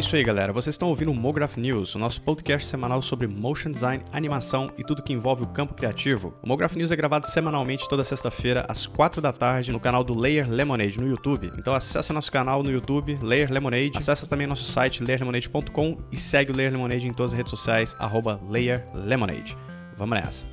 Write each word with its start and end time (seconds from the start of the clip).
isso 0.00 0.16
aí, 0.16 0.22
galera. 0.22 0.50
Vocês 0.50 0.74
estão 0.74 0.88
ouvindo 0.88 1.10
o 1.10 1.14
Mograph 1.14 1.58
News, 1.58 1.94
o 1.94 1.98
nosso 1.98 2.22
podcast 2.22 2.66
semanal 2.66 3.02
sobre 3.02 3.26
motion 3.26 3.70
design, 3.70 4.02
animação 4.10 4.66
e 4.78 4.82
tudo 4.82 5.02
que 5.02 5.12
envolve 5.12 5.42
o 5.42 5.46
campo 5.46 5.74
criativo. 5.74 6.34
O 6.42 6.48
Mograph 6.48 6.74
News 6.74 6.90
é 6.90 6.96
gravado 6.96 7.26
semanalmente 7.26 7.86
toda 7.86 8.02
sexta-feira 8.02 8.64
às 8.66 8.86
4 8.86 9.20
da 9.20 9.30
tarde 9.30 9.70
no 9.70 9.78
canal 9.78 10.02
do 10.02 10.18
Layer 10.18 10.48
Lemonade 10.48 10.98
no 10.98 11.06
YouTube. 11.06 11.52
Então 11.58 11.74
acesse 11.74 12.14
nosso 12.14 12.32
canal 12.32 12.62
no 12.62 12.70
YouTube, 12.70 13.18
Layer 13.20 13.52
Lemonade. 13.52 13.92
Acesse 13.94 14.28
também 14.28 14.46
nosso 14.46 14.64
site 14.64 15.04
layerlemonade.com 15.04 15.98
e 16.10 16.16
segue 16.16 16.50
o 16.50 16.56
Layer 16.56 16.72
Lemonade 16.72 17.06
em 17.06 17.12
todas 17.12 17.32
as 17.32 17.36
redes 17.36 17.50
sociais 17.50 17.94
arroba 17.98 18.40
Layer 18.48 18.86
Lemonade. 18.94 19.54
Vamos 19.98 20.18
nessa. 20.18 20.46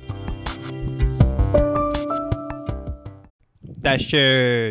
Teste! 3.80 4.16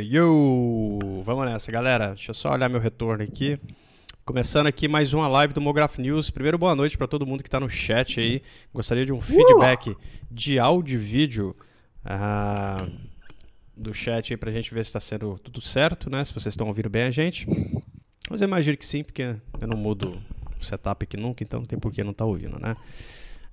Yo! 0.04 1.00
Vamos 1.24 1.46
nessa, 1.46 1.72
galera. 1.72 2.10
Deixa 2.10 2.30
eu 2.30 2.36
só 2.36 2.52
olhar 2.52 2.70
meu 2.70 2.80
retorno 2.80 3.24
aqui. 3.24 3.60
Começando 4.28 4.68
aqui 4.68 4.90
mais 4.90 5.14
uma 5.14 5.26
live 5.26 5.54
do 5.54 5.62
Mograph 5.62 5.98
News. 5.98 6.30
Primeiro, 6.30 6.58
boa 6.58 6.76
noite 6.76 6.98
para 6.98 7.08
todo 7.08 7.26
mundo 7.26 7.42
que 7.42 7.48
está 7.48 7.62
no 7.62 7.70
chat 7.70 8.20
aí. 8.20 8.42
Gostaria 8.74 9.06
de 9.06 9.14
um 9.14 9.22
feedback 9.22 9.96
de 10.30 10.60
áudio 10.60 11.00
e 11.00 11.02
vídeo 11.02 11.56
uh, 12.04 12.92
do 13.74 13.94
chat 13.94 14.34
aí 14.34 14.38
para 14.38 14.50
a 14.50 14.54
gente 14.54 14.74
ver 14.74 14.84
se 14.84 14.90
está 14.90 15.00
sendo 15.00 15.40
tudo 15.40 15.62
certo, 15.62 16.10
né? 16.10 16.26
Se 16.26 16.34
vocês 16.34 16.52
estão 16.52 16.68
ouvindo 16.68 16.90
bem 16.90 17.04
a 17.04 17.10
gente. 17.10 17.48
Mas 18.30 18.42
eu 18.42 18.50
imagino 18.50 18.76
que 18.76 18.86
sim, 18.86 19.02
porque 19.02 19.34
eu 19.62 19.68
não 19.68 19.78
mudo 19.78 20.22
o 20.60 20.66
setup 20.66 21.06
aqui 21.06 21.16
nunca, 21.16 21.42
então 21.42 21.62
não 21.62 21.66
tem 21.66 21.80
por 21.80 21.94
que 21.94 22.04
não 22.04 22.12
estar 22.12 22.26
tá 22.26 22.30
ouvindo, 22.30 22.60
né? 22.60 22.76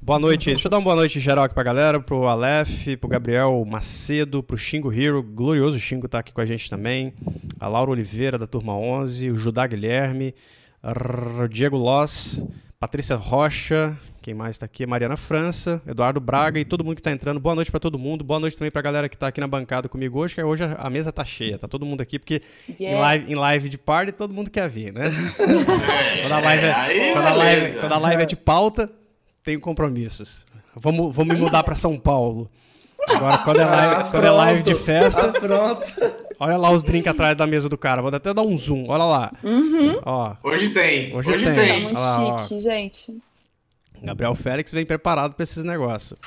Boa 0.02 0.19
noite. 0.19 0.47
Deixa 0.47 0.66
eu 0.66 0.70
dar 0.72 0.78
uma 0.78 0.84
boa 0.84 0.97
noite 0.97 1.20
geral 1.20 1.45
aqui 1.45 1.55
pra 1.55 1.62
galera, 1.62 2.00
pro 2.00 2.27
Aleph, 2.27 2.88
pro 3.00 3.09
Gabriel 3.09 3.64
Macedo, 3.64 4.42
pro 4.42 4.59
Xingo 4.59 4.92
Hero, 4.92 5.22
glorioso 5.22 5.78
Xingo 5.78 6.09
tá 6.09 6.19
aqui 6.19 6.33
com 6.33 6.41
a 6.41 6.45
gente 6.45 6.69
também, 6.69 7.14
a 7.61 7.69
Laura 7.69 7.92
Oliveira 7.92 8.36
da 8.36 8.47
turma 8.48 8.77
11, 8.77 9.30
o 9.30 9.36
Judá 9.36 9.69
Guilherme, 9.69 10.34
Diego 11.51 11.77
Loss, 11.77 12.45
Patrícia 12.78 13.17
Rocha, 13.17 13.97
quem 14.20 14.34
mais 14.34 14.58
tá 14.58 14.67
aqui? 14.67 14.86
Mariana 14.86 15.17
França, 15.17 15.81
Eduardo 15.86 16.20
Braga 16.20 16.58
e 16.58 16.64
todo 16.64 16.84
mundo 16.84 16.97
que 16.97 17.03
tá 17.03 17.11
entrando. 17.11 17.41
Boa 17.41 17.55
noite 17.55 17.70
para 17.70 17.81
todo 17.81 17.98
mundo. 17.98 18.22
Boa 18.22 18.39
noite 18.39 18.56
também 18.56 18.70
pra 18.70 18.83
galera 18.83 19.08
que 19.08 19.17
tá 19.17 19.28
aqui 19.28 19.41
na 19.41 19.47
bancada 19.47 19.89
comigo 19.89 20.19
hoje, 20.19 20.34
que 20.34 20.42
hoje 20.42 20.62
a 20.62 20.91
mesa 20.91 21.11
tá 21.11 21.25
cheia, 21.25 21.58
tá 21.58 21.67
todo 21.67 21.86
mundo 21.86 22.00
aqui, 22.00 22.19
porque 22.19 22.42
yeah. 22.78 22.98
em, 22.98 23.00
live, 23.00 23.33
em 23.33 23.34
live 23.34 23.69
de 23.69 23.78
party 23.78 24.12
todo 24.12 24.33
mundo 24.34 24.50
quer 24.50 24.69
vir, 24.69 24.92
né? 24.92 25.11
quando, 25.36 26.33
a 26.33 26.39
live 26.39 26.64
é, 26.64 27.12
quando, 27.12 27.27
a 27.27 27.34
live, 27.34 27.80
quando 27.80 27.92
a 27.92 27.98
live 27.98 28.23
é 28.23 28.27
de 28.27 28.36
pauta, 28.36 28.91
tenho 29.42 29.61
compromissos. 29.61 30.47
Vamos, 30.77 31.14
vamos 31.14 31.34
me 31.34 31.41
mudar 31.41 31.62
para 31.62 31.75
São 31.75 31.98
Paulo. 31.98 32.51
Agora, 33.08 33.39
quando 33.39 33.61
é 33.61 33.64
live, 33.64 33.95
ah, 33.95 34.08
quando 34.11 34.27
é 34.27 34.30
live 34.30 34.62
de 34.62 34.75
festa. 34.75 35.28
Ah, 35.28 35.33
pronto. 35.33 36.23
Olha 36.38 36.56
lá 36.56 36.70
os 36.70 36.82
drinks 36.82 37.10
atrás 37.10 37.36
da 37.36 37.46
mesa 37.46 37.68
do 37.68 37.78
cara. 37.78 38.02
Vou 38.02 38.14
até 38.14 38.32
dar 38.32 38.42
um 38.42 38.56
zoom. 38.56 38.86
Olha 38.88 39.04
lá. 39.04 39.32
Uhum. 39.42 40.00
Ó, 40.04 40.36
hoje 40.42 40.70
tem. 40.70 41.14
Hoje, 41.14 41.30
hoje 41.30 41.44
tem. 41.44 41.54
tem. 41.54 41.74
Tá 41.74 41.80
muito 41.80 42.00
lá, 42.00 42.38
chique, 42.38 42.54
ó. 42.54 42.58
gente. 42.60 43.18
Gabriel 44.02 44.34
Félix 44.34 44.72
vem 44.72 44.84
preparado 44.84 45.34
para 45.34 45.42
esses 45.42 45.64
negócios. 45.64 46.18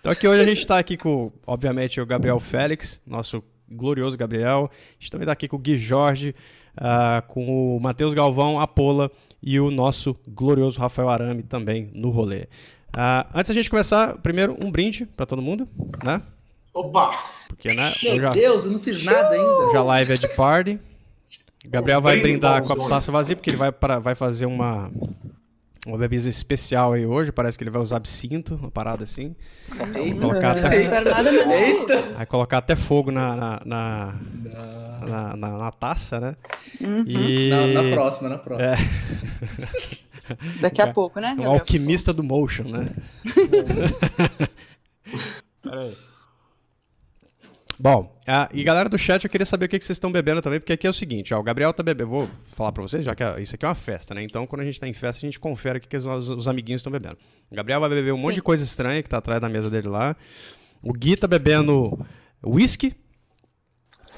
Então 0.00 0.12
aqui 0.12 0.26
hoje 0.26 0.42
a 0.42 0.46
gente 0.46 0.60
está 0.60 0.78
aqui 0.78 0.96
com, 0.96 1.26
obviamente, 1.46 2.00
o 2.00 2.06
Gabriel 2.06 2.38
Félix, 2.38 3.00
nosso 3.06 3.42
glorioso 3.68 4.16
Gabriel. 4.16 4.70
A 4.72 4.94
gente 4.98 5.10
também 5.10 5.24
está 5.24 5.32
aqui 5.32 5.48
com 5.48 5.56
o 5.56 5.58
Gui 5.58 5.76
Jorge, 5.76 6.34
uh, 6.76 7.26
com 7.26 7.76
o 7.76 7.80
Matheus 7.80 8.14
Galvão, 8.14 8.60
a 8.60 8.66
Pola 8.66 9.10
e 9.42 9.58
o 9.58 9.70
nosso 9.70 10.16
glorioso 10.26 10.78
Rafael 10.78 11.08
Arame 11.08 11.42
também 11.42 11.90
no 11.92 12.10
rolê. 12.10 12.42
Uh, 12.94 13.26
antes 13.34 13.48
da 13.48 13.54
gente 13.54 13.68
começar, 13.68 14.16
primeiro 14.18 14.56
um 14.60 14.70
brinde 14.70 15.04
para 15.04 15.26
todo 15.26 15.42
mundo, 15.42 15.68
né? 16.04 16.22
Opa! 16.76 17.24
Porque, 17.48 17.72
né? 17.72 17.94
Meu 18.02 18.20
já, 18.20 18.28
Deus, 18.28 18.66
eu 18.66 18.70
não 18.70 18.78
fiz 18.78 19.02
nada 19.02 19.30
ainda. 19.30 19.70
Já 19.72 19.82
live 19.82 20.12
é 20.12 20.16
de 20.16 20.28
party. 20.28 20.78
O 21.64 21.70
Gabriel 21.70 22.02
vai 22.02 22.20
brindar 22.20 22.62
com 22.62 22.74
a 22.74 22.88
taça 22.88 23.10
vazia, 23.10 23.34
porque 23.34 23.48
ele 23.48 23.56
vai, 23.56 23.72
para, 23.72 23.98
vai 23.98 24.14
fazer 24.14 24.44
uma, 24.44 24.90
uma 25.86 25.96
bebida 25.96 26.28
especial 26.28 26.92
aí 26.92 27.06
hoje. 27.06 27.32
Parece 27.32 27.56
que 27.56 27.64
ele 27.64 27.70
vai 27.70 27.80
usar 27.80 27.96
absinto, 27.96 28.56
uma 28.56 28.70
parada 28.70 29.04
assim. 29.04 29.34
Vai 29.74 30.12
colocar 30.12 30.50
até, 30.50 30.76
Eita. 30.76 32.02
vai 32.14 32.26
colocar 32.26 32.58
até 32.58 32.76
fogo 32.76 33.10
na, 33.10 33.34
na, 33.34 33.62
na, 33.64 34.14
na, 35.00 35.36
na, 35.36 35.58
na 35.58 35.72
taça, 35.72 36.20
né? 36.20 36.36
Uhum. 36.78 37.04
E... 37.06 37.48
Na, 37.48 37.82
na, 37.82 37.90
próxima, 37.90 38.28
na 38.28 38.38
próxima. 38.38 38.68
É. 38.68 38.76
Daqui 40.60 40.82
a 40.82 40.92
pouco, 40.92 41.20
né? 41.20 41.34
O 41.38 41.48
alquimista 41.48 42.12
do 42.12 42.22
motion, 42.22 42.64
né? 42.68 42.90
Peraí. 45.62 45.96
Bom, 47.78 48.18
uh, 48.26 48.48
e 48.54 48.64
galera 48.64 48.88
do 48.88 48.96
chat, 48.96 49.22
eu 49.22 49.30
queria 49.30 49.44
saber 49.44 49.66
o 49.66 49.68
que, 49.68 49.78
que 49.78 49.84
vocês 49.84 49.96
estão 49.96 50.10
bebendo 50.10 50.40
também, 50.40 50.58
porque 50.58 50.72
aqui 50.72 50.86
é 50.86 50.90
o 50.90 50.94
seguinte, 50.94 51.34
ó, 51.34 51.38
o 51.38 51.42
Gabriel 51.42 51.74
tá 51.74 51.82
bebendo, 51.82 52.08
vou 52.08 52.30
falar 52.46 52.72
pra 52.72 52.82
vocês, 52.82 53.04
já 53.04 53.14
que 53.14 53.22
isso 53.40 53.54
aqui 53.54 53.66
é 53.66 53.68
uma 53.68 53.74
festa, 53.74 54.14
né? 54.14 54.22
Então, 54.22 54.46
quando 54.46 54.62
a 54.62 54.64
gente 54.64 54.80
tá 54.80 54.88
em 54.88 54.94
festa, 54.94 55.24
a 55.24 55.26
gente 55.26 55.38
confere 55.38 55.78
o 55.78 55.80
que, 55.80 55.88
que 55.88 55.96
os, 55.96 56.06
os 56.06 56.48
amiguinhos 56.48 56.80
estão 56.80 56.90
bebendo. 56.90 57.18
O 57.50 57.54
Gabriel 57.54 57.78
vai 57.80 57.90
beber 57.90 58.14
um 58.14 58.16
Sim. 58.16 58.22
monte 58.22 58.34
de 58.36 58.42
coisa 58.42 58.64
estranha 58.64 59.02
que 59.02 59.08
tá 59.08 59.18
atrás 59.18 59.40
da 59.40 59.48
mesa 59.48 59.68
dele 59.68 59.88
lá. 59.88 60.16
O 60.82 60.92
Gui 60.92 61.16
tá 61.16 61.26
bebendo 61.26 61.98
whisky. 62.42 62.94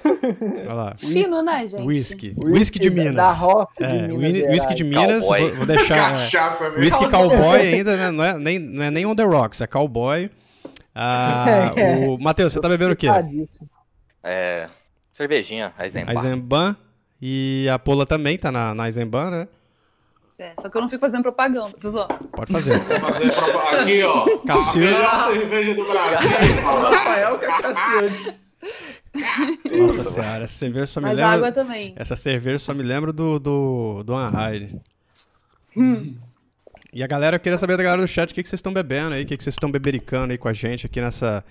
Olha 0.04 0.75
lá. 0.75 0.94
Fino, 0.98 1.42
né, 1.42 1.66
gente? 1.66 1.82
Whisky. 1.82 2.34
Whisky 2.36 2.78
de 2.78 2.90
Minas. 2.90 3.16
Da 3.16 3.32
roça 3.32 3.72
de 3.78 3.84
é, 3.84 4.08
Minas 4.08 4.50
Whisky 4.50 4.75
de 4.75 4.84
Minas, 4.84 5.26
vou, 5.26 5.56
vou, 5.56 5.66
deixar... 5.66 6.20
é, 6.20 6.78
whisky 6.78 7.08
cowboy 7.10 7.60
ainda, 7.60 7.96
né? 7.96 8.10
Não 8.12 8.25
é 8.25 8.38
nem, 8.38 8.58
não 8.60 8.84
é 8.84 8.90
nem 8.90 9.04
on 9.04 9.16
the 9.16 9.25
rocks, 9.25 9.60
é 9.60 9.66
cowboy. 9.66 10.30
Ah, 11.00 11.72
o 12.09 12.19
Matheus, 12.19 12.53
você 12.53 12.60
tá 12.60 12.69
bebendo 12.69 12.92
o 12.92 12.97
quê? 12.97 13.06
É. 14.22 14.69
Cervejinha, 15.12 15.72
Eisenbahn. 15.78 16.12
Eisenbahn. 16.12 16.76
E 17.22 17.69
a 17.72 17.78
Pola 17.78 18.04
também 18.04 18.36
tá 18.36 18.50
na, 18.50 18.75
na 18.75 18.86
Eisenbahn, 18.86 19.31
né? 19.31 19.48
É, 20.41 20.53
só 20.60 20.69
que 20.69 20.76
eu 20.76 20.81
não 20.81 20.88
fico 20.88 21.00
fazendo 21.00 21.22
propaganda, 21.22 21.72
só. 21.82 22.06
Pode 22.06 22.53
fazer. 22.53 22.75
Aqui, 22.75 24.03
ó. 24.04 24.25
Cassius. 24.47 25.03
A 25.03 25.32
cerveja 25.32 25.75
do 25.75 25.84
Brasil. 25.84 26.31
Rafael 26.62 27.38
Cassius. 27.38 28.34
Nossa 29.81 30.04
senhora, 30.04 30.44
essa 30.44 30.54
cerveja 30.54 30.87
só 30.87 31.00
me 31.00 31.06
Mas 31.06 31.16
lembra. 31.16 31.32
água 31.32 31.53
também. 31.53 31.92
Essa 31.97 32.14
cerveja 32.14 32.58
só 32.60 32.72
me 32.72 32.84
lembra 32.84 33.12
do, 33.12 33.41
do, 33.41 34.03
do 34.04 34.14
Anhide. 34.14 34.81
Hum. 35.76 36.16
E 36.93 37.03
a 37.03 37.06
galera, 37.06 37.37
eu 37.37 37.41
queria 37.41 37.59
saber 37.59 37.76
da 37.76 37.82
galera 37.82 38.00
do 38.00 38.09
chat 38.09 38.31
o 38.31 38.34
que, 38.34 38.43
que 38.43 38.49
vocês 38.49 38.59
estão 38.59 38.72
bebendo 38.72 39.15
aí, 39.15 39.22
o 39.22 39.26
que, 39.26 39.37
que 39.37 39.43
vocês 39.44 39.54
estão 39.54 39.71
bebericando 39.71 40.32
aí 40.32 40.38
com 40.38 40.49
a 40.49 40.54
gente 40.54 40.87
aqui 40.87 41.00
nessa 41.00 41.44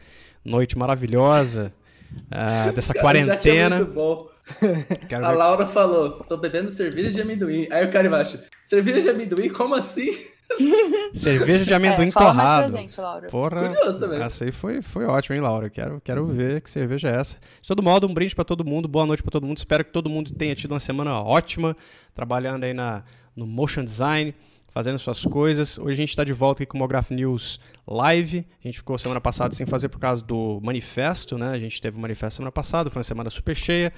noite 0.44 0.76
maravilhosa, 0.76 1.72
uh, 2.34 2.74
dessa 2.74 2.92
Cara, 2.92 3.04
quarentena. 3.04 3.78
muito 3.78 3.94
bom. 3.94 4.28
Quero 5.08 5.26
a 5.26 5.30
ver... 5.30 5.38
Laura 5.38 5.68
falou, 5.68 6.24
tô 6.24 6.38
bebendo 6.38 6.72
cerveja 6.72 7.12
de 7.12 7.22
amendoim. 7.22 7.68
Aí 7.70 7.86
o 7.86 7.92
cara 7.92 8.08
embaixo, 8.08 8.42
cerveja 8.64 9.02
de 9.02 9.10
amendoim? 9.10 9.50
Como 9.50 9.76
assim? 9.76 10.10
Cerveja 11.14 11.66
de 11.66 11.74
amendoim 11.74 12.08
é, 12.08 12.12
torrado. 12.12 12.76
Gente, 12.76 13.00
Laura. 13.02 13.28
Porra, 13.28 13.68
Curioso 13.68 14.00
também. 14.00 14.22
essa 14.22 14.46
aí 14.46 14.52
foi, 14.54 14.82
foi 14.82 15.04
ótimo, 15.04 15.36
hein, 15.36 15.42
Laura? 15.42 15.70
Quero, 15.70 16.00
quero 16.02 16.26
ver 16.26 16.62
que 16.62 16.72
cerveja 16.72 17.10
é 17.10 17.20
essa. 17.20 17.38
De 17.62 17.68
todo 17.68 17.84
modo, 17.84 18.08
um 18.08 18.14
brinde 18.14 18.34
para 18.34 18.46
todo 18.46 18.64
mundo, 18.64 18.88
boa 18.88 19.06
noite 19.06 19.22
para 19.22 19.32
todo 19.32 19.46
mundo. 19.46 19.58
Espero 19.58 19.84
que 19.84 19.92
todo 19.92 20.10
mundo 20.10 20.34
tenha 20.34 20.56
tido 20.56 20.72
uma 20.72 20.80
semana 20.80 21.22
ótima, 21.22 21.76
trabalhando 22.16 22.64
aí 22.64 22.74
na, 22.74 23.04
no 23.36 23.46
motion 23.46 23.84
design 23.84 24.34
fazendo 24.70 25.00
suas 25.00 25.24
coisas. 25.24 25.78
Hoje 25.78 25.92
a 25.92 25.96
gente 25.96 26.10
está 26.10 26.24
de 26.24 26.34
volta 26.34 26.64
aqui 26.64 26.70
com 26.70 26.78
o 26.78 26.80
Mograph 26.80 27.12
News 27.12 27.60
Live. 27.88 28.46
A 28.64 28.68
gente 28.68 28.78
ficou 28.80 28.98
semana 28.98 29.20
passada 29.20 29.54
sem 29.54 29.66
fazer 29.66 29.90
por 29.90 30.00
causa 30.00 30.24
do 30.24 30.60
manifesto, 30.62 31.38
né? 31.38 31.50
A 31.50 31.60
gente 31.60 31.82
teve 31.82 31.96
o 31.96 32.00
um 32.00 32.02
manifesto 32.02 32.38
semana 32.38 32.52
passada, 32.52 32.90
foi 32.90 33.00
uma 33.00 33.04
semana 33.04 33.30
super 33.30 33.56
cheia. 33.56 33.92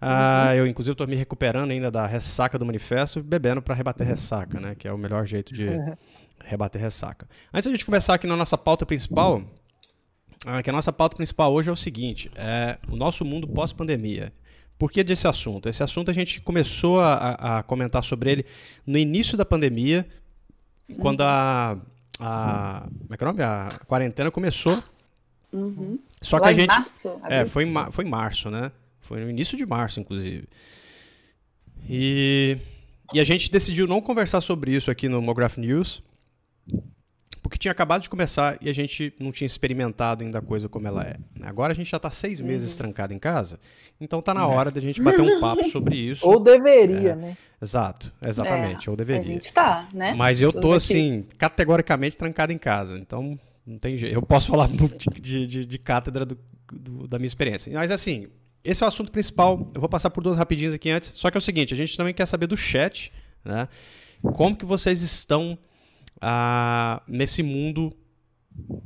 Ah, 0.00 0.54
eu, 0.54 0.66
inclusive, 0.66 0.92
estou 0.92 1.06
me 1.06 1.16
recuperando 1.16 1.70
ainda 1.70 1.90
da 1.90 2.06
ressaca 2.06 2.58
do 2.58 2.66
manifesto, 2.66 3.22
bebendo 3.22 3.62
para 3.62 3.74
rebater 3.74 4.06
ressaca, 4.06 4.60
né? 4.60 4.74
Que 4.74 4.86
é 4.86 4.92
o 4.92 4.98
melhor 4.98 5.24
jeito 5.26 5.54
de 5.54 5.66
rebater 6.44 6.80
ressaca. 6.80 7.28
Antes 7.52 7.64
de 7.64 7.68
a 7.70 7.72
gente 7.72 7.86
começar 7.86 8.14
aqui 8.14 8.26
na 8.26 8.36
nossa 8.36 8.58
pauta 8.58 8.84
principal, 8.84 9.42
ah, 10.44 10.62
que 10.62 10.68
a 10.68 10.72
nossa 10.72 10.92
pauta 10.92 11.16
principal 11.16 11.52
hoje 11.52 11.70
é 11.70 11.72
o 11.72 11.76
seguinte: 11.76 12.30
é 12.34 12.76
o 12.90 12.96
nosso 12.96 13.24
mundo 13.24 13.48
pós-pandemia. 13.48 14.32
Por 14.84 14.92
que 14.92 15.02
desse 15.02 15.26
assunto? 15.26 15.66
Esse 15.66 15.82
assunto 15.82 16.10
a 16.10 16.12
gente 16.12 16.42
começou 16.42 17.00
a, 17.00 17.60
a 17.60 17.62
comentar 17.62 18.04
sobre 18.04 18.30
ele 18.30 18.46
no 18.86 18.98
início 18.98 19.34
da 19.34 19.42
pandemia, 19.42 20.06
quando 21.00 21.22
a, 21.22 21.78
a, 22.20 22.86
como 22.98 23.14
é 23.14 23.16
que 23.16 23.24
é 23.24 23.26
o 23.26 23.30
nome? 23.30 23.42
a 23.42 23.80
quarentena 23.86 24.30
começou. 24.30 24.78
Uhum. 25.50 25.98
Só 26.20 26.36
que 26.38 26.44
Lá 26.44 26.50
a 26.50 26.52
gente. 26.52 26.66
Março, 26.66 27.18
é, 27.30 27.46
foi 27.46 27.64
em, 27.64 27.72
foi 27.92 28.04
em 28.04 28.10
março, 28.10 28.50
né? 28.50 28.70
Foi 29.00 29.20
no 29.20 29.30
início 29.30 29.56
de 29.56 29.64
março, 29.64 30.00
inclusive. 30.00 30.46
E, 31.88 32.58
e 33.14 33.20
a 33.20 33.24
gente 33.24 33.50
decidiu 33.50 33.86
não 33.86 34.02
conversar 34.02 34.42
sobre 34.42 34.72
isso 34.72 34.90
aqui 34.90 35.08
no 35.08 35.22
Mograph 35.22 35.56
News 35.56 36.02
porque 37.44 37.58
tinha 37.58 37.72
acabado 37.72 38.00
de 38.00 38.08
começar 38.08 38.56
e 38.58 38.70
a 38.70 38.72
gente 38.72 39.12
não 39.20 39.30
tinha 39.30 39.44
experimentado 39.44 40.24
ainda 40.24 40.38
a 40.38 40.42
coisa 40.42 40.66
como 40.66 40.88
ela 40.88 41.04
é. 41.04 41.16
Agora 41.42 41.74
a 41.74 41.76
gente 41.76 41.90
já 41.90 41.98
está 41.98 42.10
seis 42.10 42.40
uhum. 42.40 42.46
meses 42.46 42.74
trancado 42.74 43.12
em 43.12 43.18
casa, 43.18 43.60
então 44.00 44.22
tá 44.22 44.32
na 44.32 44.46
hora 44.46 44.70
da 44.70 44.80
gente 44.80 45.02
bater 45.02 45.20
um 45.20 45.38
papo 45.40 45.62
sobre 45.68 45.94
isso. 45.94 46.26
Ou 46.26 46.40
deveria, 46.40 47.10
é, 47.10 47.14
né? 47.14 47.36
Exato, 47.60 48.14
exatamente, 48.24 48.88
é, 48.88 48.90
ou 48.90 48.96
deveria. 48.96 49.20
A 49.20 49.24
gente 49.26 49.52
tá, 49.52 49.86
né? 49.92 50.14
Mas 50.14 50.40
eu 50.40 50.50
tô, 50.50 50.72
assim, 50.72 51.26
categoricamente 51.36 52.16
trancado 52.16 52.50
em 52.50 52.56
casa, 52.56 52.96
então 52.96 53.38
não 53.66 53.76
tem 53.78 53.94
jeito. 53.98 54.14
Eu 54.14 54.22
posso 54.22 54.48
falar 54.48 54.66
de, 55.20 55.46
de, 55.46 55.66
de 55.66 55.78
cátedra 55.78 56.24
do, 56.24 56.38
do, 56.72 57.06
da 57.06 57.18
minha 57.18 57.26
experiência. 57.26 57.70
Mas 57.74 57.90
assim, 57.90 58.28
esse 58.64 58.82
é 58.82 58.86
o 58.86 58.88
assunto 58.88 59.12
principal. 59.12 59.70
Eu 59.74 59.82
vou 59.82 59.90
passar 59.90 60.08
por 60.08 60.24
duas 60.24 60.38
rapidinhas 60.38 60.72
aqui 60.72 60.88
antes. 60.88 61.10
Só 61.10 61.30
que 61.30 61.36
é 61.36 61.40
o 61.40 61.42
seguinte, 61.42 61.74
a 61.74 61.76
gente 61.76 61.94
também 61.94 62.14
quer 62.14 62.24
saber 62.24 62.46
do 62.46 62.56
chat, 62.56 63.12
né? 63.44 63.68
como 64.32 64.56
que 64.56 64.64
vocês 64.64 65.02
estão 65.02 65.58
nesse 67.08 67.42
mundo 67.42 67.92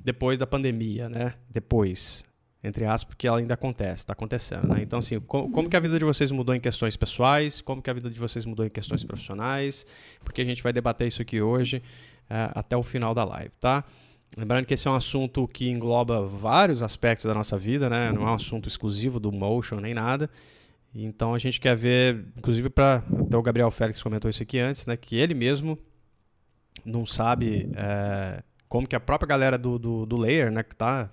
depois 0.03 0.39
da 0.39 0.47
pandemia, 0.47 1.09
né? 1.09 1.35
Depois, 1.51 2.25
entre 2.63 2.85
aspas, 2.85 3.09
porque 3.09 3.27
ela 3.27 3.39
ainda 3.39 3.55
acontece, 3.55 3.97
está 3.97 4.13
acontecendo, 4.13 4.69
né? 4.69 4.83
Então, 4.83 4.99
assim, 4.99 5.21
como, 5.21 5.51
como, 5.51 5.69
que 5.69 5.77
a 5.77 5.81
vida 5.81 5.99
de 5.99 6.05
vocês 6.05 6.31
mudou 6.31 6.55
em 6.55 6.61
questões 6.61 6.97
pessoais? 6.97 7.61
Como 7.61 7.83
que 7.83 7.91
a 7.91 7.93
vida 7.93 8.11
de 8.11 8.19
vocês 8.19 8.45
mudou 8.45 8.65
em 8.65 8.71
questões 8.71 9.05
profissionais? 9.05 9.87
Porque 10.25 10.41
a 10.41 10.45
gente 10.45 10.63
vai 10.63 10.73
debater 10.73 11.07
isso 11.07 11.23
aqui 11.23 11.41
hoje 11.41 11.79
uh, 12.31 12.53
até 12.55 12.77
o 12.77 12.83
final 12.83 13.15
da 13.15 13.25
live, 13.25 13.53
tá? 13.61 13.85
Lembrando 14.37 14.67
que 14.67 14.75
esse 14.75 14.87
é 14.87 14.91
um 14.91 14.95
assunto 14.95 15.49
que 15.49 15.69
engloba 15.69 16.23
vários 16.23 16.83
aspectos 16.83 17.27
da 17.27 17.35
nossa 17.35 17.59
vida, 17.59 17.89
né? 17.89 18.13
Não 18.13 18.23
é 18.23 18.31
um 18.31 18.35
assunto 18.35 18.69
exclusivo 18.69 19.19
do 19.19 19.33
motion 19.33 19.77
nem 19.77 19.95
nada. 19.95 20.29
Então 20.95 21.35
a 21.35 21.39
gente 21.39 21.61
quer 21.61 21.77
ver, 21.77 22.27
inclusive 22.37 22.69
para 22.69 23.03
até 23.21 23.37
o 23.37 23.43
Gabriel 23.43 23.71
Félix 23.71 24.03
comentou 24.03 24.29
isso 24.29 24.43
aqui 24.43 24.59
antes, 24.59 24.85
né? 24.87 24.97
Que 24.97 25.17
ele 25.17 25.35
mesmo 25.35 25.79
não 26.88 27.06
sabe 27.06 27.70
é, 27.76 28.43
como 28.69 28.87
que 28.87 28.96
a 28.96 29.00
própria 29.00 29.29
galera 29.29 29.58
do, 29.58 29.79
do, 29.79 30.06
do 30.06 30.17
Layer, 30.17 30.50
né, 30.50 30.62
que 30.62 30.75
está 30.75 31.11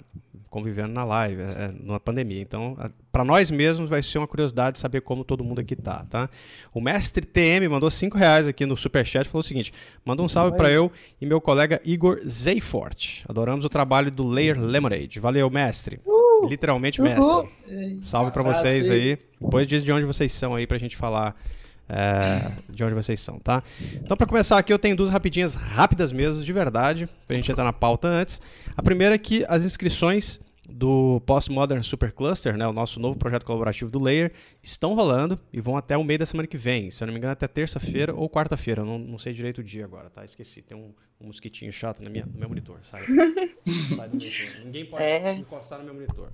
convivendo 0.49 0.93
na 0.93 1.03
live, 1.03 1.41
é, 1.41 1.65
é 1.65 1.67
numa 1.67 1.99
pandemia. 1.99 2.41
Então, 2.41 2.77
para 3.11 3.25
nós 3.25 3.51
mesmos 3.51 3.89
vai 3.89 4.01
ser 4.01 4.19
uma 4.19 4.27
curiosidade 4.27 4.79
saber 4.79 5.01
como 5.01 5.25
todo 5.25 5.43
mundo 5.43 5.59
aqui 5.59 5.75
tá, 5.75 6.05
tá? 6.09 6.29
O 6.73 6.79
mestre 6.79 7.25
TM 7.25 7.67
mandou 7.67 7.91
5 7.91 8.17
reais 8.17 8.47
aqui 8.47 8.65
no 8.65 8.77
superchat 8.77 9.27
e 9.27 9.29
falou 9.29 9.41
o 9.41 9.43
seguinte: 9.43 9.73
manda 10.05 10.23
um 10.23 10.29
salve 10.29 10.55
para 10.55 10.71
eu 10.71 10.89
e 11.19 11.25
meu 11.25 11.41
colega 11.41 11.81
Igor 11.83 12.21
Zayfort. 12.25 13.23
Adoramos 13.27 13.65
o 13.65 13.69
trabalho 13.69 14.09
do 14.09 14.25
Layer 14.25 14.57
Lemonade. 14.57 15.19
Valeu, 15.19 15.49
mestre. 15.49 15.99
Uh, 16.05 16.47
Literalmente, 16.47 17.01
mestre. 17.01 17.49
Salve 17.99 18.31
para 18.31 18.43
vocês 18.43 18.89
aí. 18.89 19.17
Depois 19.41 19.67
diz 19.67 19.83
de 19.83 19.91
onde 19.91 20.05
vocês 20.05 20.31
são 20.31 20.55
aí 20.55 20.65
pra 20.65 20.77
gente 20.77 20.95
falar 20.95 21.35
é, 21.87 22.51
de 22.69 22.83
onde 22.83 22.93
vocês 22.93 23.19
são, 23.19 23.39
tá? 23.39 23.63
Então, 23.95 24.17
para 24.17 24.27
começar 24.27 24.57
aqui, 24.57 24.73
eu 24.73 24.79
tenho 24.79 24.95
duas 24.95 25.09
rapidinhas 25.09 25.55
rápidas 25.55 26.11
mesmo, 26.11 26.43
de 26.43 26.53
verdade, 26.53 27.07
pra 27.27 27.35
gente 27.35 27.51
entrar 27.51 27.63
na 27.63 27.73
pauta 27.73 28.07
antes. 28.07 28.41
A 28.75 28.81
primeira 28.81 29.15
é 29.15 29.17
que 29.17 29.45
as 29.47 29.63
inscrições 29.63 30.39
do 30.67 31.21
Postmodern 31.25 31.83
Supercluster, 31.83 32.57
né, 32.57 32.67
o 32.67 32.73
nosso 32.73 32.99
novo 32.99 33.17
projeto 33.17 33.45
colaborativo 33.45 33.89
do 33.89 33.99
Layer, 33.99 34.31
estão 34.61 34.93
rolando 34.93 35.39
e 35.53 35.61
vão 35.61 35.77
até 35.77 35.95
o 35.95 36.03
meio 36.03 36.19
da 36.19 36.25
semana 36.25 36.47
que 36.47 36.57
vem. 36.57 36.89
Se 36.89 37.03
eu 37.03 37.07
não 37.07 37.13
me 37.13 37.19
engano, 37.19 37.33
até 37.33 37.47
terça-feira 37.47 38.13
ou 38.13 38.29
quarta-feira. 38.29 38.83
Não, 38.83 38.97
não 38.97 39.19
sei 39.19 39.33
direito 39.33 39.59
o 39.59 39.63
dia 39.63 39.85
agora, 39.85 40.09
tá? 40.09 40.25
Esqueci. 40.25 40.61
Tem 40.61 40.75
um, 40.75 40.93
um 41.21 41.27
mosquitinho 41.27 41.71
chato 41.71 42.01
na 42.01 42.09
minha, 42.09 42.25
no 42.25 42.39
meu 42.39 42.49
monitor. 42.49 42.79
Sai, 42.81 43.01
sai 43.95 44.09
do 44.09 44.17
monitor. 44.17 44.65
Ninguém 44.65 44.85
pode 44.85 45.03
é. 45.03 45.33
encostar 45.33 45.79
no 45.79 45.85
meu 45.85 45.93
monitor. 45.93 46.29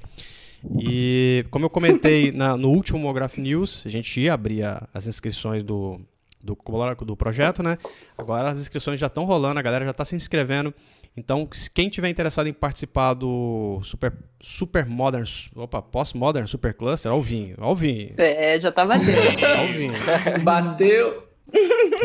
E 0.80 1.46
como 1.50 1.66
eu 1.66 1.70
comentei 1.70 2.32
na, 2.32 2.56
no 2.56 2.70
último 2.70 3.00
Mograph 3.00 3.38
News, 3.38 3.84
a 3.86 3.90
gente 3.90 4.20
ia 4.20 4.34
abrir 4.34 4.64
a, 4.64 4.88
as 4.94 5.08
inscrições 5.08 5.64
do, 5.64 6.00
do, 6.42 6.58
do 7.06 7.16
projeto, 7.16 7.64
né? 7.64 7.78
Agora 8.18 8.50
as 8.50 8.60
inscrições 8.60 9.00
já 9.00 9.08
estão 9.08 9.26
rolando, 9.26 9.60
a 9.60 9.64
galera 9.64 9.86
já 9.86 9.92
está 9.92 10.06
se 10.06 10.16
inscrevendo. 10.16 10.74
Então, 11.16 11.48
quem 11.74 11.90
tiver 11.90 12.10
interessado 12.10 12.48
em 12.48 12.54
participar 12.54 13.14
do 13.14 13.82
Super, 13.84 14.14
super 14.40 14.86
Modern, 14.86 15.26
opa, 15.56 15.82
Post-Modern 15.82 16.48
Super 16.48 16.74
Cluster, 16.74 17.12
ao 17.12 17.22
vinho, 17.22 17.56
ao 17.60 17.76
vinho. 17.76 18.14
É, 18.18 18.58
já 18.58 18.72
tá 18.72 18.86
batendo. 18.86 19.12
ao 19.60 19.68
vinho. 19.68 19.94
Bateu. 20.42 21.28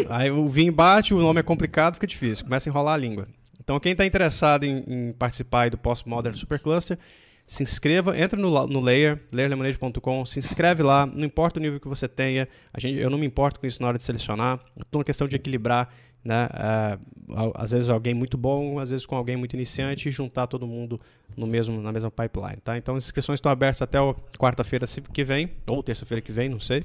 Aí 0.08 0.31
o 0.31 0.49
vinho 0.49 0.73
bate, 0.73 1.14
o 1.14 1.20
nome 1.20 1.38
é 1.38 1.43
complicado, 1.43 1.94
fica 1.94 2.06
difícil, 2.06 2.44
começa 2.44 2.69
a 2.69 2.70
enrolar 2.70 2.94
a 2.94 2.99
língua. 2.99 3.29
Então, 3.62 3.79
quem 3.79 3.93
está 3.93 4.05
interessado 4.05 4.64
em, 4.64 4.82
em 4.88 5.12
participar 5.12 5.70
do 5.70 5.79
Post-Modern 5.79 6.35
Super 6.35 6.58
Cluster, 6.58 6.99
se 7.46 7.62
inscreva, 7.62 8.19
entra 8.19 8.38
no, 8.38 8.66
no 8.66 8.81
Layer, 8.81 9.20
layerlemonade.com, 9.32 10.26
se 10.26 10.40
inscreve 10.40 10.82
lá, 10.82 11.06
não 11.06 11.25
importa 11.25 11.60
o 11.60 11.62
nível 11.62 11.78
que 11.78 11.87
você 11.87 12.08
tenha, 12.08 12.48
a 12.72 12.81
gente, 12.81 12.98
eu 12.98 13.08
não 13.08 13.16
me 13.16 13.26
importo 13.26 13.60
com 13.60 13.66
isso 13.66 13.81
na 13.81 13.88
hora 13.88 13.98
de 13.98 14.02
selecionar, 14.02 14.58
estou 14.81 14.98
na 14.98 15.04
questão 15.04 15.28
de 15.28 15.37
equilibrar, 15.37 15.88
né, 16.25 16.48
uh, 16.48 17.52
às 17.54 17.70
vezes 17.70 17.88
alguém 17.88 18.12
muito 18.12 18.37
bom, 18.37 18.81
às 18.81 18.90
vezes 18.90 19.06
com 19.06 19.14
alguém 19.14 19.37
muito 19.37 19.54
iniciante 19.54 20.08
e 20.08 20.10
juntar 20.10 20.48
todo 20.48 20.66
mundo 20.66 21.00
no 21.37 21.46
mesmo, 21.46 21.81
na 21.81 21.93
mesma 21.93 22.10
pipeline, 22.10 22.56
tá? 22.56 22.76
Então 22.76 22.96
as 22.96 23.04
inscrições 23.04 23.37
estão 23.37 23.52
abertas 23.52 23.81
até 23.81 23.98
quarta-feira 24.37 24.84
que 25.12 25.22
vem, 25.22 25.52
ou 25.69 25.84
terça-feira 25.84 26.20
que 26.20 26.32
vem, 26.32 26.48
não 26.48 26.58
sei. 26.58 26.84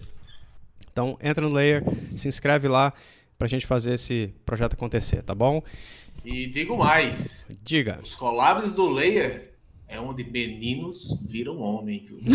Então 0.91 1.17
entra 1.23 1.47
no 1.47 1.53
Layer, 1.53 1.83
se 2.15 2.27
inscreve 2.27 2.67
lá 2.67 2.93
para 3.35 3.47
a 3.47 3.49
gente 3.49 3.65
fazer 3.65 3.93
esse 3.93 4.31
projeto 4.45 4.73
acontecer, 4.73 5.23
tá 5.23 5.33
bom? 5.33 5.63
E 6.23 6.45
digo 6.45 6.77
mais. 6.77 7.43
Diga. 7.63 7.99
Os 8.03 8.13
collabs 8.13 8.75
do 8.75 8.87
Layer 8.87 9.50
é 9.91 9.99
onde 9.99 10.23
meninos 10.23 11.13
viram 11.21 11.59
homem. 11.59 12.07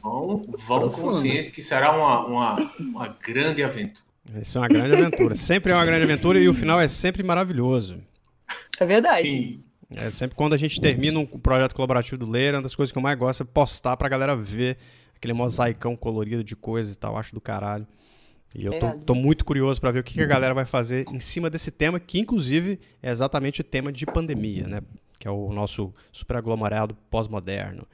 vão 0.00 0.46
vão 0.66 0.90
consciência 0.90 1.50
que 1.50 1.60
será 1.60 1.94
uma, 1.94 2.24
uma, 2.24 2.56
uma 2.78 3.08
grande 3.08 3.64
aventura. 3.64 4.06
Isso 4.40 4.56
é 4.56 4.60
uma 4.60 4.68
grande 4.68 4.96
aventura. 4.96 5.34
sempre 5.34 5.72
é 5.72 5.74
uma 5.74 5.84
grande 5.84 6.04
aventura 6.04 6.38
e 6.38 6.48
o 6.48 6.54
final 6.54 6.80
é 6.80 6.88
sempre 6.88 7.24
maravilhoso. 7.24 7.98
É 8.78 8.86
verdade. 8.86 9.28
Sim. 9.28 9.64
É 9.94 10.10
sempre 10.10 10.36
quando 10.36 10.52
a 10.52 10.56
gente 10.56 10.80
termina 10.80 11.18
um 11.18 11.26
projeto 11.26 11.74
colaborativo 11.74 12.16
do 12.16 12.30
Leira, 12.30 12.58
uma 12.58 12.62
das 12.62 12.74
coisas 12.74 12.92
que 12.92 12.98
eu 12.98 13.02
mais 13.02 13.18
gosto 13.18 13.42
é 13.42 13.46
postar 13.46 13.96
pra 13.96 14.08
galera 14.08 14.36
ver 14.36 14.78
aquele 15.16 15.32
mosaicão 15.32 15.96
colorido 15.96 16.44
de 16.44 16.54
coisas 16.54 16.94
e 16.94 16.98
tal, 16.98 17.16
acho 17.16 17.34
do 17.34 17.40
caralho. 17.40 17.86
E 18.54 18.64
eu 18.64 18.78
tô, 18.78 18.92
tô 19.00 19.14
muito 19.14 19.44
curioso 19.44 19.80
para 19.80 19.90
ver 19.90 20.00
o 20.00 20.04
que, 20.04 20.14
que, 20.14 20.22
a 20.22 20.26
galera 20.26 20.54
vai 20.54 20.64
fazer 20.64 21.04
em 21.12 21.20
cima 21.20 21.50
desse 21.50 21.70
tema, 21.70 22.00
que 22.00 22.18
inclusive 22.18 22.78
é 23.02 23.10
exatamente 23.10 23.60
o 23.60 23.64
tema 23.64 23.92
de 23.92 24.06
pandemia, 24.06 24.66
né? 24.66 24.80
Que 25.18 25.26
é 25.26 25.30
o 25.30 25.52
nosso 25.52 25.94
super 26.12 26.36
aglomerado 26.36 26.96
pós-moderno. 27.10 27.86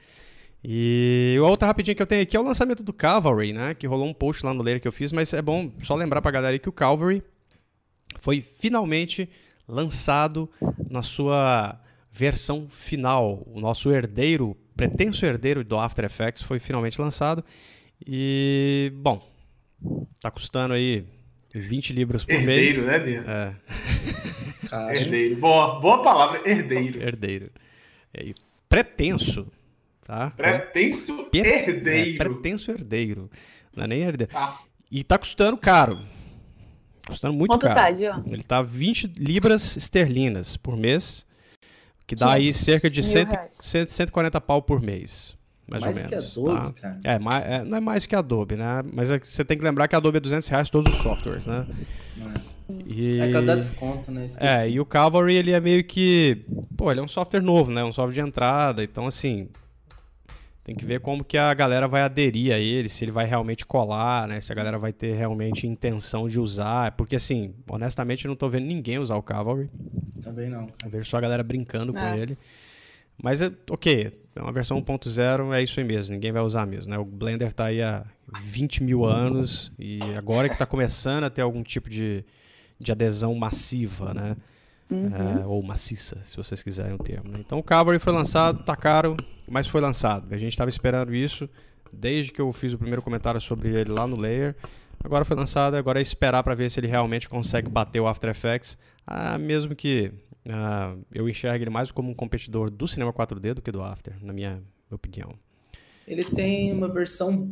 E 0.63 1.35
a 1.37 1.43
outra 1.43 1.67
rapidinha 1.67 1.93
que 1.93 2.01
eu 2.01 2.07
tenho 2.07 2.23
aqui 2.23 2.37
é 2.37 2.39
o 2.39 2.43
lançamento 2.43 2.81
do 2.81 2.93
Cavalry, 2.93 3.51
né? 3.51 3.73
Que 3.73 3.85
rolou 3.85 4.07
um 4.07 4.13
post 4.13 4.45
lá 4.45 4.53
no 4.53 4.63
Layer 4.63 4.79
que 4.79 4.87
eu 4.87 4.93
fiz, 4.93 5.11
mas 5.11 5.33
é 5.33 5.41
bom 5.41 5.69
só 5.81 5.93
lembrar 5.93 6.21
pra 6.21 6.31
galera 6.31 6.57
que 6.57 6.69
o 6.69 6.73
Cavalry 6.73 7.21
foi 8.21 8.39
finalmente 8.39 9.29
lançado 9.67 10.49
na 10.89 11.03
sua 11.03 11.79
versão 12.09 12.67
final. 12.69 13.43
O 13.45 13.59
nosso 13.59 13.91
herdeiro, 13.91 14.55
pretenso 14.75 15.25
herdeiro 15.25 15.63
do 15.63 15.77
After 15.77 16.05
Effects 16.05 16.43
foi 16.43 16.59
finalmente 16.59 17.01
lançado. 17.01 17.43
E, 18.05 18.91
bom, 18.95 19.21
tá 20.21 20.31
custando 20.31 20.73
aí 20.73 21.05
20 21.53 21.91
libras 21.91 22.23
por 22.23 22.35
herdeiro, 22.35 22.61
mês. 22.61 22.85
Herdeiro, 22.85 23.21
né, 23.21 23.21
Bia? 23.21 23.23
É. 23.27 24.12
Herdeiro. 24.73 25.35
Boa, 25.37 25.79
boa 25.79 26.01
palavra, 26.01 26.41
herdeiro. 26.49 27.01
Herdeiro. 27.01 27.51
É, 28.13 28.31
pretenso. 28.67 29.47
Tá? 30.05 30.31
Pretenso 30.31 31.29
herdeiro. 31.33 32.15
É, 32.15 32.17
pretenso 32.17 32.71
herdeiro. 32.71 33.29
Não 33.75 33.83
é 33.85 33.87
nem 33.87 34.01
herdeiro. 34.01 34.31
Ah. 34.35 34.59
E 34.91 35.03
tá 35.03 35.17
custando 35.17 35.57
caro. 35.57 35.99
Custando 37.05 37.33
muito 37.33 37.51
Quanto 37.51 37.67
caro. 37.67 37.75
Tá, 37.75 37.93
Gio? 37.93 38.23
Ele 38.31 38.43
tá 38.43 38.61
20 38.61 39.13
libras 39.17 39.75
esterlinas 39.77 40.57
por 40.57 40.75
mês. 40.75 41.25
Que 42.05 42.15
dá 42.15 42.33
aí 42.33 42.51
cerca 42.51 42.89
de 42.89 43.01
100, 43.01 43.27
140 43.51 44.41
pau 44.41 44.61
por 44.61 44.81
mês. 44.81 45.37
Mais, 45.67 45.83
mais 45.83 45.97
ou 45.97 46.03
menos. 46.03 46.33
Que 46.33 46.39
Adobe, 46.39 46.73
tá? 46.73 46.81
cara. 46.81 46.99
É, 47.03 47.19
mais, 47.19 47.45
é, 47.45 47.63
não 47.63 47.77
é 47.77 47.79
mais 47.79 48.05
que 48.05 48.15
Adobe, 48.15 48.55
né? 48.57 48.83
Mas 48.91 49.09
é, 49.09 49.19
você 49.19 49.45
tem 49.45 49.57
que 49.57 49.63
lembrar 49.63 49.87
que 49.87 49.95
a 49.95 49.97
Adobe 49.97 50.17
é 50.17 50.19
200 50.19 50.47
reais 50.49 50.69
todos 50.69 50.93
os 50.93 51.01
softwares, 51.01 51.45
né? 51.45 51.65
É. 52.19 52.52
E... 52.85 53.19
É 53.19 53.27
que 53.31 53.41
dá 53.41 53.55
desconto, 53.55 54.11
né? 54.11 54.25
Esqueci. 54.25 54.45
É, 54.45 54.69
e 54.69 54.79
o 54.79 54.85
Cavalry, 54.85 55.35
ele 55.35 55.51
é 55.51 55.59
meio 55.59 55.83
que... 55.83 56.45
Pô, 56.77 56.91
ele 56.91 56.99
é 56.99 57.03
um 57.03 57.07
software 57.07 57.41
novo, 57.41 57.71
né? 57.71 57.83
Um 57.83 57.93
software 57.93 58.13
de 58.13 58.27
entrada, 58.27 58.83
então 58.83 59.07
assim... 59.07 59.49
Tem 60.63 60.73
que 60.73 60.85
ver 60.85 61.01
como 61.01 61.25
que 61.25 61.37
a 61.37 61.53
galera 61.53 61.89
vai 61.89 62.03
aderir 62.03 62.53
a 62.53 62.57
ele, 62.57 62.87
se 62.87 63.03
ele 63.03 63.11
vai 63.11 63.25
realmente 63.25 63.65
colar, 63.65 64.29
né? 64.29 64.39
Se 64.39 64.49
a 64.49 64.55
galera 64.55 64.79
vai 64.79 64.93
ter 64.93 65.13
realmente 65.13 65.67
intenção 65.67 66.29
de 66.29 66.39
usar. 66.39 66.93
Porque, 66.93 67.17
assim, 67.17 67.53
honestamente, 67.67 68.23
eu 68.23 68.29
não 68.29 68.35
tô 68.37 68.47
vendo 68.47 68.65
ninguém 68.65 68.97
usar 68.97 69.17
o 69.17 69.21
Cavalry. 69.21 69.69
Também 70.21 70.49
não. 70.49 70.69
Eu 70.81 70.89
vejo 70.89 71.03
só 71.03 71.17
a 71.17 71.21
galera 71.21 71.43
brincando 71.43 71.97
é. 71.97 71.99
com 71.99 72.15
ele. 72.15 72.37
Mas, 73.21 73.41
é, 73.41 73.51
ok, 73.69 74.11
é 74.35 74.41
uma 74.41 74.51
versão 74.51 74.81
1.0, 74.81 75.53
é 75.53 75.61
isso 75.61 75.79
aí 75.79 75.85
mesmo, 75.85 76.13
ninguém 76.13 76.31
vai 76.31 76.41
usar 76.41 76.65
mesmo, 76.65 76.89
né? 76.89 76.97
O 76.97 77.05
Blender 77.05 77.53
tá 77.53 77.65
aí 77.65 77.81
há 77.81 78.03
20 78.41 78.83
mil 78.83 79.05
anos 79.05 79.71
e 79.77 80.01
agora 80.17 80.49
que 80.49 80.57
tá 80.57 80.65
começando 80.65 81.23
a 81.25 81.29
ter 81.29 81.41
algum 81.41 81.61
tipo 81.61 81.89
de 81.89 82.25
de 82.83 82.91
adesão 82.91 83.33
massiva, 83.33 84.13
né? 84.13 84.37
Uhum. 84.89 85.41
É, 85.41 85.45
ou 85.45 85.63
maciça, 85.63 86.21
se 86.25 86.37
vocês 86.37 86.61
quiserem 86.61 86.93
o 86.93 86.97
termo. 86.97 87.31
Né? 87.31 87.39
Então 87.39 87.57
o 87.57 87.63
Cavalry 87.63 87.97
foi 87.97 88.13
lançado, 88.13 88.63
tá 88.63 88.75
caro, 88.75 89.17
mas 89.49 89.65
foi 89.65 89.81
lançado. 89.81 90.31
A 90.31 90.37
gente 90.37 90.51
estava 90.51 90.69
esperando 90.69 91.15
isso 91.15 91.49
desde 91.91 92.31
que 92.31 92.41
eu 92.41 92.51
fiz 92.51 92.73
o 92.73 92.77
primeiro 92.77 93.01
comentário 93.01 93.39
sobre 93.39 93.69
ele 93.69 93.91
lá 93.91 94.05
no 94.05 94.15
Layer. 94.15 94.55
Agora 95.03 95.25
foi 95.25 95.35
lançado, 95.35 95.75
agora 95.75 95.99
é 95.99 96.01
esperar 96.01 96.43
para 96.43 96.53
ver 96.53 96.69
se 96.69 96.79
ele 96.79 96.87
realmente 96.87 97.27
consegue 97.27 97.69
bater 97.69 97.99
o 97.99 98.07
After 98.07 98.29
Effects, 98.29 98.77
ah, 99.05 99.37
mesmo 99.37 99.75
que 99.75 100.11
ah, 100.49 100.95
eu 101.11 101.27
enxergue 101.27 101.63
ele 101.63 101.71
mais 101.71 101.91
como 101.91 102.09
um 102.09 102.13
competidor 102.13 102.69
do 102.69 102.87
cinema 102.87 103.11
4D 103.11 103.53
do 103.53 103.61
que 103.61 103.71
do 103.71 103.81
After, 103.81 104.13
na 104.21 104.33
minha 104.33 104.61
opinião. 104.91 105.33
Ele 106.07 106.23
tem 106.23 106.71
uma 106.71 106.87
versão 106.87 107.49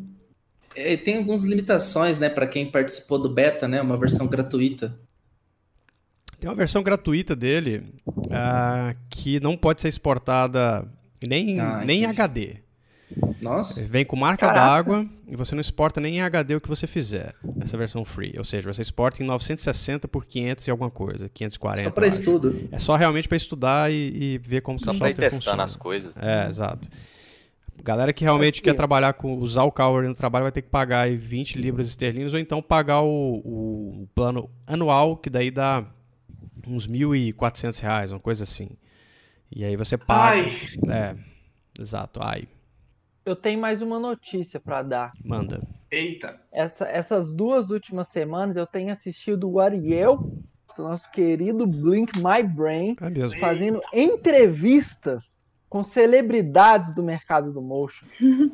ele 0.76 0.98
tem 0.98 1.18
algumas 1.18 1.44
limitações, 1.44 2.18
né, 2.20 2.30
para 2.30 2.48
quem 2.48 2.70
participou 2.70 3.20
do 3.20 3.30
beta, 3.30 3.68
né, 3.68 3.82
uma 3.82 3.98
versão 3.98 4.28
gratuita. 4.28 4.98
Tem 6.42 6.50
uma 6.50 6.56
versão 6.56 6.82
gratuita 6.82 7.36
dele 7.36 7.84
uh, 8.08 8.98
que 9.12 9.40
não 9.40 9.56
pode 9.56 9.80
ser 9.80 9.90
exportada 9.90 10.84
nem, 11.22 11.60
ah, 11.60 11.84
nem 11.86 12.02
em 12.02 12.06
HD. 12.08 12.56
Nossa. 13.40 13.80
Vem 13.84 14.04
com 14.04 14.16
marca 14.16 14.52
d'água 14.52 15.06
e 15.28 15.36
você 15.36 15.54
não 15.54 15.62
exporta 15.62 16.02
nem 16.02 16.18
em 16.18 16.22
HD 16.22 16.56
o 16.56 16.62
que 16.62 16.68
você 16.68 16.88
fizer. 16.88 17.36
Essa 17.60 17.78
versão 17.78 18.04
free. 18.04 18.34
Ou 18.40 18.44
seja, 18.44 18.74
você 18.74 18.82
exporta 18.82 19.22
em 19.22 19.26
960 19.28 20.08
por 20.08 20.26
500 20.26 20.66
e 20.66 20.72
alguma 20.72 20.90
coisa. 20.90 21.30
540. 21.30 21.84
Só 21.84 21.94
para 21.94 22.08
estudo. 22.08 22.68
É 22.72 22.80
só 22.80 22.96
realmente 22.96 23.28
para 23.28 23.38
estudar 23.38 23.92
e, 23.92 23.96
e, 23.96 24.38
ver 24.40 24.62
como 24.62 24.80
só 24.80 24.86
que 24.86 24.96
o 24.96 24.98
software 24.98 25.30
funciona. 25.30 25.32
Só 25.32 25.38
para 25.38 25.38
testando 25.38 25.62
as 25.62 25.76
coisas. 25.76 26.14
É, 26.18 26.48
exato. 26.48 26.88
Galera 27.84 28.12
que 28.12 28.24
realmente 28.24 28.64
quer 28.64 28.74
trabalhar 28.74 29.14
com 29.14 29.36
usar 29.36 29.64
o 29.64 29.72
Cower 29.72 30.08
no 30.08 30.16
trabalho 30.16 30.46
vai 30.46 30.52
ter 30.52 30.64
que 30.64 30.70
pagar 30.70 31.02
aí 31.02 31.16
20 31.16 31.60
libras 31.60 31.88
esterlinas 31.88 32.34
ou 32.34 32.40
então 32.40 32.64
pagar 32.64 33.02
o, 33.02 33.36
o, 33.46 34.08
plano 34.16 34.50
anual, 34.66 35.18
que 35.18 35.30
daí 35.30 35.52
dá 35.52 35.86
uns 36.68 36.88
1.400 36.88 37.80
reais, 37.82 38.12
uma 38.12 38.20
coisa 38.20 38.44
assim. 38.44 38.70
E 39.52 39.66
aí 39.66 39.76
você 39.76 39.98
paga. 39.98 40.42
Ai. 40.42 40.52
É, 40.90 41.16
exato, 41.80 42.20
ai. 42.24 42.48
Eu 43.26 43.36
tenho 43.36 43.60
mais 43.60 43.82
uma 43.82 44.00
notícia 44.00 44.60
para 44.60 44.82
dar. 44.82 45.12
Manda. 45.24 45.62
Eita. 45.92 46.42
Essa, 46.52 46.88
essas 46.88 47.32
duas 47.32 47.70
últimas 47.70 48.08
semanas 48.08 48.56
eu 48.56 48.66
tenho 48.66 48.92
assistido 48.92 49.48
o 49.50 49.60
Ariel, 49.60 50.32
nosso 50.78 51.12
querido 51.12 51.68
Blink 51.68 52.18
My 52.18 52.42
Brain, 52.44 52.96
é 53.00 53.40
fazendo 53.40 53.80
entrevistas 53.94 55.44
com 55.70 55.84
celebridades 55.84 56.96
do 56.96 57.04
mercado 57.04 57.54
do 57.54 57.62
motion. 57.62 58.08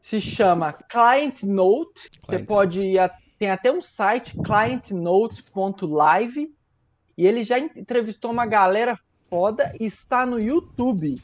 Se 0.00 0.18
chama 0.20 0.72
Client 0.72 1.42
Note. 1.42 2.08
Client 2.08 2.22
Você 2.22 2.38
pode 2.38 2.80
ir 2.80 2.98
tem 3.38 3.50
até 3.50 3.70
um 3.70 3.82
site 3.82 4.34
clientnote.live 4.42 6.55
e 7.16 7.26
ele 7.26 7.44
já 7.44 7.58
entrevistou 7.58 8.30
uma 8.30 8.46
galera 8.46 8.98
foda 9.28 9.74
e 9.80 9.86
está 9.86 10.26
no 10.26 10.40
YouTube. 10.40 11.20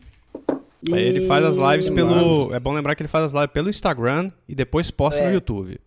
E... 0.82 0.92
Ele 0.92 1.26
faz 1.26 1.44
as 1.44 1.56
lives 1.56 1.90
pelo. 1.90 2.14
Nossa. 2.14 2.56
É 2.56 2.61
bom 2.61 2.72
lembrar 2.72 2.94
que 2.94 3.02
ele 3.02 3.08
faz 3.08 3.26
as 3.26 3.32
lives 3.32 3.52
pelo 3.52 3.70
Instagram 3.70 4.30
e 4.49 4.54
depois 4.54 4.90
posta 4.90 5.22
é. 5.22 5.26
no 5.26 5.34
YouTube. 5.34 5.80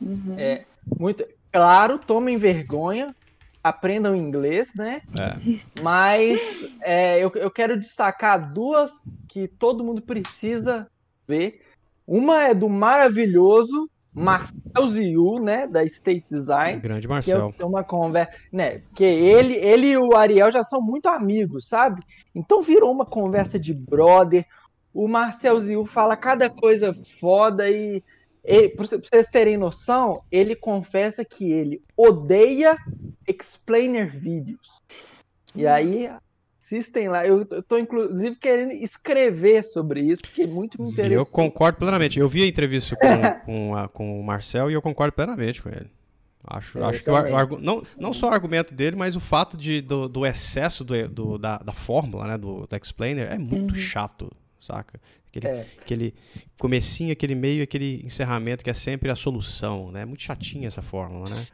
Uhum. 0.00 0.34
É, 0.36 0.64
muito. 0.98 1.24
Claro, 1.50 1.98
tomem 1.98 2.36
vergonha, 2.36 3.14
aprendam 3.62 4.16
inglês, 4.16 4.74
né? 4.74 5.02
É. 5.18 5.80
Mas 5.80 6.76
é, 6.82 7.18
eu, 7.18 7.30
eu 7.36 7.50
quero 7.50 7.78
destacar 7.78 8.52
duas 8.52 8.92
que 9.28 9.46
todo 9.46 9.84
mundo 9.84 10.02
precisa 10.02 10.86
ver. 11.26 11.62
Uma 12.06 12.44
é 12.48 12.54
do 12.54 12.68
maravilhoso 12.68 13.88
Marcel 14.14 14.90
Ziu, 14.90 15.38
né, 15.40 15.66
da 15.66 15.84
State 15.84 16.24
Design. 16.30 16.80
Grande 16.80 17.08
Marcel. 17.08 17.52
Que 17.52 17.62
é 17.62 17.66
uma 17.66 17.82
conversa, 17.82 18.32
né, 18.52 18.82
que 18.94 19.02
ele, 19.02 19.54
ele 19.54 19.88
e 19.88 19.98
o 19.98 20.16
Ariel 20.16 20.52
já 20.52 20.62
são 20.62 20.80
muito 20.80 21.06
amigos, 21.06 21.66
sabe? 21.68 22.00
Então 22.34 22.62
virou 22.62 22.92
uma 22.92 23.04
conversa 23.04 23.58
de 23.58 23.74
brother. 23.74 24.46
O 24.92 25.08
Marcel 25.08 25.58
Ziu 25.58 25.84
fala 25.84 26.16
cada 26.16 26.48
coisa 26.48 26.96
foda 27.18 27.68
e, 27.68 28.02
e 28.44 28.68
para 28.68 28.86
vocês 28.86 29.26
terem 29.28 29.56
noção, 29.56 30.22
ele 30.30 30.54
confessa 30.54 31.24
que 31.24 31.50
ele 31.50 31.82
odeia 31.96 32.76
explainer 33.26 34.16
vídeos. 34.16 34.80
E 35.56 35.66
aí 35.66 36.08
Assistem 36.64 37.08
lá. 37.08 37.26
Eu, 37.26 37.46
eu 37.50 37.62
tô, 37.62 37.76
inclusive, 37.76 38.36
querendo 38.36 38.72
escrever 38.72 39.62
sobre 39.62 40.00
isso, 40.00 40.22
porque 40.22 40.42
é 40.42 40.46
muito 40.46 40.82
me 40.82 40.90
interessa. 40.90 41.20
Eu 41.20 41.26
concordo 41.26 41.78
plenamente. 41.78 42.18
Eu 42.18 42.26
vi 42.26 42.42
a 42.42 42.46
entrevista 42.46 42.96
com, 42.96 43.04
com, 43.44 43.76
a, 43.76 43.86
com 43.86 44.18
o 44.18 44.24
Marcel 44.24 44.70
e 44.70 44.74
eu 44.74 44.80
concordo 44.80 45.12
plenamente 45.12 45.62
com 45.62 45.68
ele. 45.68 45.90
Acho, 46.46 46.78
eu 46.78 46.86
acho 46.86 47.02
que 47.02 47.10
o, 47.10 47.58
não, 47.58 47.82
não 47.98 48.12
só 48.12 48.28
o 48.28 48.32
argumento 48.32 48.74
dele, 48.74 48.96
mas 48.96 49.14
o 49.14 49.20
fato 49.20 49.56
de, 49.56 49.80
do, 49.82 50.08
do 50.08 50.26
excesso 50.26 50.84
do, 50.84 51.08
do, 51.08 51.38
da, 51.38 51.58
da 51.58 51.72
fórmula, 51.72 52.26
né, 52.26 52.38
do, 52.38 52.66
do 52.66 52.76
explainer, 52.76 53.30
é 53.30 53.38
muito 53.38 53.72
uhum. 53.72 53.80
chato, 53.80 54.30
saca? 54.58 55.00
Aquele, 55.28 55.46
é. 55.46 55.66
aquele 55.80 56.14
comecinho, 56.58 57.12
aquele 57.12 57.34
meio, 57.34 57.62
aquele 57.62 58.02
encerramento 58.04 58.62
que 58.62 58.70
é 58.70 58.74
sempre 58.74 59.10
a 59.10 59.16
solução, 59.16 59.90
né? 59.90 60.02
É 60.02 60.04
muito 60.04 60.22
chatinha 60.22 60.66
essa 60.66 60.82
fórmula, 60.82 61.28
né? 61.28 61.46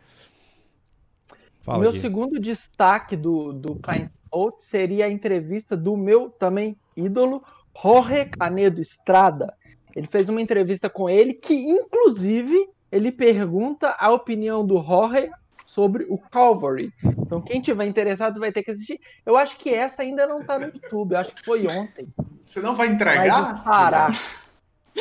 Fala, 1.62 1.78
meu 1.78 1.92
Gui. 1.92 2.00
segundo 2.00 2.40
destaque 2.40 3.16
do, 3.16 3.52
do 3.52 3.76
Client 3.76 4.10
ou 4.30 4.54
seria 4.58 5.06
a 5.06 5.10
entrevista 5.10 5.76
do 5.76 5.96
meu 5.96 6.30
também 6.30 6.76
ídolo, 6.96 7.42
Jorge 7.82 8.26
Canedo 8.26 8.80
Estrada. 8.80 9.54
Ele 9.94 10.06
fez 10.06 10.28
uma 10.28 10.40
entrevista 10.40 10.88
com 10.88 11.10
ele 11.10 11.34
que, 11.34 11.54
inclusive, 11.54 12.68
ele 12.92 13.10
pergunta 13.10 13.96
a 13.98 14.10
opinião 14.12 14.64
do 14.64 14.82
Jorge 14.82 15.30
sobre 15.66 16.04
o 16.08 16.16
Calvary. 16.18 16.92
Então, 17.02 17.40
quem 17.40 17.60
tiver 17.60 17.86
interessado 17.86 18.38
vai 18.38 18.52
ter 18.52 18.62
que 18.62 18.70
assistir. 18.70 19.00
Eu 19.26 19.36
acho 19.36 19.58
que 19.58 19.72
essa 19.72 20.02
ainda 20.02 20.26
não 20.26 20.40
está 20.40 20.58
no 20.58 20.66
YouTube, 20.66 21.12
eu 21.12 21.18
acho 21.18 21.34
que 21.34 21.44
foi 21.44 21.66
ontem. 21.66 22.08
Você 22.46 22.60
não 22.60 22.76
vai 22.76 22.88
entregar? 22.88 23.64
Parar. 23.64 24.10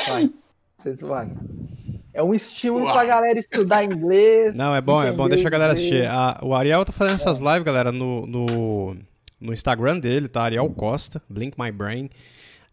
Vai. 0.07 0.31
Vocês 0.79 1.01
vão. 1.01 1.29
É 2.13 2.23
um 2.23 2.33
estímulo 2.33 2.85
para 2.85 3.01
a 3.01 3.05
galera 3.05 3.37
estudar 3.37 3.83
inglês. 3.83 4.55
Não, 4.55 4.75
é 4.75 4.81
bom, 4.81 5.03
é 5.03 5.11
bom. 5.11 5.29
Deixa 5.29 5.47
a 5.47 5.51
galera 5.51 5.73
assistir. 5.73 6.05
A, 6.07 6.39
o 6.41 6.55
Ariel 6.55 6.83
tá 6.83 6.91
fazendo 6.91 7.15
essas 7.15 7.39
lives, 7.39 7.63
galera, 7.63 7.91
no, 7.91 8.25
no 8.25 8.97
no 9.39 9.53
Instagram 9.53 9.99
dele, 9.99 10.27
tá? 10.27 10.43
Ariel 10.43 10.69
Costa, 10.69 11.21
Blink 11.29 11.59
My 11.59 11.71
Brain. 11.71 12.09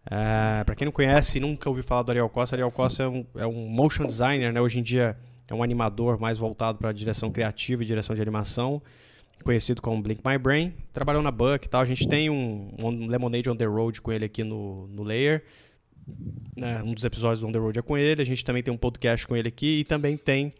É, 0.08 0.62
para 0.64 0.74
quem 0.74 0.84
não 0.84 0.92
conhece 0.92 1.38
e 1.38 1.40
nunca 1.40 1.68
ouviu 1.68 1.84
falar 1.84 2.02
do 2.02 2.10
Ariel 2.10 2.28
Costa, 2.28 2.54
Ariel 2.54 2.70
Costa 2.70 3.02
é 3.02 3.08
um, 3.08 3.26
é 3.36 3.46
um 3.46 3.68
motion 3.68 4.06
designer, 4.06 4.52
né? 4.52 4.60
Hoje 4.60 4.78
em 4.78 4.82
dia 4.82 5.16
é 5.48 5.54
um 5.54 5.62
animador 5.62 6.18
mais 6.18 6.38
voltado 6.38 6.78
para 6.78 6.92
direção 6.92 7.30
criativa 7.30 7.82
e 7.82 7.86
direção 7.86 8.14
de 8.14 8.22
animação, 8.22 8.82
conhecido 9.44 9.80
como 9.80 10.02
Blink 10.02 10.22
My 10.26 10.38
Brain. 10.38 10.74
Trabalhou 10.92 11.22
na 11.22 11.30
Buck 11.30 11.66
e 11.66 11.68
tal. 11.68 11.80
A 11.80 11.84
gente 11.84 12.06
tem 12.08 12.30
um, 12.30 12.72
um 12.78 13.06
Lemonade 13.06 13.48
on 13.48 13.56
the 13.56 13.64
Road 13.64 14.00
com 14.00 14.12
ele 14.12 14.24
aqui 14.24 14.42
no, 14.42 14.86
no 14.88 15.02
Layer. 15.02 15.44
É, 16.56 16.82
um 16.82 16.94
dos 16.94 17.04
episódios 17.04 17.40
do 17.40 17.46
On 17.46 17.52
the 17.52 17.58
Road 17.58 17.78
é 17.78 17.82
com 17.82 17.96
ele. 17.96 18.22
A 18.22 18.26
gente 18.26 18.44
também 18.44 18.62
tem 18.62 18.72
um 18.72 18.76
podcast 18.76 19.26
com 19.26 19.36
ele 19.36 19.48
aqui 19.48 19.80
e 19.80 19.84
também 19.84 20.16
tem 20.16 20.52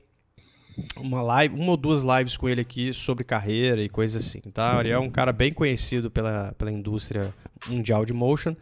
uma 0.97 1.23
live, 1.23 1.55
uma 1.55 1.71
ou 1.71 1.77
duas 1.77 2.03
lives 2.03 2.37
com 2.37 2.49
ele 2.49 2.61
aqui 2.61 2.93
sobre 2.93 3.25
carreira 3.25 3.83
e 3.83 3.89
coisas 3.89 4.25
assim, 4.25 4.41
tá? 4.41 4.75
O 4.75 4.79
Ariel 4.79 5.03
é 5.03 5.05
um 5.05 5.11
cara 5.11 5.33
bem 5.33 5.53
conhecido 5.53 6.11
pela, 6.11 6.53
pela 6.59 6.71
indústria 6.71 7.33
mundial 7.67 8.05
de 8.05 8.13
motion. 8.13 8.55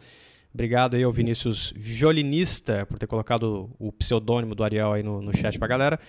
Obrigado 0.53 0.95
aí 0.95 1.03
ao 1.03 1.11
Vinícius 1.11 1.73
Violinista 1.75 2.85
por 2.85 2.97
ter 2.97 3.07
colocado 3.07 3.69
o 3.77 3.91
pseudônimo 3.91 4.55
do 4.55 4.63
Ariel 4.63 4.93
aí 4.93 5.03
no, 5.03 5.21
no 5.21 5.35
chat 5.35 5.59
pra 5.59 5.67
galera. 5.67 5.99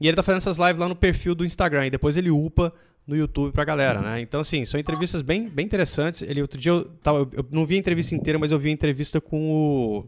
E 0.00 0.08
ele 0.08 0.16
tá 0.16 0.22
fazendo 0.24 0.38
essas 0.38 0.58
lives 0.58 0.78
lá 0.78 0.88
no 0.88 0.96
perfil 0.96 1.36
do 1.36 1.44
Instagram 1.44 1.86
e 1.86 1.90
depois 1.90 2.16
ele 2.16 2.28
upa 2.28 2.72
no 3.06 3.16
YouTube 3.16 3.52
pra 3.52 3.64
galera, 3.64 4.00
né? 4.00 4.20
Então, 4.20 4.40
assim, 4.40 4.64
são 4.64 4.78
entrevistas 4.78 5.22
bem, 5.22 5.48
bem 5.48 5.64
interessantes. 5.64 6.22
Ele, 6.22 6.42
outro 6.42 6.58
dia, 6.58 6.72
eu, 6.72 6.84
tava, 6.84 7.28
eu 7.32 7.46
não 7.52 7.64
vi 7.64 7.76
a 7.76 7.78
entrevista 7.78 8.14
inteira, 8.14 8.38
mas 8.38 8.50
eu 8.50 8.58
vi 8.58 8.70
a 8.70 8.72
entrevista 8.72 9.20
com 9.20 9.52
o... 9.52 10.04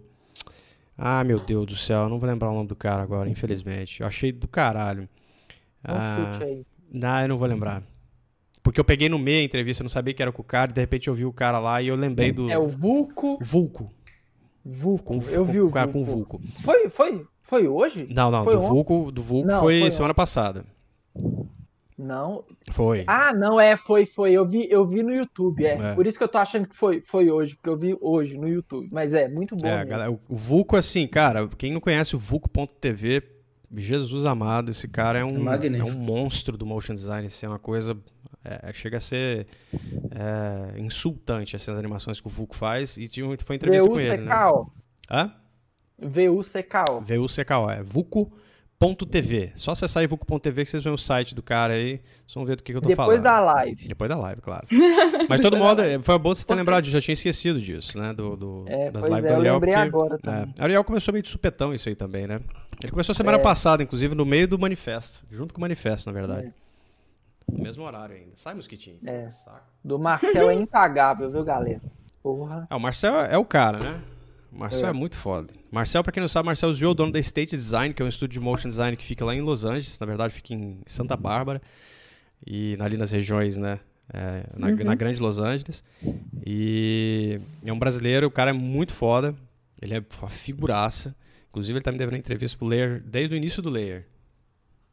Ah, 0.97 1.25
meu 1.25 1.41
Deus 1.41 1.67
do 1.67 1.77
céu, 1.77 2.09
não 2.09 2.19
vou 2.19 2.29
lembrar 2.29 2.51
o 2.51 2.55
nome 2.55 2.69
do 2.69 2.77
cara 2.77 3.03
agora, 3.03 3.29
infelizmente. 3.29 4.01
Eu 4.01 4.07
achei 4.07 4.31
do 4.31 4.47
caralho. 4.47 5.03
Um 5.87 5.93
ah, 5.93 6.31
chute 6.33 6.45
aí. 6.45 6.67
Não, 6.93 7.23
eu 7.23 7.29
não 7.29 7.39
vou 7.39 7.49
lembrar. 7.49 7.83
Porque 8.63 8.81
eu 8.81 8.85
peguei 8.85 9.09
no 9.09 9.19
meio 9.19 9.43
a 9.43 9.45
entrevista, 9.45 9.83
eu 9.83 9.85
não 9.85 9.91
sabia 9.91 10.15
que 10.15 10.23
era 10.23 10.33
com 10.33 10.41
o 10.41 10.45
cara, 10.45 10.71
e 10.71 10.75
de 10.75 10.81
repente 10.81 11.09
eu 11.09 11.15
vi 11.15 11.27
o 11.27 11.33
cara 11.33 11.59
lá 11.59 11.83
e 11.83 11.89
eu 11.89 11.97
lembrei 11.97 12.33
do. 12.33 12.51
É 12.51 12.59
o 12.59 12.67
Vulco. 12.67 13.39
Vulco. 13.43 13.93
Vulco. 14.65 15.05
Com, 15.05 15.31
eu 15.31 15.45
vi 15.45 15.61
o 15.61 15.71
cara 15.71 15.91
Vulco. 15.91 16.07
com 16.07 16.13
o 16.13 16.17
Vulco. 16.17 16.41
Foi, 16.63 16.89
foi, 16.89 17.27
foi 17.43 17.69
hoje? 17.69 18.07
Não, 18.09 18.31
não, 18.31 18.43
foi 18.43 18.55
do 18.55 18.63
Vulco, 18.63 19.13
do 19.13 19.23
Vulco 19.23 19.49
não, 19.49 19.61
foi, 19.61 19.81
foi 19.81 19.91
semana 19.91 20.15
passada. 20.15 20.65
Não. 21.97 22.45
Foi. 22.73 23.05
Ah, 23.07 23.33
não, 23.33 23.61
é, 23.61 23.77
foi, 23.77 24.05
foi. 24.05 24.33
Eu 24.33 24.45
vi, 24.45 24.69
eu 24.69 24.85
vi 24.85 25.03
no 25.03 25.15
YouTube, 25.15 25.65
é. 25.65 25.75
é. 25.75 25.95
Por 25.95 26.07
isso 26.07 26.19
que 26.19 26.25
eu 26.25 26.29
tô 26.29 26.39
achando 26.39 26.67
que 26.67 26.75
foi, 26.75 27.01
foi 27.01 27.31
hoje, 27.31 27.55
porque 27.55 27.69
eu 27.69 27.77
vi 27.77 27.97
hoje 28.01 28.37
no 28.37 28.49
YouTube. 28.49 28.89
Mas 28.91 29.15
é, 29.15 29.29
muito 29.29 29.55
bom. 29.55 29.67
É, 29.67 29.85
galera, 29.85 30.11
o 30.11 30.19
Vulco, 30.29 30.77
assim, 30.77 31.07
cara, 31.07 31.49
quem 31.57 31.73
não 31.73 31.81
conhece 31.81 32.17
o 32.17 32.19
Vulco.tv, 32.19 33.23
Jesus 33.77 34.25
amado, 34.25 34.71
esse 34.73 34.89
cara 34.89 35.21
é 35.21 35.25
um, 35.25 35.53
é, 35.53 35.67
é 35.67 35.85
um 35.85 35.93
monstro 35.93 36.57
do 36.57 36.67
motion 36.67 36.95
design, 36.95 37.27
assim, 37.27 37.47
é 37.47 37.49
uma 37.49 37.59
coisa. 37.59 37.97
É, 38.45 38.73
chega 38.73 38.99
a 38.99 39.01
ser 39.01 39.47
é, 39.73 40.79
insultante 40.79 41.57
assim, 41.57 41.71
as 41.71 41.79
animações 41.79 42.21
que 42.21 42.27
o 42.27 42.31
Vulco 42.31 42.57
faz. 42.57 42.97
E 42.97 43.09
tinha, 43.09 43.27
foi 43.43 43.57
entrevista 43.57 43.89
com 43.89 44.01
ele. 44.01 44.17
Né? 44.19 44.35
Hã? 45.11 45.33
VUCKO. 45.97 47.03
VUCKO, 47.03 47.71
é 47.71 47.83
Vuco.tv. 48.89 49.53
Só 49.55 49.73
acessar 49.73 50.03
aí 50.03 50.07
Vuco.tv 50.07 50.65
que 50.65 50.71
vocês 50.71 50.85
veem 50.85 50.95
o 50.95 50.99
site 50.99 51.35
do 51.35 51.43
cara 51.43 51.75
aí. 51.75 52.01
Vocês 52.27 52.35
vão 52.35 52.45
ver 52.45 52.57
do 52.57 52.63
que, 52.63 52.73
que 52.73 52.77
eu 52.77 52.83
tô 52.83 52.89
Depois 52.89 53.07
falando. 53.07 53.23
Depois 53.23 53.35
da 53.35 53.53
live. 53.53 53.89
Depois 53.89 54.09
da 54.09 54.17
live, 54.17 54.41
claro. 54.43 54.67
Mas 55.29 55.41
todo 55.41 55.57
modo, 55.57 55.83
foi 56.03 56.19
bom 56.19 56.35
você 56.35 56.45
ter 56.45 56.55
lembrado 56.55 56.85
disso. 56.85 56.97
Eu 56.97 57.03
tinha 57.03 57.15
esquecido 57.15 57.61
disso, 57.61 57.99
né? 57.99 58.13
Do, 58.13 58.37
do 58.37 58.65
é, 58.67 58.91
das 58.91 59.05
lives 59.05 59.25
é, 59.25 59.29
do 59.29 59.35
Ariel. 59.35 59.47
Eu 59.47 59.55
lembrei 59.55 59.75
porque, 59.75 59.89
agora 59.89 60.19
também. 60.19 60.55
É, 60.59 60.63
Ariel 60.63 60.85
começou 60.85 61.13
meio 61.13 61.23
de 61.23 61.29
supetão 61.29 61.73
isso 61.73 61.89
aí 61.89 61.95
também, 61.95 62.27
né? 62.27 62.41
Ele 62.83 62.91
começou 62.91 63.15
semana 63.15 63.39
é. 63.39 63.41
passada, 63.41 63.83
inclusive, 63.83 64.15
no 64.15 64.27
meio 64.27 64.47
do 64.47 64.59
manifesto. 64.59 65.25
Junto 65.31 65.55
com 65.55 65.59
o 65.59 65.63
manifesto, 65.63 66.11
na 66.11 66.13
verdade. 66.13 66.49
É. 66.49 66.53
No 67.51 67.63
mesmo 67.63 67.85
horário 67.85 68.17
ainda. 68.17 68.33
Sai, 68.37 68.55
mosquitinho. 68.55 68.99
É. 69.07 69.29
Do 69.83 69.99
Marcel 69.99 70.51
é 70.51 70.55
impagável, 70.61 71.31
viu, 71.31 71.45
galera? 71.45 71.81
Porra. 72.23 72.67
É, 72.71 72.75
o 72.75 72.81
Marcel 72.81 73.21
é 73.21 73.37
o 73.39 73.45
cara, 73.45 73.79
né? 73.79 74.01
Marcel 74.55 74.87
é. 74.87 74.91
é 74.91 74.93
muito 74.93 75.17
foda. 75.17 75.53
Marcel, 75.71 76.03
pra 76.03 76.13
quem 76.13 76.21
não 76.21 76.29
sabe, 76.29 76.47
Marcel 76.47 76.73
Zio 76.73 76.89
é 76.89 76.91
o 76.91 76.95
dono 76.95 77.13
da 77.13 77.19
State 77.19 77.57
Design, 77.57 77.93
que 77.93 78.01
é 78.01 78.05
um 78.05 78.09
estúdio 78.09 78.35
de 78.35 78.41
motion 78.41 78.69
design 78.69 78.97
que 78.97 79.05
fica 79.05 79.25
lá 79.25 79.35
em 79.35 79.41
Los 79.41 79.65
Angeles. 79.65 79.99
Na 79.99 80.07
verdade, 80.07 80.33
fica 80.33 80.55
em 80.55 80.81
Santa 80.87 81.17
Bárbara. 81.17 81.61
E 82.47 82.77
ali 82.79 82.97
nas 82.97 83.11
regiões, 83.11 83.57
né? 83.57 83.81
É, 84.13 84.45
na, 84.57 84.69
uhum. 84.69 84.85
na, 84.85 84.95
grande 84.95 85.21
Los 85.21 85.39
Angeles. 85.39 85.83
E 86.47 87.41
é 87.65 87.73
um 87.73 87.79
brasileiro, 87.79 88.27
o 88.27 88.31
cara 88.31 88.51
é 88.51 88.53
muito 88.53 88.93
foda. 88.93 89.35
Ele 89.81 89.95
é 89.95 90.03
uma 90.21 90.29
figuraça. 90.29 91.17
Inclusive, 91.51 91.79
ele 91.79 91.85
tá 91.85 91.93
me 91.93 91.99
devendo 91.99 92.17
entrevista 92.17 92.57
pro 92.57 92.67
Layer 92.67 93.03
desde 93.05 93.35
o 93.35 93.37
início 93.37 93.63
do 93.63 93.71
Layer. 93.71 94.07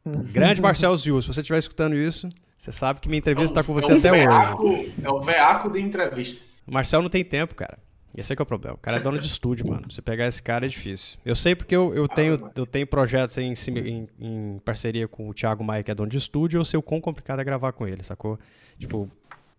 Grande 0.32 0.60
Marcel 0.60 0.96
Ziu, 0.96 1.20
se 1.20 1.28
você 1.28 1.40
estiver 1.40 1.58
escutando 1.58 1.96
isso, 1.96 2.28
você 2.56 2.72
sabe 2.72 3.00
que 3.00 3.08
minha 3.08 3.18
entrevista 3.18 3.52
está 3.52 3.62
com 3.62 3.72
você 3.72 3.92
é 3.92 3.94
um 3.94 3.98
até 3.98 4.10
veaco, 4.10 4.66
hoje. 4.66 4.94
É 5.02 5.10
o 5.10 5.20
veaco 5.20 5.70
de 5.70 5.80
entrevistas. 5.80 6.62
O 6.66 6.72
Marcel 6.72 7.02
não 7.02 7.10
tem 7.10 7.24
tempo, 7.24 7.54
cara. 7.54 7.78
Esse 8.14 8.32
é 8.32 8.36
que 8.36 8.42
é 8.42 8.44
o 8.44 8.46
problema. 8.46 8.74
O 8.74 8.78
cara 8.78 8.98
é 8.98 9.00
dono 9.00 9.18
de 9.18 9.26
estúdio, 9.26 9.66
mano. 9.66 9.90
Você 9.90 10.02
pegar 10.02 10.26
esse 10.26 10.42
cara 10.42 10.66
é 10.66 10.68
difícil. 10.68 11.18
Eu 11.24 11.34
sei 11.34 11.54
porque 11.54 11.74
eu, 11.74 11.94
eu, 11.94 12.06
tenho, 12.06 12.50
eu 12.54 12.66
tenho 12.66 12.86
projetos 12.86 13.38
em, 13.38 13.54
em, 13.68 14.08
em 14.20 14.58
parceria 14.64 15.08
com 15.08 15.28
o 15.28 15.34
Thiago 15.34 15.64
Maia, 15.64 15.82
que 15.82 15.90
é 15.90 15.94
dono 15.94 16.10
de 16.10 16.18
estúdio, 16.18 16.60
eu 16.60 16.64
sei 16.64 16.78
o 16.78 16.82
quão 16.82 17.00
complicado 17.00 17.40
é 17.40 17.44
gravar 17.44 17.72
com 17.72 17.86
ele, 17.86 18.02
sacou? 18.02 18.38
Tipo, 18.78 19.08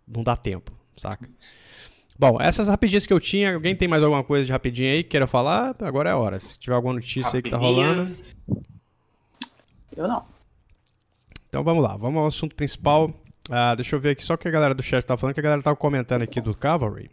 não 0.07 0.23
dá 0.23 0.35
tempo, 0.35 0.71
saca? 0.95 1.27
Bom, 2.17 2.37
essas 2.39 2.67
rapidinhas 2.67 3.07
que 3.07 3.13
eu 3.13 3.19
tinha, 3.19 3.55
alguém 3.55 3.75
tem 3.75 3.87
mais 3.87 4.03
alguma 4.03 4.23
coisa 4.23 4.45
de 4.45 4.51
rapidinho 4.51 4.91
aí 4.91 5.03
que 5.03 5.09
queira 5.09 5.25
falar? 5.25 5.75
Agora 5.81 6.09
é 6.09 6.13
a 6.13 6.17
hora. 6.17 6.39
Se 6.39 6.59
tiver 6.59 6.75
alguma 6.75 6.93
notícia 6.93 7.37
aí 7.37 7.41
que 7.41 7.49
tá 7.49 7.57
rolando. 7.57 8.15
Eu 9.97 10.07
não. 10.07 10.25
Então 11.49 11.63
vamos 11.63 11.83
lá, 11.83 11.97
vamos 11.97 12.19
ao 12.19 12.27
assunto 12.27 12.55
principal. 12.55 13.11
Ah, 13.49 13.73
deixa 13.75 13.95
eu 13.95 13.99
ver 13.99 14.11
aqui 14.11 14.23
só 14.23 14.35
o 14.35 14.37
que 14.37 14.47
a 14.47 14.51
galera 14.51 14.75
do 14.75 14.83
chat 14.83 15.03
tá 15.03 15.17
falando, 15.17 15.33
que 15.33 15.39
a 15.39 15.43
galera 15.43 15.61
tava 15.61 15.75
comentando 15.75 16.21
aqui 16.21 16.39
do 16.39 16.55
Cavalry. 16.55 17.09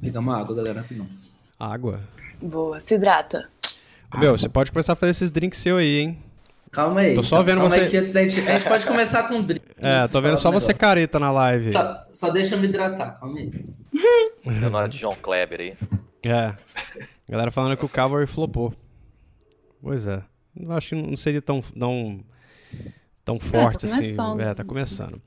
Pegar 0.00 0.20
uma 0.20 0.38
água, 0.38 0.54
galera. 0.54 0.84
Não. 0.90 1.06
Água. 1.58 2.00
Boa, 2.40 2.80
se 2.80 2.94
hidrata. 2.94 3.48
Meu, 4.16 4.36
você 4.36 4.48
pode 4.48 4.70
começar 4.70 4.92
a 4.92 4.96
fazer 4.96 5.10
esses 5.10 5.30
drinks 5.30 5.58
seu 5.58 5.76
aí, 5.76 5.98
hein? 5.98 6.18
Calma 6.70 7.00
aí. 7.00 7.14
Tô 7.14 7.22
só 7.22 7.42
vendo 7.42 7.56
calma 7.58 7.70
você- 7.70 7.80
Aí 7.80 7.90
que 7.90 7.96
antes 7.96 8.12
da 8.12 8.22
gente... 8.22 8.40
A 8.48 8.58
gente 8.58 8.68
pode 8.68 8.86
começar 8.86 9.28
com 9.28 9.42
drink. 9.42 9.64
É, 9.78 10.08
tô 10.08 10.20
vendo 10.20 10.36
só 10.36 10.50
você 10.50 10.68
negócio. 10.68 10.76
careta 10.78 11.18
na 11.18 11.30
live. 11.30 11.72
Só, 11.72 12.06
só 12.12 12.30
deixa 12.30 12.54
eu 12.56 12.60
me 12.60 12.66
hidratar, 12.68 13.18
calma 13.20 13.38
aí. 13.38 13.50
Deu 14.60 14.70
nome 14.70 14.88
de 14.88 14.98
João 14.98 15.14
Kleber 15.14 15.60
aí. 15.60 15.76
É. 16.24 16.54
Galera 17.28 17.50
falando 17.50 17.76
que 17.76 17.84
o 17.84 17.88
Cavalry 17.88 18.26
flopou. 18.26 18.74
Pois 19.80 20.06
é. 20.06 20.22
Eu 20.58 20.72
acho 20.72 20.90
que 20.90 20.94
não 20.96 21.16
seria 21.16 21.42
tão, 21.42 21.60
tão, 21.60 22.20
tão 23.24 23.38
forte 23.40 23.86
assim. 23.86 24.16
começando. 24.16 24.40
É, 24.40 24.54
tá 24.54 24.64
começando. 24.64 25.22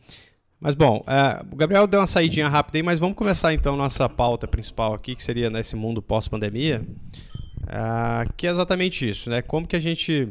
Mas 0.59 0.73
bom, 0.73 1.01
é, 1.05 1.43
o 1.51 1.55
Gabriel 1.55 1.85
deu 1.85 1.99
uma 1.99 2.07
saidinha 2.07 2.47
rápida 2.49 2.77
aí, 2.79 2.83
mas 2.83 2.97
vamos 2.99 3.15
começar 3.15 3.53
então 3.53 3.75
nossa 3.77 4.09
pauta 4.09 4.47
principal 4.47 4.93
aqui, 4.93 5.15
que 5.15 5.23
seria 5.23 5.49
nesse 5.49 5.75
mundo 5.75 6.01
pós-pandemia. 6.01 6.83
Ah, 7.67 8.25
que 8.35 8.47
é 8.47 8.49
exatamente 8.49 9.07
isso, 9.07 9.29
né? 9.29 9.41
Como 9.41 9.67
que 9.67 9.75
a 9.75 9.79
gente. 9.79 10.29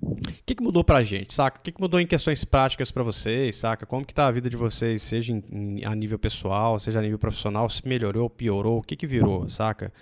O 0.00 0.16
que, 0.44 0.54
que 0.54 0.62
mudou 0.62 0.84
pra 0.84 1.02
gente, 1.02 1.32
saca? 1.32 1.58
O 1.58 1.62
que, 1.62 1.72
que 1.72 1.80
mudou 1.80 1.98
em 1.98 2.06
questões 2.06 2.44
práticas 2.44 2.90
pra 2.90 3.02
vocês, 3.02 3.56
saca? 3.56 3.86
Como 3.86 4.04
que 4.06 4.12
tá 4.14 4.26
a 4.26 4.30
vida 4.30 4.48
de 4.50 4.56
vocês, 4.56 5.02
seja 5.02 5.32
em- 5.32 5.42
em- 5.50 5.84
a 5.84 5.94
nível 5.94 6.18
pessoal, 6.18 6.78
seja 6.78 6.98
a 6.98 7.02
nível 7.02 7.18
profissional, 7.18 7.68
se 7.70 7.86
melhorou, 7.88 8.28
piorou, 8.28 8.78
o 8.78 8.82
que 8.82 8.96
que 8.96 9.06
virou, 9.06 9.48
saca? 9.48 9.92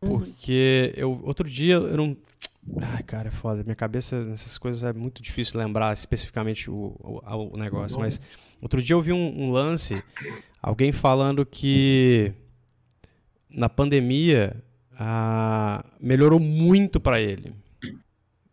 Porque 0.00 0.92
eu 0.96 1.20
outro 1.24 1.48
dia 1.48 1.74
eu 1.74 1.96
não 1.96 2.16
Ai, 2.80 3.02
cara, 3.02 3.28
é 3.28 3.30
foda. 3.30 3.62
Minha 3.62 3.74
cabeça 3.74 4.24
nessas 4.24 4.56
coisas 4.58 4.82
é 4.82 4.92
muito 4.92 5.22
difícil 5.22 5.58
lembrar 5.58 5.92
especificamente 5.92 6.70
o, 6.70 6.96
o, 7.00 7.20
o 7.52 7.56
negócio. 7.56 7.98
Mas 7.98 8.20
outro 8.60 8.82
dia 8.82 8.94
eu 8.94 9.02
vi 9.02 9.12
um, 9.12 9.42
um 9.42 9.50
lance, 9.50 10.02
alguém 10.62 10.90
falando 10.92 11.44
que 11.44 12.32
na 13.50 13.68
pandemia 13.68 14.62
melhorou 16.00 16.40
muito 16.40 16.98
pra 16.98 17.20
ele. 17.20 17.54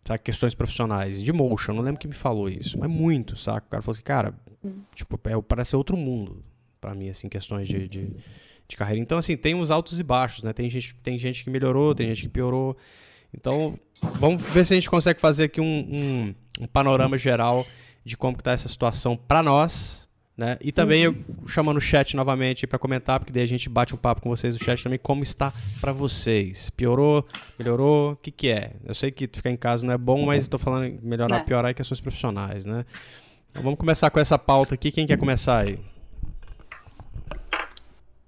Sabe, 0.03 0.19
questões 0.23 0.55
profissionais. 0.55 1.21
De 1.21 1.31
motion, 1.31 1.73
não 1.73 1.83
lembro 1.83 1.99
quem 1.99 2.09
me 2.09 2.15
falou 2.15 2.49
isso, 2.49 2.77
mas 2.77 2.89
muito, 2.89 3.37
saca? 3.37 3.67
O 3.67 3.69
cara 3.69 3.83
falou 3.83 3.93
assim, 3.93 4.03
cara, 4.03 4.33
tipo, 4.95 5.19
é, 5.25 5.41
parece 5.41 5.75
outro 5.75 5.95
mundo 5.95 6.43
pra 6.79 6.95
mim, 6.95 7.09
assim, 7.09 7.29
questões 7.29 7.67
de, 7.67 7.87
de, 7.87 8.09
de 8.67 8.75
carreira. 8.75 8.99
Então, 8.99 9.19
assim, 9.19 9.37
tem 9.37 9.53
uns 9.53 9.69
altos 9.69 9.99
e 9.99 10.03
baixos, 10.03 10.41
né? 10.41 10.53
Tem 10.53 10.67
gente, 10.67 10.95
tem 11.03 11.19
gente 11.19 11.43
que 11.43 11.51
melhorou, 11.51 11.93
tem 11.93 12.07
gente 12.07 12.23
que 12.23 12.29
piorou. 12.29 12.75
Então, 13.33 13.77
vamos 14.19 14.43
ver 14.43 14.65
se 14.65 14.73
a 14.73 14.75
gente 14.75 14.89
consegue 14.89 15.19
fazer 15.19 15.45
aqui 15.45 15.61
um, 15.61 15.65
um, 15.65 16.35
um 16.63 16.67
panorama 16.67 17.17
geral 17.17 17.65
de 18.03 18.17
como 18.17 18.35
que 18.38 18.43
tá 18.43 18.51
essa 18.51 18.67
situação 18.67 19.15
para 19.15 19.41
nós, 19.43 20.09
né? 20.35 20.57
E 20.59 20.72
também 20.72 21.03
eu 21.03 21.15
chamando 21.48 21.77
o 21.77 21.81
chat 21.81 22.15
novamente 22.15 22.65
para 22.65 22.79
comentar, 22.79 23.20
porque 23.20 23.31
daí 23.31 23.44
a 23.44 23.48
gente 23.48 23.70
bate 23.70 23.94
um 23.94 23.98
papo 23.98 24.22
com 24.22 24.29
vocês 24.29 24.55
do 24.57 24.63
chat 24.63 24.81
também 24.83 24.98
como 24.98 25.22
está 25.24 25.53
para 25.79 25.91
vocês. 25.94 26.70
Piorou, 26.72 27.25
melhorou, 27.59 28.13
o 28.13 28.15
que 28.15 28.31
que 28.31 28.50
é? 28.50 28.74
Eu 28.83 28.96
sei 28.96 29.11
que 29.11 29.29
ficar 29.31 29.51
em 29.51 29.57
casa 29.57 29.85
não 29.85 29.94
é 29.94 29.98
bom, 29.98 30.25
mas 30.25 30.44
estou 30.44 30.59
falando 30.59 30.85
em 30.85 31.00
melhorar, 31.03 31.37
É. 31.37 31.44
piorar 31.44 31.72
em 31.72 31.75
questões 31.75 32.01
profissionais, 32.01 32.65
né? 32.65 32.85
Então, 33.51 33.61
vamos 33.61 33.77
começar 33.77 34.09
com 34.09 34.20
essa 34.20 34.39
pauta 34.39 34.74
aqui. 34.75 34.91
Quem 34.91 35.05
quer 35.05 35.17
começar 35.17 35.59
aí? 35.59 35.77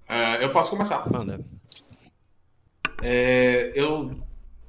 É, 0.08 0.44
eu 0.44 0.52
posso 0.52 0.70
começar. 0.70 1.10
Manda. 1.10 1.40
É, 3.02 3.72
eu, 3.74 4.16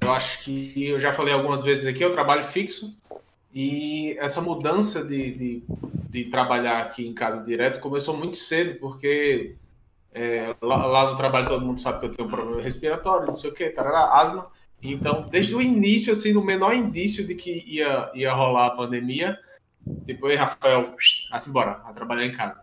eu 0.06 0.12
acho 0.12 0.42
que 0.42 0.86
eu 0.88 1.00
já 1.00 1.12
falei 1.12 1.34
algumas 1.34 1.62
vezes 1.62 1.86
aqui, 1.86 2.02
eu 2.02 2.12
trabalho 2.12 2.44
fixo 2.44 2.96
e 3.52 4.16
essa 4.18 4.40
mudança 4.40 5.04
de, 5.04 5.32
de, 5.32 5.62
de 6.10 6.24
trabalhar 6.24 6.80
aqui 6.80 7.06
em 7.06 7.12
casa 7.12 7.44
direto 7.44 7.80
começou 7.80 8.16
muito 8.16 8.36
cedo, 8.36 8.78
porque 8.78 9.56
é, 10.12 10.54
lá, 10.62 10.86
lá 10.86 11.10
no 11.10 11.16
trabalho 11.16 11.48
todo 11.48 11.64
mundo 11.64 11.80
sabe 11.80 12.00
que 12.00 12.06
eu 12.06 12.12
tenho 12.12 12.28
um 12.28 12.30
problema 12.30 12.62
respiratório, 12.62 13.26
não 13.26 13.34
sei 13.34 13.50
o 13.50 13.52
que, 13.52 13.74
asma. 13.76 14.46
Então, 14.82 15.26
desde 15.28 15.54
o 15.54 15.60
início, 15.60 16.12
assim, 16.12 16.32
no 16.32 16.44
menor 16.44 16.72
indício 16.74 17.26
de 17.26 17.34
que 17.34 17.64
ia, 17.66 18.10
ia 18.14 18.32
rolar 18.32 18.66
a 18.66 18.76
pandemia, 18.76 19.38
tipo, 20.04 20.28
ei, 20.28 20.36
Rafael, 20.36 20.94
vai-se 21.30 21.48
embora, 21.48 21.74
vai 21.82 21.94
trabalhar 21.94 22.26
em 22.26 22.32
casa. 22.32 22.62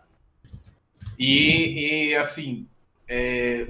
E, 1.19 2.09
e 2.09 2.15
assim, 2.15 2.67
é, 3.07 3.67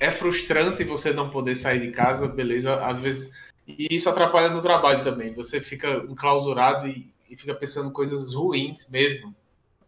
é 0.00 0.10
frustrante 0.10 0.84
você 0.84 1.12
não 1.12 1.30
poder 1.30 1.56
sair 1.56 1.80
de 1.80 1.90
casa, 1.92 2.26
beleza? 2.26 2.84
Às 2.84 2.98
vezes. 2.98 3.30
E 3.66 3.94
isso 3.94 4.08
atrapalha 4.08 4.50
no 4.50 4.60
trabalho 4.60 5.04
também. 5.04 5.32
Você 5.34 5.60
fica 5.60 6.04
enclausurado 6.08 6.88
e, 6.88 7.12
e 7.30 7.36
fica 7.36 7.54
pensando 7.54 7.90
coisas 7.90 8.34
ruins 8.34 8.86
mesmo. 8.88 9.34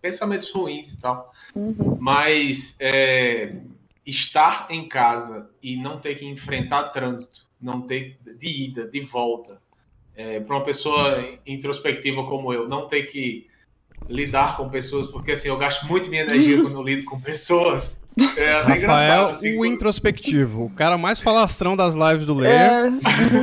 Pensamentos 0.00 0.50
ruins 0.50 0.92
e 0.92 0.96
tal. 0.98 1.33
Mas 1.98 2.76
é, 2.78 3.57
estar 4.07 4.66
em 4.70 4.88
casa 4.88 5.48
e 5.62 5.76
não 5.76 5.98
ter 5.98 6.14
que 6.16 6.26
enfrentar 6.26 6.90
trânsito, 6.90 7.46
não 7.61 7.83
ter 7.83 8.18
de 8.24 8.64
ida, 8.64 8.87
de 8.87 9.00
volta, 9.00 9.61
para 10.46 10.57
uma 10.57 10.64
pessoa 10.64 11.38
introspectiva 11.46 12.24
como 12.24 12.52
eu, 12.52 12.68
não 12.68 12.88
ter 12.88 13.04
que 13.04 13.48
lidar 14.09 14.57
com 14.57 14.68
pessoas, 14.68 15.07
porque 15.07 15.33
assim, 15.33 15.48
eu 15.48 15.57
gasto 15.57 15.87
muito 15.87 16.11
minha 16.11 16.22
energia 16.22 16.61
quando 16.62 16.83
lido 16.83 17.04
com 17.04 17.20
pessoas. 17.20 17.98
É 18.37 18.53
até 18.55 18.77
engraçado, 18.77 18.81
Rafael, 18.87 19.29
assim, 19.31 19.59
o 19.59 19.64
introspectivo. 19.66 20.66
O 20.66 20.70
cara 20.70 20.96
mais 20.96 21.20
falastrão 21.20 21.77
das 21.77 21.94
lives 21.94 22.24
do 22.24 22.35
Lê. 22.35 22.48
É, 22.48 22.88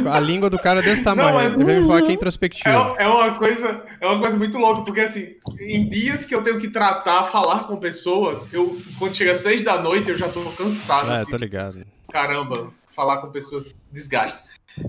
A 0.10 0.20
língua 0.20 0.50
do 0.50 0.58
cara 0.58 0.80
é 0.80 0.84
desse 0.84 1.04
tamanho. 1.04 1.34
mas- 1.34 1.54
Ele 1.54 1.64
veio 1.66 1.88
falar 1.88 2.02
que 2.04 2.12
é 2.12 2.14
introspectivo. 2.14 2.70
É, 2.98 3.04
é 3.04 3.08
uma 3.08 3.34
coisa, 3.36 3.84
é 4.00 4.08
uma 4.08 4.20
coisa 4.20 4.38
muito 4.38 4.58
louca, 4.58 4.82
porque 4.84 5.02
assim, 5.02 5.36
em 5.60 5.90
dias 5.90 6.24
que 6.26 6.34
eu 6.34 6.42
tenho 6.44 6.60
que 6.60 6.70
tratar, 6.70 7.26
falar 7.32 7.66
com 7.66 7.76
pessoas, 7.78 8.48
eu 8.54 8.80
quando 8.98 9.16
chega 9.16 9.34
às 9.34 9.40
seis 9.40 9.62
da 9.62 9.82
noite 9.82 10.10
eu 10.10 10.18
já 10.18 10.30
tô 10.30 10.42
cansado. 10.52 11.12
É, 11.12 11.22
assim, 11.22 11.32
tô 11.32 11.38
ligado. 11.38 11.86
caramba, 12.12 12.72
falar 12.96 13.18
com 13.18 13.28
pessoas 13.30 13.66
desgasta. 13.92 14.40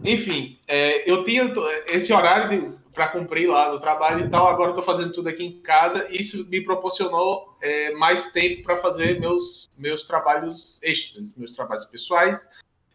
Enfim, 0.04 0.58
é, 0.68 1.10
eu 1.10 1.24
tinha 1.24 1.52
esse 1.88 2.12
horário 2.12 2.78
para 2.94 3.08
cumprir 3.08 3.48
lá 3.48 3.72
no 3.72 3.80
trabalho 3.80 4.24
e 4.26 4.28
tal, 4.28 4.46
agora 4.48 4.70
eu 4.70 4.74
tô 4.74 4.82
fazendo 4.82 5.12
tudo 5.12 5.28
aqui 5.28 5.44
em 5.44 5.52
casa, 5.60 6.06
e 6.10 6.18
isso 6.20 6.46
me 6.48 6.60
proporcionou 6.60 7.51
é, 7.62 7.92
mais 7.92 8.26
tempo 8.32 8.64
para 8.64 8.76
fazer 8.78 9.20
meus, 9.20 9.70
meus 9.78 10.04
trabalhos 10.04 10.82
extras, 10.82 11.34
meus 11.36 11.52
trabalhos 11.52 11.84
pessoais 11.84 12.48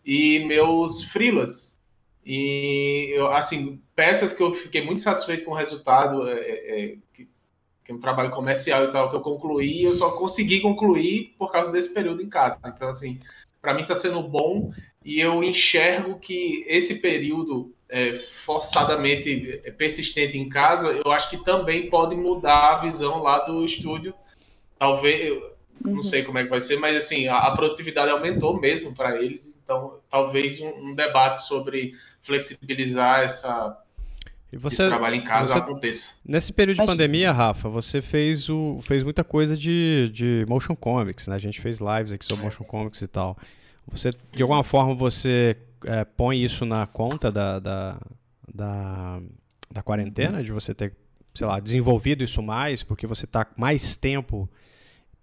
e 0.06 0.40
meus 0.46 1.06
freelas. 1.06 1.78
E, 2.26 3.10
eu, 3.16 3.28
assim, 3.28 3.82
peças 3.96 4.34
que 4.34 4.44
eu 4.44 4.54
fiquei 4.54 4.84
muito 4.84 5.02
satisfeito 5.02 5.46
com 5.46 5.52
o 5.52 5.56
resultado, 5.56 6.28
é, 6.28 6.34
é, 6.34 6.98
que, 7.14 7.30
que 7.86 7.92
é 7.92 7.96
um 7.96 8.00
trabalho 8.00 8.30
comercial 8.30 8.84
e 8.84 8.92
tal, 8.92 9.10
que 9.10 9.16
eu 9.16 9.22
concluí, 9.22 9.84
eu 9.86 9.94
só 9.94 10.12
consegui 10.12 10.60
concluir 10.60 11.34
por 11.40 11.50
causa 11.50 11.72
desse 11.72 11.94
período 11.94 12.22
em 12.22 12.28
casa. 12.28 12.60
Então, 12.66 12.90
assim, 12.90 13.22
para 13.62 13.74
mim 13.74 13.84
está 13.84 13.96
sendo 13.96 14.22
bom 14.22 14.74
e 15.04 15.22
eu 15.22 15.42
enxergo 15.42 16.20
que 16.20 16.66
esse 16.68 16.96
período 16.96 17.74
é, 17.88 18.20
forçadamente 18.44 19.62
persistente 19.78 20.38
em 20.38 20.50
casa, 20.50 20.88
eu 20.88 21.10
acho 21.10 21.30
que 21.30 21.38
também 21.46 21.90
pode 21.90 22.18
mudar 22.18 22.74
a 22.74 22.80
visão 22.82 23.24
lá 23.24 23.40
do 23.40 23.64
estúdio. 23.64 24.14
Talvez, 24.80 25.28
eu 25.28 25.54
não 25.84 26.02
sei 26.04 26.24
como 26.24 26.38
é 26.38 26.44
que 26.44 26.50
vai 26.50 26.62
ser, 26.62 26.78
mas 26.80 26.96
assim, 26.98 27.28
a, 27.28 27.38
a 27.38 27.52
produtividade 27.56 28.12
aumentou 28.12 28.60
mesmo 28.60 28.94
para 28.94 29.22
eles, 29.22 29.58
então 29.64 29.96
talvez 30.10 30.60
um, 30.60 30.68
um 30.90 30.96
debate 30.96 31.46
sobre 31.48 31.94
flexibilizar 32.22 33.22
essa, 33.22 33.78
E 34.52 34.56
esse 34.56 34.64
você, 34.64 34.88
trabalho 34.88 35.16
em 35.16 35.24
casa 35.24 35.54
você- 35.54 35.60
aconteça. 35.60 36.10
nesse 36.24 36.54
período 36.54 36.76
de 36.76 36.82
Mas- 36.82 36.90
pandemia, 36.90 37.32
Rafa, 37.32 37.70
você 37.70 38.02
fez, 38.02 38.50
o, 38.50 38.80
fez 38.82 39.04
muita 39.04 39.24
coisa 39.24 39.56
de, 39.58 40.10
de 40.14 40.46
motion 40.48 40.76
comics, 40.76 41.28
né? 41.28 41.36
A 41.36 41.40
gente 41.40 41.60
fez 41.62 41.80
lives 41.80 42.12
aqui 42.12 42.26
sobre 42.26 42.44
motion 42.44 42.64
comics 42.64 43.02
e 43.02 43.08
tal. 43.08 43.38
Você, 43.88 44.12
de 44.34 44.42
alguma 44.42 44.64
forma, 44.64 44.94
você 44.94 45.56
é, 45.86 46.04
põe 46.04 46.44
isso 46.44 46.66
na 46.66 46.86
conta 46.86 47.32
da, 47.32 47.60
da, 47.60 47.98
da, 48.54 49.20
da 49.72 49.82
quarentena, 49.82 50.44
de 50.44 50.52
você 50.52 50.74
ter, 50.74 50.94
sei 51.34 51.48
lá, 51.48 51.60
desenvolvido 51.60 52.24
isso 52.24 52.42
mais, 52.44 52.84
porque 52.84 53.08
você 53.08 53.26
tá 53.26 53.48
mais 53.56 53.96
tempo 53.96 54.50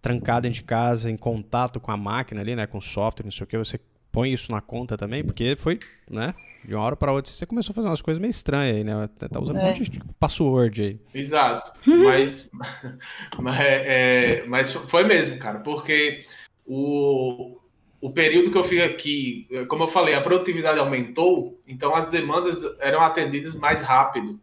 trancado 0.04 0.42
dentro 0.42 0.56
de 0.56 0.62
casa, 0.64 1.10
em 1.10 1.16
contato 1.16 1.80
com 1.80 1.90
a 1.90 1.96
máquina 1.96 2.42
ali, 2.42 2.54
né? 2.54 2.66
Com 2.66 2.76
o 2.76 2.82
software, 2.82 3.24
não 3.24 3.32
sei 3.32 3.44
o 3.44 3.46
que, 3.46 3.56
você 3.56 3.80
põe 4.12 4.30
isso 4.30 4.52
na 4.52 4.60
conta 4.60 4.98
também, 4.98 5.24
porque 5.24 5.56
foi, 5.56 5.78
né? 6.10 6.34
De 6.62 6.74
uma 6.74 6.84
hora 6.84 6.94
pra 6.94 7.10
outra 7.10 7.32
você 7.32 7.46
começou 7.46 7.72
a 7.72 7.74
fazer 7.74 7.88
umas 7.88 8.02
coisas 8.02 8.20
meio 8.20 8.30
estranhas 8.30 8.76
aí, 8.76 8.84
né? 8.84 9.08
Tá 9.18 9.40
usando 9.40 9.56
um 9.56 9.60
É. 9.60 9.68
monte 9.68 9.88
de 9.88 9.98
password 10.20 10.82
aí. 10.82 11.00
Exato. 11.14 11.72
Mas, 11.86 12.48
mas, 13.40 13.58
é, 13.60 14.44
mas 14.46 14.72
foi 14.74 15.04
mesmo, 15.04 15.38
cara, 15.38 15.60
porque 15.60 16.26
o, 16.66 17.58
o 18.00 18.10
período 18.10 18.50
que 18.50 18.58
eu 18.58 18.64
fico 18.64 18.82
aqui, 18.84 19.48
como 19.68 19.84
eu 19.84 19.88
falei, 19.88 20.14
a 20.14 20.20
produtividade 20.20 20.78
aumentou, 20.78 21.58
então 21.66 21.94
as 21.94 22.06
demandas 22.06 22.62
eram 22.78 23.00
atendidas 23.00 23.56
mais 23.56 23.80
rápido. 23.80 24.38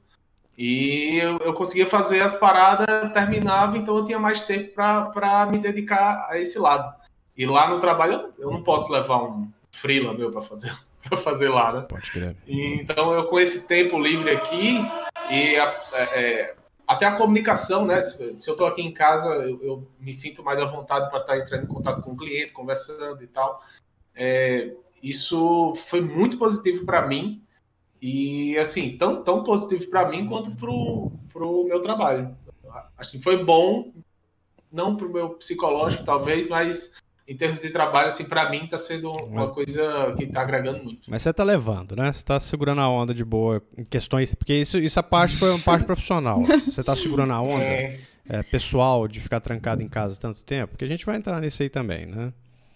E 0.64 1.18
eu, 1.18 1.40
eu 1.40 1.56
conseguia 1.56 1.88
fazer 1.88 2.22
as 2.22 2.36
paradas, 2.36 3.12
terminava, 3.14 3.76
então 3.80 3.98
eu 3.98 4.06
tinha 4.06 4.20
mais 4.20 4.42
tempo 4.42 4.76
para 4.76 5.48
me 5.48 5.58
dedicar 5.58 6.28
a 6.30 6.38
esse 6.38 6.60
lado. 6.60 6.94
E 7.36 7.48
lá 7.48 7.68
no 7.68 7.80
trabalho 7.80 8.32
eu, 8.38 8.52
não 8.52 8.62
posso 8.62 8.92
levar 8.92 9.24
um 9.24 9.52
freela 9.72 10.14
meu 10.14 10.32
para 10.32 10.44
fazer, 10.44 10.72
pra 11.10 11.18
fazer 11.18 11.50
lá, 11.50 11.74
né? 11.74 11.82
Pode 11.90 12.12
crer. 12.12 12.36
Então, 12.46 13.12
eu 13.12 13.26
com 13.26 13.40
esse 13.40 13.62
tempo 13.62 14.00
livre 14.00 14.30
aqui, 14.30 14.78
e 15.32 15.56
a- 15.56 15.82
é, 15.94 16.04
é, 16.22 16.56
até 16.88 17.08
a 17.08 17.16
comunicação, 17.16 17.84
né? 17.84 18.00
Se, 18.04 18.38
se 18.38 18.48
eu 18.48 18.54
estou 18.54 18.68
aqui 18.68 18.84
em 18.84 18.94
casa, 18.94 19.34
eu, 19.34 19.60
eu 19.64 19.88
me 20.00 20.14
sinto 20.14 20.44
mais 20.44 20.60
à 20.60 20.66
vontade 20.66 21.10
para 21.10 21.22
estar 21.22 21.40
entrando 21.40 21.64
em 21.64 21.74
contato 21.74 22.04
com 22.04 22.12
o 22.12 22.18
cliente, 22.18 22.54
conversando 22.54 23.24
e 23.24 23.28
tal. 23.28 23.64
É, 24.14 24.72
isso 25.02 25.74
foi 25.90 26.02
muito 26.02 26.38
positivo 26.38 26.86
para 26.86 27.08
mim, 27.08 27.42
e 28.02 28.58
assim, 28.58 28.98
tão, 28.98 29.24
tão 29.24 29.44
positivo 29.44 29.90
para 29.90 30.10
mim 30.10 30.28
quanto 30.28 30.52
para 30.52 30.70
o 30.72 31.64
meu 31.66 31.82
trabalho. 31.82 32.36
Assim, 32.98 33.22
foi 33.22 33.44
bom, 33.44 33.94
não 34.72 34.96
para 34.96 35.06
o 35.06 35.14
meu 35.14 35.30
psicológico, 35.32 36.04
talvez, 36.04 36.48
mas 36.48 36.90
em 37.28 37.38
termos 37.38 37.62
de 37.62 37.70
trabalho, 37.70 38.08
assim, 38.08 38.26
para 38.26 38.50
mim 38.50 38.66
está 38.66 38.78
sendo 38.78 39.12
uma 39.12 39.50
coisa 39.50 40.14
que 40.18 40.24
está 40.24 40.42
agregando 40.42 40.84
muito. 40.84 41.10
Mas 41.10 41.22
você 41.22 41.32
tá 41.32 41.44
levando, 41.44 41.96
né? 41.96 42.12
Você 42.12 42.26
tá 42.26 42.40
segurando 42.40 42.82
a 42.82 42.90
onda 42.90 43.14
de 43.14 43.24
boa 43.24 43.62
em 43.78 43.86
questões. 43.86 44.34
Porque 44.34 44.54
isso, 44.54 44.78
isso 44.80 45.00
a 45.00 45.04
parte 45.04 45.38
foi 45.38 45.50
uma 45.50 45.60
parte 45.60 45.86
profissional. 45.86 46.42
Você 46.44 46.84
tá 46.84 46.96
segurando 46.96 47.32
a 47.32 47.42
onda 47.42 47.64
é, 48.30 48.44
pessoal 48.44 49.08
de 49.08 49.20
ficar 49.20 49.40
trancado 49.40 49.82
em 49.82 49.88
casa 49.88 50.20
tanto 50.20 50.44
tempo, 50.44 50.72
porque 50.72 50.86
a 50.86 50.88
gente 50.88 51.06
vai 51.06 51.16
entrar 51.16 51.40
nisso 51.40 51.62
aí 51.64 51.70
também, 51.70 52.06
né? 52.06 52.34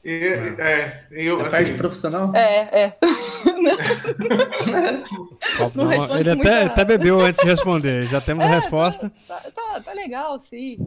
E, 0.07 0.55
é, 0.59 1.07
eu, 1.09 1.39
A 1.39 1.41
assim, 1.43 1.51
parte 1.51 1.73
profissional? 1.73 2.31
É, 2.35 2.83
é. 2.83 2.97
Não 5.73 5.85
não, 5.85 6.19
ele 6.19 6.29
até, 6.29 6.43
nada. 6.43 6.65
até 6.67 6.85
bebeu 6.85 7.19
antes 7.21 7.39
de 7.41 7.47
responder. 7.47 8.03
Já 8.03 8.21
temos 8.21 8.45
a 8.45 8.49
resposta. 8.49 9.11
Tá, 9.27 9.41
tá, 9.55 9.81
tá 9.81 9.93
legal, 9.93 10.37
sim. 10.37 10.77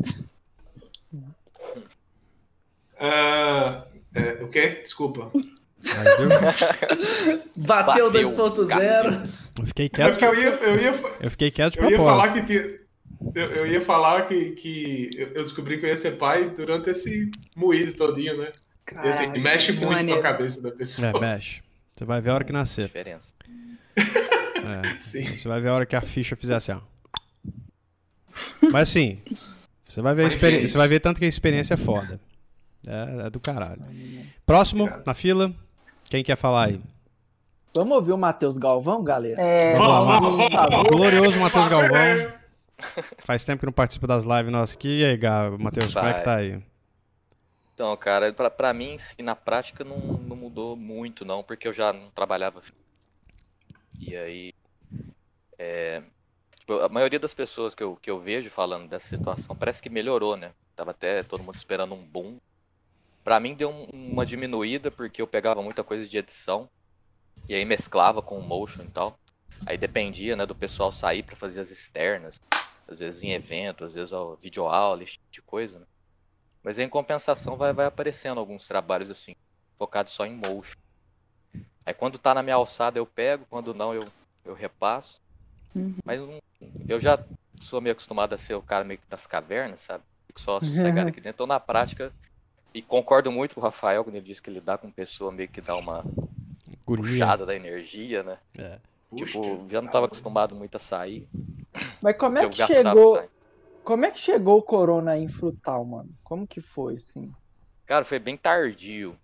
ah, 3.01 3.85
é, 4.15 4.43
o 4.43 4.49
quê? 4.49 4.81
Desculpa. 4.83 5.31
Bateu, 7.57 8.11
Bateu, 8.11 8.13
2.0. 8.13 8.69
Cacildes. 8.69 9.53
Eu 9.59 9.67
fiquei 9.67 9.87
É 9.87 9.89
quieto. 9.89 10.11
porque 10.11 10.25
eu 10.25 10.35
ia, 10.35 10.49
eu 10.49 10.77
ia, 10.81 11.01
Eu 11.23 11.31
fiquei 11.31 11.51
quieto 11.51 11.73
de 11.75 11.81
eu 11.81 11.91
ia 11.91 11.97
falar 11.97 12.33
que 12.33 12.43
tinha- 12.43 12.79
eu, 13.35 13.49
eu 13.61 13.67
ia 13.67 13.85
falar 13.85 14.23
que, 14.29 14.51
que 14.53 15.11
eu 15.17 15.29
eu 15.35 15.43
descobri 15.43 15.79
que 15.79 15.87
eu 15.87 15.91
ia 15.91 15.97
ser 15.97 16.13
pai 16.19 16.51
durante 16.51 16.91
esse 16.91 17.31
moído 17.57 17.95
todinho, 17.95 18.37
né? 18.39 18.53
Assim, 18.97 19.27
mexe 19.41 19.73
que 19.73 19.79
muito 19.79 19.91
maneiro. 19.93 20.21
com 20.21 20.27
a 20.27 20.31
cabeça 20.33 20.61
da 20.61 20.71
pessoa. 20.71 21.11
É, 21.11 21.21
mexe. 21.21 21.63
Você 21.97 22.05
vai 22.05 22.21
ver 22.21 22.31
a 22.31 22.35
hora 22.35 22.45
que 22.45 22.53
nascer. 22.53 22.87
Diferença. 22.87 23.33
É. 23.97 24.99
Sim. 25.05 25.37
Você 25.37 25.49
vai 25.49 25.61
ver 25.61 25.69
a 25.69 25.75
hora 25.75 25.87
que 25.87 25.97
a 25.97 26.01
ficha 26.01 26.37
fizer 26.37 26.55
assim, 26.55 26.73
ó. 26.73 26.81
Mas 28.71 28.89
assim, 28.91 29.19
você 29.87 30.01
vai 30.01 30.15
ver 30.15 30.25
Mas 30.25 30.35
feliz. 30.35 30.71
Você 30.71 30.79
vai 30.79 30.87
ver 30.89 31.01
tanto 31.01 31.19
que 31.19 31.25
a 31.25 31.29
experiência 31.29 31.75
é 31.75 31.77
foda. 31.77 32.21
É, 32.87 33.27
é 33.27 33.31
do 33.31 33.41
caralho. 33.41 33.83
Próximo, 34.47 34.85
Obrigado. 34.85 35.07
na 35.07 35.15
fila. 35.15 35.53
Quem 36.05 36.23
quer 36.23 36.37
falar 36.37 36.67
aí? 36.69 36.81
Vamos 37.75 37.97
ouvir 37.97 38.13
o 38.13 38.19
Matheus 38.19 38.57
Galvão, 38.57 39.03
galera? 39.03 39.41
É, 39.41 39.77
Vamos 39.77 40.07
vamos- 40.21 40.53
favor. 40.53 40.87
Glorioso 40.89 41.39
Matheus 41.39 41.69
Galvão. 41.69 42.33
Faz 43.19 43.45
tempo 43.45 43.61
que 43.61 43.67
não 43.67 43.73
participa 43.73 44.07
das 44.07 44.25
lives 44.25 44.53
nossas 44.53 44.77
aqui. 44.77 45.01
E 45.01 45.05
aí, 45.05 45.19
Matheus, 45.59 45.93
como 45.93 46.07
é 46.07 46.15
que 46.15 46.21
tá 46.23 46.37
aí? 46.37 46.63
Então, 47.79 47.97
cara, 47.97 48.33
pra, 48.33 48.75
mim, 48.75 48.97
assim, 48.97 49.23
na 49.23 49.37
prática 49.37 49.85
não, 49.85 49.99
não 49.99 50.35
mudou 50.35 50.75
muito, 50.75 51.25
não, 51.25 51.45
porque 51.45 51.69
eu 51.69 51.73
já 51.73 51.93
não 51.93 52.11
trabalhava. 52.11 52.61
E 54.01 54.17
aí, 54.17 54.53
é, 55.57 56.03
tipo, 56.59 56.73
a 56.81 56.89
maioria 56.89 57.21
das 57.21 57.35
pessoas 57.35 57.77
que 57.77 57.83
eu, 57.85 57.95
que 57.95 58.11
eu 58.11 58.19
vejo 58.19 58.51
falando 58.51 58.89
dessa 58.89 59.07
situação 59.07 59.55
parece 59.55 59.81
que 59.81 59.89
melhorou, 59.89 60.37
né? 60.37 60.55
Tava 60.75 60.91
até 60.91 61.23
todo 61.23 61.45
mundo 61.45 61.55
esperando 61.55 61.95
um 61.95 62.05
boom. 62.05 62.39
Pra 63.23 63.39
mim 63.39 63.55
deu 63.55 63.71
um- 63.71 63.85
uma 63.93 64.27
diminuída 64.27 64.91
porque 64.91 65.23
eu 65.23 65.29
pegava 65.29 65.63
muita 65.63 65.85
coisa 65.85 66.05
de 66.05 66.19
edição 66.19 66.69
e 67.49 67.55
aí 67.55 67.65
mesclava 67.65 68.21
com 68.21 68.41
o 68.41 68.43
motion 68.43 68.83
e 68.83 68.89
tal. 68.89 69.17
Aí 69.65 69.79
dependia, 69.79 70.35
né, 70.35 70.45
do 70.45 70.55
pessoal 70.57 70.91
sair 70.91 71.23
pra 71.23 71.37
fazer 71.37 71.61
as 71.61 71.71
externas, 71.71 72.43
às 72.89 72.99
vezes 72.99 73.23
em 73.23 73.35
evento, 73.35 73.85
às 73.85 73.95
vezes 73.95 74.13
ó, 74.13 74.35
videoaula, 74.35 75.05
esse 75.05 75.13
tipo 75.13 75.31
de 75.31 75.43
coisa, 75.43 75.79
né? 75.79 75.87
Mas 76.63 76.79
em 76.79 76.89
compensação 76.89 77.57
vai, 77.57 77.73
vai 77.73 77.87
aparecendo 77.87 78.39
alguns 78.39 78.67
trabalhos 78.67 79.11
assim, 79.11 79.35
focados 79.77 80.13
só 80.13 80.27
em 80.27 80.35
motion. 80.35 80.77
Aí 81.85 81.95
quando 81.95 82.19
tá 82.19 82.35
na 82.35 82.43
minha 82.43 82.57
alçada 82.57 82.99
eu 82.99 83.07
pego, 83.07 83.47
quando 83.49 83.73
não 83.73 83.95
eu, 83.95 84.05
eu 84.45 84.55
repasso. 84.55 85.21
Uhum. 85.75 85.95
Mas 86.05 86.21
eu 86.89 87.01
já 87.01 87.19
sou 87.61 87.81
meio 87.81 87.93
acostumado 87.93 88.35
a 88.35 88.39
ser 88.39 88.55
o 88.55 88.63
cara 88.63 88.85
meio 88.85 88.99
que 88.99 89.09
das 89.09 89.27
cavernas, 89.27 89.81
sabe? 89.81 90.05
Fico 90.27 90.41
só 90.41 90.61
sossegado 90.61 91.09
aqui 91.11 91.21
dentro. 91.21 91.37
Então 91.37 91.47
na 91.47 91.61
prática, 91.61 92.13
e 92.75 92.83
concordo 92.83 93.33
muito 93.33 93.55
com 93.55 93.61
o 93.61 93.65
Rafael 93.65 94.05
quando 94.05 94.17
ele 94.17 94.25
disse 94.25 94.43
que 94.43 94.51
lidar 94.51 94.79
com 94.79 94.91
pessoa 94.91 95.33
meio 95.33 95.49
que 95.49 95.61
dá 95.61 95.77
uma 95.77 96.05
Guria. 96.85 97.05
puxada 97.05 97.47
da 97.47 97.55
energia, 97.55 98.23
né? 98.23 98.39
É. 98.57 98.79
Tipo, 99.17 99.67
já 99.71 99.81
não 99.81 99.91
tava 99.91 100.07
acostumado 100.07 100.55
muito 100.55 100.77
a 100.77 100.81
sair. 100.81 101.27
Mas 102.03 102.17
como 102.17 102.39
é 102.39 102.45
eu 102.45 102.51
que 102.51 102.59
gastava 102.59 102.91
chegou? 102.91 103.29
Como 103.89 104.05
é 104.05 104.11
que 104.11 104.19
chegou 104.19 104.59
o 104.59 104.63
Corona 104.63 105.17
em 105.17 105.29
Frutal, 105.29 105.83
mano? 105.83 106.11
Como 106.23 106.47
que 106.47 106.61
foi, 106.61 106.97
assim? 106.97 107.33
Cara, 107.87 108.05
foi 108.05 108.19
bem 108.19 108.37
tardio. 108.37 109.17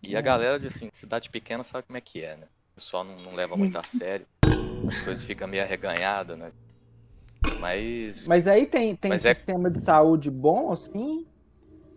E 0.00 0.14
a 0.14 0.20
Hum. 0.20 0.22
galera 0.22 0.56
de 0.60 0.68
assim, 0.68 0.88
cidade 0.92 1.28
pequena 1.28 1.64
sabe 1.64 1.84
como 1.84 1.96
é 1.96 2.00
que 2.00 2.22
é, 2.22 2.36
né? 2.36 2.46
O 2.70 2.74
pessoal 2.76 3.02
não, 3.02 3.16
não 3.16 3.34
leva 3.34 3.56
muito 3.56 3.76
a 3.76 3.82
sério. 3.82 4.24
As 4.88 5.00
coisas 5.00 5.24
ficam 5.24 5.48
meio 5.48 5.64
arreganhadas, 5.64 6.38
né? 6.38 6.52
Mas. 7.58 8.28
Mas 8.28 8.46
aí 8.46 8.66
tem, 8.66 8.94
tem 8.94 9.08
Mas 9.08 9.24
é- 9.24 9.34
sistema 9.34 9.68
de 9.68 9.80
saúde 9.80 10.30
bom, 10.30 10.70
assim? 10.70 11.26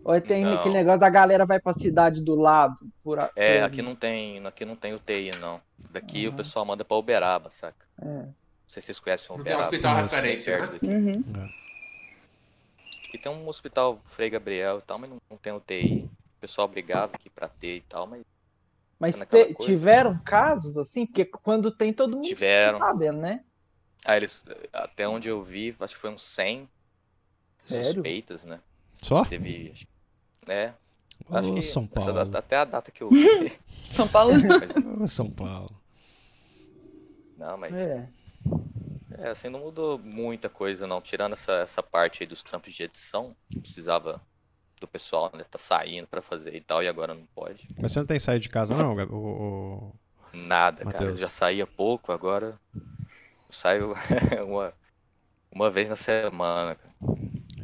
Ou 0.02 0.12
é 0.12 0.20
tem 0.20 0.44
Não. 0.44 0.54
aquele 0.54 0.74
negócio 0.74 0.98
da 0.98 1.08
galera 1.10 1.46
vai 1.46 1.60
pra 1.60 1.72
cidade 1.72 2.20
do 2.20 2.34
lado? 2.34 2.74
Por, 3.04 3.20
a- 3.20 3.30
É, 3.36 3.60
por- 3.60 3.66
aqui 3.66 3.80
não 3.80 3.94
tem, 3.94 4.44
aqui 4.44 4.64
não 4.64 4.74
tem 4.74 4.92
UTI, 4.92 5.36
não. 5.38 5.60
Daqui 5.92 6.26
o 6.26 6.30
Uhum. 6.32 6.36
pessoal 6.36 6.64
manda 6.64 6.84
pra 6.84 6.96
Uberaba, 6.96 7.48
saca? 7.52 7.86
É. 8.02 8.04
Não 8.06 8.34
sei 8.66 8.80
se 8.82 8.86
vocês 8.86 8.98
conhecem 8.98 9.28
Não 9.28 9.44
tem 9.44 9.52
um 9.54 9.58
Uberaba. 9.60 9.68
hospital 9.76 9.96
referência, 10.02 10.58
né? 10.58 10.66
daqui. 10.66 10.86
Uhum. 10.88 11.48
Aqui 13.08 13.18
tem 13.18 13.32
um 13.32 13.48
hospital 13.48 13.98
Frei 14.04 14.28
Gabriel 14.30 14.78
e 14.78 14.82
tal, 14.82 14.98
mas 14.98 15.08
não, 15.10 15.16
não 15.30 15.36
tem 15.38 15.52
UTI. 15.52 16.04
O 16.04 16.40
pessoal 16.40 16.68
brigava 16.68 17.14
aqui 17.14 17.30
pra 17.30 17.48
ter 17.48 17.76
e 17.76 17.80
tal, 17.82 18.06
mas 18.06 18.22
Mas 19.00 19.18
te- 19.18 19.54
coisa. 19.54 19.72
tiveram 19.72 20.18
casos, 20.24 20.76
assim? 20.76 21.06
Porque 21.06 21.24
quando 21.24 21.70
tem 21.70 21.92
todo 21.92 22.16
mundo 22.16 22.26
Tiveram. 22.26 22.78
sabendo, 22.78 23.18
né? 23.20 23.44
ah, 24.04 24.16
eles, 24.16 24.44
até 24.72 25.08
onde 25.08 25.28
eu 25.28 25.42
vi, 25.42 25.74
acho 25.80 25.94
que 25.94 26.00
foi 26.00 26.10
uns 26.10 26.22
100 26.22 26.68
Sério? 27.58 27.92
suspeitas, 27.94 28.44
né? 28.44 28.60
Só? 28.98 29.24
Teve. 29.24 29.74
É, 30.46 30.72
Ô, 31.30 31.36
acho 31.36 31.52
que 31.52 31.62
São 31.62 31.86
Paulo. 31.86 32.12
data- 32.14 32.38
até 32.38 32.56
a 32.56 32.64
data 32.64 32.90
que 32.90 33.02
eu 33.02 33.10
vi. 33.12 33.52
São 33.84 34.08
Paulo. 34.08 34.34
mas, 34.60 34.84
Ô, 34.84 35.08
São 35.08 35.30
Paulo. 35.30 35.70
não, 37.36 37.56
mas 37.56 37.72
É. 37.72 38.08
É, 39.18 39.28
assim, 39.30 39.48
não 39.48 39.60
mudou 39.60 39.98
muita 39.98 40.48
coisa, 40.48 40.86
não. 40.86 41.00
Tirando 41.00 41.32
essa, 41.32 41.52
essa 41.52 41.82
parte 41.82 42.22
aí 42.22 42.26
dos 42.26 42.42
trampos 42.42 42.72
de 42.72 42.82
edição, 42.84 43.36
que 43.50 43.60
precisava 43.60 44.20
do 44.80 44.86
pessoal, 44.86 45.30
né? 45.34 45.42
Tá 45.44 45.58
saindo 45.58 46.06
pra 46.06 46.22
fazer 46.22 46.54
e 46.54 46.60
tal, 46.60 46.82
e 46.82 46.88
agora 46.88 47.14
não 47.14 47.26
pode. 47.34 47.68
Mas 47.80 47.92
você 47.92 47.98
não 47.98 48.06
tem 48.06 48.18
saído 48.18 48.42
de 48.42 48.48
casa, 48.48 48.76
não? 48.76 48.94
O- 48.94 49.88
o- 49.88 49.92
Nada, 50.32 50.84
cara. 50.84 51.10
Eu 51.10 51.16
já 51.16 51.28
saía 51.28 51.66
pouco, 51.66 52.12
agora 52.12 52.58
eu 52.74 53.52
saio 53.52 53.94
uma, 54.46 54.72
uma 55.50 55.70
vez 55.70 55.88
na 55.88 55.96
semana, 55.96 56.74
cara. 56.76 56.94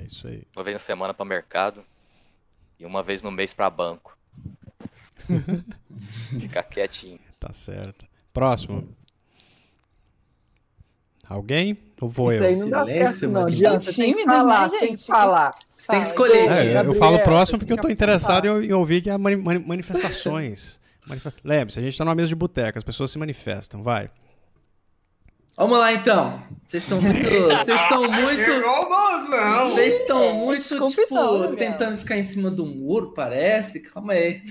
É 0.01 0.05
isso 0.05 0.27
aí. 0.27 0.43
Uma 0.57 0.65
vez 0.65 0.75
na 0.75 0.81
semana 0.81 1.15
pra 1.15 1.25
mercado 1.25 1.85
e 2.79 2.87
uma 2.87 3.03
vez 3.03 3.23
no 3.23 3.31
mês 3.31 3.55
pra 3.55 3.71
banco. 3.71 4.17
Ficar 6.39 6.63
quietinho. 6.65 7.21
Tá 7.39 7.53
certo. 7.53 8.07
Próximo. 8.33 8.89
Alguém? 11.29 11.77
Ou 12.01 12.09
vou 12.09 12.33
Isso 12.33 12.43
eu? 12.43 12.49
aí 12.49 12.57
não 12.57 12.69
dá 12.71 12.81
Silêncio, 12.85 13.09
certo, 13.13 13.23
não. 13.33 13.41
mano. 13.41 13.51
Você 13.81 13.93
tem 13.95 14.15
que 14.15 14.25
falar, 14.25 14.63
né, 14.63 14.69
você 14.69 14.79
tem 14.79 14.81
que 14.81 14.87
gente? 14.97 15.07
falar. 15.07 15.55
Você 15.77 15.87
tem 15.93 16.01
que 16.01 16.07
escolher. 16.07 16.37
É, 16.53 16.71
eu 16.71 16.75
Gabriel, 16.75 16.95
falo 16.95 17.19
próximo 17.21 17.59
porque 17.59 17.73
eu 17.73 17.79
tô 17.81 17.89
interessado 17.89 18.47
em, 18.47 18.67
em 18.67 18.73
ouvir 18.73 19.01
que 19.03 19.11
é 19.11 19.17
mani- 19.17 19.37
mani- 19.37 19.65
manifestações. 19.67 20.81
Manife- 21.07 21.33
Lembre-se, 21.45 21.79
a 21.79 21.83
gente 21.83 21.97
tá 21.99 22.05
numa 22.05 22.15
mesa 22.15 22.29
de 22.29 22.35
boteca, 22.35 22.79
as 22.79 22.85
pessoas 22.85 23.11
se 23.11 23.19
manifestam, 23.19 23.83
vai. 23.83 24.11
Vamos 25.57 25.79
lá, 25.79 25.93
então. 25.93 26.43
Vocês 26.67 26.83
estão 26.83 27.01
muito... 27.01 27.29
Vocês 27.31 27.81
estão 27.81 28.03
muito... 28.11 29.71
Vocês 29.71 29.95
estão 30.01 30.21
É, 30.23 30.33
muito, 30.33 30.65
tipo, 30.91 31.15
Gabriel. 31.15 31.57
tentando 31.57 31.97
ficar 31.99 32.17
em 32.19 32.25
cima 32.25 32.51
do 32.51 32.67
muro, 32.67 33.13
parece. 33.15 33.79
Calma 33.81 34.15
aí. 34.15 34.43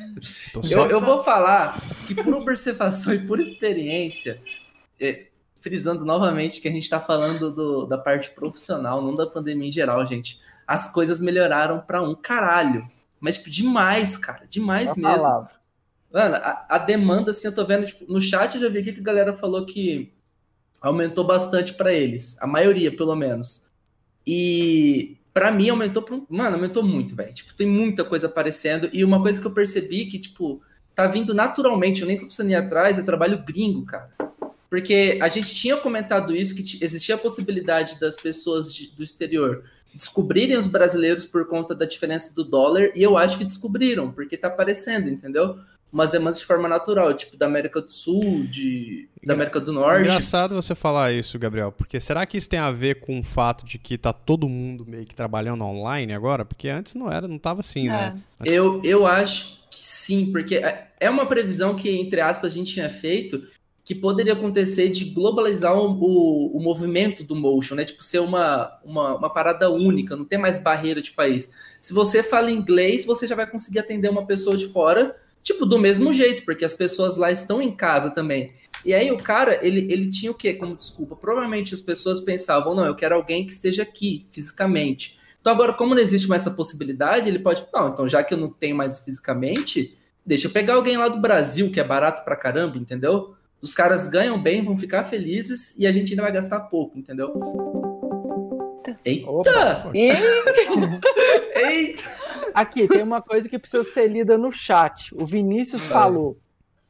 Tô 0.53 0.61
Eu, 0.69 0.89
eu 0.89 1.01
vou 1.01 1.21
falar 1.21 1.75
que 2.07 2.15
por 2.15 2.33
observação 2.35 3.13
e 3.13 3.19
por 3.19 3.37
experiência, 3.41 4.39
é, 4.97 5.25
frisando 5.63 6.03
novamente 6.05 6.59
que 6.59 6.67
a 6.67 6.71
gente 6.71 6.89
tá 6.89 6.99
falando 6.99 7.49
do- 7.49 7.85
da 7.85 7.97
parte 7.97 8.29
profissional, 8.31 9.01
não 9.01 9.15
da 9.15 9.25
pandemia 9.25 9.69
em 9.69 9.71
geral, 9.71 10.05
gente. 10.05 10.39
As 10.67 10.91
coisas 10.91 11.21
melhoraram 11.21 11.79
pra 11.79 12.01
um 12.03 12.13
caralho. 12.13 12.85
Mas, 13.19 13.37
tipo, 13.37 13.49
demais, 13.49 14.17
cara. 14.17 14.45
Demais 14.49 14.91
Uma 14.91 15.09
mesmo. 15.09 15.23
palavra. 15.23 15.51
Mano, 16.13 16.35
a, 16.35 16.65
a 16.69 16.77
demanda, 16.77 17.31
assim, 17.31 17.47
eu 17.47 17.55
tô 17.55 17.65
vendo, 17.65 17.85
tipo, 17.85 18.05
no 18.11 18.19
chat 18.19 18.55
eu 18.55 18.61
já 18.61 18.67
vi 18.69 18.79
aqui 18.79 18.91
que 18.93 18.99
a 18.99 19.03
galera 19.03 19.33
falou 19.33 19.65
que 19.65 20.11
aumentou 20.81 21.23
bastante 21.23 21.73
pra 21.73 21.93
eles. 21.93 22.37
A 22.41 22.45
maioria, 22.45 22.93
pelo 22.95 23.15
menos. 23.15 23.65
E 24.27 25.17
pra 25.33 25.51
mim 25.51 25.69
aumentou 25.69 26.03
pra 26.03 26.15
um... 26.15 26.25
Mano, 26.29 26.57
aumentou 26.57 26.83
muito, 26.83 27.15
velho. 27.15 27.33
Tipo, 27.33 27.53
tem 27.53 27.65
muita 27.67 28.03
coisa 28.03 28.27
aparecendo. 28.27 28.89
E 28.93 29.03
uma 29.03 29.21
coisa 29.21 29.39
que 29.39 29.47
eu 29.47 29.51
percebi 29.53 30.05
que, 30.05 30.19
tipo, 30.19 30.61
tá 30.93 31.07
vindo 31.07 31.33
naturalmente, 31.33 32.01
eu 32.01 32.07
nem 32.07 32.17
tô 32.19 32.25
precisando 32.25 32.51
ir 32.51 32.55
atrás, 32.55 32.99
é 32.99 33.03
trabalho 33.03 33.43
gringo, 33.43 33.85
cara. 33.85 34.11
Porque 34.73 35.19
a 35.21 35.27
gente 35.27 35.53
tinha 35.53 35.77
comentado 35.77 36.35
isso, 36.35 36.55
que 36.55 36.63
existia 36.83 37.13
a 37.13 37.17
possibilidade 37.19 37.99
das 37.99 38.15
pessoas 38.15 38.73
de- 38.73 38.87
do 38.87 39.03
exterior 39.03 39.63
descobrirem 39.93 40.57
os 40.57 40.65
brasileiros 40.65 41.25
por 41.27 41.47
conta 41.47 41.75
da 41.75 41.85
diferença 41.85 42.33
do 42.33 42.43
dólar, 42.43 42.89
e 42.95 43.03
eu 43.03 43.15
acho 43.15 43.37
que 43.37 43.43
descobriram, 43.45 44.11
porque 44.11 44.35
tá 44.35 44.47
aparecendo, 44.47 45.07
entendeu? 45.07 45.59
Umas 45.91 46.09
demandas 46.09 46.39
de 46.39 46.45
forma 46.45 46.67
natural, 46.67 47.13
tipo 47.13 47.37
da 47.37 47.45
América 47.45 47.79
do 47.81 47.91
Sul, 47.91 48.47
de, 48.47 49.07
da 49.23 49.35
América 49.35 49.59
do 49.59 49.71
Norte. 49.71 50.01
Engraçado 50.01 50.55
você 50.55 50.73
falar 50.73 51.13
isso, 51.13 51.37
Gabriel, 51.37 51.71
porque 51.71 52.01
será 52.01 52.25
que 52.25 52.35
isso 52.35 52.49
tem 52.49 52.57
a 52.57 52.71
ver 52.71 52.95
com 52.99 53.19
o 53.19 53.23
fato 53.23 53.67
de 53.67 53.77
que 53.77 53.95
tá 53.95 54.11
todo 54.11 54.49
mundo 54.49 54.87
meio 54.87 55.05
que 55.05 55.13
trabalhando 55.13 55.63
online 55.63 56.13
agora? 56.13 56.43
Porque 56.43 56.67
antes 56.67 56.95
não 56.95 57.11
era, 57.11 57.27
não 57.27 57.37
tava 57.37 57.59
assim, 57.59 57.89
né? 57.89 58.15
Eu, 58.43 58.81
eu 58.83 59.05
acho 59.05 59.59
que 59.69 59.83
sim, 59.83 60.31
porque 60.31 60.55
é- 60.55 60.87
é 60.99 61.09
uma 61.11 61.27
previsão 61.27 61.75
que, 61.75 61.91
entre 61.91 62.21
aspas, 62.21 62.51
a 62.51 62.55
gente 62.55 62.73
tinha 62.73 62.89
feito 62.89 63.43
que 63.83 63.93
poderia 63.93 64.33
acontecer 64.33 64.89
de 64.89 65.05
globalizar 65.05 65.77
o, 65.77 65.91
o, 65.91 66.57
o 66.57 66.61
movimento 66.61 67.23
do 67.23 67.35
motion, 67.35 67.75
né? 67.75 67.83
Tipo, 67.83 68.03
ser 68.03 68.19
uma, 68.19 68.79
uma, 68.83 69.17
uma 69.17 69.29
parada 69.29 69.69
única, 69.69 70.15
não 70.15 70.23
ter 70.23 70.37
mais 70.37 70.57
barreira 70.57 71.01
de 71.01 71.11
país. 71.11 71.51
Se 71.81 71.93
você 71.93 72.23
fala 72.23 72.49
inglês, 72.49 73.05
você 73.05 73.27
já 73.27 73.35
vai 73.35 73.49
conseguir 73.49 73.79
atender 73.79 74.09
uma 74.09 74.25
pessoa 74.25 74.55
de 74.55 74.69
fora, 74.69 75.15
tipo, 75.41 75.65
do 75.65 75.77
mesmo 75.77 76.13
jeito, 76.13 76.45
porque 76.45 76.63
as 76.63 76.73
pessoas 76.73 77.17
lá 77.17 77.29
estão 77.29 77.61
em 77.61 77.75
casa 77.75 78.09
também. 78.09 78.53
E 78.85 78.93
aí 78.93 79.11
o 79.11 79.17
cara, 79.17 79.59
ele, 79.65 79.91
ele 79.91 80.09
tinha 80.09 80.31
o 80.31 80.35
quê 80.35 80.53
como 80.53 80.75
desculpa? 80.75 81.15
Provavelmente 81.17 81.73
as 81.73 81.81
pessoas 81.81 82.21
pensavam, 82.21 82.73
não, 82.73 82.85
eu 82.85 82.95
quero 82.95 83.15
alguém 83.15 83.45
que 83.45 83.51
esteja 83.51 83.83
aqui, 83.83 84.25
fisicamente. 84.31 85.17
Então 85.41 85.51
agora, 85.51 85.73
como 85.73 85.93
não 85.93 86.01
existe 86.01 86.27
mais 86.29 86.41
essa 86.41 86.55
possibilidade, 86.55 87.27
ele 87.27 87.39
pode, 87.39 87.65
não, 87.73 87.89
então 87.89 88.07
já 88.07 88.23
que 88.23 88.33
eu 88.33 88.37
não 88.37 88.49
tenho 88.49 88.77
mais 88.77 88.99
fisicamente, 88.99 89.97
deixa 90.25 90.47
eu 90.47 90.51
pegar 90.51 90.75
alguém 90.75 90.95
lá 90.95 91.09
do 91.09 91.19
Brasil, 91.19 91.69
que 91.69 91.81
é 91.81 91.83
barato 91.83 92.23
pra 92.23 92.37
caramba, 92.37 92.77
entendeu? 92.77 93.35
Os 93.63 93.73
caras 93.73 94.09
ganham 94.09 94.37
bem, 94.37 94.61
vão 94.61 94.77
ficar 94.77 95.05
felizes 95.05 95.73
e 95.79 95.87
a 95.87 95.91
gente 95.93 96.11
ainda 96.11 96.23
vai 96.23 96.33
gastar 96.33 96.59
pouco, 96.59 96.99
entendeu? 96.99 97.31
Eita! 99.05 99.29
Opa. 99.29 99.91
E 99.93 100.11
Eita! 101.55 102.03
Aqui, 102.53 102.89
tem 102.89 103.01
uma 103.01 103.21
coisa 103.21 103.47
que 103.47 103.57
precisa 103.57 103.85
ser 103.85 104.07
lida 104.07 104.37
no 104.37 104.51
chat. 104.51 105.15
O 105.15 105.25
Vinícius 105.25 105.81
falou 105.81 106.37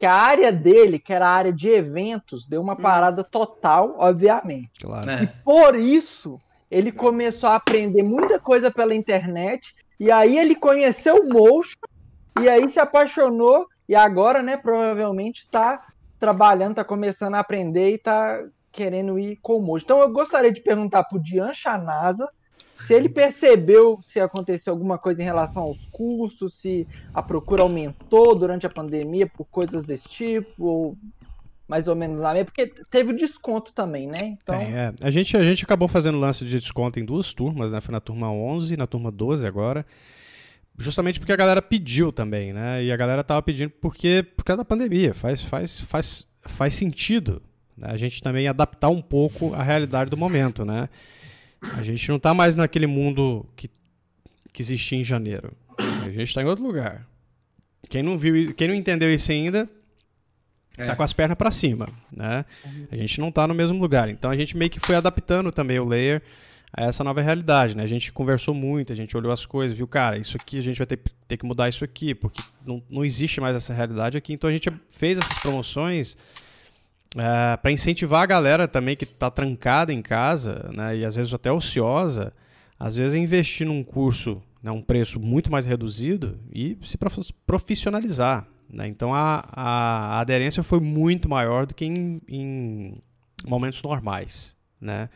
que 0.00 0.04
a 0.04 0.14
área 0.14 0.50
dele, 0.50 0.98
que 0.98 1.12
era 1.12 1.28
a 1.28 1.30
área 1.30 1.52
de 1.52 1.68
eventos, 1.68 2.44
deu 2.48 2.60
uma 2.60 2.74
parada 2.74 3.22
total, 3.22 3.94
obviamente. 3.96 4.80
Claro. 4.82 5.08
É. 5.08 5.32
Por 5.44 5.78
isso, 5.78 6.40
ele 6.68 6.90
começou 6.90 7.50
a 7.50 7.54
aprender 7.54 8.02
muita 8.02 8.40
coisa 8.40 8.68
pela 8.68 8.96
internet, 8.96 9.76
e 10.00 10.10
aí 10.10 10.36
ele 10.36 10.56
conheceu 10.56 11.22
o 11.22 11.32
Motion, 11.32 11.78
e 12.42 12.48
aí 12.48 12.68
se 12.68 12.80
apaixonou, 12.80 13.68
e 13.88 13.94
agora, 13.94 14.42
né, 14.42 14.56
provavelmente 14.56 15.48
tá 15.48 15.93
trabalhando, 16.24 16.76
tá 16.76 16.84
começando 16.84 17.34
a 17.34 17.40
aprender 17.40 17.90
e 17.90 17.98
tá 17.98 18.42
querendo 18.72 19.18
ir 19.18 19.36
com 19.42 19.58
o 19.58 19.60
Motion. 19.60 19.84
Então 19.84 20.00
eu 20.00 20.10
gostaria 20.10 20.50
de 20.50 20.62
perguntar 20.62 21.04
pro 21.04 21.22
Dian 21.22 21.52
Chanasa 21.52 22.26
se 22.78 22.94
ele 22.94 23.10
percebeu 23.10 24.00
se 24.02 24.18
aconteceu 24.18 24.72
alguma 24.72 24.96
coisa 24.96 25.20
em 25.20 25.24
relação 25.24 25.64
aos 25.64 25.86
cursos, 25.86 26.54
se 26.54 26.86
a 27.12 27.22
procura 27.22 27.62
aumentou 27.62 28.34
durante 28.34 28.66
a 28.66 28.70
pandemia 28.70 29.26
por 29.26 29.44
coisas 29.44 29.82
desse 29.82 30.08
tipo, 30.08 30.64
ou 30.64 30.98
mais 31.68 31.88
ou 31.88 31.94
menos 31.94 32.18
lá 32.18 32.32
mesmo, 32.32 32.46
porque 32.46 32.66
teve 32.90 33.12
o 33.12 33.16
desconto 33.16 33.72
também, 33.72 34.06
né? 34.06 34.18
Então, 34.22 34.58
Tem, 34.58 34.74
é. 34.74 34.94
A 35.02 35.10
gente, 35.10 35.36
a 35.36 35.42
gente 35.42 35.62
acabou 35.62 35.88
fazendo 35.88 36.18
lance 36.18 36.44
de 36.44 36.58
desconto 36.58 36.98
em 36.98 37.04
duas 37.04 37.34
turmas, 37.34 37.70
né? 37.70 37.82
Foi 37.82 37.92
na 37.92 38.00
turma 38.00 38.30
11 38.30 38.72
e 38.72 38.76
na 38.76 38.86
turma 38.86 39.10
12 39.10 39.46
agora. 39.46 39.84
Justamente 40.76 41.20
porque 41.20 41.32
a 41.32 41.36
galera 41.36 41.62
pediu 41.62 42.12
também, 42.12 42.52
né? 42.52 42.82
E 42.82 42.90
a 42.90 42.96
galera 42.96 43.22
tava 43.22 43.40
pedindo 43.42 43.70
porque 43.70 44.24
por 44.36 44.44
causa 44.44 44.58
da 44.58 44.64
pandemia. 44.64 45.14
Faz, 45.14 45.42
faz, 45.42 45.78
faz, 45.78 46.26
faz 46.42 46.74
sentido 46.74 47.40
né? 47.76 47.88
a 47.90 47.96
gente 47.96 48.22
também 48.22 48.48
adaptar 48.48 48.88
um 48.88 49.00
pouco 49.02 49.54
a 49.54 49.62
realidade 49.62 50.10
do 50.10 50.16
momento, 50.16 50.64
né? 50.64 50.88
A 51.60 51.82
gente 51.82 52.08
não 52.08 52.18
tá 52.18 52.34
mais 52.34 52.54
naquele 52.56 52.86
mundo 52.86 53.46
que, 53.56 53.70
que 54.52 54.60
existia 54.62 54.98
em 54.98 55.04
janeiro. 55.04 55.52
A 55.78 56.08
gente 56.10 56.34
tá 56.34 56.42
em 56.42 56.46
outro 56.46 56.64
lugar. 56.64 57.06
Quem 57.88 58.02
não 58.02 58.18
viu, 58.18 58.54
quem 58.54 58.68
não 58.68 58.74
entendeu 58.74 59.12
isso 59.12 59.30
ainda, 59.32 59.68
É. 60.76 60.86
tá 60.86 60.96
com 60.96 61.02
as 61.02 61.12
pernas 61.12 61.36
para 61.38 61.50
cima, 61.50 61.88
né? 62.12 62.44
A 62.90 62.96
gente 62.96 63.18
não 63.20 63.30
tá 63.32 63.46
no 63.46 63.54
mesmo 63.54 63.80
lugar. 63.80 64.08
Então 64.08 64.30
a 64.30 64.36
gente 64.36 64.56
meio 64.56 64.70
que 64.70 64.80
foi 64.80 64.94
adaptando 64.94 65.50
também 65.50 65.78
o 65.78 65.84
layer 65.84 66.20
a 66.76 66.86
essa 66.86 67.04
nova 67.04 67.22
realidade, 67.22 67.76
né? 67.76 67.84
A 67.84 67.86
gente 67.86 68.12
conversou 68.12 68.52
muito, 68.52 68.92
a 68.92 68.96
gente 68.96 69.16
olhou 69.16 69.32
as 69.32 69.46
coisas, 69.46 69.76
viu, 69.76 69.86
cara, 69.86 70.18
isso 70.18 70.36
aqui 70.36 70.58
a 70.58 70.62
gente 70.62 70.76
vai 70.76 70.86
ter, 70.86 70.98
ter 71.28 71.36
que 71.36 71.46
mudar 71.46 71.68
isso 71.68 71.84
aqui, 71.84 72.14
porque 72.14 72.42
não, 72.66 72.82
não 72.90 73.04
existe 73.04 73.40
mais 73.40 73.54
essa 73.54 73.72
realidade 73.72 74.18
aqui. 74.18 74.32
Então 74.32 74.50
a 74.50 74.52
gente 74.52 74.70
fez 74.90 75.16
essas 75.18 75.38
promoções 75.38 76.16
para 77.62 77.70
incentivar 77.70 78.22
a 78.22 78.26
galera 78.26 78.66
também 78.66 78.96
que 78.96 79.06
tá 79.06 79.30
trancada 79.30 79.92
em 79.92 80.02
casa, 80.02 80.68
né? 80.74 80.96
E 80.96 81.04
às 81.04 81.14
vezes 81.14 81.32
até 81.32 81.52
ociosa, 81.52 82.32
às 82.78 82.96
vezes 82.96 83.14
a 83.14 83.18
investir 83.18 83.66
num 83.66 83.84
curso, 83.84 84.42
né, 84.60 84.70
um 84.72 84.82
preço 84.82 85.20
muito 85.20 85.52
mais 85.52 85.64
reduzido 85.64 86.38
e 86.52 86.76
se 86.84 86.98
prof- 86.98 87.32
profissionalizar. 87.46 88.48
Né? 88.68 88.88
Então 88.88 89.14
a, 89.14 89.44
a 89.52 90.20
aderência 90.20 90.62
foi 90.64 90.80
muito 90.80 91.28
maior 91.28 91.66
do 91.66 91.74
que 91.74 91.84
em, 91.84 92.20
em 92.26 92.96
momentos 93.46 93.80
normais. 93.82 94.56
Né? 94.80 95.08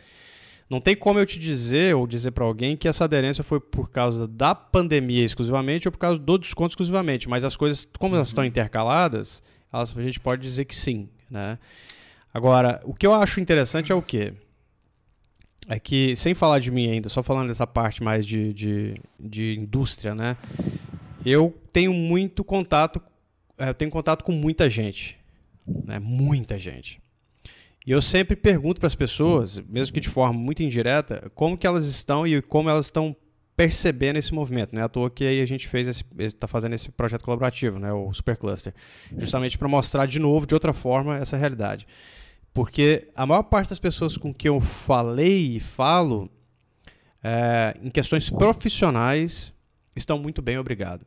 Não 0.69 0.81
tem 0.81 0.95
como 0.95 1.19
eu 1.19 1.25
te 1.25 1.39
dizer 1.39 1.97
ou 1.97 2.07
dizer 2.07 2.33
para 2.33 2.45
alguém 2.45 2.77
que 2.77 2.87
essa 2.87 3.05
aderência 3.05 3.43
foi 3.43 3.59
por 3.59 3.91
causa 3.91 4.29
da 4.29 4.55
pandemia 4.55 5.25
exclusivamente 5.25 5.89
ou 5.89 5.93
por 5.93 5.99
causa 5.99 6.19
do 6.19 6.37
desconto 6.37 6.73
exclusivamente, 6.73 7.29
mas 7.29 7.45
as 7.45 7.57
coisas, 7.57 7.89
como 7.99 8.15
elas 8.15 8.29
estão 8.29 8.45
intercaladas, 8.45 9.43
elas, 9.73 9.97
a 9.97 10.03
gente 10.03 10.21
pode 10.21 10.43
dizer 10.43 10.67
que 10.67 10.77
sim. 10.77 11.09
Né? 11.31 11.59
Agora, 12.33 12.81
o 12.85 12.93
que 12.93 13.07
eu 13.07 13.15
acho 13.15 13.41
interessante 13.41 13.91
é 13.91 13.95
o 13.95 14.03
quê? 14.03 14.35
É 15.67 15.79
que, 15.79 16.15
sem 16.17 16.35
falar 16.35 16.59
de 16.59 16.71
mim 16.71 16.91
ainda, 16.91 17.09
só 17.09 17.23
falando 17.23 17.49
dessa 17.49 17.67
parte 17.67 18.03
mais 18.03 18.25
de, 18.25 18.53
de, 18.53 19.01
de 19.21 19.57
indústria, 19.59 20.15
né? 20.15 20.37
Eu 21.25 21.55
tenho 21.73 21.93
muito 21.93 22.43
contato, 22.43 23.03
é, 23.59 23.69
eu 23.69 23.75
tenho 23.75 23.91
contato 23.91 24.25
com 24.25 24.33
muita 24.33 24.71
gente, 24.71 25.19
né? 25.67 25.99
Muita 25.99 26.59
gente. 26.59 27.01
E 27.87 27.91
eu 27.91 28.03
sempre 28.03 28.37
pergunto 28.37 28.81
para 28.81 28.87
as 28.87 28.95
pessoas, 28.95 29.61
mesmo 29.61 29.95
que 29.95 30.01
de 30.01 30.09
forma 30.09 30.39
muito 30.39 30.63
indireta, 30.63 31.31
como 31.35 31.57
que 31.57 31.67
elas 31.67 31.87
estão 31.87 32.27
e 32.27 32.43
como 32.43 32.69
elas 32.69 32.87
estão 32.87 33.17
percebendo 33.57 34.19
esse 34.19 34.33
movimento, 34.33 34.73
né? 34.73 34.85
À 34.85 34.89
toa 34.89 35.11
que 35.11 35.25
aí 35.25 35.41
a 35.41 35.47
gente 35.47 35.67
fez 35.67 36.05
está 36.17 36.47
fazendo 36.47 36.75
esse 36.75 36.91
projeto 36.91 37.25
colaborativo, 37.25 37.79
né? 37.79 37.93
O 37.93 38.13
Supercluster, 38.13 38.73
justamente 39.17 39.59
para 39.59 39.67
mostrar 39.67 40.07
de 40.07 40.21
novo, 40.21 40.47
de 40.47 40.55
outra 40.55 40.73
forma, 40.73 41.17
essa 41.17 41.37
realidade. 41.37 41.85
Porque 42.55 43.09
a 43.17 43.27
maior 43.27 43.43
parte 43.43 43.71
das 43.71 43.79
pessoas 43.79 44.17
com 44.17 44.33
que 44.33 44.49
eu 44.49 44.61
falei 44.61 45.57
e 45.57 45.61
falo, 45.61 46.31
é, 47.23 47.77
em 47.83 47.91
questões 47.91 48.31
profissionais, 48.31 49.53
estão 49.97 50.19
muito 50.19 50.41
bem, 50.41 50.57
obrigado. 50.57 51.05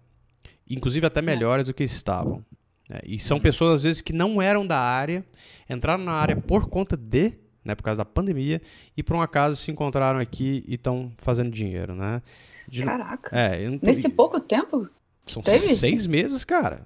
Inclusive 0.69 1.05
até 1.05 1.21
melhores 1.21 1.67
do 1.67 1.73
que 1.73 1.83
estavam. 1.83 2.43
Né? 2.91 2.99
E 3.05 3.19
são 3.19 3.39
pessoas, 3.39 3.75
às 3.75 3.83
vezes, 3.83 4.01
que 4.01 4.11
não 4.13 4.41
eram 4.41 4.67
da 4.67 4.77
área, 4.77 5.23
entraram 5.69 6.03
na 6.03 6.11
área 6.11 6.35
por 6.35 6.67
conta 6.67 6.97
de, 6.97 7.33
né, 7.63 7.73
por 7.73 7.83
causa 7.83 7.99
da 7.99 8.05
pandemia, 8.05 8.61
e 8.97 9.01
por 9.01 9.15
um 9.15 9.21
acaso 9.21 9.55
se 9.55 9.71
encontraram 9.71 10.19
aqui 10.19 10.63
e 10.67 10.75
estão 10.75 11.11
fazendo 11.17 11.49
dinheiro, 11.51 11.95
né? 11.95 12.21
De- 12.67 12.83
Caraca. 12.83 13.35
é, 13.37 13.69
tô- 13.77 13.85
Nesse 13.85 14.09
pouco 14.09 14.39
tempo? 14.39 14.89
São 15.25 15.41
teve 15.41 15.67
isso? 15.67 15.77
seis 15.77 16.05
meses, 16.05 16.43
cara. 16.43 16.81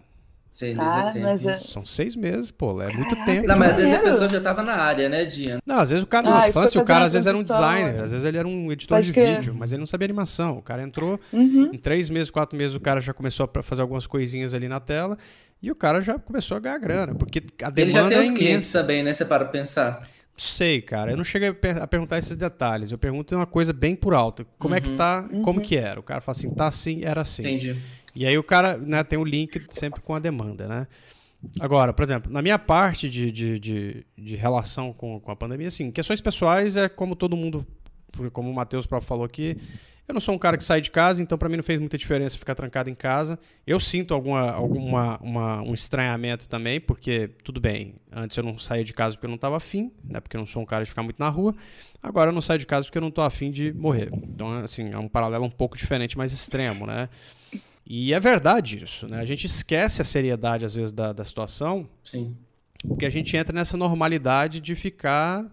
Cara, 0.75 1.13
mas 1.21 1.45
é- 1.45 1.57
São 1.57 1.85
seis 1.85 2.15
meses, 2.15 2.49
pô, 2.49 2.81
é 2.81 2.91
muito 2.93 3.09
Caraca. 3.15 3.25
tempo. 3.31 3.47
Não, 3.47 3.57
mas 3.57 3.71
às 3.71 3.77
vezes 3.77 3.93
a 3.93 3.99
pessoa 3.99 4.29
já 4.29 4.39
tava 4.39 4.63
na 4.63 4.73
área, 4.75 5.09
né, 5.09 5.25
Diana? 5.25 5.59
Não, 5.65 5.79
às 5.79 5.89
vezes 5.89 6.03
o 6.03 6.07
cara, 6.07 6.29
Ah, 6.29 6.45
assim, 6.45 6.49
o 6.79 6.85
cara 6.85 7.01
fazer 7.01 7.05
às 7.05 7.13
vezes 7.13 7.27
era 7.27 7.37
um 7.37 7.43
designer, 7.43 7.99
às 8.01 8.11
vezes 8.11 8.23
ele 8.25 8.37
era 8.37 8.47
um 8.47 8.71
editor 8.71 8.97
Pode 8.97 9.07
de 9.07 9.13
crer. 9.13 9.35
vídeo, 9.37 9.53
mas 9.53 9.71
ele 9.73 9.79
não 9.81 9.87
sabia 9.87 10.05
animação. 10.05 10.57
O 10.57 10.61
cara 10.61 10.81
entrou, 10.81 11.19
Uhum. 11.33 11.71
em 11.73 11.77
três 11.77 12.09
meses, 12.09 12.29
quatro 12.29 12.57
meses, 12.57 12.73
o 12.75 12.79
cara 12.79 13.01
já 13.01 13.13
começou 13.13 13.49
a 13.53 13.61
fazer 13.63 13.81
algumas 13.81 14.07
coisinhas 14.07 14.53
ali 14.53 14.67
na 14.69 14.79
tela 14.79 15.17
e 15.61 15.69
o 15.69 15.75
cara 15.75 16.01
já 16.01 16.17
começou 16.17 16.55
a 16.55 16.59
ganhar 16.59 16.77
grana, 16.77 17.13
porque 17.15 17.39
a 17.61 17.67
Ele 17.75 17.91
já 17.91 17.97
demanda 18.03 18.09
tem 18.09 18.17
é 18.17 18.21
os 18.21 18.31
clientes 18.31 18.71
também, 18.71 19.03
né? 19.03 19.13
Você 19.13 19.25
para 19.25 19.43
pra 19.43 19.51
pensar. 19.51 20.07
Não 20.37 20.39
sei, 20.43 20.81
cara, 20.81 21.11
eu 21.11 21.17
não 21.17 21.23
cheguei 21.23 21.47
a 21.49 21.53
per- 21.53 21.81
a 21.81 21.87
perguntar 21.87 22.17
esses 22.17 22.35
detalhes, 22.35 22.91
eu 22.91 22.97
pergunto 22.97 23.33
uma 23.35 23.45
coisa 23.45 23.71
bem 23.71 23.95
por 23.95 24.13
alto. 24.13 24.45
Como 24.59 24.75
é 24.75 24.81
que 24.81 24.89
Uhum. 24.89 24.95
tá, 24.97 25.25
como 25.43 25.61
que 25.61 25.77
era? 25.77 25.97
O 25.99 26.03
cara 26.03 26.19
fala 26.21 26.35
assim, 26.37 26.49
tá 26.49 26.67
assim, 26.67 27.03
era 27.05 27.21
assim. 27.21 27.41
Entendi. 27.43 27.77
E 28.15 28.25
aí 28.25 28.37
o 28.37 28.43
cara 28.43 28.77
né, 28.77 29.03
tem 29.03 29.19
o 29.19 29.23
link 29.23 29.65
sempre 29.69 30.01
com 30.01 30.15
a 30.15 30.19
demanda, 30.19 30.67
né? 30.67 30.87
Agora, 31.59 31.93
por 31.93 32.03
exemplo, 32.03 32.31
na 32.31 32.41
minha 32.41 32.57
parte 32.57 33.09
de, 33.09 33.31
de, 33.31 33.59
de, 33.59 34.05
de 34.17 34.35
relação 34.35 34.93
com, 34.93 35.19
com 35.19 35.31
a 35.31 35.35
pandemia, 35.35 35.67
assim, 35.67 35.91
questões 35.91 36.21
pessoais 36.21 36.75
é 36.75 36.89
como 36.89 37.15
todo 37.15 37.35
mundo, 37.35 37.65
como 38.33 38.49
o 38.49 38.53
Matheus 38.53 38.85
próprio 38.85 39.07
falou 39.07 39.25
aqui, 39.25 39.57
eu 40.07 40.13
não 40.13 40.21
sou 40.21 40.35
um 40.35 40.37
cara 40.37 40.55
que 40.55 40.63
sai 40.63 40.81
de 40.81 40.91
casa, 40.91 41.21
então 41.23 41.35
para 41.35 41.49
mim 41.49 41.55
não 41.57 41.63
fez 41.63 41.79
muita 41.79 41.97
diferença 41.97 42.37
ficar 42.37 42.53
trancado 42.53 42.89
em 42.91 42.95
casa. 42.95 43.39
Eu 43.65 43.79
sinto 43.79 44.13
alguma, 44.13 44.51
alguma 44.51 45.17
uma, 45.17 45.61
um 45.63 45.73
estranhamento 45.73 46.47
também, 46.47 46.79
porque 46.79 47.31
tudo 47.43 47.59
bem, 47.59 47.95
antes 48.11 48.37
eu 48.37 48.43
não 48.43 48.59
saía 48.59 48.83
de 48.83 48.93
casa 48.93 49.15
porque 49.15 49.25
eu 49.25 49.29
não 49.29 49.35
estava 49.35 49.57
afim, 49.57 49.91
né, 50.03 50.19
porque 50.19 50.37
eu 50.37 50.39
não 50.39 50.45
sou 50.45 50.61
um 50.61 50.65
cara 50.65 50.83
de 50.83 50.89
ficar 50.89 51.01
muito 51.01 51.17
na 51.17 51.27
rua. 51.27 51.55
Agora 52.03 52.29
eu 52.29 52.33
não 52.33 52.41
saio 52.41 52.59
de 52.59 52.67
casa 52.67 52.85
porque 52.85 52.99
eu 52.99 53.01
não 53.01 53.09
estou 53.09 53.23
afim 53.23 53.49
de 53.49 53.73
morrer. 53.73 54.11
Então, 54.13 54.59
assim, 54.59 54.91
é 54.91 54.97
um 54.97 55.07
paralelo 55.07 55.43
um 55.45 55.49
pouco 55.49 55.75
diferente, 55.75 56.15
mais 56.15 56.31
extremo, 56.31 56.85
né? 56.85 57.09
E 57.85 58.13
é 58.13 58.19
verdade 58.19 58.83
isso, 58.83 59.07
né? 59.07 59.19
A 59.19 59.25
gente 59.25 59.45
esquece 59.45 60.01
a 60.01 60.05
seriedade, 60.05 60.65
às 60.65 60.73
vezes, 60.73 60.91
da, 60.91 61.13
da 61.13 61.23
situação, 61.23 61.87
Sim. 62.03 62.35
porque 62.87 63.05
a 63.05 63.09
gente 63.09 63.37
entra 63.37 63.53
nessa 63.53 63.77
normalidade 63.77 64.59
de 64.59 64.73
ficar 64.75 65.45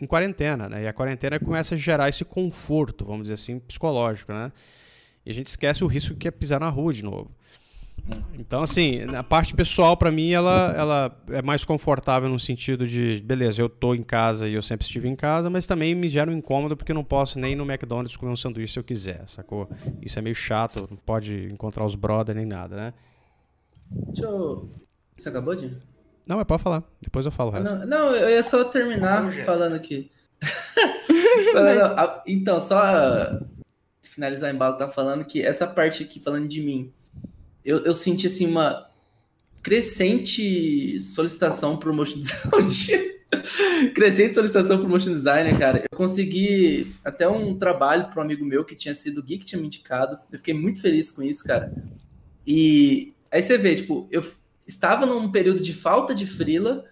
em 0.00 0.06
quarentena, 0.06 0.68
né? 0.68 0.84
E 0.84 0.86
a 0.86 0.92
quarentena 0.92 1.40
começa 1.40 1.74
a 1.74 1.78
gerar 1.78 2.08
esse 2.08 2.24
conforto, 2.24 3.04
vamos 3.04 3.22
dizer 3.22 3.34
assim, 3.34 3.58
psicológico, 3.58 4.32
né? 4.32 4.52
E 5.26 5.30
a 5.30 5.34
gente 5.34 5.48
esquece 5.48 5.82
o 5.82 5.88
risco 5.88 6.14
que 6.14 6.28
é 6.28 6.30
pisar 6.30 6.60
na 6.60 6.68
rua 6.68 6.92
de 6.92 7.02
novo. 7.02 7.30
Então, 8.38 8.62
assim, 8.62 9.04
na 9.04 9.22
parte 9.22 9.52
pessoal, 9.54 9.96
para 9.96 10.10
mim, 10.10 10.30
ela, 10.30 10.72
ela 10.76 11.22
é 11.30 11.42
mais 11.42 11.64
confortável 11.64 12.28
no 12.28 12.38
sentido 12.38 12.86
de, 12.86 13.20
beleza, 13.22 13.60
eu 13.60 13.68
tô 13.68 13.94
em 13.94 14.02
casa 14.02 14.48
e 14.48 14.54
eu 14.54 14.62
sempre 14.62 14.86
estive 14.86 15.08
em 15.08 15.16
casa, 15.16 15.50
mas 15.50 15.66
também 15.66 15.94
me 15.94 16.08
gera 16.08 16.30
um 16.30 16.34
incômodo 16.34 16.76
porque 16.76 16.92
eu 16.92 16.94
não 16.94 17.04
posso 17.04 17.38
nem 17.38 17.52
ir 17.52 17.56
no 17.56 17.64
McDonald's 17.70 18.16
comer 18.16 18.32
um 18.32 18.36
sanduíche 18.36 18.72
se 18.74 18.78
eu 18.78 18.84
quiser, 18.84 19.22
sacou? 19.26 19.68
Isso 20.00 20.18
é 20.18 20.22
meio 20.22 20.34
chato, 20.34 20.86
não 20.88 20.96
pode 20.96 21.48
encontrar 21.52 21.84
os 21.84 21.94
brother 21.94 22.34
nem 22.34 22.46
nada, 22.46 22.76
né? 22.76 22.94
Deixa 23.90 24.24
eu. 24.24 24.70
Você 25.16 25.28
acabou 25.28 25.54
de? 25.54 25.76
Não, 26.26 26.36
mas 26.36 26.46
pode 26.46 26.62
falar, 26.62 26.84
depois 27.02 27.26
eu 27.26 27.32
falo 27.32 27.50
o 27.50 27.52
resto. 27.52 27.74
Não, 27.74 27.86
não, 27.86 28.14
eu 28.14 28.30
ia 28.30 28.42
só 28.42 28.64
terminar 28.64 29.30
falando 29.44 29.74
aqui. 29.74 30.10
Falando, 31.52 31.80
a- 31.80 32.22
então, 32.26 32.60
só 32.60 32.80
finalizar 34.02 34.50
o 34.52 34.54
embalo, 34.54 34.76
tá 34.76 34.88
falando 34.88 35.24
que 35.24 35.42
essa 35.42 35.66
parte 35.66 36.02
aqui, 36.02 36.20
falando 36.20 36.46
de 36.48 36.60
mim, 36.62 36.92
eu, 37.68 37.84
eu 37.84 37.94
senti 37.94 38.26
assim 38.26 38.46
uma 38.46 38.88
crescente 39.62 40.98
solicitação 41.00 41.76
pro 41.76 41.92
motion 41.92 42.18
design. 42.18 43.12
crescente 43.94 44.34
solicitação 44.34 44.78
pro 44.78 44.88
motion 44.88 45.12
designer, 45.12 45.58
cara. 45.58 45.84
Eu 45.90 45.98
consegui 45.98 46.90
até 47.04 47.28
um 47.28 47.58
trabalho 47.58 48.08
para 48.08 48.20
um 48.20 48.24
amigo 48.24 48.42
meu 48.42 48.64
que 48.64 48.74
tinha 48.74 48.94
sido 48.94 49.18
o 49.18 49.22
que 49.22 49.36
tinha 49.36 49.60
me 49.60 49.66
indicado. 49.66 50.18
Eu 50.32 50.38
fiquei 50.38 50.54
muito 50.54 50.80
feliz 50.80 51.10
com 51.10 51.22
isso, 51.22 51.44
cara. 51.44 51.70
E 52.46 53.12
aí 53.30 53.42
você 53.42 53.58
vê, 53.58 53.76
tipo, 53.76 54.08
eu 54.10 54.24
estava 54.66 55.04
num 55.04 55.30
período 55.30 55.60
de 55.60 55.74
falta 55.74 56.14
de 56.14 56.24
frila 56.24 56.86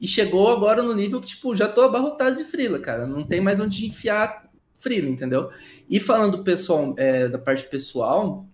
e 0.00 0.08
chegou 0.08 0.50
agora 0.50 0.82
no 0.82 0.94
nível 0.94 1.20
que, 1.20 1.28
tipo, 1.28 1.54
já 1.54 1.68
tô 1.68 1.82
abarrotado 1.82 2.36
de 2.36 2.44
frila, 2.44 2.78
cara. 2.78 3.06
Não 3.06 3.22
tem 3.22 3.42
mais 3.42 3.60
onde 3.60 3.84
enfiar 3.84 4.50
frila, 4.78 5.10
entendeu? 5.10 5.50
E 5.90 6.00
falando 6.00 6.42
pessoal, 6.42 6.94
é, 6.96 7.28
da 7.28 7.38
parte 7.38 7.66
pessoal, 7.66 8.46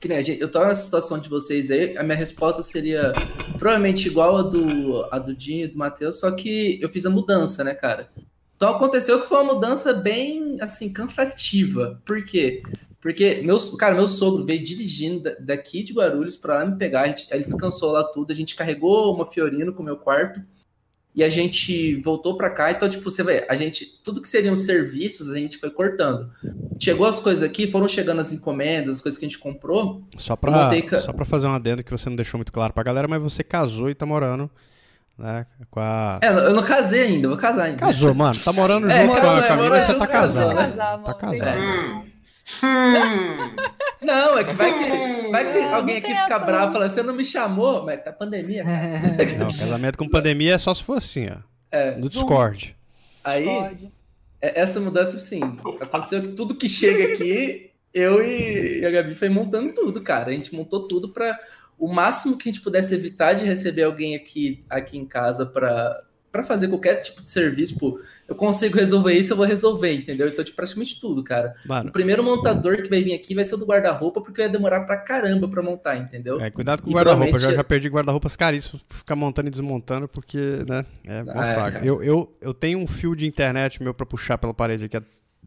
que 0.00 0.08
né, 0.08 0.22
gente, 0.22 0.40
eu 0.40 0.50
tô 0.50 0.64
nessa 0.64 0.84
situação 0.84 1.18
de 1.18 1.28
vocês 1.28 1.70
aí, 1.70 1.96
a 1.96 2.02
minha 2.02 2.16
resposta 2.16 2.62
seria 2.62 3.12
provavelmente 3.58 4.06
igual 4.06 4.36
a 4.36 4.42
do, 4.42 5.06
a 5.10 5.18
do 5.18 5.34
Dinho 5.34 5.64
e 5.64 5.68
do 5.68 5.76
Matheus, 5.78 6.20
só 6.20 6.30
que 6.30 6.78
eu 6.80 6.88
fiz 6.88 7.04
a 7.04 7.10
mudança, 7.10 7.64
né, 7.64 7.74
cara? 7.74 8.08
Então 8.56 8.74
aconteceu 8.74 9.20
que 9.20 9.28
foi 9.28 9.38
uma 9.42 9.54
mudança 9.54 9.92
bem, 9.92 10.56
assim, 10.60 10.92
cansativa. 10.92 12.00
Por 12.04 12.24
quê? 12.24 12.62
Porque, 13.00 13.40
meu, 13.44 13.58
cara, 13.76 13.94
meu 13.94 14.08
sogro 14.08 14.44
veio 14.44 14.62
dirigindo 14.62 15.22
da- 15.22 15.36
daqui 15.38 15.82
de 15.84 15.92
Guarulhos 15.92 16.36
pra 16.36 16.54
lá 16.56 16.64
me 16.66 16.76
pegar, 16.76 17.02
a 17.02 17.06
gente, 17.06 17.28
ele 17.30 17.44
descansou 17.44 17.92
lá 17.92 18.02
tudo, 18.02 18.32
a 18.32 18.34
gente 18.34 18.56
carregou 18.56 19.14
uma 19.14 19.24
Fiorino 19.26 19.72
com 19.72 19.82
o 19.82 19.84
meu 19.84 19.96
quarto, 19.96 20.40
e 21.18 21.24
a 21.24 21.28
gente 21.28 21.96
voltou 21.96 22.36
pra 22.36 22.48
cá. 22.48 22.70
Então, 22.70 22.88
tipo, 22.88 23.10
você 23.10 23.24
vê, 23.24 23.44
a 23.50 23.56
gente, 23.56 23.84
tudo 24.04 24.22
que 24.22 24.28
seriam 24.28 24.56
serviços, 24.56 25.28
a 25.30 25.36
gente 25.36 25.58
foi 25.58 25.68
cortando. 25.68 26.30
Chegou 26.80 27.06
as 27.08 27.18
coisas 27.18 27.42
aqui, 27.42 27.66
foram 27.68 27.88
chegando 27.88 28.20
as 28.20 28.32
encomendas, 28.32 28.94
as 28.96 29.00
coisas 29.02 29.18
que 29.18 29.24
a 29.26 29.28
gente 29.28 29.38
comprou. 29.40 30.02
Só 30.16 30.38
montei 30.40 30.82
ca- 30.82 30.96
só 30.98 31.12
pra 31.12 31.24
fazer 31.24 31.46
uma 31.48 31.56
adenda 31.56 31.82
que 31.82 31.90
você 31.90 32.08
não 32.08 32.14
deixou 32.14 32.38
muito 32.38 32.52
claro 32.52 32.72
pra 32.72 32.84
galera, 32.84 33.08
mas 33.08 33.20
você 33.20 33.42
casou 33.42 33.90
e 33.90 33.94
tá 33.96 34.06
morando, 34.06 34.48
né, 35.18 35.44
com 35.72 35.80
a... 35.80 36.20
É, 36.22 36.28
eu 36.28 36.54
não 36.54 36.62
casei 36.62 37.02
ainda, 37.02 37.26
eu 37.26 37.30
vou 37.30 37.38
casar 37.38 37.64
ainda. 37.64 37.78
Casou, 37.78 38.14
mano, 38.14 38.38
tá 38.38 38.52
morando 38.52 38.88
É, 38.88 39.04
junto 39.04 39.20
com 39.20 39.26
a 39.26 39.38
é, 39.38 39.48
Camila, 39.48 39.82
você 39.82 39.94
tá 39.94 40.06
casou, 40.06 40.42
casado. 40.48 40.54
né? 40.56 40.68
Casar, 40.68 40.90
Tá 40.90 40.96
mano, 40.98 41.18
casado. 41.18 41.58
Hum. 41.60 42.17
Hum. 42.62 43.54
Não, 44.00 44.38
é 44.38 44.44
que 44.44 44.54
vai 44.54 44.72
que, 44.78 45.30
vai 45.30 45.44
que 45.44 45.52
se 45.52 45.58
alguém 45.58 46.00
não 46.00 46.02
aqui 46.10 46.20
fica 46.20 46.34
essa, 46.34 46.38
bravo 46.38 46.70
e 46.70 46.72
fala, 46.72 46.88
você 46.88 47.02
não 47.02 47.14
me 47.14 47.24
chamou, 47.24 47.84
mas 47.84 48.02
tá 48.02 48.12
pandemia, 48.12 48.64
cara. 48.64 49.00
Não, 49.38 49.48
casamento 49.48 49.98
com 49.98 50.08
pandemia 50.08 50.54
é 50.54 50.58
só 50.58 50.72
se 50.72 50.82
for 50.82 50.96
assim, 50.96 51.28
ó, 51.28 51.36
É, 51.70 51.96
no 51.96 52.06
Discord. 52.06 52.76
aí, 53.24 53.48
é- 54.40 54.60
essa 54.60 54.80
mudança, 54.80 55.16
assim, 55.16 55.40
aconteceu 55.80 56.22
que 56.22 56.28
tudo 56.28 56.54
que 56.54 56.68
chega 56.68 57.12
aqui, 57.12 57.70
eu 57.92 58.24
e 58.24 58.84
a 58.86 58.90
Gabi 58.90 59.14
foi 59.14 59.28
montando 59.28 59.72
tudo, 59.74 60.00
cara. 60.00 60.30
A 60.30 60.32
gente 60.32 60.54
montou 60.54 60.86
tudo 60.86 61.08
pra 61.08 61.36
o 61.78 61.86
máximo 61.92 62.36
que 62.36 62.48
a 62.48 62.52
gente 62.52 62.62
pudesse 62.62 62.94
evitar 62.94 63.34
de 63.34 63.44
receber 63.44 63.82
alguém 63.84 64.14
aqui, 64.16 64.64
aqui 64.70 64.96
em 64.98 65.04
casa 65.06 65.44
pra, 65.46 66.00
pra 66.38 66.44
fazer 66.44 66.68
qualquer 66.68 66.96
tipo 67.00 67.22
de 67.22 67.28
serviço. 67.28 67.74
Tipo, 67.74 68.00
eu 68.28 68.34
consigo 68.34 68.76
resolver 68.76 69.14
isso, 69.14 69.32
eu 69.32 69.36
vou 69.36 69.46
resolver, 69.46 69.92
entendeu? 69.92 70.28
Então, 70.28 70.44
de 70.44 70.52
praticamente 70.52 71.00
tudo, 71.00 71.24
cara. 71.24 71.54
O 71.64 71.68
Mano, 71.68 71.90
primeiro 71.92 72.22
montador 72.22 72.76
que 72.82 72.88
vai 72.88 73.02
vir 73.02 73.14
aqui 73.14 73.34
vai 73.34 73.44
ser 73.44 73.54
o 73.54 73.58
do 73.58 73.66
guarda-roupa, 73.66 74.20
porque 74.20 74.40
eu 74.40 74.46
ia 74.46 74.50
demorar 74.52 74.80
pra 74.80 74.96
caramba 74.96 75.48
pra 75.48 75.62
montar, 75.62 75.96
entendeu? 75.96 76.40
é, 76.40 76.50
cuidado 76.50 76.82
com 76.82 76.90
o 76.90 76.92
guarda-roupa, 76.92 77.24
eu 77.24 77.28
já, 77.30 77.32
provavelmente- 77.32 77.56
já 77.56 77.64
perdi 77.64 77.88
guarda-roupas 77.88 78.36
caríssimos 78.36 78.82
pra 78.82 78.98
ficar 78.98 79.16
montando 79.16 79.48
e 79.48 79.50
desmontando, 79.50 80.06
porque, 80.08 80.38
né, 80.68 80.84
é 81.06 81.22
uma 81.22 81.32
Ah, 81.36 81.40
é, 81.40 81.44
saga. 81.54 81.72
cara. 81.72 81.86
Eu, 81.86 82.02
eu, 82.02 82.36
eu 82.40 82.54
tenho 82.54 82.78
um 82.78 82.86
fio 82.86 83.16
de 83.16 83.26
internet 83.26 83.82
meu 83.82 83.92
pra 83.94 84.04
puxar 84.06 84.36
pela 84.38 84.52
parede 84.54 84.84
aqui, 84.84 84.96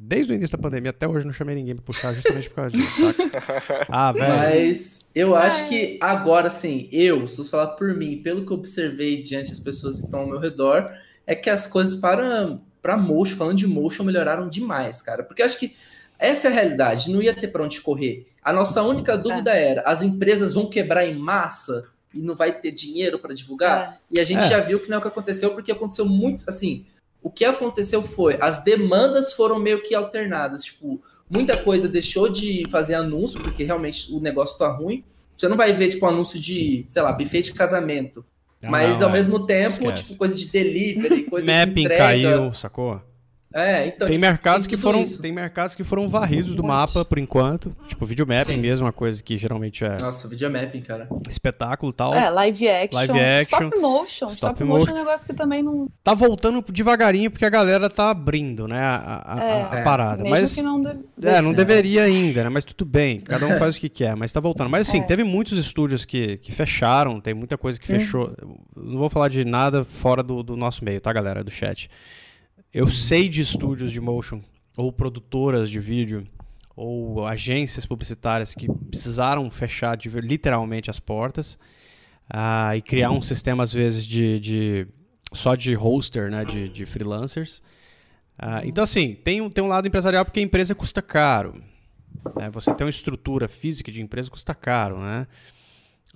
desde 0.04 0.34
o 0.34 0.36
início 0.36 0.58
da 0.58 0.62
pandemia 0.62 0.90
até 0.90 1.08
hoje 1.08 1.26
não 1.26 1.32
chamei 1.34 1.54
ninguém 1.56 1.76
pra 1.76 1.84
puxar, 1.86 2.12
justamente 2.14 2.50
por 2.50 2.56
causa 2.56 2.76
disso, 2.76 3.02
saca? 3.14 3.86
Ah, 3.88 4.12
velho. 4.12 4.28
Mas 4.36 5.06
eu 5.14 5.36
acho 5.36 5.68
que 5.70 6.00
agora, 6.02 6.48
assim, 6.48 6.90
eu, 6.92 7.28
se 7.28 7.40
eu 7.40 7.46
falar 7.46 7.68
por 7.68 7.94
mim, 7.96 8.18
pelo 8.24 8.46
que 8.46 8.52
eu 8.52 8.58
observei 8.58 9.22
diante 9.22 9.52
das 9.52 9.60
pessoas 9.60 10.00
que 10.00 10.06
estão 10.06 10.22
ao 10.22 10.28
meu 10.28 10.40
redor, 10.40 10.90
é 11.28 11.36
que 11.36 11.50
as 11.50 11.68
coisas 11.68 11.96
para, 11.96 12.58
para 12.82 12.98
motion, 12.98 13.38
falando 13.38 13.58
de 13.58 13.68
motion, 13.68 14.04
melhoraram 14.04 14.50
demais, 14.50 15.02
cara. 15.02 15.22
Porque 15.24 15.42
eu 15.44 15.46
acho 15.46 15.60
que 15.60 15.76
essa 16.18 16.48
é 16.48 16.52
a 16.52 16.54
realidade, 16.54 17.12
não 17.12 17.22
ia 17.22 17.34
ter 17.36 17.48
pra 17.50 17.64
onde 17.64 17.80
correr. 17.82 18.26
A 18.44 18.52
nossa 18.52 18.82
única 18.82 19.16
dúvida 19.18 19.52
era: 19.54 19.82
as 19.82 20.02
empresas 20.02 20.54
vão 20.54 20.68
quebrar 20.70 21.06
em 21.06 21.16
massa 21.16 21.86
e 22.14 22.20
não 22.22 22.36
vai 22.36 22.60
ter 22.60 22.72
dinheiro 22.72 23.20
para 23.20 23.34
divulgar? 23.36 24.00
E 24.10 24.20
a 24.20 24.24
gente 24.24 24.44
É. 24.44 24.50
já 24.50 24.60
viu 24.60 24.80
que 24.80 24.90
não 24.90 24.96
é 24.96 25.00
o 25.00 25.02
que 25.02 25.08
aconteceu, 25.08 25.52
porque 25.52 25.72
aconteceu 25.72 26.06
muito, 26.06 26.44
assim, 26.48 26.86
o 27.22 27.30
que 27.30 27.46
aconteceu 27.46 28.02
foi, 28.02 28.38
as 28.42 28.64
demandas 28.64 29.34
foram 29.34 29.60
meio 29.60 29.82
que 29.84 29.94
alternadas, 29.94 30.64
tipo, 30.64 31.02
muita 31.30 31.56
coisa 31.58 31.88
deixou 31.88 32.28
de 32.28 32.68
fazer 32.70 32.96
anúncio, 32.96 33.40
porque 33.42 33.64
realmente 33.64 34.12
o 34.12 34.20
negócio 34.20 34.58
tá 34.58 34.68
ruim. 34.72 35.04
Você 35.38 35.48
não 35.48 35.58
vai 35.58 35.74
ver, 35.74 35.90
tipo, 35.90 36.06
anúncio 36.06 36.40
de, 36.40 36.84
sei 36.88 37.02
lá, 37.02 37.12
buffet 37.12 37.42
de 37.44 37.54
casamento. 37.54 38.26
Ah, 38.62 38.70
mas 38.70 39.00
não, 39.00 39.08
ao 39.08 39.10
é. 39.12 39.18
mesmo 39.18 39.46
tempo, 39.46 39.84
Esquece. 39.86 40.04
tipo, 40.04 40.18
coisa 40.18 40.36
de 40.36 40.46
delivery, 40.48 41.24
coisa 41.24 41.48
de 41.48 41.54
Mapping 41.54 41.82
entrega. 41.82 42.04
caiu, 42.04 42.54
sacou? 42.54 43.02
É, 43.54 43.88
então, 43.88 44.08
tem 44.08 44.16
tipo, 44.16 44.22
mercados 44.22 44.66
tem 44.66 44.76
que 44.76 44.82
foram 44.82 45.02
isso. 45.02 45.22
tem 45.22 45.32
mercados 45.32 45.76
que 45.76 45.84
foram 45.84 46.08
varridos 46.08 46.56
do 46.56 46.64
mapa 46.64 47.04
por 47.04 47.18
enquanto 47.18 47.76
tipo 47.88 48.06
videomapping 48.06 48.54
Sim. 48.54 48.58
mesmo 48.58 48.86
uma 48.86 48.94
coisa 48.94 49.22
que 49.22 49.36
geralmente 49.38 49.84
é 49.84 49.98
Nossa, 50.00 50.28
videomapping, 50.28 50.82
cara. 50.82 51.08
espetáculo 51.30 51.92
e 51.92 51.96
tal 51.96 52.14
É, 52.14 52.30
live 52.30 52.70
action. 52.70 52.96
Live 52.98 53.20
action, 53.20 53.42
Stop 53.68 53.80
motion. 53.80 54.28
stop 54.28 54.34
Stop, 54.34 54.64
motion. 54.64 54.80
motion 54.80 54.92
é 54.92 54.94
um 54.94 55.04
negócio 55.04 55.28
que 55.28 55.34
também 55.34 55.62
não. 55.62 55.90
tá 56.02 56.14
voltando 56.14 56.64
devagarinho 56.72 57.30
porque 57.30 57.44
a 57.46 57.50
galera 57.50 57.90
tá 57.90 58.10
abrindo 58.10 58.68
né 58.68 58.80
a, 58.80 59.22
a- 59.38 59.44
É. 59.44 59.62
a- 59.62 59.66
a 59.80 59.84
parada 59.84 60.24
Mesmo 60.24 60.30
mas 60.40 60.56
que 60.56 60.62
não 60.62 60.82
deve. 60.82 61.00
é 61.24 61.42
não 61.42 61.52
deveria 61.54 62.04
ainda 62.04 62.44
né 62.46 62.50
mas 62.50 62.64
tudo 62.64 62.86
bem 62.86 63.20
cada 63.20 63.46
um 63.48 63.58
faz 63.60 63.76
o 63.76 63.80
que 63.82 63.90
quer 63.90 64.16
mas 64.16 64.32
tá 64.32 64.40
voltando 64.40 64.70
mas 64.70 64.88
assim 64.88 65.00
É. 65.00 65.04
teve 65.04 65.24
muitos 65.26 65.58
estúdios 65.58 66.06
que, 66.06 66.38
que 66.38 66.52
fecharam 66.54 67.20
tem 67.20 67.34
muita 67.34 67.58
coisa 67.58 67.78
que 67.80 67.86
fechou 67.88 68.34
Eu 68.76 68.84
não 68.84 68.98
vou 68.98 69.10
falar 69.10 69.28
de 69.28 69.44
nada 69.44 69.84
fora 69.84 70.24
do, 70.24 70.42
do 70.42 70.56
nosso 70.56 70.86
meio 70.86 71.02
tá 71.02 71.12
galera 71.12 71.44
do 71.44 71.52
chat 71.52 71.90
eu 72.74 72.88
sei 72.88 73.28
de 73.30 73.42
estúdios 73.42 73.92
de 73.92 74.00
motion 74.00 74.42
ou 74.78 74.92
produtoras 74.92 75.70
de 75.70 75.80
vídeo 75.80 76.26
ou 76.76 77.26
agências 77.26 77.86
publicitárias 77.86 78.54
que 78.56 78.68
precisaram 78.90 79.50
fechar 79.52 79.98
de, 79.98 80.10
literalmente 80.10 80.90
as 80.90 81.00
portas 81.00 81.60
ah, 82.30 82.76
e 82.76 82.82
criar 82.82 83.12
um 83.12 83.22
sistema 83.22 83.64
às 83.64 83.74
vezes 83.74 84.06
de, 84.06 84.40
de- 84.40 84.88
só 85.34 85.56
de 85.56 85.74
hoster, 85.74 86.30
né, 86.32 86.44
de, 86.46 86.70
de 86.70 86.86
freelancers. 86.86 87.62
Ah, 88.38 88.62
então 88.66 88.84
assim 88.84 89.16
tem, 89.16 89.42
um- 89.42 89.50
tem 89.50 89.64
um 89.64 89.68
lado 89.68 89.88
empresarial 89.88 90.24
porque 90.24 90.40
a 90.40 90.44
empresa 90.44 90.74
custa 90.74 91.02
caro. 91.02 91.62
né? 92.38 92.50
Você 92.52 92.74
ter 92.74 92.84
uma 92.86 92.90
estrutura 92.90 93.48
física 93.50 93.92
de 93.92 94.02
empresa 94.02 94.30
custa 94.30 94.56
caro, 94.56 94.98
né? 94.98 95.28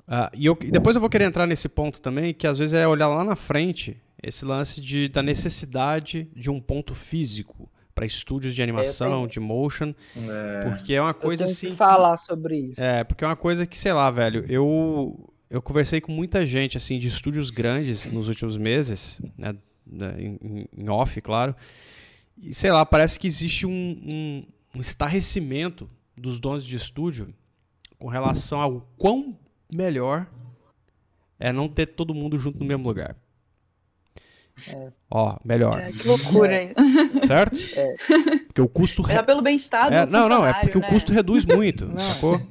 Ah, 0.08 0.32
e, 0.34 0.46
eu- 0.46 0.58
e 0.62 0.72
depois 0.72 0.96
eu 0.96 1.02
vou 1.02 1.10
querer 1.10 1.26
entrar 1.26 1.46
nesse 1.46 1.68
ponto 1.68 2.00
também, 2.00 2.34
que 2.34 2.48
às 2.48 2.58
vezes 2.58 2.74
é 2.74 2.88
olhar 2.88 3.08
lá 3.10 3.24
na 3.24 3.36
frente 3.36 3.98
esse 4.24 4.44
lance 4.46 4.82
de, 4.82 5.08
da 5.10 5.22
necessidade 5.22 6.28
de 6.36 6.50
um 6.50 6.60
ponto 6.60 6.94
físico 6.96 7.70
para 7.94 8.06
estúdios 8.06 8.54
de 8.54 8.62
animação, 8.62 9.12
tenho- 9.20 9.28
de 9.30 9.40
motion, 9.40 9.94
É. 10.16 10.70
porque 10.70 10.94
é 10.94 11.02
uma 11.02 11.12
Eu 11.12 11.14
coisa 11.16 11.44
tenho 11.46 11.54
assim. 11.54 11.66
que 11.68 11.72
que- 11.74 11.78
falar 11.78 12.18
sobre 12.18 12.58
isso. 12.58 12.82
é, 12.82 13.04
porque 13.04 13.24
é 13.24 13.28
uma 13.28 13.36
coisa 13.38 13.66
que, 13.66 13.78
sei 13.78 13.94
lá, 13.94 14.10
velho, 14.12 14.44
eu 14.50 15.32
eu 15.48 15.62
conversei 15.62 16.02
com 16.02 16.12
muita 16.12 16.46
gente, 16.46 16.76
assim, 16.76 16.98
de 17.00 17.08
estúdios 17.08 17.50
grandes 17.52 18.10
nos 18.10 18.28
últimos 18.28 18.58
meses, 18.58 19.22
né, 19.38 19.56
né, 19.86 20.16
em, 20.20 20.68
em 20.76 20.90
off, 20.90 21.22
claro. 21.22 21.56
E 22.38 22.54
sei 22.54 22.72
lá, 22.72 22.84
parece 22.86 23.18
que 23.18 23.28
existe 23.28 23.66
um, 23.66 23.72
um, 23.72 24.46
um 24.76 24.82
estarrecimento 24.82 25.88
dos 26.18 26.40
donos 26.40 26.66
de 26.66 26.76
estúdio 26.76 27.34
com 27.98 28.10
relação 28.10 28.60
ao 28.60 28.82
quão 28.98 29.38
melhor 29.74 30.28
é 31.40 31.54
não 31.54 31.70
ter 31.70 31.86
todo 31.86 32.14
mundo 32.14 32.38
junto 32.38 32.60
no 32.60 32.66
mesmo 32.66 32.86
lugar. 32.88 33.16
Ó, 35.12 35.38
melhor, 35.44 35.80
É, 35.80 35.92
que 35.92 36.08
loucura, 36.08 36.62
hein? 36.64 36.74
certo? 37.28 37.58
Porque 38.48 38.62
o 38.62 38.68
custo. 38.68 39.02
re- 39.02 39.16
É 39.16 39.22
pelo 39.24 39.42
bem-estar 39.42 39.90
do 39.90 39.94
É, 39.94 40.06
não, 40.06 40.28
não, 40.30 40.46
é 40.48 40.54
porque 40.54 40.78
né? 40.80 40.88
o 40.88 40.90
custo 40.92 41.12
reduz 41.14 41.46
muito, 41.46 41.86
Não. 41.94 42.00
sacou? 42.00 42.42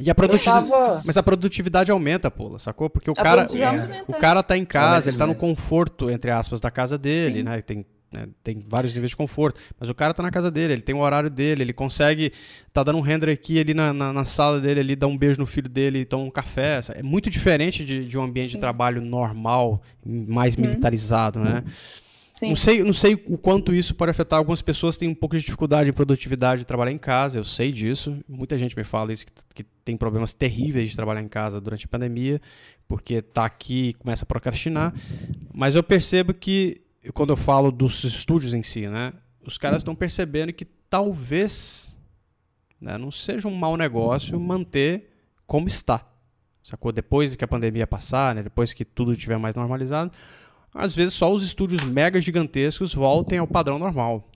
E 0.00 0.08
a 0.08 0.14
produtividade. 0.14 0.68
tava. 0.68 1.02
Mas 1.04 1.16
a 1.16 1.22
produtividade 1.24 1.90
aumenta, 1.90 2.30
pô, 2.30 2.56
sacou? 2.58 2.88
Porque 2.88 3.10
o 3.10 3.14
A 3.18 3.22
cara. 3.22 3.42
é. 3.42 4.04
O 4.06 4.14
cara 4.14 4.42
tá 4.44 4.56
em 4.56 4.64
casa, 4.64 5.10
ele 5.10 5.18
tá 5.18 5.26
no 5.26 5.34
conforto, 5.34 6.08
entre 6.08 6.30
aspas, 6.30 6.60
da 6.60 6.70
casa 6.70 6.96
dele, 6.96 7.38
Sim. 7.38 7.42
né? 7.42 7.60
Tem, 7.62 7.84
né, 8.12 8.26
tem 8.42 8.64
vários 8.68 8.94
níveis 8.94 9.10
de 9.10 9.16
conforto. 9.16 9.60
Mas 9.78 9.88
o 9.88 9.94
cara 9.94 10.14
tá 10.14 10.22
na 10.22 10.30
casa 10.30 10.50
dele, 10.50 10.72
ele 10.74 10.82
tem 10.82 10.94
o 10.94 11.00
horário 11.00 11.28
dele, 11.30 11.62
ele 11.62 11.72
consegue. 11.72 12.32
Tá 12.72 12.82
dando 12.82 12.98
um 12.98 13.02
render 13.02 13.30
aqui 13.30 13.58
ali 13.58 13.74
na, 13.74 13.92
na, 13.92 14.12
na 14.12 14.24
sala 14.24 14.60
dele, 14.60 14.80
ali, 14.80 14.96
dá 14.96 15.06
um 15.06 15.16
beijo 15.16 15.38
no 15.38 15.46
filho 15.46 15.68
dele, 15.68 16.04
toma 16.04 16.24
um 16.24 16.30
café. 16.30 16.80
É 16.94 17.02
muito 17.02 17.28
diferente 17.28 17.84
de, 17.84 18.06
de 18.06 18.18
um 18.18 18.22
ambiente 18.22 18.48
de 18.48 18.54
Sim. 18.54 18.60
trabalho 18.60 19.00
normal, 19.02 19.82
mais 20.04 20.54
Uhum. 20.54 20.62
militarizado, 20.62 21.38
né? 21.40 21.64
Sim. 22.32 22.50
Não 22.50 22.56
sei, 22.56 22.84
não 22.84 22.92
sei 22.92 23.14
o 23.26 23.36
quanto 23.36 23.74
isso 23.74 23.94
pode 23.96 24.12
afetar. 24.12 24.38
Algumas 24.38 24.62
pessoas 24.62 24.96
têm 24.96 25.08
um 25.08 25.14
pouco 25.14 25.36
de 25.36 25.42
dificuldade 25.42 25.90
em 25.90 25.92
produtividade 25.92 26.60
de 26.60 26.66
trabalhar 26.66 26.92
em 26.92 26.98
casa, 26.98 27.36
eu 27.38 27.42
sei 27.44 27.72
disso. 27.72 28.16
Muita 28.28 28.56
gente 28.56 28.76
me 28.76 28.84
fala 28.84 29.12
isso, 29.12 29.26
que, 29.26 29.32
que 29.56 29.64
tem 29.84 29.96
problemas 29.96 30.32
terríveis 30.32 30.88
de 30.90 30.94
trabalhar 30.94 31.20
em 31.20 31.26
casa 31.26 31.60
durante 31.60 31.86
a 31.86 31.88
pandemia, 31.88 32.40
porque 32.86 33.20
tá 33.22 33.44
aqui 33.44 33.88
e 33.88 33.92
começa 33.94 34.22
a 34.22 34.26
procrastinar. 34.26 34.94
Mas 35.52 35.74
eu 35.74 35.82
percebo 35.82 36.32
que, 36.32 36.80
quando 37.12 37.30
eu 37.30 37.36
falo 37.36 37.70
dos 37.70 38.04
estúdios 38.04 38.54
em 38.54 38.62
si, 38.62 38.86
né, 38.86 39.12
os 39.44 39.56
caras 39.56 39.78
estão 39.78 39.94
percebendo 39.94 40.52
que 40.52 40.64
talvez 40.64 41.96
né, 42.80 42.98
não 42.98 43.10
seja 43.10 43.48
um 43.48 43.54
mau 43.54 43.76
negócio 43.76 44.38
manter 44.38 45.10
como 45.46 45.68
está. 45.68 46.06
Sacou? 46.62 46.92
Depois 46.92 47.34
que 47.34 47.44
a 47.44 47.48
pandemia 47.48 47.86
passar, 47.86 48.34
né, 48.34 48.42
depois 48.42 48.72
que 48.72 48.84
tudo 48.84 49.12
estiver 49.12 49.38
mais 49.38 49.54
normalizado, 49.54 50.12
às 50.74 50.94
vezes 50.94 51.14
só 51.14 51.32
os 51.32 51.42
estúdios 51.42 51.82
mega 51.82 52.20
gigantescos 52.20 52.92
voltem 52.92 53.38
ao 53.38 53.46
padrão 53.46 53.78
normal. 53.78 54.30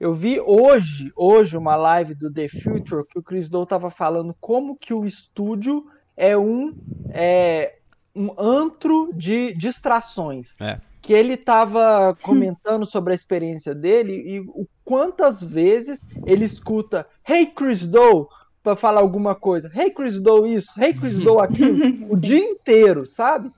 Eu 0.00 0.12
vi 0.12 0.40
hoje, 0.40 1.12
hoje 1.14 1.56
uma 1.56 1.76
live 1.76 2.14
do 2.14 2.32
The 2.32 2.48
Future 2.48 3.06
que 3.08 3.20
o 3.20 3.22
Chris 3.22 3.48
Dow 3.48 3.64
tava 3.64 3.88
falando 3.88 4.34
como 4.40 4.76
que 4.76 4.92
o 4.92 5.04
estúdio 5.04 5.86
é 6.16 6.36
um 6.36 6.74
é, 7.10 7.78
um 8.14 8.34
antro 8.36 9.12
de 9.14 9.54
distrações. 9.54 10.56
É. 10.60 10.80
Que 11.02 11.12
ele 11.12 11.36
tava 11.36 12.16
comentando 12.22 12.86
sobre 12.86 13.12
a 13.12 13.16
experiência 13.16 13.74
dele 13.74 14.12
e 14.14 14.40
o 14.40 14.66
quantas 14.84 15.42
vezes 15.42 16.06
ele 16.24 16.44
escuta 16.44 17.06
Hey 17.28 17.46
Chris 17.46 17.86
Dow 17.86 18.28
para 18.62 18.76
falar 18.76 19.00
alguma 19.00 19.34
coisa. 19.34 19.70
Hey 19.74 19.90
Chris 19.90 20.20
Dow 20.20 20.46
isso, 20.46 20.72
Hey 20.80 20.94
Chris 20.94 21.18
Dow 21.18 21.40
aquilo, 21.42 21.78
o 22.08 22.16
dia 22.16 22.38
inteiro, 22.38 23.04
sabe? 23.04 23.50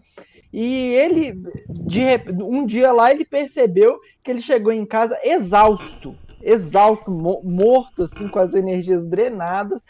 E 0.52 0.92
ele, 0.94 1.32
de 1.68 2.02
um 2.42 2.64
dia 2.64 2.92
lá, 2.92 3.10
ele 3.10 3.24
percebeu 3.24 3.98
que 4.22 4.30
ele 4.30 4.40
chegou 4.40 4.72
em 4.72 4.86
casa 4.86 5.18
exausto, 5.24 6.16
exausto, 6.40 7.10
mo- 7.10 7.42
morto, 7.42 8.04
assim, 8.04 8.28
com 8.28 8.38
as 8.38 8.54
energias 8.54 9.04
drenadas. 9.04 9.82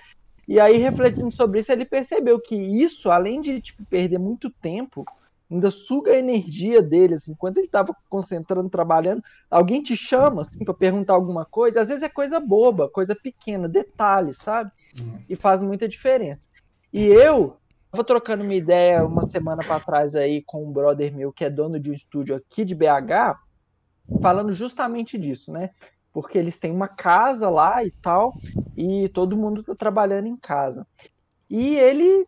E 0.48 0.58
aí, 0.58 0.78
refletindo 0.78 1.30
sobre 1.30 1.60
isso, 1.60 1.70
ele 1.70 1.84
percebeu 1.84 2.40
que 2.40 2.54
isso, 2.56 3.10
além 3.10 3.40
de 3.42 3.60
tipo, 3.60 3.84
perder 3.90 4.18
muito 4.18 4.50
tempo, 4.62 5.04
ainda 5.50 5.70
suga 5.70 6.12
a 6.12 6.18
energia 6.18 6.82
dele, 6.82 7.14
assim, 7.14 7.32
enquanto 7.32 7.58
ele 7.58 7.66
estava 7.66 7.94
concentrando, 8.08 8.68
trabalhando, 8.68 9.22
alguém 9.50 9.82
te 9.82 9.96
chama, 9.96 10.42
assim, 10.42 10.64
para 10.64 10.74
perguntar 10.74 11.14
alguma 11.14 11.44
coisa, 11.44 11.80
às 11.80 11.88
vezes 11.88 12.02
é 12.02 12.08
coisa 12.08 12.40
boba, 12.40 12.88
coisa 12.88 13.14
pequena, 13.14 13.68
detalhe, 13.68 14.32
sabe? 14.32 14.70
E 15.28 15.36
faz 15.36 15.60
muita 15.60 15.88
diferença. 15.88 16.48
E 16.92 17.04
eu 17.04 17.58
Tava 17.94 18.02
trocando 18.02 18.42
uma 18.42 18.54
ideia 18.54 19.06
uma 19.06 19.30
semana 19.30 19.62
para 19.62 19.78
trás 19.78 20.16
aí 20.16 20.42
com 20.42 20.66
um 20.66 20.72
brother 20.72 21.14
meu 21.14 21.32
que 21.32 21.44
é 21.44 21.48
dono 21.48 21.78
de 21.78 21.92
um 21.92 21.94
estúdio 21.94 22.34
aqui 22.34 22.64
de 22.64 22.74
BH, 22.74 23.38
falando 24.20 24.52
justamente 24.52 25.16
disso, 25.16 25.52
né? 25.52 25.70
Porque 26.12 26.36
eles 26.36 26.58
têm 26.58 26.72
uma 26.72 26.88
casa 26.88 27.48
lá 27.48 27.84
e 27.84 27.92
tal, 28.02 28.34
e 28.76 29.08
todo 29.10 29.36
mundo 29.36 29.62
tá 29.62 29.76
trabalhando 29.76 30.26
em 30.26 30.36
casa. 30.36 30.84
E 31.48 31.76
ele, 31.76 32.26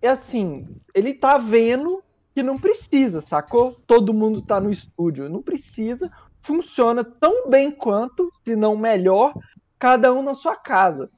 é 0.00 0.08
assim, 0.08 0.66
ele 0.94 1.12
tá 1.12 1.36
vendo 1.36 2.02
que 2.36 2.42
não 2.42 2.58
precisa, 2.58 3.22
sacou? 3.22 3.80
Todo 3.86 4.12
mundo 4.12 4.42
tá 4.42 4.60
no 4.60 4.70
estúdio, 4.70 5.26
não 5.26 5.40
precisa, 5.40 6.12
funciona 6.38 7.02
tão 7.02 7.48
bem 7.48 7.70
quanto, 7.70 8.30
se 8.44 8.54
não 8.54 8.76
melhor, 8.76 9.32
cada 9.78 10.12
um 10.12 10.20
na 10.20 10.34
sua 10.34 10.54
casa. 10.54 11.10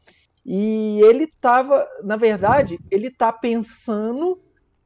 E 0.46 1.00
ele 1.02 1.24
estava, 1.24 1.84
na 2.04 2.16
verdade, 2.16 2.78
ele 2.88 3.08
está 3.08 3.32
pensando 3.32 4.40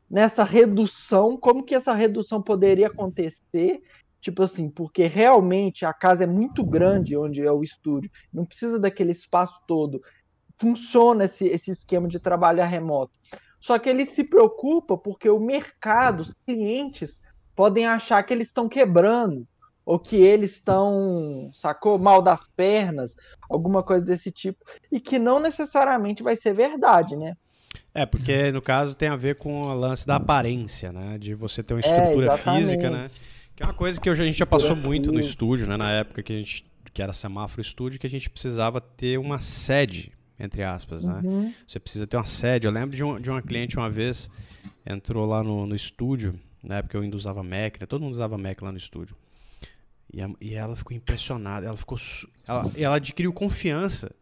nessa 0.09 0.43
redução, 0.43 1.37
como 1.37 1.63
que 1.63 1.75
essa 1.75 1.93
redução 1.93 2.41
poderia 2.41 2.87
acontecer, 2.87 3.83
tipo 4.19 4.43
assim, 4.43 4.71
porque 4.71 5.05
realmente 5.05 5.85
a 5.85 5.93
casa 5.93 6.25
é 6.25 6.27
muito 6.27 6.65
grande 6.65 7.15
onde 7.15 7.43
é 7.43 7.53
o 7.53 7.63
estúdio, 7.63 8.11
não 8.33 8.47
precisa 8.47 8.79
daquele 8.79 9.13
espaço 9.13 9.61
todo. 9.67 10.01
Funciona 10.57 11.27
esse, 11.27 11.47
esse 11.47 11.71
esquema 11.71 12.09
de 12.09 12.19
trabalhar 12.19 12.65
remoto. 12.65 13.13
Só 13.63 13.79
que 13.79 13.89
ele 13.89 14.05
se 14.05 14.25
preocupa 14.25 14.99
porque 14.99 15.31
o 15.31 15.39
mercado, 15.39 16.21
os 16.21 16.35
clientes, 16.45 17.23
podem 17.55 17.87
achar 17.87 18.21
que 18.25 18.35
eles 18.35 18.49
estão 18.49 18.69
quebrando, 18.69 19.47
ou 19.87 20.01
que 20.01 20.17
eles 20.17 20.57
estão, 20.57 21.49
sacou, 21.55 21.97
mal 21.97 22.21
das 22.21 22.49
pernas, 22.49 23.15
alguma 23.49 23.81
coisa 23.81 24.05
desse 24.05 24.33
tipo, 24.33 24.65
e 24.91 24.99
que 24.99 25.17
não 25.17 25.39
necessariamente 25.39 26.25
vai 26.25 26.35
ser 26.35 26.53
verdade, 26.53 27.15
né? 27.15 27.37
É, 27.95 28.05
porque 28.05 28.51
no 28.51 28.61
caso 28.61 28.97
tem 28.97 29.09
a 29.09 29.17
ver 29.17 29.37
com 29.37 29.63
o 29.63 29.75
lance 29.75 30.05
da 30.05 30.17
aparência, 30.17 30.93
né? 30.93 31.17
De 31.17 31.33
você 31.33 31.63
ter 31.63 31.75
uma 31.75 31.81
estrutura 31.81 32.27
exatamente. 32.27 32.65
física, 32.65 32.91
né? 32.91 33.11
Que 33.55 33.63
é 33.63 33.67
uma 33.67 33.75
coisa 33.75 34.01
que 34.01 34.09
a 34.09 34.15
gente 34.15 34.37
já 34.37 34.47
passou 34.47 34.75
muito 34.75 35.13
no 35.13 35.21
estúdio, 35.21 35.69
né? 35.69 35.77
Na 35.77 35.93
época 35.93 36.21
que 36.21 36.33
a 36.33 36.37
gente 36.37 36.65
que 36.93 37.01
era 37.01 37.13
semáforo 37.13 37.63
estúdio, 37.63 37.99
que 37.99 38.07
a 38.07 38.11
gente 38.11 38.29
precisava 38.29 38.81
ter 38.81 39.19
uma 39.19 39.41
sede, 39.41 40.13
entre 40.39 40.63
aspas, 40.63 41.05
né? 41.05 41.21
Uhum. 41.25 41.53
Você 41.67 41.79
precisa 41.81 42.07
ter 42.07 42.17
uma 42.17 42.27
sede. 42.27 42.67
Eu 42.67 42.73
lembro 42.73 42.97
de, 42.97 43.03
um, 43.05 43.21
de 43.21 43.31
uma 43.31 43.41
cliente 43.43 43.77
uma 43.77 43.89
vez, 43.91 44.31
entrou 44.85 45.27
lá 45.27 45.43
no, 45.43 45.67
no 45.67 45.75
estúdio, 45.75 46.39
na 46.63 46.77
época 46.77 46.97
eu 46.97 47.03
ainda 47.03 47.17
usava 47.17 47.43
Mac, 47.43 47.81
né? 47.81 47.87
Todo 47.87 48.03
mundo 48.03 48.13
usava 48.13 48.37
Mac 48.39 48.61
lá 48.63 48.71
no 48.73 48.79
estúdio. 48.79 49.17
E, 50.13 50.21
a- 50.21 50.31
e 50.41 50.55
ela 50.55 50.77
ficou 50.77 50.97
impressionada, 50.97 51.67
ela 51.67 51.77
ficou. 51.77 51.99
Ela, 52.47 52.71
ela 52.77 52.97
adquiriu 52.97 53.33
confiança 53.33 54.15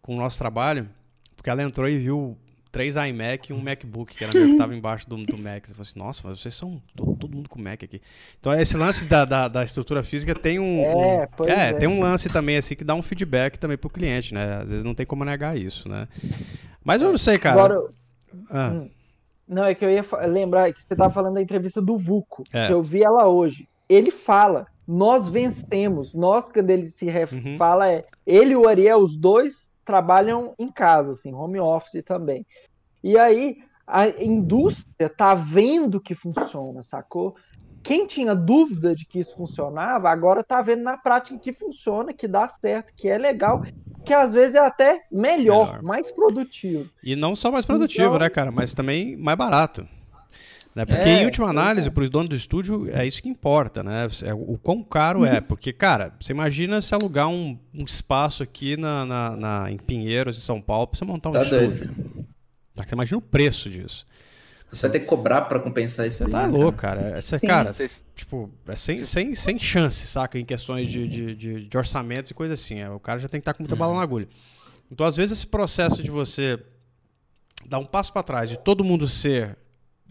com 0.00 0.14
o 0.16 0.18
nosso 0.18 0.36
trabalho, 0.38 0.88
porque 1.36 1.48
ela 1.48 1.62
entrou 1.62 1.88
e 1.88 1.98
viu 1.98 2.36
três 2.72 2.96
iMac 2.96 3.50
e 3.50 3.54
um 3.54 3.60
MacBook, 3.60 4.16
que 4.16 4.24
era 4.24 4.32
meu 4.32 4.46
que 4.46 4.52
estava 4.52 4.74
embaixo 4.74 5.08
do, 5.08 5.16
do 5.18 5.36
Mac. 5.38 5.66
Você 5.66 5.72
falou 5.74 5.82
assim, 5.82 5.98
nossa, 5.98 6.22
mas 6.24 6.40
vocês 6.40 6.54
são 6.54 6.82
todo, 6.96 7.14
todo 7.16 7.36
mundo 7.36 7.48
com 7.48 7.60
Mac 7.60 7.82
aqui. 7.84 8.00
Então 8.40 8.52
esse 8.54 8.76
lance 8.78 9.04
da, 9.04 9.24
da, 9.26 9.46
da 9.46 9.62
estrutura 9.62 10.02
física 10.02 10.34
tem 10.34 10.58
um. 10.58 10.80
É, 10.80 10.94
um- 10.96 11.44
é, 11.48 11.68
é. 11.68 11.72
tem 11.74 11.86
um 11.88 12.00
lance 12.00 12.30
também 12.30 12.56
assim 12.56 12.74
que 12.74 12.82
dá 12.82 12.94
um 12.94 13.02
feedback 13.02 13.58
também 13.58 13.76
pro 13.76 13.90
cliente, 13.90 14.32
né? 14.32 14.56
Às 14.62 14.70
vezes 14.70 14.84
não 14.84 14.94
tem 14.94 15.04
como 15.06 15.24
negar 15.24 15.56
isso, 15.56 15.88
né? 15.88 16.08
Mas 16.82 17.02
eu 17.02 17.10
não 17.10 17.18
sei, 17.18 17.38
cara. 17.38 17.62
Agora, 17.62 17.88
Ah, 18.50 18.70
hum, 18.72 18.90
não, 19.46 19.64
é 19.64 19.74
que 19.74 19.84
eu 19.84 19.90
ia 19.90 20.02
lembrar 20.26 20.72
que 20.72 20.80
você 20.80 20.86
estava 20.94 21.12
falando 21.12 21.34
da 21.34 21.42
entrevista 21.42 21.80
do 21.82 21.98
Vuco, 21.98 22.42
É. 22.52 22.66
que 22.68 22.72
eu 22.72 22.82
vi 22.82 23.04
ela 23.04 23.28
hoje. 23.28 23.68
Ele 23.88 24.10
fala, 24.10 24.66
nós 24.88 25.28
vencemos. 25.28 26.14
Nós, 26.14 26.48
quando 26.50 26.70
ele 26.70 26.86
se 26.86 27.04
Uhum. 27.06 27.56
fala, 27.58 27.92
é 27.92 28.04
ele 28.26 28.52
e 28.52 28.56
o 28.56 28.66
Ariel, 28.66 28.98
os 29.00 29.14
dois 29.16 29.71
trabalham 29.84 30.54
em 30.58 30.70
casa, 30.70 31.12
assim, 31.12 31.32
home 31.34 31.58
office 31.60 32.02
também. 32.04 32.46
E 33.02 33.18
aí, 33.18 33.58
a 33.86 34.08
indústria 34.08 35.08
tá 35.08 35.34
vendo 35.34 36.00
que 36.00 36.14
funciona, 36.14 36.82
sacou? 36.82 37.34
Quem 37.82 38.06
tinha 38.06 38.32
dúvida 38.34 38.94
de 38.94 39.04
que 39.04 39.18
isso 39.18 39.36
funcionava, 39.36 40.08
agora 40.08 40.44
tá 40.44 40.62
vendo 40.62 40.84
na 40.84 40.96
prática 40.96 41.36
que 41.38 41.52
funciona, 41.52 42.12
que 42.12 42.28
dá 42.28 42.48
certo, 42.48 42.92
que 42.96 43.08
é 43.08 43.18
legal, 43.18 43.62
que 44.04 44.14
às 44.14 44.34
vezes 44.34 44.54
é 44.54 44.60
até 44.60 45.00
melhor, 45.10 45.66
Melhor. 45.66 45.82
mais 45.82 46.10
produtivo. 46.12 46.88
E 47.02 47.16
não 47.16 47.34
só 47.34 47.50
mais 47.50 47.64
produtivo, 47.66 48.06
Então- 48.06 48.18
né, 48.20 48.28
cara? 48.30 48.52
Mas 48.52 48.72
também 48.72 49.16
mais 49.16 49.36
barato. 49.36 49.86
Né? 50.74 50.86
Porque, 50.86 51.02
É, 51.02 51.22
em 51.22 51.24
última 51.26 51.50
análise, 51.50 51.88
é. 51.88 51.90
para 51.90 52.02
os 52.02 52.08
donos 52.08 52.30
do 52.30 52.36
estúdio, 52.36 52.88
é 52.90 53.06
isso 53.06 53.22
que 53.22 53.28
importa, 53.28 53.82
né? 53.82 54.08
É 54.24 54.32
o 54.32 54.56
quão 54.56 54.82
caro 54.82 55.24
é. 55.24 55.40
Porque, 55.40 55.70
cara, 55.72 56.14
você 56.18 56.32
imagina 56.32 56.80
se 56.80 56.94
alugar 56.94 57.28
um, 57.28 57.58
um 57.74 57.84
espaço 57.84 58.42
aqui 58.42 58.76
na, 58.76 59.04
na- 59.04 59.36
na- 59.36 59.70
em 59.70 59.76
Pinheiros, 59.76 60.38
em 60.38 60.40
São 60.40 60.60
Paulo, 60.62 60.86
pra 60.86 60.98
você 60.98 61.04
montar 61.04 61.28
um 61.28 61.32
Tá 61.32 61.42
estúdio. 61.42 61.68
doido. 61.88 62.26
Tá? 62.74 62.84
Você 62.88 62.94
imagina 62.94 63.18
o 63.18 63.22
preço 63.22 63.68
disso. 63.68 64.06
Você 64.70 64.80
vai 64.80 64.92
ter 64.92 65.00
que 65.00 65.04
cobrar 65.06 65.42
pra 65.42 65.60
compensar 65.60 66.06
isso 66.06 66.24
aí. 66.24 66.30
tá 66.30 66.46
né, 66.46 66.56
louco, 66.58 66.78
cara. 66.78 67.18
Essa, 67.18 67.36
Sim. 67.36 67.46
cara, 67.46 67.74
Vocês- 67.74 68.00
tipo, 68.16 68.50
é 68.66 68.74
sem, 68.74 69.04
sem, 69.04 69.34
sem 69.34 69.58
chance, 69.58 70.06
saca? 70.06 70.38
Em 70.38 70.44
questões 70.46 70.90
de, 70.90 71.06
de, 71.06 71.34
de, 71.36 71.68
de 71.68 71.76
orçamentos 71.76 72.30
e 72.30 72.34
coisa 72.34 72.54
assim. 72.54 72.78
É, 72.80 72.88
O 72.88 72.98
cara 72.98 73.18
já 73.18 73.28
tem 73.28 73.38
que 73.38 73.42
estar 73.42 73.52
com 73.52 73.62
muita 73.62 73.76
bala 73.76 73.92
na 73.94 74.00
agulha. 74.00 74.26
Então, 74.90 75.04
às 75.04 75.14
vezes, 75.16 75.36
esse 75.40 75.46
processo 75.46 76.02
de 76.02 76.10
você 76.10 76.58
dar 77.68 77.78
um 77.78 77.84
passo 77.84 78.10
para 78.14 78.22
trás 78.22 78.50
e 78.50 78.56
todo 78.56 78.82
mundo 78.82 79.06
ser 79.06 79.58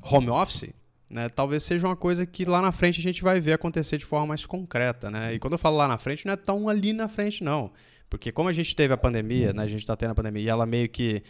home 0.02 0.30
office, 0.30 0.70
né, 1.10 1.28
talvez 1.30 1.64
seja 1.64 1.88
uma 1.88 1.96
coisa 1.96 2.26
que 2.26 2.46
lá 2.46 2.62
na 2.62 2.72
frente 2.72 3.00
a 3.00 3.04
gente 3.04 3.22
vai 3.22 3.40
ver 3.40 3.54
acontecer 3.54 3.98
de 3.98 4.06
forma 4.06 4.28
mais 4.28 4.46
concreta, 4.46 5.12
né? 5.12 5.34
E 5.34 5.40
quando 5.40 5.54
eu 5.54 5.60
falo 5.60 5.76
lá 5.76 5.88
na 5.88 5.98
frente, 5.98 6.26
não 6.26 6.34
é 6.34 6.38
tão 6.38 6.70
ali 6.70 6.94
na 6.94 7.10
frente, 7.10 7.44
não. 7.44 7.72
Porque 8.10 8.32
como 8.32 8.48
a 8.48 8.54
gente 8.54 8.76
teve 8.76 8.94
a 8.94 8.98
pandemia, 8.98 9.52
né, 9.54 9.64
a 9.64 9.68
gente 9.68 9.82
está 9.82 9.96
tendo 9.96 10.12
a 10.12 10.16
pandemia, 10.16 10.44
e 10.44 10.48
ela 10.48 10.66
meio 10.66 10.88
que 10.88 11.22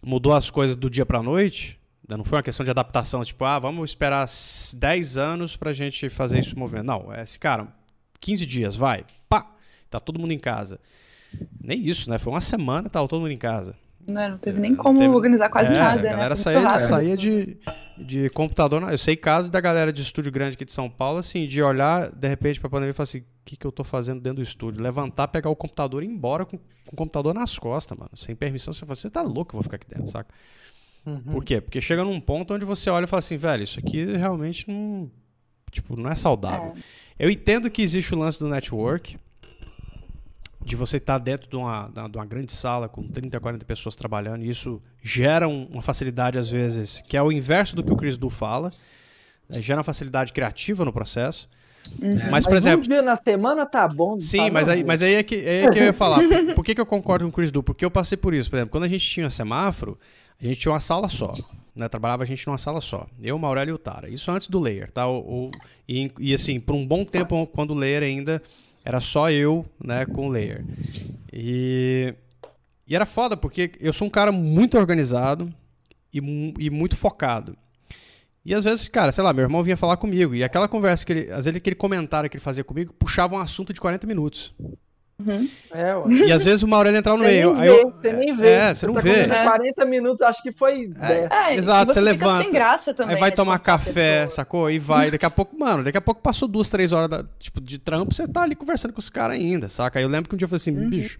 mudou 0.00 0.32
as 0.32 0.48
coisas 0.48 0.76
do 0.76 0.88
dia 0.88 1.04
para 1.04 1.18
a 1.18 1.22
noite, 1.22 1.78
né, 2.08 2.16
não 2.16 2.24
foi 2.24 2.38
uma 2.38 2.42
questão 2.42 2.64
de 2.64 2.70
adaptação, 2.70 3.24
tipo, 3.24 3.44
ah, 3.44 3.58
vamos 3.58 3.90
esperar 3.90 4.28
10 4.76 5.16
anos 5.16 5.56
para 5.56 5.70
a 5.70 5.72
gente 5.74 6.08
fazer 6.08 6.38
isso 6.38 6.58
movimento. 6.58 6.86
Não, 6.86 7.12
é 7.12 7.22
esse 7.22 7.38
cara, 7.38 7.68
15 8.20 8.46
dias, 8.46 8.76
vai, 8.76 9.04
pá, 9.28 9.54
tá 9.88 9.98
todo 9.98 10.18
mundo 10.18 10.32
em 10.32 10.38
casa. 10.38 10.78
Nem 11.60 11.80
isso, 11.80 12.10
né? 12.10 12.18
Foi 12.18 12.32
uma 12.32 12.40
semana, 12.40 12.88
tava 12.88 13.06
todo 13.08 13.20
mundo 13.20 13.32
em 13.32 13.38
casa. 13.38 13.76
Não, 14.10 14.30
não 14.30 14.38
teve 14.38 14.60
nem 14.60 14.74
como 14.74 14.98
teve... 14.98 15.14
organizar 15.14 15.48
quase 15.48 15.74
é, 15.74 15.78
nada, 15.78 16.00
a 16.00 16.12
galera 16.12 16.28
né? 16.30 16.36
saía, 16.36 16.78
saía 16.78 17.16
de, 17.16 17.58
de 17.96 18.28
computador. 18.30 18.82
Eu 18.90 18.98
sei 18.98 19.16
casos 19.16 19.50
da 19.50 19.60
galera 19.60 19.92
de 19.92 20.02
estúdio 20.02 20.32
grande 20.32 20.54
aqui 20.54 20.64
de 20.64 20.72
São 20.72 20.90
Paulo, 20.90 21.18
assim, 21.18 21.46
de 21.46 21.62
olhar 21.62 22.10
de 22.10 22.28
repente 22.28 22.60
pra 22.60 22.68
pandemia 22.68 22.90
e 22.90 22.94
falar 22.94 23.04
assim: 23.04 23.18
o 23.18 23.24
que, 23.44 23.56
que 23.56 23.66
eu 23.66 23.72
tô 23.72 23.84
fazendo 23.84 24.20
dentro 24.20 24.36
do 24.36 24.42
estúdio? 24.42 24.82
Levantar, 24.82 25.28
pegar 25.28 25.50
o 25.50 25.56
computador 25.56 26.02
e 26.02 26.06
ir 26.06 26.10
embora 26.10 26.44
com, 26.44 26.58
com 26.58 26.92
o 26.92 26.96
computador 26.96 27.34
nas 27.34 27.58
costas, 27.58 27.96
mano. 27.96 28.10
Sem 28.14 28.34
permissão. 28.34 28.72
Você 28.72 28.84
fala, 28.84 28.96
você 28.96 29.10
tá 29.10 29.22
louco, 29.22 29.54
eu 29.54 29.58
vou 29.58 29.62
ficar 29.62 29.76
aqui 29.76 29.88
dentro, 29.88 30.06
saca? 30.06 30.34
Uhum. 31.06 31.20
Por 31.20 31.44
quê? 31.44 31.60
Porque 31.60 31.80
chega 31.80 32.04
num 32.04 32.20
ponto 32.20 32.54
onde 32.54 32.64
você 32.64 32.90
olha 32.90 33.04
e 33.04 33.06
fala 33.06 33.20
assim, 33.20 33.36
velho, 33.36 33.62
isso 33.62 33.78
aqui 33.78 34.04
realmente 34.16 34.70
não. 34.70 35.10
Tipo, 35.70 35.98
não 35.98 36.10
é 36.10 36.16
saudável. 36.16 36.74
É. 37.18 37.26
Eu 37.26 37.30
entendo 37.30 37.70
que 37.70 37.80
existe 37.82 38.14
o 38.14 38.18
lance 38.18 38.40
do 38.40 38.48
network 38.48 39.16
de 40.70 40.76
você 40.76 40.98
estar 40.98 41.18
dentro 41.18 41.50
de 41.50 41.56
uma, 41.56 41.90
de 42.08 42.16
uma 42.16 42.24
grande 42.24 42.52
sala 42.52 42.88
com 42.88 43.02
30, 43.02 43.40
40 43.40 43.64
pessoas 43.64 43.96
trabalhando, 43.96 44.44
e 44.44 44.48
isso 44.48 44.80
gera 45.02 45.48
um, 45.48 45.64
uma 45.64 45.82
facilidade, 45.82 46.38
às 46.38 46.48
vezes, 46.48 47.02
que 47.08 47.16
é 47.16 47.22
o 47.22 47.32
inverso 47.32 47.74
do 47.74 47.82
que 47.82 47.92
o 47.92 47.96
Chris 47.96 48.16
Du 48.16 48.30
fala, 48.30 48.70
né? 49.48 49.60
gera 49.60 49.78
uma 49.78 49.84
facilidade 49.84 50.32
criativa 50.32 50.84
no 50.84 50.92
processo. 50.92 51.48
Uhum. 52.00 52.12
Mas, 52.14 52.30
mas, 52.30 52.46
por 52.46 52.56
exemplo. 52.56 52.84
Um 52.84 52.88
dia 52.88 53.02
na 53.02 53.16
semana 53.16 53.66
tá 53.66 53.88
bom. 53.88 54.20
Sim, 54.20 54.38
tá 54.38 54.50
mas, 54.52 54.68
aí, 54.68 54.84
mas 54.84 55.02
aí 55.02 55.14
é 55.14 55.22
que, 55.24 55.34
é 55.34 55.68
que 55.70 55.78
eu 55.78 55.84
ia 55.84 55.92
falar. 55.92 56.18
Por, 56.18 56.54
por 56.54 56.64
que, 56.64 56.74
que 56.74 56.80
eu 56.80 56.86
concordo 56.86 57.24
com 57.24 57.30
o 57.30 57.32
Chris 57.32 57.50
Du? 57.50 57.64
Porque 57.64 57.84
eu 57.84 57.90
passei 57.90 58.16
por 58.16 58.32
isso. 58.32 58.48
Por 58.48 58.56
exemplo, 58.56 58.70
quando 58.70 58.84
a 58.84 58.88
gente 58.88 59.04
tinha 59.04 59.28
semáforo, 59.28 59.98
a 60.40 60.44
gente 60.44 60.60
tinha 60.60 60.70
uma 60.70 60.80
sala 60.80 61.08
só. 61.08 61.34
Né? 61.74 61.88
Trabalhava 61.88 62.22
a 62.22 62.26
gente 62.26 62.46
numa 62.46 62.58
sala 62.58 62.80
só. 62.80 63.08
Eu, 63.20 63.36
Maurélio 63.38 63.72
e 63.72 63.74
o 63.74 63.78
Tara. 63.78 64.08
Isso 64.08 64.30
antes 64.30 64.46
do 64.46 64.60
Layer, 64.60 64.88
tá? 64.90 65.08
O, 65.08 65.46
o 65.46 65.50
e, 65.88 66.12
e, 66.20 66.32
assim, 66.32 66.60
por 66.60 66.76
um 66.76 66.86
bom 66.86 67.04
tempo, 67.04 67.46
quando 67.48 67.72
o 67.72 67.74
Layer 67.74 68.02
ainda 68.02 68.40
era 68.84 69.00
só 69.00 69.30
eu, 69.30 69.64
né, 69.82 70.06
com 70.06 70.26
o 70.26 70.30
layer. 70.30 70.64
E, 71.32 72.14
e 72.86 72.96
era 72.96 73.06
foda, 73.06 73.36
porque 73.36 73.72
eu 73.80 73.92
sou 73.92 74.06
um 74.06 74.10
cara 74.10 74.32
muito 74.32 74.78
organizado 74.78 75.52
e, 76.12 76.18
e 76.58 76.70
muito 76.70 76.96
focado. 76.96 77.56
E 78.44 78.54
às 78.54 78.64
vezes, 78.64 78.88
cara, 78.88 79.12
sei 79.12 79.22
lá, 79.22 79.32
meu 79.32 79.42
irmão 79.42 79.62
vinha 79.62 79.76
falar 79.76 79.96
comigo. 79.96 80.34
E 80.34 80.42
aquela 80.42 80.66
conversa 80.66 81.04
que 81.04 81.12
ele. 81.12 81.30
Às 81.30 81.44
vezes 81.44 81.58
aquele 81.58 81.76
comentário 81.76 82.28
que 82.28 82.36
ele 82.36 82.42
fazia 82.42 82.64
comigo 82.64 82.92
puxava 82.94 83.34
um 83.34 83.38
assunto 83.38 83.72
de 83.72 83.80
40 83.80 84.06
minutos. 84.06 84.54
Uhum. 85.26 85.48
É, 85.72 86.26
e 86.26 86.32
às 86.32 86.44
vezes 86.44 86.62
o 86.62 86.68
Maurélio 86.68 86.98
entrava 86.98 87.16
no 87.18 87.24
meio. 87.24 87.54
Vê, 87.54 87.68
eu, 87.68 87.90
você 87.90 88.12
nem 88.12 88.34
vê. 88.34 88.48
É, 88.48 88.74
você 88.74 88.86
não 88.86 88.94
tá 88.94 89.00
vê. 89.00 89.26
40 89.28 89.84
minutos, 89.84 90.22
acho 90.26 90.42
que 90.42 90.50
foi 90.52 90.88
10. 90.88 91.30
É, 91.30 91.54
Exato, 91.54 91.92
você, 91.92 91.94
você 91.94 92.00
levanta. 92.00 92.44
sem 92.44 92.52
graça 92.52 92.92
também. 92.94 93.14
Aí 93.14 93.20
vai 93.20 93.30
né, 93.30 93.36
tomar 93.36 93.58
café, 93.58 94.22
pessoa. 94.22 94.28
sacou? 94.28 94.70
E 94.70 94.78
vai. 94.78 95.10
Daqui 95.10 95.26
a 95.26 95.30
pouco, 95.30 95.56
mano, 95.58 95.84
daqui 95.84 95.98
a 95.98 96.00
pouco 96.00 96.20
passou 96.20 96.48
duas, 96.48 96.68
três 96.68 96.92
horas 96.92 97.08
da, 97.08 97.24
tipo, 97.38 97.60
de 97.60 97.78
trampo, 97.78 98.14
você 98.14 98.26
tá 98.26 98.42
ali 98.42 98.54
conversando 98.54 98.92
com 98.92 98.98
os 99.00 99.10
caras 99.10 99.36
ainda, 99.36 99.68
saca? 99.68 99.98
Aí 99.98 100.04
eu 100.04 100.08
lembro 100.08 100.28
que 100.28 100.34
um 100.34 100.38
dia 100.38 100.44
eu 100.46 100.48
falei 100.48 100.56
assim, 100.60 100.76
Uhum. 100.76 100.88
bicho, 100.88 101.18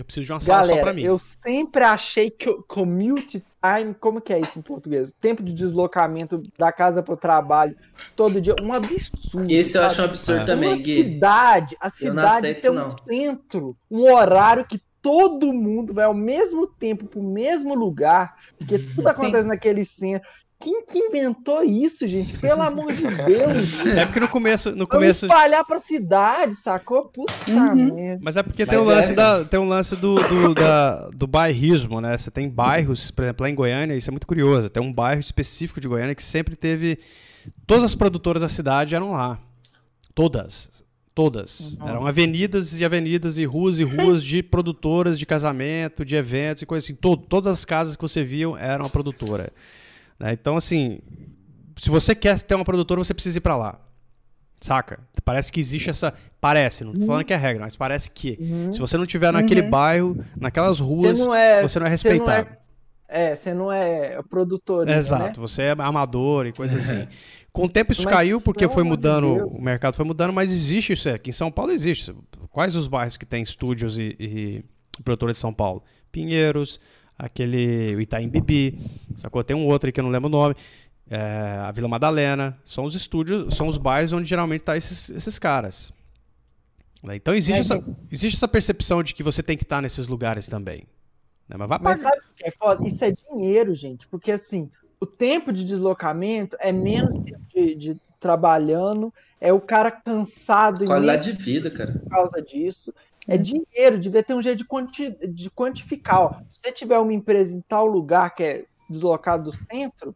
eu 0.00 0.04
preciso 0.04 0.26
de 0.26 0.32
uma 0.32 0.40
sala 0.40 0.60
Galera, 0.62 0.76
só 0.78 0.82
pra 0.84 0.92
mim. 0.94 1.02
eu 1.02 1.18
sempre 1.18 1.82
achei 1.84 2.30
que 2.30 2.48
o 2.48 2.62
commute 2.62 3.42
time, 3.62 3.94
como 4.00 4.20
que 4.20 4.32
é 4.32 4.40
isso 4.40 4.58
em 4.58 4.62
português? 4.62 5.10
Tempo 5.20 5.42
de 5.42 5.52
deslocamento 5.52 6.42
da 6.58 6.72
casa 6.72 7.02
pro 7.02 7.16
trabalho, 7.16 7.76
todo 8.16 8.40
dia, 8.40 8.54
um 8.62 8.72
absurdo. 8.72 9.50
Esse 9.50 9.76
eu 9.76 9.82
sabe? 9.82 9.92
acho 9.92 10.00
um 10.02 10.04
absurdo 10.04 10.40
É. 10.42 10.44
também, 10.46 10.68
Uma 10.70 10.78
Gui. 10.82 11.02
cidade, 11.04 11.76
a 11.80 11.90
cidade 11.90 12.46
aceito 12.46 12.60
tem 12.62 12.70
um 12.70 12.74
não. 12.74 12.90
centro, 13.08 13.76
um 13.90 14.12
horário 14.12 14.64
que 14.64 14.80
todo 15.02 15.52
mundo 15.52 15.94
vai 15.94 16.04
ao 16.04 16.12
mesmo 16.14 16.66
tempo 16.66 17.06
pro 17.06 17.22
mesmo 17.22 17.74
lugar, 17.74 18.36
porque 18.58 18.78
tudo 18.78 19.08
acontece 19.08 19.48
naquele 19.48 19.84
centro. 19.84 20.28
Quem 20.60 20.84
que 20.84 20.98
inventou 20.98 21.62
isso, 21.64 22.06
gente? 22.06 22.36
Pelo 22.38 22.60
amor 22.60 22.92
de 22.92 23.02
Deus. 23.02 23.80
É 23.96 24.04
porque 24.04 24.20
no 24.20 24.28
começo, 24.28 24.70
no 24.70 24.76
Vamos 24.76 24.90
começo, 24.90 25.26
espalhar 25.26 25.64
pra 25.64 25.80
cidade, 25.80 26.54
sacou? 26.54 27.06
Puta 27.06 27.32
Uhum. 27.48 27.94
merda. 27.94 28.20
mas 28.22 28.36
é 28.36 28.42
porque 28.42 28.64
Mas 28.66 28.70
tem 28.70 28.78
um 28.78 28.90
é, 28.90 28.94
lance 28.94 29.14
cara. 29.14 29.38
da, 29.38 29.44
tem 29.46 29.58
um 29.60 29.66
lance 29.68 29.96
do 29.96 30.16
do, 30.16 30.54
da- 30.54 31.08
do 31.10 31.26
bairrismo, 31.26 32.00
né? 32.00 32.16
Você 32.18 32.30
tem 32.30 32.48
bairros, 32.48 33.10
por 33.10 33.22
exemplo, 33.24 33.44
lá 33.44 33.50
em 33.50 33.54
Goiânia, 33.54 33.94
isso 33.94 34.10
é 34.10 34.12
muito 34.12 34.26
curioso. 34.26 34.68
Tem 34.68 34.82
um 34.82 34.92
bairro 34.92 35.20
específico 35.20 35.80
de 35.80 35.88
Goiânia 35.88 36.14
que 36.14 36.22
sempre 36.22 36.54
teve 36.54 36.98
todas 37.66 37.84
as 37.84 37.94
produtoras 37.94 38.42
da 38.42 38.48
cidade 38.48 38.94
eram 38.94 39.12
lá. 39.12 39.38
Todas. 40.14 40.70
Todas. 41.14 41.76
Eram 41.84 42.06
avenidas 42.06 42.78
e 42.78 42.84
avenidas 42.84 43.36
e 43.38 43.44
ruas 43.44 43.78
e 43.78 43.84
ruas 43.84 44.22
de 44.22 44.42
produtoras 44.42 45.18
de 45.18 45.26
casamento, 45.26 46.04
de 46.04 46.14
eventos 46.16 46.62
e 46.62 46.66
coisas 46.66 46.84
assim. 46.86 46.94
Todo, 46.94 47.22
todas 47.26 47.52
as 47.58 47.64
casas 47.64 47.96
que 47.96 48.02
você 48.02 48.22
viu 48.22 48.56
eram 48.56 48.84
uma 48.84 48.90
produtora. 48.90 49.52
Né? 50.20 50.32
Então, 50.32 50.56
assim, 50.56 51.00
se 51.80 51.88
você 51.90 52.14
quer 52.14 52.40
ter 52.42 52.54
uma 52.54 52.64
produtora, 52.64 53.02
você 53.02 53.14
precisa 53.14 53.38
ir 53.38 53.40
pra 53.40 53.56
lá. 53.56 53.80
Saca? 54.60 55.00
Parece 55.24 55.50
que 55.50 55.58
existe 55.58 55.88
essa. 55.88 56.12
Parece, 56.40 56.84
não 56.84 56.92
tô 56.92 57.06
falando 57.06 57.24
que 57.24 57.32
é 57.32 57.36
regra, 57.36 57.62
mas 57.64 57.76
parece 57.76 58.10
que. 58.10 58.36
Uhum. 58.38 58.72
Se 58.72 58.78
você 58.78 58.98
não 58.98 59.06
tiver 59.06 59.32
naquele 59.32 59.62
bairro, 59.62 60.22
naquelas 60.36 60.78
ruas, 60.78 61.18
Você 61.18 61.24
não 61.24 61.34
é, 61.34 61.62
você 61.62 61.62
não 61.62 61.62
é 61.62 61.66
você 61.66 61.78
não 61.78 61.86
é- 61.86 61.90
respeitado. 61.90 62.60
É, 63.12 63.34
você 63.34 63.54
não 63.54 63.72
é 63.72 64.22
produtor. 64.28 64.86
né? 64.86 64.96
Exato, 64.96 65.40
você 65.40 65.62
é 65.62 65.70
amador 65.78 66.46
e 66.46 66.52
coisa 66.52 66.76
assim. 66.76 67.08
Com 67.52 67.64
o 67.64 67.68
tempo 67.68 67.90
isso 67.90 68.04
Mas, 68.04 68.14
caiu 68.14 68.40
porque 68.40 68.68
foi 68.68 68.84
mudando, 68.84 69.34
Deus. 69.34 69.50
o 69.52 69.60
mercado 69.60 69.96
foi 69.96 70.04
mudando, 70.04 70.32
mas 70.32 70.52
existe 70.52 70.92
isso 70.92 71.08
aqui. 71.08 71.30
Em 71.30 71.32
São 71.32 71.50
Paulo 71.50 71.72
existe. 71.72 72.14
Quais 72.50 72.76
os 72.76 72.86
bairros 72.86 73.16
que 73.16 73.26
tem 73.26 73.42
estúdios 73.42 73.98
e, 73.98 74.14
e 74.20 74.64
produtores 75.02 75.34
de 75.34 75.40
São 75.40 75.52
Paulo? 75.52 75.82
Pinheiros, 76.12 76.78
aquele 77.24 77.94
o 77.96 78.00
Itaim 78.00 78.28
Bibi, 78.28 78.78
sacou? 79.16 79.42
Tem 79.44 79.56
um 79.56 79.66
outro 79.66 79.88
aí 79.88 79.92
que 79.92 80.00
eu 80.00 80.04
não 80.04 80.10
lembro 80.10 80.28
o 80.28 80.32
nome. 80.32 80.54
é, 81.08 81.16
a 81.62 81.72
Vila 81.72 81.88
Madalena. 81.88 82.56
São 82.64 82.84
os 82.84 82.94
estúdios, 82.94 83.54
são 83.56 83.68
os 83.68 83.76
bairros 83.76 84.12
onde 84.12 84.28
geralmente 84.28 84.62
tá 84.62 84.76
esses, 84.76 85.10
esses 85.10 85.38
caras. 85.38 85.92
Né? 87.02 87.16
Então 87.16 87.34
existe, 87.34 87.58
É, 87.58 87.60
essa, 87.60 87.82
existe 88.10 88.36
essa 88.36 88.48
percepção 88.48 89.02
de 89.02 89.14
que 89.14 89.22
você 89.22 89.42
tem 89.42 89.56
que 89.56 89.64
estar 89.64 89.80
nesses 89.82 90.06
lugares 90.08 90.46
também. 90.48 90.84
né? 91.48 91.56
Mas 91.56 91.68
vai 91.68 91.78
Mas 91.80 92.00
pagar. 92.02 92.02
sabe 92.02 92.22
o 92.30 92.34
que 92.36 92.46
é 92.48 92.50
foda? 92.52 92.86
Isso 92.86 93.04
é 93.04 93.12
dinheiro, 93.12 93.74
gente. 93.74 94.06
Porque 94.06 94.32
assim, 94.32 94.70
o 95.00 95.06
tempo 95.06 95.52
de 95.52 95.64
deslocamento 95.64 96.56
é 96.60 96.72
menos 96.72 97.18
tempo 97.24 97.40
de, 97.54 97.74
de 97.74 97.96
trabalhando, 98.20 99.12
é 99.40 99.50
o 99.52 99.60
cara 99.60 99.90
cansado 99.90 100.84
Qualidade 100.84 101.32
de 101.32 101.42
vida, 101.42 101.70
cara. 101.70 101.92
por 101.94 102.08
causa 102.10 102.42
disso. 102.42 102.92
É 103.32 103.38
dinheiro, 103.38 103.98
devia 103.98 104.22
ter 104.22 104.34
um 104.34 104.42
jeito 104.42 104.58
de, 104.58 104.64
quanti- 104.64 105.16
de 105.28 105.50
quantificar. 105.50 106.20
Ó. 106.22 106.30
Se 106.52 106.60
você 106.62 106.72
tiver 106.72 106.98
uma 106.98 107.12
empresa 107.12 107.54
em 107.54 107.60
tal 107.62 107.86
lugar 107.86 108.34
que 108.34 108.42
é 108.42 108.64
deslocado 108.88 109.50
do 109.50 109.56
centro, 109.70 110.14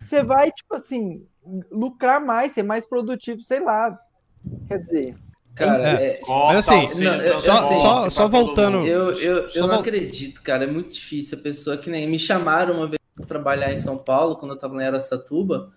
você 0.00 0.22
vai, 0.22 0.50
tipo 0.50 0.74
assim, 0.74 1.24
lucrar 1.70 2.20
mais, 2.20 2.52
ser 2.52 2.62
mais 2.64 2.84
produtivo, 2.86 3.40
sei 3.42 3.60
lá. 3.60 3.96
Quer 4.66 4.78
dizer, 4.78 5.16
Cara, 5.54 6.00
É. 6.00 6.04
é- 6.04 6.20
Mas 6.28 6.68
assim, 6.70 7.02
não, 7.02 7.14
eu- 7.16 7.20
eu. 7.32 7.40
Só- 7.40 8.00
pra 8.02 8.10
só 8.10 8.28
todo 8.28 8.30
voltando- 8.30 8.86
eu, 8.86 9.10
eu, 9.14 9.50
Só 9.50 9.58
eu 9.58 9.62
não 9.62 9.70
vol- 9.70 9.80
acredito, 9.80 10.40
cara. 10.40 10.62
É 10.62 10.66
muito 10.68 10.92
difícil. 10.94 11.36
A 11.36 11.42
pessoa 11.42 11.76
que 11.76 11.90
nem. 11.90 12.08
Me 12.08 12.16
chamaram 12.16 12.74
uma 12.76 12.86
vez 12.86 13.00
pra 13.16 13.26
trabalhar 13.26 13.72
em 13.72 13.76
São 13.76 13.98
Paulo, 13.98 14.36
quando 14.36 14.52
eu 14.52 14.58
tava 14.58 14.80
em 14.80 14.86
Aracatuba. 14.86 15.72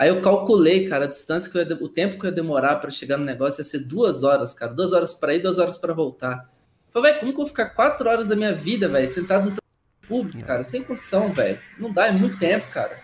Aí 0.00 0.08
eu 0.08 0.22
calculei, 0.22 0.88
cara, 0.88 1.04
a 1.04 1.08
distância 1.08 1.50
que 1.52 1.58
eu 1.58 1.60
ia, 1.60 1.66
de- 1.76 1.84
o 1.84 1.88
tempo 1.88 2.18
que 2.18 2.24
eu 2.24 2.30
ia 2.30 2.34
demorar 2.34 2.76
pra 2.76 2.90
chegar 2.90 3.18
no 3.18 3.24
negócio 3.24 3.60
ia 3.60 3.64
ser 3.64 3.80
duas 3.80 4.22
horas, 4.22 4.54
cara. 4.54 4.72
Duas 4.72 4.94
horas 4.94 5.12
pra 5.12 5.34
ir, 5.34 5.40
duas 5.42 5.58
horas 5.58 5.76
pra 5.76 5.92
voltar. 5.92 6.48
Eu 6.86 6.92
Falei, 7.02 7.10
velho, 7.12 7.20
como 7.20 7.32
que 7.32 7.36
eu 7.36 7.44
vou 7.44 7.46
ficar 7.48 7.66
quatro 7.74 8.08
horas 8.08 8.26
da 8.26 8.34
minha 8.34 8.54
vida, 8.54 8.88
velho, 8.88 9.06
sentado 9.06 9.40
no 9.50 9.56
transporte 9.56 10.08
público, 10.08 10.46
cara? 10.46 10.64
Sem 10.64 10.82
condição, 10.82 11.30
velho. 11.34 11.60
Não 11.78 11.92
dá, 11.92 12.06
é 12.06 12.12
muito 12.18 12.38
tempo, 12.38 12.66
cara. 12.72 12.98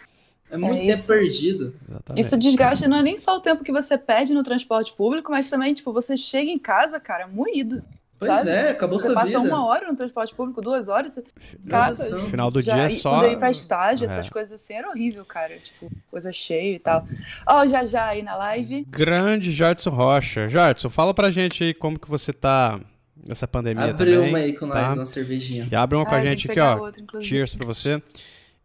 É 0.51 0.57
muito 0.57 0.78
tempo 0.80 0.90
isso. 0.92 1.07
perdido. 1.09 1.74
Exatamente. 1.86 2.24
Isso 2.26 2.38
desgasta 2.38 2.88
não 2.88 2.97
é 2.97 3.03
nem 3.03 3.18
só 3.18 3.36
o 3.36 3.40
tempo 3.40 3.62
que 3.62 3.72
você 3.72 3.99
perde 3.99 4.32
no 4.32 4.42
transporte 4.42 4.94
público, 4.94 5.30
mas 5.30 5.51
também, 5.51 5.74
tipo, 5.74 5.92
você 5.92 6.16
chega 6.16 6.51
em 6.51 6.59
casa, 6.59 6.99
cara, 6.99 7.26
moído. 7.26 7.82
Pois 8.18 8.30
sabe? 8.30 8.48
é, 8.50 8.70
acabou 8.70 8.98
você 8.98 9.06
sua 9.06 9.14
passa 9.14 9.26
vida. 9.26 9.40
uma 9.40 9.66
hora 9.66 9.88
no 9.88 9.96
transporte 9.96 10.34
público, 10.34 10.62
duas 10.62 10.88
horas, 10.88 11.12
você... 11.12 11.24
Cara, 11.68 11.94
final 11.94 12.50
do 12.50 12.62
já, 12.62 12.74
dia 12.74 12.84
é 12.84 12.88
e 12.88 12.90
só. 12.92 13.26
ia 13.28 13.36
pra 13.36 13.50
estágio, 13.50 14.04
É. 14.04 14.06
essas 14.06 14.30
coisas 14.30 14.52
assim, 14.54 14.74
era 14.74 14.88
horrível, 14.88 15.24
cara. 15.24 15.54
Tipo, 15.58 15.90
coisa 16.10 16.32
cheia 16.32 16.76
e 16.76 16.78
tal. 16.78 17.06
Ó, 17.46 17.66
já 17.66 17.84
já 17.84 18.06
aí 18.06 18.22
na 18.22 18.34
live. 18.36 18.84
Grande 18.88 19.52
Jadson 19.52 19.90
Rocha. 19.90 20.48
Jadson, 20.48 20.88
fala 20.88 21.12
pra 21.12 21.30
gente 21.30 21.62
aí 21.62 21.74
como 21.74 21.98
que 21.98 22.08
você 22.08 22.32
tá 22.32 22.80
nessa 23.28 23.46
pandemia 23.46 23.90
Abre 23.90 24.14
também. 24.14 24.28
uma 24.30 24.38
aí 24.38 24.52
com 24.54 24.66
nós, 24.66 24.86
tá? 24.88 24.94
uma 24.94 25.04
cervejinha. 25.04 25.68
E 25.70 25.74
abre 25.74 25.96
uma 25.96 26.06
com 26.06 26.14
a 26.14 26.16
Ai, 26.18 26.22
tem 26.22 26.30
gente 26.32 26.48
que 26.48 26.58
aqui, 26.58 26.60
ó. 26.60 26.78
outra. 26.84 27.20
Cheers 27.20 27.54
pra 27.54 27.66
você. 27.66 28.02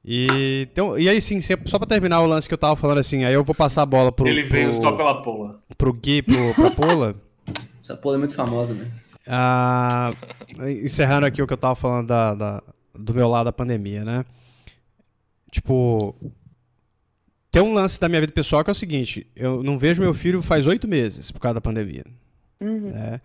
E, 0.03 0.67
então, 0.71 0.97
e 0.97 1.07
aí, 1.09 1.21
sim, 1.21 1.39
só 1.41 1.77
pra 1.77 1.85
terminar 1.87 2.21
o 2.21 2.25
lance 2.25 2.47
que 2.47 2.53
eu 2.53 2.57
tava 2.57 2.75
falando 2.75 2.97
assim, 2.99 3.23
aí 3.23 3.33
eu 3.33 3.43
vou 3.43 3.53
passar 3.53 3.83
a 3.83 3.85
bola 3.85 4.11
pro, 4.11 4.27
Ele 4.27 4.43
veio 4.43 4.69
pro, 4.71 4.81
só 4.81 4.91
pela 4.93 5.21
pola. 5.21 5.59
pro 5.77 5.93
Gui 5.93 6.21
pro, 6.23 6.53
pra 6.55 6.71
Pola. 6.71 7.15
Essa 7.83 7.95
porra 7.95 8.15
é 8.15 8.19
muito 8.19 8.33
famosa, 8.33 8.73
né? 8.73 8.87
Ah, 9.28 10.13
encerrando 10.84 11.26
aqui 11.26 11.41
o 11.41 11.47
que 11.47 11.53
eu 11.53 11.57
tava 11.57 11.76
falando 11.76 12.07
da, 12.07 12.34
da- 12.34 12.63
do 12.97 13.13
meu 13.13 13.28
lado 13.28 13.45
da 13.45 13.53
pandemia, 13.53 14.03
né? 14.03 14.26
tipo, 15.51 16.15
tem 17.51 17.61
um 17.61 17.74
lance 17.74 17.99
da 17.99 18.07
minha 18.07 18.22
vida 18.22 18.32
pessoal 18.34 18.63
que 18.63 18.69
é 18.69 18.74
o 18.74 18.76
seguinte: 18.76 19.28
eu 19.36 19.61
não 19.63 19.78
vejo 19.78 20.01
meu 20.01 20.13
filho 20.13 20.41
faz 20.41 20.65
oito 20.65 20.88
meses 20.88 21.30
por 21.32 21.39
causa 21.39 21.55
da 21.55 21.61
pandemia. 21.61 22.05
Uhum. 22.59 22.91
Né? 22.91 23.19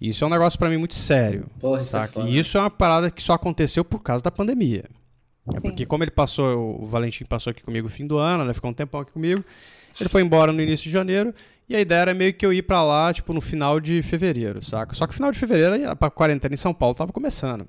Isso 0.00 0.22
é 0.24 0.26
um 0.26 0.30
negócio 0.30 0.58
pra 0.58 0.68
mim 0.68 0.76
muito 0.76 0.94
sério. 0.94 1.46
Porra, 1.58 1.80
isso 1.80 1.96
é 1.96 2.00
Saca? 2.00 2.20
E 2.22 2.38
isso 2.38 2.56
é 2.56 2.60
uma 2.60 2.70
parada 2.70 3.10
que 3.10 3.22
só 3.22 3.34
aconteceu 3.34 3.84
por 3.84 4.00
causa 4.02 4.22
da 4.22 4.30
pandemia. 4.30 4.84
É 5.54 5.60
porque 5.60 5.84
como 5.86 6.04
ele 6.04 6.10
passou, 6.10 6.82
o 6.82 6.86
Valentim 6.86 7.24
passou 7.24 7.50
aqui 7.50 7.62
comigo 7.62 7.88
no 7.88 7.92
fim 7.92 8.06
do 8.06 8.18
ano, 8.18 8.44
né? 8.44 8.54
Ficou 8.54 8.70
um 8.70 8.74
tempão 8.74 9.00
aqui 9.00 9.12
comigo. 9.12 9.44
Ele 9.98 10.08
foi 10.08 10.22
embora 10.22 10.52
no 10.52 10.60
início 10.62 10.84
de 10.84 10.90
janeiro. 10.90 11.34
E 11.70 11.76
a 11.76 11.80
ideia 11.80 12.00
era 12.00 12.14
meio 12.14 12.34
que 12.34 12.44
eu 12.44 12.52
ir 12.52 12.62
pra 12.62 12.82
lá, 12.82 13.12
tipo, 13.14 13.32
no 13.32 13.40
final 13.40 13.78
de 13.78 14.02
fevereiro, 14.02 14.60
saca? 14.60 14.92
Só 14.92 15.06
que 15.06 15.12
o 15.12 15.14
final 15.14 15.30
de 15.30 15.38
fevereiro, 15.38 15.88
a 15.88 16.10
quarentena 16.10 16.52
em 16.52 16.56
São 16.56 16.74
Paulo 16.74 16.96
tava 16.96 17.12
começando. 17.12 17.64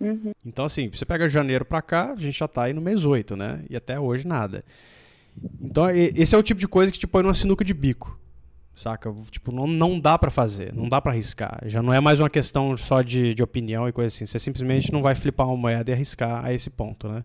Uhum. 0.00 0.32
Então, 0.46 0.64
assim, 0.64 0.88
você 0.88 1.04
pega 1.04 1.28
janeiro 1.28 1.62
pra 1.62 1.82
cá, 1.82 2.12
a 2.12 2.16
gente 2.16 2.38
já 2.38 2.48
tá 2.48 2.62
aí 2.62 2.72
no 2.72 2.80
mês 2.80 3.04
8, 3.04 3.36
né? 3.36 3.62
E 3.68 3.76
até 3.76 4.00
hoje 4.00 4.26
nada. 4.26 4.64
Então, 5.60 5.90
esse 5.90 6.34
é 6.34 6.38
o 6.38 6.42
tipo 6.42 6.58
de 6.58 6.66
coisa 6.66 6.90
que 6.90 6.98
te 6.98 7.06
põe 7.06 7.22
numa 7.22 7.34
sinuca 7.34 7.62
de 7.62 7.74
bico. 7.74 8.18
Saca? 8.74 9.14
Tipo, 9.30 9.52
não, 9.52 9.66
não 9.66 10.00
dá 10.00 10.18
pra 10.18 10.30
fazer, 10.30 10.72
não 10.72 10.88
dá 10.88 10.98
pra 10.98 11.12
arriscar. 11.12 11.60
Já 11.66 11.82
não 11.82 11.92
é 11.92 12.00
mais 12.00 12.20
uma 12.20 12.30
questão 12.30 12.74
só 12.78 13.02
de, 13.02 13.34
de 13.34 13.42
opinião 13.42 13.86
e 13.86 13.92
coisa 13.92 14.06
assim. 14.06 14.24
Você 14.24 14.38
simplesmente 14.38 14.90
não 14.90 15.02
vai 15.02 15.14
flipar 15.14 15.46
uma 15.46 15.56
moeda 15.56 15.90
e 15.90 15.94
arriscar 15.94 16.46
a 16.46 16.50
esse 16.50 16.70
ponto, 16.70 17.08
né? 17.08 17.22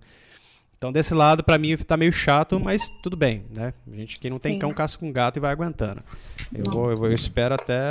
Então, 0.79 0.93
desse 0.93 1.13
lado, 1.13 1.43
pra 1.43 1.57
mim, 1.57 1.75
tá 1.75 1.97
meio 1.97 2.13
chato, 2.13 2.57
mas 2.57 2.89
tudo 3.03 3.17
bem, 3.17 3.43
né? 3.53 3.73
A 3.91 3.95
gente, 3.97 4.17
quem 4.17 4.31
não 4.31 4.39
tem 4.39 4.53
Sim. 4.53 4.59
cão, 4.59 4.73
caça 4.73 4.97
com 4.97 5.11
gato 5.11 5.35
e 5.35 5.39
vai 5.41 5.51
aguentando. 5.51 6.01
Eu, 6.55 6.63
vou, 6.71 6.89
eu, 6.89 6.95
vou- 6.95 7.07
eu 7.07 7.11
espero 7.11 7.53
até 7.53 7.81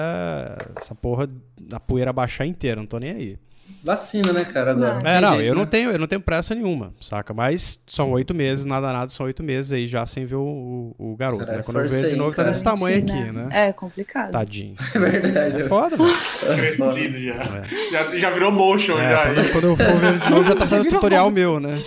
essa 0.81 0.95
porra, 0.95 1.29
a 1.71 1.79
poeira 1.79 2.15
baixar 2.15 2.47
inteira, 2.47 2.81
não 2.81 2.87
tô 2.87 2.99
nem 2.99 3.11
aí. 3.11 3.39
Vacina, 3.83 4.33
né, 4.33 4.45
cara, 4.45 4.73
agora. 4.73 5.01
Não. 5.01 5.11
É, 5.11 5.21
não, 5.21 5.37
jeito, 5.37 5.45
eu 5.49 5.55
não 5.55 5.63
né? 5.63 5.69
tenho, 5.71 5.91
eu 5.93 5.99
não 5.99 6.07
tenho 6.07 6.21
pressa 6.21 6.55
nenhuma, 6.55 6.93
saca? 7.01 7.33
Mas 7.33 7.81
são 7.87 8.11
oito 8.13 8.35
meses, 8.35 8.65
nada 8.65 8.93
nada, 8.93 9.09
são 9.11 9.27
oito 9.27 9.43
meses 9.43 9.73
aí 9.73 9.87
já 9.87 10.05
sem 10.05 10.27
ver 10.27 10.35
o, 10.35 10.95
o, 10.99 11.13
o 11.13 11.17
garoto, 11.17 11.41
Caralho, 11.41 11.59
né? 11.59 11.63
Quando 11.65 11.81
eu 11.81 11.89
ver 11.89 11.99
ele 12.01 12.09
de 12.11 12.17
novo, 12.17 12.31
tá 12.31 12.37
cara. 12.39 12.51
desse 12.51 12.65
tamanho 12.65 12.97
Mentira, 12.97 13.23
aqui, 13.23 13.33
né? 13.33 13.49
É 13.51 13.73
complicado. 13.73 14.33
Tadinho. 14.33 14.75
É 14.95 14.99
verdade. 14.99 15.63
É 15.63 15.65
foda, 15.69 15.97
já. 15.97 17.35
É. 17.35 17.93
já. 17.93 18.19
Já 18.19 18.31
virou 18.31 18.51
motion, 18.51 18.99
É, 18.99 19.11
já. 19.11 19.35
quando, 19.35 19.53
quando 19.53 19.65
eu 19.65 19.77
for 19.77 20.01
ver 20.01 20.09
ele 20.09 20.19
de 20.19 20.31
novo, 20.31 20.45
já 20.45 20.57
tá 20.57 20.67
fazendo 20.67 20.89
tutorial 20.91 21.31
meu, 21.31 21.61
né? 21.61 21.83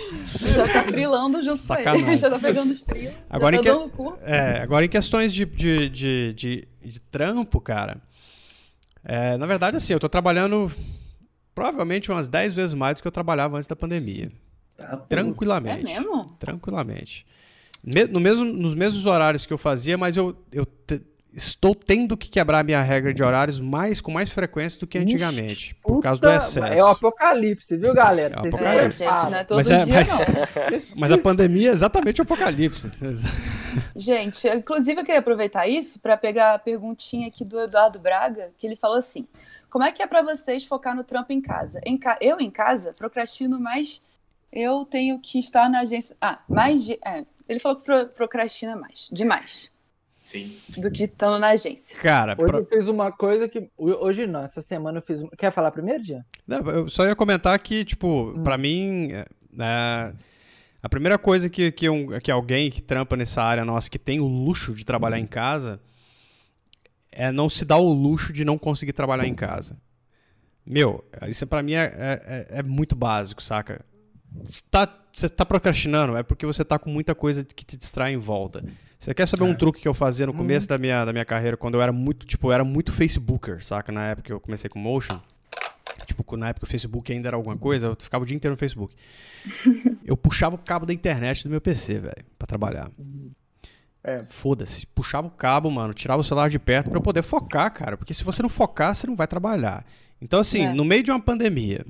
Já 0.56 0.68
tá 0.68 0.84
frilando 0.84 1.38
junto 1.42 1.58
com 1.58 1.62
Sacanagem. 1.62 2.06
ele. 2.08 2.16
Já 2.22 2.30
tá 2.30 2.38
pegando 2.38 2.72
os 2.72 2.80
frios. 2.80 3.12
Agora, 3.28 3.56
em 3.56 3.62
tá 3.62 3.74
que-. 3.74 4.22
É, 4.24 4.62
agora 4.62 4.84
em 4.84 4.88
questões 4.88 5.32
de, 5.32 5.44
de, 5.44 5.88
de, 5.88 6.32
de, 6.34 6.68
de 6.84 7.00
trampo, 7.00 7.60
cara, 7.60 7.98
é, 9.04 9.36
na 9.36 9.46
verdade, 9.46 9.76
assim, 9.76 9.92
eu 9.92 10.00
tô 10.00 10.08
trabalhando 10.08 10.70
provavelmente 11.54 12.10
umas 12.10 12.28
10 12.28 12.54
vezes 12.54 12.74
mais 12.74 12.96
do 12.98 13.02
que 13.02 13.08
eu 13.08 13.12
trabalhava 13.12 13.56
antes 13.56 13.66
da 13.66 13.76
pandemia. 13.76 14.30
Tá, 14.76 14.96
pô. 14.96 15.02
É 15.04 15.06
Tranquilamente. 15.08 15.84
mesmo? 15.84 16.26
Tranquilamente. 16.38 17.26
Me- 17.84 18.04
no 18.06 18.20
mesmo, 18.20 18.44
nos 18.44 18.74
mesmos 18.74 19.06
horários 19.06 19.44
que 19.46 19.52
eu 19.52 19.58
fazia, 19.58 19.98
mas 19.98 20.16
eu, 20.16 20.36
eu 20.52 20.64
te- 20.64 21.02
estou 21.34 21.74
tendo 21.74 22.16
que 22.16 22.28
quebrar 22.28 22.60
a 22.60 22.62
minha 22.62 22.80
regra 22.82 23.12
de 23.12 23.22
horários 23.22 23.58
mais 23.58 24.00
com 24.00 24.12
mais 24.12 24.30
frequência 24.30 24.78
do 24.78 24.86
que 24.86 24.98
antigamente. 24.98 25.74
por 25.82 26.00
causa 26.02 26.20
do 26.20 26.28
excesso. 26.30 26.60
É 26.64 26.82
o 26.82 26.88
apocalipse, 26.88 27.76
viu, 27.76 27.92
galera? 27.94 28.36
É 28.36 28.38
o 28.38 28.42
Vocês 28.50 28.54
É, 28.54 28.66
apocalipse. 28.66 28.98
gente, 28.98 29.30
não 29.30 29.34
é 29.38 29.44
todo 29.44 29.56
Mas 29.56 29.70
é- 29.70 29.84
dia, 29.84 29.94
mas- 29.94 30.08
não. 30.10 30.82
Mas 30.96 31.12
a 31.12 31.18
pandemia 31.18 31.70
é 31.70 31.72
exatamente 31.72 32.20
o 32.20 32.22
apocalipse. 32.22 32.88
Gente, 33.96 34.46
inclusive 34.48 35.00
eu 35.00 35.04
queria 35.04 35.20
aproveitar 35.20 35.66
isso 35.66 35.98
para 36.00 36.16
pegar 36.16 36.54
a 36.54 36.58
perguntinha 36.58 37.28
aqui 37.28 37.44
do 37.44 37.58
Eduardo 37.60 37.98
Braga, 37.98 38.50
que 38.58 38.66
ele 38.66 38.76
falou 38.76 38.98
assim: 38.98 39.26
Como 39.72 39.84
é 39.84 39.90
que 39.90 40.02
é 40.02 40.06
para 40.06 40.20
vocês 40.20 40.64
focar 40.64 40.94
no 40.94 41.02
trampo 41.02 41.32
em 41.32 41.40
casa? 41.40 41.80
Em 41.86 41.96
ca- 41.96 42.18
Eu 42.20 42.38
em 42.38 42.50
casa 42.50 42.92
procrastino 42.92 43.58
mais. 43.58 44.02
Eu 44.52 44.84
tenho 44.84 45.18
que 45.18 45.38
estar 45.38 45.70
na 45.70 45.80
agência. 45.80 46.14
Ah, 46.20 46.40
mais 46.46 46.84
de. 46.84 46.98
É, 47.02 47.24
ele 47.48 47.58
falou 47.58 47.78
que 47.78 47.84
pro- 47.84 48.06
procrastina 48.08 48.76
mais, 48.76 49.08
demais, 49.10 49.72
Sim. 50.22 50.54
do 50.76 50.90
que 50.90 51.04
estando 51.04 51.38
na 51.38 51.48
agência. 51.48 51.96
Cara, 51.98 52.34
Hoje 52.38 52.46
pra- 52.50 52.58
eu 52.58 52.66
fiz 52.66 52.86
uma 52.86 53.10
coisa 53.10 53.48
que. 53.48 53.70
Hoje 53.78 54.26
não, 54.26 54.44
essa 54.44 54.60
semana 54.60 54.98
eu 54.98 55.02
fiz. 55.02 55.22
Quer 55.38 55.50
falar 55.50 55.70
primeiro, 55.70 56.04
Jean? 56.04 56.22
Não, 56.46 56.58
eu 56.70 56.88
só 56.90 57.06
ia 57.06 57.16
comentar 57.16 57.58
que, 57.58 57.82
tipo, 57.82 58.38
pra 58.44 58.58
mim, 58.58 59.10
é, 59.12 59.24
é, 59.58 60.12
a 60.82 60.88
primeira 60.90 61.16
coisa 61.16 61.48
que, 61.48 61.72
que, 61.72 61.88
um- 61.88 62.18
que 62.18 62.30
alguém 62.30 62.70
que 62.70 62.82
trampa 62.82 63.16
nessa 63.16 63.42
área 63.42 63.64
nossa, 63.64 63.88
que 63.88 63.98
tem 63.98 64.20
o 64.20 64.26
luxo 64.26 64.74
de 64.74 64.84
trabalhar 64.84 65.18
em 65.18 65.26
casa, 65.26 65.80
é 67.12 67.30
não 67.30 67.48
se 67.48 67.64
dar 67.64 67.76
o 67.76 67.92
luxo 67.92 68.32
de 68.32 68.44
não 68.44 68.58
conseguir 68.58 68.92
trabalhar 68.92 69.26
em 69.26 69.34
casa. 69.34 69.76
Meu, 70.64 71.04
isso 71.28 71.46
pra 71.46 71.62
mim 71.62 71.74
é, 71.74 71.84
é, 71.84 72.46
é- 72.54 72.58
é 72.58 72.62
muito 72.62 72.94
básico, 72.96 73.42
saca? 73.42 73.84
Você 74.46 74.62
tá, 74.70 74.88
você 75.12 75.28
tá 75.28 75.44
procrastinando, 75.44 76.16
é 76.16 76.22
porque 76.22 76.46
você 76.46 76.64
tá 76.64 76.78
com 76.78 76.88
muita 76.90 77.14
coisa 77.14 77.44
que 77.44 77.64
te 77.64 77.76
distrai 77.76 78.14
em 78.14 78.16
volta. 78.18 78.64
Você 78.98 79.12
quer 79.12 79.26
saber 79.26 79.42
um 79.42 79.54
truque 79.58 79.80
que 79.82 79.88
eu 79.88 79.92
fazia 79.94 80.26
no 80.26 80.32
começo 80.32 80.66
da, 80.68 80.78
minha, 80.78 81.04
da 81.04 81.12
minha 81.12 81.24
carreira, 81.24 81.56
quando 81.56 81.74
eu 81.74 81.82
era 81.82 81.92
muito, 81.92 82.24
tipo, 82.24 82.48
eu 82.48 82.52
era 82.52 82.64
muito 82.64 82.92
Facebooker, 82.92 83.62
saca? 83.64 83.90
Na 83.92 84.06
época 84.06 84.26
que 84.26 84.32
eu 84.32 84.40
comecei 84.40 84.70
com 84.70 84.78
Motion. 84.78 85.20
Tipo, 86.06 86.36
na 86.36 86.48
época 86.48 86.64
o 86.66 86.68
Facebook 86.68 87.12
ainda 87.12 87.28
era 87.28 87.36
alguma 87.36 87.56
coisa, 87.56 87.88
eu 87.88 87.96
ficava 87.98 88.22
o 88.24 88.26
dia 88.26 88.36
inteiro 88.36 88.54
no 88.54 88.58
Facebook. 88.58 88.94
Eu 90.04 90.16
puxava 90.16 90.54
o 90.56 90.58
cabo 90.58 90.84
da 90.86 90.92
internet 90.92 91.44
do 91.44 91.50
meu 91.50 91.60
PC, 91.60 91.98
velho, 91.98 92.24
pra 92.38 92.46
trabalhar. 92.46 92.90
É. 94.04 94.24
Foda-se. 94.28 94.86
Puxava 94.86 95.28
o 95.28 95.30
cabo, 95.30 95.70
mano, 95.70 95.94
tirava 95.94 96.20
o 96.20 96.24
celular 96.24 96.48
de 96.50 96.58
perto 96.58 96.90
pra 96.90 96.98
eu 96.98 97.02
poder 97.02 97.24
focar, 97.24 97.72
cara. 97.72 97.96
Porque 97.96 98.12
se 98.12 98.24
você 98.24 98.42
não 98.42 98.48
focar, 98.48 98.94
você 98.94 99.06
não 99.06 99.14
vai 99.14 99.26
trabalhar. 99.28 99.84
Então, 100.20 100.40
assim, 100.40 100.66
É. 100.66 100.72
no 100.74 100.84
meio 100.84 101.02
de 101.04 101.10
uma 101.10 101.20
pandemia, 101.20 101.84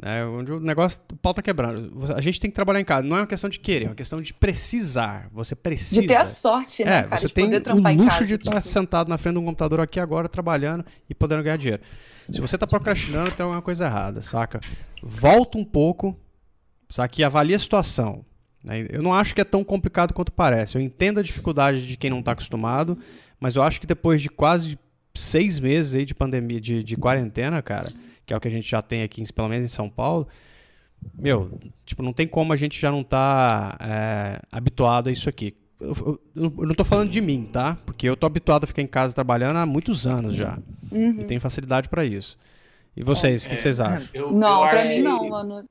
né, 0.00 0.24
onde 0.24 0.52
o 0.52 0.60
negócio, 0.60 1.00
o 1.12 1.16
pau 1.16 1.34
tá 1.34 1.42
quebrando, 1.42 1.92
a 2.14 2.20
gente 2.20 2.38
tem 2.40 2.50
que 2.50 2.54
trabalhar 2.54 2.80
em 2.80 2.84
casa. 2.84 3.06
Não 3.06 3.16
é 3.16 3.20
uma 3.20 3.26
questão 3.26 3.50
de 3.50 3.58
querer, 3.58 3.86
é 3.86 3.88
uma 3.88 3.94
questão 3.96 4.18
de 4.18 4.32
precisar. 4.32 5.28
Você 5.32 5.54
precisa. 5.56 6.00
De 6.00 6.06
ter 6.06 6.16
a 6.16 6.26
sorte, 6.26 6.84
né, 6.84 6.98
É, 6.98 7.02
cara, 7.02 7.18
você 7.18 7.26
de 7.28 7.34
tem 7.34 7.46
o 7.46 7.74
luxo 7.96 8.08
casa. 8.08 8.26
de 8.26 8.34
estar 8.34 8.50
tipo, 8.60 8.66
sentado 8.68 9.08
na 9.08 9.18
frente 9.18 9.34
de 9.34 9.40
um 9.40 9.44
computador 9.44 9.80
aqui 9.80 9.98
agora, 9.98 10.28
trabalhando 10.28 10.84
e 11.08 11.14
podendo 11.14 11.42
ganhar 11.42 11.56
dinheiro. 11.56 11.82
Se 12.32 12.40
você 12.40 12.56
tá 12.56 12.66
procrastinando, 12.66 13.32
tem 13.32 13.42
alguma 13.42 13.60
coisa 13.60 13.86
errada, 13.86 14.22
saca? 14.22 14.60
Volta 15.02 15.58
um 15.58 15.64
pouco, 15.64 16.16
saca? 16.88 17.20
E 17.20 17.24
avalia 17.24 17.56
a 17.56 17.58
situação. 17.58 18.24
Né? 18.62 18.86
Eu 18.90 19.02
não 19.02 19.12
acho 19.14 19.34
que 19.34 19.40
é 19.40 19.44
tão 19.44 19.62
complicado 19.64 20.12
quanto 20.14 20.32
parece. 20.32 20.76
Eu 20.76 20.82
entendo 20.82 21.20
a 21.20 21.22
dificuldade 21.22 21.86
de 21.86 21.96
quem 21.96 22.10
não 22.10 22.22
tá 22.22 22.32
acostumado, 22.32 22.98
mas 23.38 23.56
eu 23.56 23.62
acho 23.62 23.80
que 23.80 23.86
depois 23.86 24.20
de 24.22 24.28
quase 24.28 24.78
seis 25.14 25.58
meses 25.58 25.94
aí 25.94 26.04
de 26.04 26.14
pandemia, 26.14 26.60
de, 26.60 26.82
de 26.84 26.96
quarentena, 26.96 27.60
cara, 27.62 27.88
que 28.24 28.32
é 28.32 28.36
o 28.36 28.40
que 28.40 28.48
a 28.48 28.50
gente 28.50 28.68
já 28.68 28.80
tem 28.82 29.02
aqui, 29.02 29.22
pelo 29.32 29.48
menos 29.48 29.64
em 29.64 29.68
São 29.68 29.88
Paulo, 29.88 30.28
meu, 31.18 31.58
tipo, 31.86 32.02
não 32.02 32.12
tem 32.12 32.26
como 32.28 32.52
a 32.52 32.56
gente 32.56 32.78
já 32.80 32.90
não 32.90 33.02
tá 33.02 33.76
é, 33.80 34.40
habituado 34.52 35.08
a 35.08 35.12
isso 35.12 35.28
aqui. 35.28 35.54
Eu, 35.80 36.20
eu- 36.36 36.54
eu 36.58 36.66
não 36.66 36.74
tô 36.74 36.84
falando 36.84 37.08
de 37.08 37.22
mim, 37.22 37.48
tá? 37.50 37.78
Porque 37.86 38.06
eu 38.06 38.14
tô 38.14 38.26
habituado 38.26 38.64
a 38.64 38.66
ficar 38.66 38.82
em 38.82 38.86
casa 38.86 39.14
trabalhando 39.14 39.56
há 39.56 39.64
muitos 39.64 40.06
anos 40.06 40.34
já. 40.34 40.58
Uhum. 40.92 41.20
E 41.20 41.24
tenho 41.24 41.40
facilidade 41.40 41.88
pra 41.88 42.04
isso. 42.04 42.38
E 42.94 43.02
vocês, 43.02 43.46
o 43.46 43.48
que, 43.48 43.56
que 43.56 43.62
vocês 43.62 43.80
acham? 43.80 44.06
Eu- 44.12 44.30
Não, 44.30 44.62
acho 44.62 44.88
mim 44.88 45.00
não, 45.00 45.26
mano. 45.28 45.64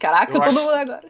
Caraca, 0.00 0.32
Eu 0.32 0.40
todo 0.40 0.42
acho- 0.42 0.54
mundo 0.54 0.70
agora. 0.74 1.08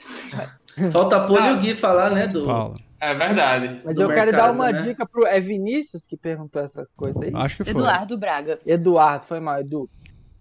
Falta 0.90 1.16
a 1.16 1.20
Poli 1.26 1.42
e 1.44 1.48
Ah. 1.48 1.52
o 1.54 1.56
Gui 1.58 1.74
falar, 1.74 2.10
né, 2.10 2.26
do... 2.26 2.44
Fala. 2.44 2.74
É 3.00 3.14
verdade. 3.14 3.80
Mas 3.84 3.94
Do 3.94 4.02
eu 4.02 4.08
quero 4.08 4.32
dar 4.32 4.52
mercado, 4.52 4.54
uma 4.54 4.72
né? 4.72 4.82
dica 4.82 5.06
pro. 5.06 5.26
É 5.26 5.38
Vinícius 5.38 6.06
que 6.06 6.16
perguntou 6.16 6.62
essa 6.62 6.86
coisa 6.96 7.24
aí? 7.24 7.30
Acho 7.34 7.58
que 7.58 7.64
foi. 7.64 7.72
Eduardo 7.72 8.16
Braga. 8.16 8.58
Eduardo, 8.66 9.26
foi 9.26 9.38
mal, 9.38 9.60
Edu. 9.60 9.88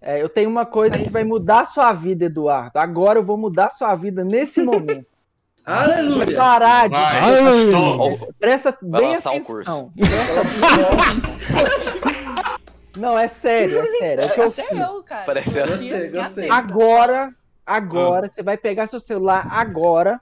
É, 0.00 0.22
eu 0.22 0.28
tenho 0.28 0.48
uma 0.48 0.64
coisa 0.64 0.98
que 0.98 1.10
vai 1.10 1.22
mudar 1.22 1.60
a 1.60 1.66
sua 1.66 1.92
vida, 1.92 2.24
Eduardo. 2.24 2.78
Agora 2.78 3.18
eu 3.18 3.22
vou 3.22 3.36
mudar 3.36 3.66
a 3.66 3.70
sua 3.70 3.94
vida 3.94 4.24
nesse 4.24 4.62
momento. 4.64 5.04
Vai 5.66 5.92
Aleluia! 5.92 6.36
parar 6.36 6.84
de. 6.88 6.94
Vai. 6.94 7.18
Ai, 7.18 7.70
Tô. 7.72 8.32
Presta 8.38 8.78
Vai 8.82 9.00
bem 9.02 9.10
lançar 9.12 9.32
um 9.32 9.36
atenção. 9.36 9.92
Nossa. 9.96 11.36
Não, 12.96 13.18
é 13.18 13.28
sério, 13.28 13.78
é 13.78 13.84
sério. 13.98 14.22
É 14.22 14.26
o 14.26 14.30
que 14.32 14.40
eu 14.40 14.48
Até 14.48 14.62
fiz. 14.64 14.80
eu, 14.80 15.02
cara. 15.04 15.24
Parece- 15.26 15.58
Eu 15.58 15.66
Gostei, 15.66 16.10
gostei. 16.10 16.50
Agora, 16.50 17.34
agora, 17.66 18.30
você 18.32 18.42
vai 18.42 18.56
pegar 18.56 18.86
seu 18.86 19.00
celular 19.00 19.46
agora. 19.50 20.18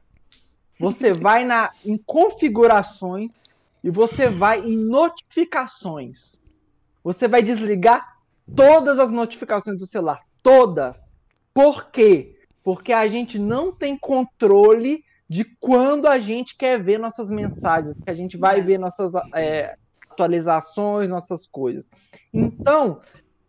Você 0.79 1.13
vai 1.13 1.45
na, 1.45 1.73
em 1.85 1.97
configurações 1.97 3.43
e 3.83 3.91
você 3.91 4.29
vai 4.29 4.61
em 4.61 4.77
notificações. 4.77 6.41
Você 7.03 7.29
vai 7.29 7.43
desligar 7.43 8.17
todas 8.55 8.99
as 8.99 9.11
notificações 9.11 9.79
do 9.79 9.87
celular. 9.87 10.21
Todas. 10.43 11.13
Por 11.53 11.91
quê? 11.91 12.37
Porque 12.63 12.93
a 12.93 13.07
gente 13.07 13.39
não 13.39 13.73
tem 13.73 13.97
controle 13.97 15.05
de 15.29 15.45
quando 15.59 16.07
a 16.07 16.19
gente 16.19 16.57
quer 16.57 16.83
ver 16.83 16.99
nossas 16.99 17.31
mensagens, 17.31 17.95
que 18.05 18.11
a 18.11 18.15
gente 18.15 18.37
vai 18.37 18.61
ver 18.61 18.79
nossas 18.79 19.13
é, 19.35 19.77
atualizações, 20.11 21.09
nossas 21.09 21.47
coisas. 21.47 21.91
Então, 22.33 23.01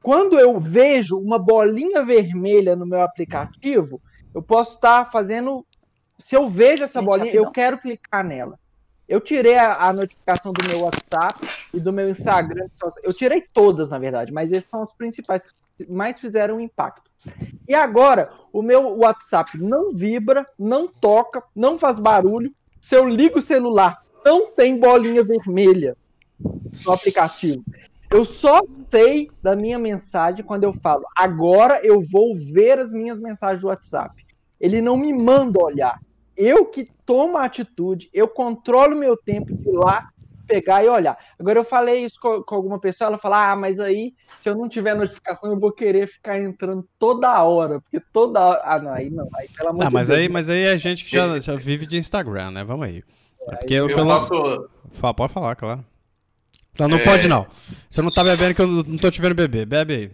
quando 0.02 0.40
eu 0.40 0.60
vejo 0.60 1.18
uma 1.18 1.40
bolinha 1.40 2.04
vermelha 2.04 2.76
no 2.76 2.86
meu 2.86 3.02
aplicativo, 3.02 4.02
eu 4.34 4.42
posso 4.42 4.76
estar 4.76 5.12
fazendo. 5.12 5.66
Se 6.18 6.36
eu 6.36 6.50
vejo 6.50 6.84
essa 6.84 7.00
Gente, 7.00 7.10
bolinha, 7.10 7.26
rapidão. 7.26 7.46
eu 7.46 7.52
quero 7.52 7.78
clicar 7.78 8.24
nela. 8.24 8.60
Eu 9.08 9.22
tirei 9.22 9.58
a, 9.58 9.74
a, 9.74 9.94
notificação 9.94 10.52
do 10.52 10.68
meu 10.68 10.82
WhatsApp 10.82 11.48
e 11.74 11.80
do 11.80 11.94
meu 11.94 12.10
Instagram. 12.10 12.68
Eu 13.04 13.14
tirei 13.14 13.42
todas, 13.42 13.90
na 13.90 14.00
verdade, 14.00 14.32
mas 14.32 14.52
esses 14.52 14.70
são 14.70 14.82
os 14.82 14.94
principais 14.94 15.46
que 15.78 15.92
mais 15.92 16.20
fizeram 16.20 16.60
impacto. 16.60 17.12
E 17.68 17.74
agora, 17.74 18.32
o 18.52 18.62
meu 18.62 18.98
WhatsApp 18.98 19.58
não 19.58 19.92
vibra, 19.92 20.46
não 20.58 20.88
toca, 20.88 21.44
não 21.56 21.78
faz 21.78 22.00
barulho. 22.00 22.52
Se 22.82 22.96
eu 22.96 23.08
ligo 23.08 23.40
o 23.40 23.44
celular, 23.44 24.04
não 24.24 24.52
tem 24.52 24.80
bolinha 24.80 25.24
vermelha 25.24 25.96
no 26.40 26.92
aplicativo. 26.92 27.64
Eu 28.10 28.26
só 28.26 28.62
sei 28.90 29.30
da 29.42 29.56
minha 29.56 29.78
mensagem 29.78 30.46
quando 30.46 30.64
eu 30.64 30.74
falo, 30.74 31.04
agora 31.16 31.80
eu 31.84 32.00
vou 32.00 32.36
ver 32.36 32.80
as 32.80 32.92
minhas 32.92 33.20
mensagens 33.20 33.62
do 33.62 33.68
WhatsApp. 33.68 34.26
Ele 34.60 34.82
não 34.82 34.98
me 34.98 35.14
manda 35.14 35.64
olhar. 35.64 36.00
Eu 36.38 36.66
que 36.66 36.90
tomo 37.06 37.38
a 37.38 37.46
atitude, 37.46 38.10
eu 38.14 38.28
controlo 38.28 38.96
meu 38.96 39.16
tempo 39.16 39.56
de 39.56 39.70
ir 39.70 39.74
lá, 39.74 40.10
pegar 40.48 40.84
e 40.84 40.90
olhar. 40.90 41.18
Agora 41.40 41.60
eu 41.60 41.66
falei 41.66 42.06
isso 42.06 42.20
com, 42.22 42.44
com 42.44 42.56
alguma 42.56 42.80
pessoa, 42.80 43.08
ela 43.08 43.18
fala: 43.18 43.52
"Ah, 43.52 43.56
mas 43.56 43.80
aí 43.80 44.14
se 44.46 44.50
eu 44.50 44.56
não 44.56 44.70
tiver 44.70 44.96
notificação, 44.96 45.52
eu 45.52 45.60
vou 45.60 45.72
querer 45.72 46.08
ficar 46.08 46.40
entrando 46.40 46.88
toda 47.00 47.42
hora, 47.42 47.82
porque 47.82 48.00
toda 48.00 48.40
hora, 48.40 48.62
ah, 48.64 48.80
não, 48.80 48.94
aí 48.94 49.10
não, 49.10 49.28
aí 49.34 49.50
pelo 49.50 49.70
amor 49.70 49.86
ah, 49.86 49.88
de 49.88 49.94
mas 49.96 50.08
Deus. 50.08 50.20
aí, 50.20 50.30
mas 50.30 50.50
aí 50.50 50.66
é 50.66 50.78
gente 50.78 51.04
que 51.04 51.12
já, 51.12 51.40
já 51.40 51.56
vive 51.56 51.88
de 51.88 51.98
Instagram, 51.98 52.52
né? 52.52 52.64
Vamos 52.64 52.86
aí. 52.86 53.04
É, 53.42 53.56
porque 53.56 53.74
eu, 53.74 53.90
eu 53.90 53.98
posso... 53.98 54.70
Fala, 54.92 55.14
pode 55.16 55.34
falar, 55.34 55.56
claro. 55.56 55.84
Não, 56.80 56.88
não 56.88 56.98
é... 56.98 57.04
pode 57.04 57.28
não. 57.28 57.48
Você 57.90 58.04
não 58.04 58.12
tá 58.12 58.24
bebendo 58.24 58.54
que 58.54 58.62
eu 58.62 58.68
não 58.68 58.98
tô 58.98 59.10
te 59.10 59.20
vendo 59.20 59.34
beber. 59.34 59.66
Bebe 59.66 59.94
aí. 59.96 60.12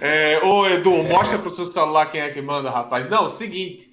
É, 0.00 0.42
ô 0.42 0.66
Edu, 0.66 0.94
é. 0.94 1.02
mostra 1.02 1.38
pro 1.38 1.50
seu 1.50 1.66
celular 1.66 2.06
quem 2.06 2.22
é 2.22 2.30
que 2.30 2.40
manda, 2.40 2.70
rapaz. 2.70 3.08
Não, 3.08 3.28
seguinte. 3.28 3.90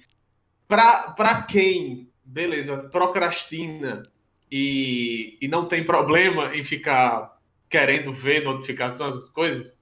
Pra, 0.66 1.10
pra 1.10 1.42
quem, 1.42 2.08
beleza, 2.24 2.78
procrastina 2.90 4.02
e, 4.50 5.36
e 5.40 5.48
não 5.48 5.66
tem 5.66 5.84
problema 5.84 6.54
em 6.56 6.64
ficar 6.64 7.36
querendo 7.68 8.12
ver 8.12 8.42
notificações, 8.42 9.14
essas 9.14 9.28
coisas, 9.28 9.78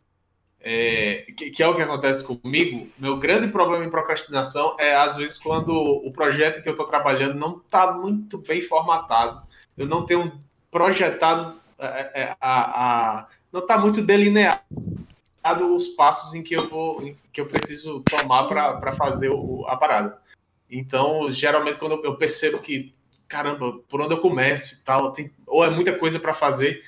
é, 0.61 1.27
que, 1.37 1.51
que, 1.51 1.63
é 1.63 1.69
o 1.69 1.77
que 1.77 1.83
acontece 1.83 2.25
comigo, 2.25 2.89
meu 2.99 3.17
grande 3.19 3.47
problema 3.49 3.85
em 3.85 3.91
procrastinação 3.91 4.75
é, 4.81 4.97
às 4.97 5.17
vezes, 5.17 5.39
quando 5.39 5.73
o 5.73 6.11
projeto 6.11 6.61
que 6.61 6.69
eu 6.69 6.73
estou 6.73 6.87
trabalhando 6.87 7.35
não 7.35 7.59
está 7.59 7.93
muito 7.93 8.39
bem 8.39 8.61
formatado. 8.61 9.43
Eu 9.79 9.87
não 9.87 10.05
tenho 10.05 10.41
projetado, 10.71 11.61
é, 11.79 12.23
é, 12.23 12.37
a, 12.41 13.19
a, 13.21 13.27
não 13.53 13.61
está 13.61 13.79
muito 13.79 14.03
delineado 14.03 14.61
os 15.55 15.89
passos 15.89 16.35
em 16.35 16.43
que 16.43 16.55
eu 16.55 16.69
vou, 16.69 17.03
que 17.33 17.41
eu 17.41 17.47
preciso 17.47 18.01
tomar 18.01 18.45
para 18.45 18.93
fazer 18.93 19.31
o, 19.31 19.65
a 19.67 19.77
parada. 19.77 20.19
Então, 20.71 21.31
geralmente, 21.31 21.79
quando 21.79 22.05
eu 22.05 22.17
percebo 22.17 22.59
que, 22.59 22.95
caramba, 23.29 23.79
por 23.89 24.01
onde 24.01 24.15
eu 24.15 24.21
começo 24.21 24.75
e 24.75 24.79
tal, 24.79 25.13
tem, 25.13 25.31
ou 25.47 25.65
é 25.65 25.71
muita 25.71 25.97
coisa 25.97 26.19
para 26.19 26.35
fazer, 26.35 26.83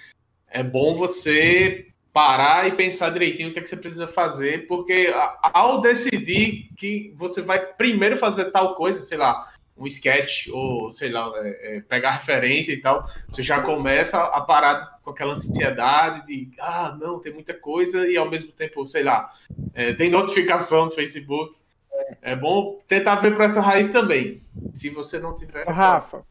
é 0.50 0.62
bom 0.62 0.94
você 0.94 1.88
parar 2.12 2.66
e 2.66 2.72
pensar 2.72 3.10
direitinho 3.10 3.50
o 3.50 3.52
que, 3.52 3.60
é 3.60 3.62
que 3.62 3.68
você 3.68 3.76
precisa 3.76 4.08
fazer, 4.08 4.66
porque 4.66 5.12
ao 5.42 5.80
decidir 5.80 6.70
que 6.76 7.14
você 7.16 7.40
vai 7.40 7.60
primeiro 7.60 8.16
fazer 8.16 8.50
tal 8.50 8.74
coisa, 8.74 9.00
sei 9.02 9.18
lá, 9.18 9.52
um 9.78 9.86
sketch 9.86 10.48
ou 10.48 10.90
sei 10.90 11.10
lá, 11.10 11.32
é, 11.36 11.76
é, 11.76 11.80
pegar 11.80 12.12
referência 12.12 12.72
e 12.72 12.80
tal, 12.80 13.08
você 13.28 13.42
já 13.42 13.60
começa 13.62 14.18
a 14.18 14.40
parar 14.40 14.98
com 15.02 15.10
aquela 15.10 15.34
ansiedade 15.34 16.26
de 16.26 16.50
ah, 16.60 16.96
não, 17.00 17.18
tem 17.18 17.32
muita 17.32 17.54
coisa 17.54 18.06
e 18.08 18.16
ao 18.16 18.28
mesmo 18.28 18.50
tempo, 18.52 18.86
sei 18.86 19.02
lá, 19.02 19.32
é, 19.74 19.92
tem 19.94 20.10
notificação 20.10 20.86
no 20.86 20.90
Facebook. 20.90 21.56
É 22.22 22.34
bom 22.34 22.78
tentar 22.86 23.16
ver 23.16 23.32
por 23.32 23.42
essa 23.42 23.60
raiz 23.60 23.88
também. 23.90 24.40
Se 24.72 24.88
você 24.88 25.18
não 25.18 25.36
tiver. 25.36 25.66
Rafa, 25.66 26.22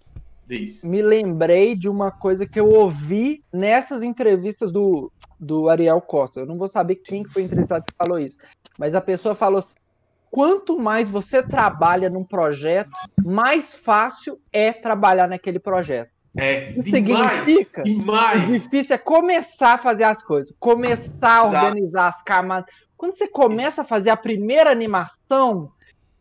Diz. 0.48 0.82
me 0.82 1.02
lembrei 1.02 1.76
de 1.76 1.90
uma 1.90 2.10
coisa 2.10 2.48
que 2.48 2.60
eu 2.60 2.70
ouvi 2.70 3.44
nessas 3.52 4.02
entrevistas 4.02 4.72
do, 4.72 5.12
do 5.40 5.70
Ariel 5.70 6.00
Costa. 6.02 6.40
Eu 6.40 6.46
não 6.46 6.58
vou 6.58 6.68
saber 6.68 6.96
quem 6.96 7.26
foi 7.26 7.44
entrevistado 7.44 7.86
que 7.86 7.94
falou 7.98 8.18
isso, 8.18 8.38
mas 8.78 8.96
a 8.96 9.02
pessoa 9.02 9.36
falou 9.36 9.60
assim: 9.60 9.76
quanto 10.32 10.80
mais 10.80 11.10
você 11.10 11.42
trabalha 11.42 12.10
num 12.10 12.24
projeto, 12.24 12.92
mais 13.24 13.76
fácil 13.76 14.40
é 14.52 14.72
trabalhar 14.72 15.28
naquele 15.28 15.60
projeto. 15.60 16.12
É, 16.38 16.72
Isso 16.72 16.84
demais, 16.84 17.46
significa 17.46 17.84
demais. 17.84 18.48
o 18.48 18.52
difícil 18.52 18.94
é 18.94 18.98
começar 19.00 19.74
a 19.74 19.78
fazer 19.78 20.04
as 20.04 20.22
coisas, 20.22 20.54
começar 20.60 21.38
a 21.38 21.44
organizar 21.46 22.10
as 22.10 22.22
camadas. 22.22 22.72
Quando 22.96 23.14
você 23.14 23.28
começa 23.28 23.82
a 23.82 23.86
fazer 23.86 24.12
a 24.12 24.18
primeira 24.18 24.72
animação, 24.72 25.72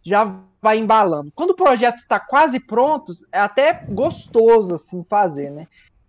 já 0.03 0.37
vai 0.63 0.79
embalando. 0.79 1.31
Quando 1.35 1.51
o 1.51 1.57
projeto 1.57 1.99
está 1.99 2.19
quase 2.19 2.59
pronto, 2.59 3.13
é 3.31 3.39
até 3.39 3.85
gostoso 3.89 4.75
assim 4.75 5.05
fazer, 5.05 5.51
né? 5.51 5.67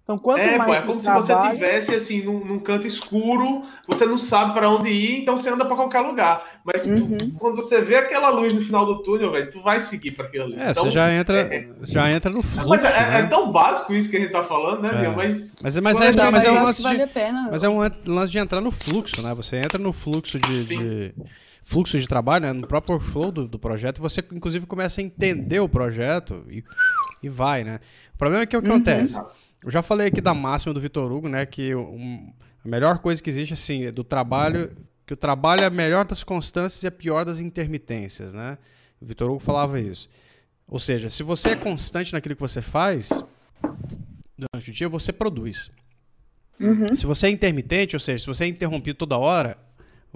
Então, 0.08 0.18
quanto 0.18 0.40
é, 0.40 0.58
mais 0.58 0.70
pô, 0.70 0.74
é 0.74 0.82
como 0.84 1.02
se 1.02 1.12
você 1.12 1.36
tivesse 1.52 1.94
assim 1.94 2.22
num, 2.22 2.40
num, 2.40 2.60
canto 2.60 2.88
escuro, 2.88 3.64
você 3.86 4.06
não 4.06 4.18
sabe 4.18 4.54
para 4.54 4.70
onde 4.70 4.90
ir, 4.90 5.20
então 5.20 5.36
você 5.36 5.50
anda 5.50 5.66
para 5.66 5.76
qualquer 5.76 6.00
lugar. 6.00 6.62
Mas 6.64 6.86
uhum. 6.86 7.18
tu, 7.18 7.34
quando 7.34 7.58
você 7.58 7.82
vê 7.82 7.98
aquela 7.98 8.30
luz 8.30 8.54
no 8.54 8.62
final 8.62 8.86
do 8.86 9.04
túnel, 9.04 9.34
velho, 9.34 9.52
tu 9.52 9.62
vai 9.62 9.82
seguir 9.82 10.12
para 10.12 10.28
aquilo 10.28 10.46
ali. 10.46 10.56
É, 10.58 10.72
então, 10.72 10.86
você 10.86 10.92
já 10.92 11.12
entra, 11.12 11.40
é, 11.40 11.58
é, 11.58 11.68
já 11.82 12.10
entra 12.10 12.32
no 12.32 12.42
fluxo. 12.42 12.70
Mas 12.70 12.86
é, 12.86 13.10
né? 13.10 13.20
é, 13.20 13.24
tão 13.24 13.52
básico 13.52 13.94
isso 13.94 14.10
que 14.10 14.16
a 14.16 14.20
gente 14.22 14.32
tá 14.32 14.46
falando, 14.46 14.82
né, 14.82 15.08
é. 15.08 15.10
Mas, 15.10 15.54
mas, 15.62 15.78
mas, 15.78 16.00
é, 16.00 16.32
mas 16.32 16.46
é 16.46 16.52
um 16.54 16.64
lance 16.64 16.82
de, 16.82 16.98
mas 17.52 17.64
é 17.66 17.70
um 17.70 17.80
lance 18.06 18.32
de 18.32 18.38
entrar 18.38 18.62
no 18.62 18.72
fluxo, 18.72 19.22
né? 19.22 19.34
Você 19.36 19.58
entra 19.58 19.78
no 19.78 19.92
fluxo 19.92 20.40
de, 20.40 20.64
de 20.64 21.16
fluxo 21.64 22.00
de 22.00 22.08
trabalho, 22.08 22.46
né? 22.46 22.54
no 22.54 22.66
próprio 22.66 22.98
flow 22.98 23.30
do, 23.30 23.46
do 23.46 23.60
projeto, 23.60 24.02
você 24.02 24.24
inclusive 24.32 24.66
começa 24.66 25.02
a 25.02 25.04
entender 25.04 25.60
o 25.60 25.68
projeto 25.68 26.46
e, 26.50 26.64
e 27.22 27.28
vai, 27.28 27.66
né? 27.66 27.82
O 28.16 28.18
problema 28.18 28.44
é 28.44 28.46
que 28.46 28.56
o 28.56 28.62
que 28.62 28.70
uhum. 28.70 28.76
acontece? 28.76 29.20
Eu 29.64 29.72
já 29.72 29.82
falei 29.82 30.08
aqui 30.08 30.22
da 30.22 30.34
máxima 30.34 30.74
do 30.74 30.80
Vitor 30.80 31.12
Hugo, 31.12 31.28
né? 31.28 31.46
Que 31.46 31.76
um, 31.76 32.32
a 32.64 32.68
melhor 32.68 33.00
coisa 33.00 33.22
que 33.22 33.30
existe, 33.30 33.54
assim, 33.54 33.86
é 33.86 33.92
do 33.92 34.04
trabalho, 34.04 34.72
que 35.06 35.14
o 35.14 35.18
trabalho 35.18 35.62
é 35.62 35.66
a 35.66 35.70
melhor 35.70 36.06
das 36.06 36.24
constâncias 36.24 36.84
e 36.84 36.88
a 36.88 36.92
pior 36.92 37.26
das 37.26 37.40
intermitências, 37.40 38.34
né? 38.34 38.58
O 39.02 39.06
Vitor 39.06 39.30
Hugo 39.30 39.40
falava 39.40 39.80
isso. 39.80 40.10
Ou 40.68 40.80
seja, 40.80 41.10
se 41.10 41.24
você 41.24 41.52
é 41.52 41.56
constante 41.56 42.14
naquilo 42.14 42.36
que 42.36 42.42
você 42.42 42.62
faz, 42.62 43.10
durante 44.38 44.70
o 44.70 44.74
dia, 44.74 44.90
você 44.90 45.14
produz. 45.14 45.72
Uhum. 46.60 46.96
Se 46.96 47.06
você 47.06 47.28
é 47.28 47.30
intermitente, 47.30 47.96
ou 47.96 48.00
seja, 48.00 48.20
se 48.20 48.28
você 48.28 48.44
é 48.44 48.48
interrompido 48.48 48.98
toda 48.98 49.18
hora, 49.18 49.58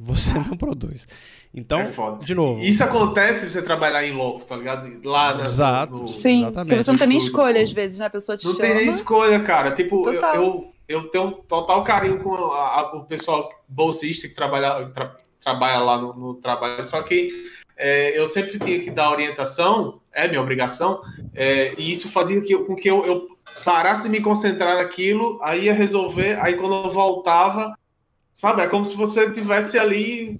você 0.01 0.33
não 0.33 0.57
produz. 0.57 1.07
Então, 1.53 1.79
é 1.79 2.25
de 2.25 2.33
novo. 2.33 2.59
Isso 2.61 2.83
acontece 2.83 3.41
se 3.41 3.51
você 3.51 3.61
trabalhar 3.61 4.05
em 4.05 4.13
loco, 4.13 4.45
tá 4.45 4.55
ligado? 4.55 4.89
Lá 5.03 5.35
na, 5.35 5.41
Exato. 5.41 5.93
No, 5.93 6.07
Sim, 6.07 6.41
exatamente. 6.41 6.69
porque 6.69 6.83
você 6.83 6.91
não 6.91 6.99
tem 6.99 7.07
nem 7.07 7.17
escolha, 7.17 7.61
às 7.61 7.71
vezes, 7.71 7.99
né? 7.99 8.05
A 8.05 8.09
pessoa 8.09 8.37
te 8.37 8.45
não 8.45 8.53
chama. 8.53 8.67
Não 8.67 8.75
tem 8.75 8.85
nem 8.85 8.95
escolha, 8.95 9.39
cara. 9.41 9.71
Tipo, 9.71 10.09
eu, 10.09 10.21
eu, 10.21 10.73
eu, 10.87 11.07
tenho 11.09 11.25
um 11.25 11.31
total 11.31 11.83
carinho 11.83 12.19
com 12.19 12.33
a, 12.33 12.79
a, 12.79 12.95
o 12.95 13.05
pessoal 13.05 13.49
bolsista 13.67 14.27
que 14.27 14.33
trabalha, 14.33 14.89
tra, 14.89 15.17
trabalha 15.43 15.79
lá 15.79 16.01
no, 16.01 16.13
no, 16.13 16.33
trabalho, 16.35 16.83
só 16.85 17.01
que 17.03 17.29
é, 17.77 18.17
eu 18.17 18.27
sempre 18.27 18.57
tinha 18.57 18.79
que 18.79 18.89
dar 18.89 19.11
orientação, 19.11 19.99
é 20.13 20.27
minha 20.27 20.41
obrigação, 20.41 21.01
é, 21.33 21.73
e 21.77 21.91
isso 21.91 22.09
fazia 22.09 22.39
que, 22.41 22.57
com 22.57 22.75
que 22.75 22.89
eu, 22.89 23.01
eu 23.03 23.27
parasse 23.65 24.03
de 24.03 24.09
me 24.09 24.21
concentrar 24.21 24.77
naquilo, 24.77 25.39
aí 25.41 25.65
ia 25.65 25.73
resolver, 25.73 26.39
aí 26.41 26.53
quando 26.55 26.75
eu 26.75 26.93
voltava, 26.93 27.75
Sabe? 28.35 28.61
É 28.61 28.67
como 28.67 28.85
se 28.85 28.95
você 28.95 29.31
tivesse 29.31 29.77
ali 29.77 30.39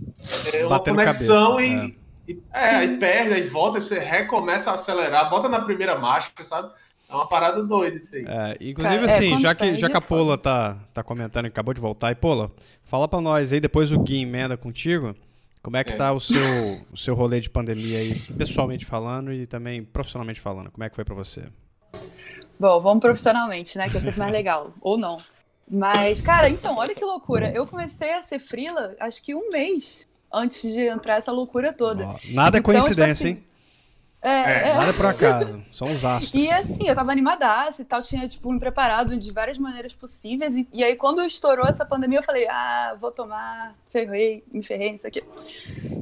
é, 0.54 0.62
uma 0.62 0.78
Batendo 0.78 0.98
conexão 0.98 1.58
cabeça, 1.58 1.94
e, 2.28 2.32
é. 2.32 2.34
e, 2.34 2.42
é, 2.54 2.70
aí 2.76 2.98
perde, 2.98 3.34
aí 3.34 3.48
volta, 3.48 3.80
você 3.80 4.00
recomeça 4.00 4.72
a 4.72 4.76
acelerar, 4.76 5.30
bota 5.30 5.48
na 5.48 5.62
primeira 5.62 5.98
marcha, 6.00 6.32
sabe? 6.44 6.72
É 7.08 7.14
uma 7.14 7.28
parada 7.28 7.62
doida 7.62 7.98
isso 7.98 8.16
aí. 8.16 8.26
É, 8.26 8.58
inclusive, 8.62 9.06
Cara, 9.06 9.14
assim, 9.14 9.38
já 9.38 9.54
que, 9.54 9.76
já 9.76 9.90
que 9.90 9.98
a 9.98 10.02
Pola 10.02 10.38
tá, 10.38 10.78
tá 10.94 11.04
comentando 11.04 11.46
e 11.46 11.50
acabou 11.50 11.74
de 11.74 11.82
voltar, 11.82 12.12
e 12.12 12.16
Pola, 12.16 12.50
fala 12.86 13.08
pra 13.08 13.20
nós 13.20 13.52
aí, 13.52 13.60
depois 13.60 13.92
o 13.92 14.00
Gui 14.00 14.22
emenda 14.22 14.56
contigo, 14.56 15.14
como 15.62 15.78
é 15.78 15.84
que 15.84 15.94
é. 15.94 15.96
tá 15.96 16.12
o 16.12 16.20
seu, 16.20 16.82
o 16.92 16.98
seu 16.98 17.14
rolê 17.14 17.40
de 17.40 17.50
pandemia 17.50 18.00
aí, 18.00 18.20
pessoalmente 18.38 18.86
falando 18.86 19.32
e 19.32 19.46
também 19.46 19.84
profissionalmente 19.84 20.40
falando? 20.40 20.72
Como 20.72 20.84
é 20.84 20.90
que 20.90 20.96
foi 20.96 21.06
pra 21.06 21.14
você? 21.14 21.44
Bom, 22.60 22.80
vamos 22.80 23.02
profissionalmente, 23.02 23.78
né? 23.78 23.90
Que 23.90 23.98
é 23.98 24.00
sempre 24.00 24.20
mais 24.20 24.32
legal. 24.32 24.74
Ou 24.82 24.98
não. 24.98 25.18
Mas, 25.72 26.20
cara, 26.20 26.50
então, 26.50 26.78
olha 26.78 26.94
que 26.94 27.06
loucura. 27.06 27.50
Eu 27.52 27.66
comecei 27.66 28.14
a 28.14 28.22
ser 28.22 28.40
frila, 28.40 28.94
acho 29.00 29.24
que 29.24 29.34
um 29.34 29.50
mês 29.50 30.06
antes 30.32 30.62
de 30.62 30.82
entrar 30.82 31.18
essa 31.18 31.32
loucura 31.32 31.72
toda. 31.72 32.16
Nada 32.32 32.58
é 32.58 32.60
então, 32.60 32.74
coincidência, 32.74 32.96
tipo 32.96 33.12
assim, 33.12 33.28
hein? 33.30 33.44
É, 34.24 34.70
é. 34.70 34.74
Nada 34.76 34.94
por 34.94 35.08
acaso, 35.08 35.64
são 35.72 35.92
os 35.92 36.06
astros. 36.06 36.36
E 36.36 36.48
assim, 36.52 36.88
eu 36.88 36.94
tava 36.94 37.12
animadaça 37.12 37.82
e 37.82 37.86
tal, 37.86 38.04
tinha, 38.04 38.30
tipo, 38.30 38.52
me 38.52 38.60
preparado 38.60 39.18
de 39.18 39.32
várias 39.32 39.58
maneiras 39.58 39.96
possíveis. 39.96 40.56
E, 40.56 40.68
e 40.72 40.84
aí, 40.84 40.96
quando 40.96 41.24
estourou 41.24 41.66
essa 41.66 41.84
pandemia, 41.84 42.20
eu 42.20 42.24
falei, 42.24 42.48
ah, 42.48 42.96
vou 43.02 43.12
tomar, 43.12 43.76
ferrei, 43.90 44.44
me 44.52 44.62
ferrei, 44.62 44.94
isso 44.94 45.08
aqui. 45.08 45.24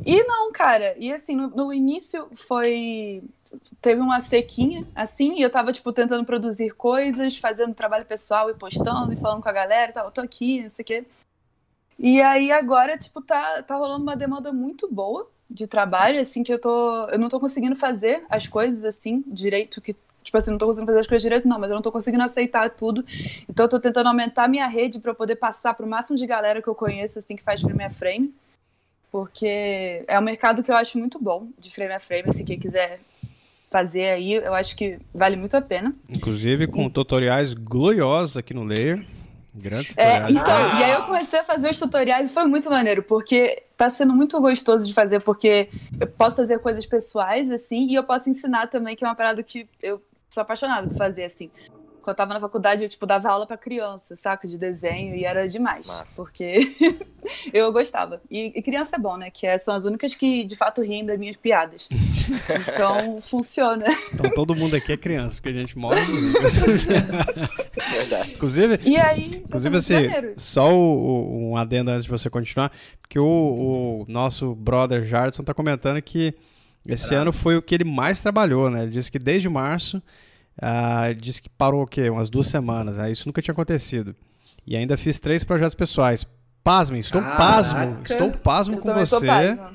E 0.05 0.23
não, 0.23 0.51
cara, 0.51 0.95
e 0.99 1.13
assim, 1.13 1.33
no, 1.33 1.47
no, 1.47 1.73
início 1.73 2.27
foi. 2.35 3.23
Teve 3.81 4.01
uma 4.01 4.19
sequinha, 4.19 4.85
assim, 4.93 5.35
e 5.37 5.41
eu 5.41 5.49
tava, 5.49 5.71
tipo, 5.71 5.93
tentando 5.93 6.25
produzir 6.25 6.71
coisas, 6.71 7.37
fazendo 7.37 7.73
trabalho 7.73 8.05
pessoal 8.05 8.49
e 8.49 8.53
postando 8.53 9.13
e 9.13 9.15
falando 9.17 9.41
com 9.41 9.49
a 9.49 9.53
galera, 9.53 9.93
tava, 9.93 10.11
tô 10.11 10.19
aqui, 10.19 10.61
não 10.61 10.69
sei 10.69 10.83
o 10.83 10.85
quê. 10.85 11.05
E 11.97 12.21
aí 12.21 12.51
agora, 12.51 12.97
tipo, 12.97 13.21
tá, 13.21 13.63
tá 13.63 13.75
rolando 13.75 14.03
uma 14.03 14.15
demanda 14.15 14.51
muito 14.51 14.91
boa 14.91 15.29
de 15.49 15.65
trabalho, 15.67 16.19
assim, 16.19 16.43
que 16.43 16.53
eu 16.53 16.59
tô. 16.59 17.07
Eu 17.09 17.17
não 17.17 17.29
tô 17.29 17.39
conseguindo 17.39 17.75
fazer 17.75 18.23
as 18.29 18.47
coisas 18.47 18.83
assim, 18.83 19.23
direito 19.27 19.81
que 19.81 19.95
tipo 20.23 20.37
assim, 20.37 20.51
não 20.51 20.57
tô 20.57 20.67
conseguindo 20.67 20.91
fazer 20.91 20.99
as 20.99 21.07
coisas 21.07 21.23
direito, 21.23 21.47
não, 21.47 21.57
mas 21.59 21.69
eu 21.69 21.75
não 21.75 21.81
tô 21.81 21.91
conseguindo 21.91 22.23
aceitar 22.23 22.69
tudo. 22.69 23.03
Então 23.49 23.65
eu 23.65 23.69
tô 23.69 23.79
tentando 23.79 24.07
aumentar 24.07 24.47
minha 24.47 24.67
rede 24.67 24.99
para 24.99 25.13
poder 25.13 25.35
passar 25.35 25.73
pro 25.73 25.87
máximo 25.87 26.17
de 26.17 26.27
galera 26.27 26.61
que 26.61 26.67
eu 26.67 26.75
conheço, 26.75 27.17
assim, 27.17 27.35
que 27.35 27.43
faz 27.43 27.61
frame 27.61 27.83
a 27.83 27.89
frame. 27.89 28.33
Porque 29.11 30.03
é 30.07 30.19
um 30.19 30.21
mercado 30.21 30.61
que 30.61 30.69
eu 30.69 30.75
acho 30.75 30.99
muito 30.99 31.19
bom 31.19 31.47
de 31.57 31.71
frame 31.71 31.93
a 31.93 31.99
frame, 31.99 32.31
se 32.31 32.43
quem 32.43 32.59
quiser 32.59 32.99
fazer 33.71 34.05
aí, 34.07 34.33
eu 34.33 34.53
acho 34.53 34.75
que 34.75 34.99
vale 35.13 35.35
muito 35.35 35.55
a 35.57 35.61
pena. 35.61 35.95
Inclusive 36.07 36.67
com 36.67 36.89
tutoriais 36.89 37.53
gloriosos 37.53 38.37
aqui 38.37 38.53
no 38.53 38.63
Layer. 38.63 39.03
Grandes 39.59 39.97
É, 39.97 40.29
então, 40.29 40.43
Ah. 40.45 40.79
e 40.79 40.83
aí 40.85 40.91
eu 40.91 41.03
comecei 41.03 41.39
a 41.39 41.43
fazer 41.43 41.69
os 41.71 41.79
tutoriais 41.79 42.29
e 42.29 42.33
foi 42.33 42.45
muito 42.45 42.69
maneiro, 42.69 43.03
porque 43.03 43.63
tá 43.77 43.89
sendo 43.89 44.13
muito 44.13 44.39
gostoso 44.41 44.85
de 44.87 44.93
fazer, 44.93 45.19
porque 45.21 45.69
eu 45.99 46.07
posso 46.07 46.37
fazer 46.37 46.59
coisas 46.59 46.85
pessoais, 46.85 47.49
assim, 47.51 47.87
e 47.89 47.95
eu 47.95 48.03
posso 48.03 48.29
ensinar 48.29 48.67
também, 48.67 48.95
que 48.95 49.03
é 49.03 49.07
uma 49.07 49.15
parada 49.15 49.41
que 49.43 49.67
eu 49.81 50.01
sou 50.29 50.41
apaixonada 50.41 50.87
por 50.87 50.97
fazer, 50.97 51.23
assim. 51.25 51.49
Quando 52.01 52.13
eu 52.13 52.17
tava 52.17 52.33
na 52.33 52.39
faculdade, 52.39 52.81
eu, 52.81 52.87
tipo, 52.89 53.05
dava 53.05 53.29
aula 53.29 53.45
pra 53.45 53.57
criança, 53.57 54.15
saca? 54.15 54.47
De 54.47 54.57
desenho, 54.57 55.15
e 55.15 55.25
era 55.25 55.47
demais. 55.49 55.85
Massa. 55.85 56.13
Porque 56.15 56.73
eu 57.53 57.71
gostava. 57.73 58.21
E, 58.31 58.53
e 58.57 58.61
criança 58.61 58.95
é 58.95 58.99
bom, 58.99 59.17
né? 59.17 59.29
Que 59.29 59.45
é- 59.45 59.57
são 59.57 59.75
as 59.75 59.83
únicas 59.83 60.15
que, 60.15 60.45
de 60.45 60.55
fato, 60.55 60.81
riem 60.81 61.05
das 61.05 61.19
minhas 61.19 61.35
piadas. 61.35 61.89
Então, 62.71 63.19
funciona. 63.21 63.83
Então 64.13 64.29
todo 64.31 64.55
mundo 64.55 64.75
aqui 64.75 64.91
é 64.93 64.97
criança, 64.97 65.35
porque 65.35 65.49
a 65.49 65.51
gente 65.51 65.75
mora 65.77 65.99
livros. 65.99 66.53
Verdade. 67.91 68.31
Inclusive, 68.31 68.79
E 68.85 68.97
aí, 68.97 69.25
Inclusive, 69.45 69.77
assim, 69.77 69.93
maneiro. 69.93 70.33
só 70.37 70.73
o, 70.73 70.79
o- 70.79 71.51
um 71.51 71.57
adendo 71.57 71.91
antes 71.91 72.05
de 72.05 72.09
você 72.09 72.29
continuar, 72.29 72.71
porque 73.01 73.17
o, 73.19 73.25
o 73.25 74.05
nosso 74.11 74.53
brother 74.55 75.03
Jardson 75.03 75.43
tá 75.43 75.53
comentando 75.53 76.01
que 76.01 76.33
esse 76.87 77.13
ano 77.13 77.31
foi 77.33 77.55
o 77.57 77.61
que 77.61 77.75
ele 77.75 77.83
mais 77.83 78.21
trabalhou, 78.21 78.69
né? 78.69 78.83
Ele 78.83 78.91
disse 78.91 79.11
que 79.11 79.19
desde 79.19 79.47
março, 79.49 80.01
ah, 80.61 81.09
ele 81.09 81.19
disse 81.19 81.41
que 81.41 81.49
parou 81.49 81.83
o 81.83 81.87
quê? 81.87 82.09
Umas 82.09 82.29
duas 82.29 82.47
semanas, 82.47 82.97
né? 82.97 83.11
Isso 83.11 83.27
nunca 83.27 83.41
tinha 83.41 83.51
acontecido. 83.53 84.15
E 84.65 84.75
ainda 84.75 84.97
fiz 84.97 85.19
três 85.19 85.43
projetos 85.43 85.75
pessoais. 85.75 86.25
Pasmem, 86.63 86.99
estou 86.99 87.21
Caraca! 87.21 87.37
pasmo, 87.37 87.97
estou 88.03 88.31
pasmo 88.31 88.75
Eu 88.75 88.81
com 88.81 88.93
você, 88.93 89.25
pasma. 89.25 89.73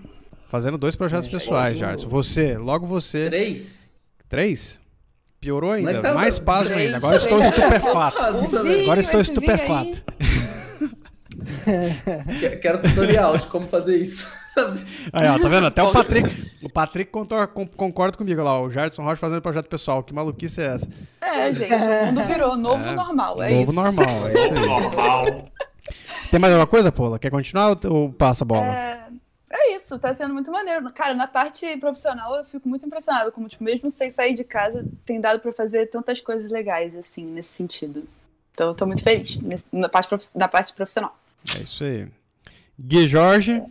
fazendo 0.49 0.77
dois 0.79 0.95
projetos 0.95 1.27
pessoais, 1.29 1.79
Jardson. 1.79 2.09
Você, 2.09 2.57
logo 2.59 2.87
você, 2.87 3.27
Três? 3.27 3.89
três? 4.29 4.81
Piorou 5.45 5.73
ainda, 5.73 6.01
tá- 6.01 6.15
mais 6.15 6.39
pasmo 6.39 6.75
ainda. 6.75 6.97
Agora 6.97 7.17
estou 7.17 7.39
estupefato. 7.41 8.19
Agora 8.83 9.01
estou 9.01 9.21
estupefato. 9.21 10.03
Que- 12.41 12.57
Quero 12.57 12.81
tutorial 12.83 13.37
de 13.39 13.47
como 13.47 13.67
fazer 13.69 13.99
isso. 13.99 14.31
Aí, 15.13 15.29
ó, 15.29 15.39
tá 15.39 15.49
vendo? 15.49 15.67
Até 15.67 15.83
o 15.83 15.91
Patrick. 15.91 16.51
O 16.63 16.69
Patrick 16.71 17.11
contor- 17.11 17.49
con- 17.49 17.67
concorda 17.67 18.17
comigo 18.17 18.43
lá, 18.43 18.61
o 18.61 18.71
Jardson 18.71 19.03
Rocha 19.03 19.17
fazendo 19.17 19.43
projeto 19.43 19.69
pessoal. 19.69 20.03
Que 20.03 20.15
maluquice 20.15 20.61
é 20.63 20.67
essa? 20.67 20.89
É, 21.21 21.53
gente, 21.53 21.73
o 21.75 22.07
mundo 22.07 22.27
virou 22.27 22.57
novo 22.57 22.89
É, 22.89 22.95
normal. 22.95 23.37
É 23.43 23.51
Novo 23.51 23.63
isso. 23.63 23.73
normal, 23.73 24.29
é 24.29 24.33
isso 24.33 24.55
aí. 24.55 24.61
Normal. 24.67 25.25
Tem 26.31 26.41
mais 26.41 26.53
alguma 26.53 26.67
coisa, 26.67 26.93
Paula? 26.93 27.19
Quer 27.19 27.31
continuar 27.31 27.71
ou- 27.85 27.93
ou 27.93 28.13
passa 28.13 28.45
a 28.45 28.47
bola? 28.47 28.67
É, 28.67 28.99
é 29.57 29.75
isso, 29.77 29.99
tá 29.99 30.13
sendo 30.15 30.35
muito 30.35 30.51
maneiro. 30.51 30.93
Cara, 30.93 31.15
na 31.15 31.27
parte 31.27 31.77
profissional 31.79 32.35
eu 32.37 32.45
fico 32.45 32.69
muito 32.69 32.85
impressionada, 32.87 33.31
como, 33.31 33.49
tipo, 33.49 33.63
mesmo 33.63 33.91
sem 33.91 34.11
sair 34.11 34.35
de 34.35 34.45
casa, 34.45 34.85
tem 35.07 35.21
dado 35.21 35.41
pra 35.41 35.53
fazer 35.53 35.87
tantas 35.87 36.21
coisas 36.21 36.51
legais, 36.51 36.97
assim, 36.97 37.25
nesse 37.25 37.51
sentido. 37.51 38.05
Então 38.53 38.69
eu 38.69 38.75
tô 38.75 38.87
muito 38.87 39.03
feliz 39.03 39.39
na 39.73 39.89
parte, 39.89 40.09
na 40.37 40.49
parte 40.49 40.73
profissional. 40.73 41.17
É 41.57 41.63
isso 41.63 41.85
aí. 41.85 42.09
Gui 42.79 43.07
Jorge. 43.09 43.63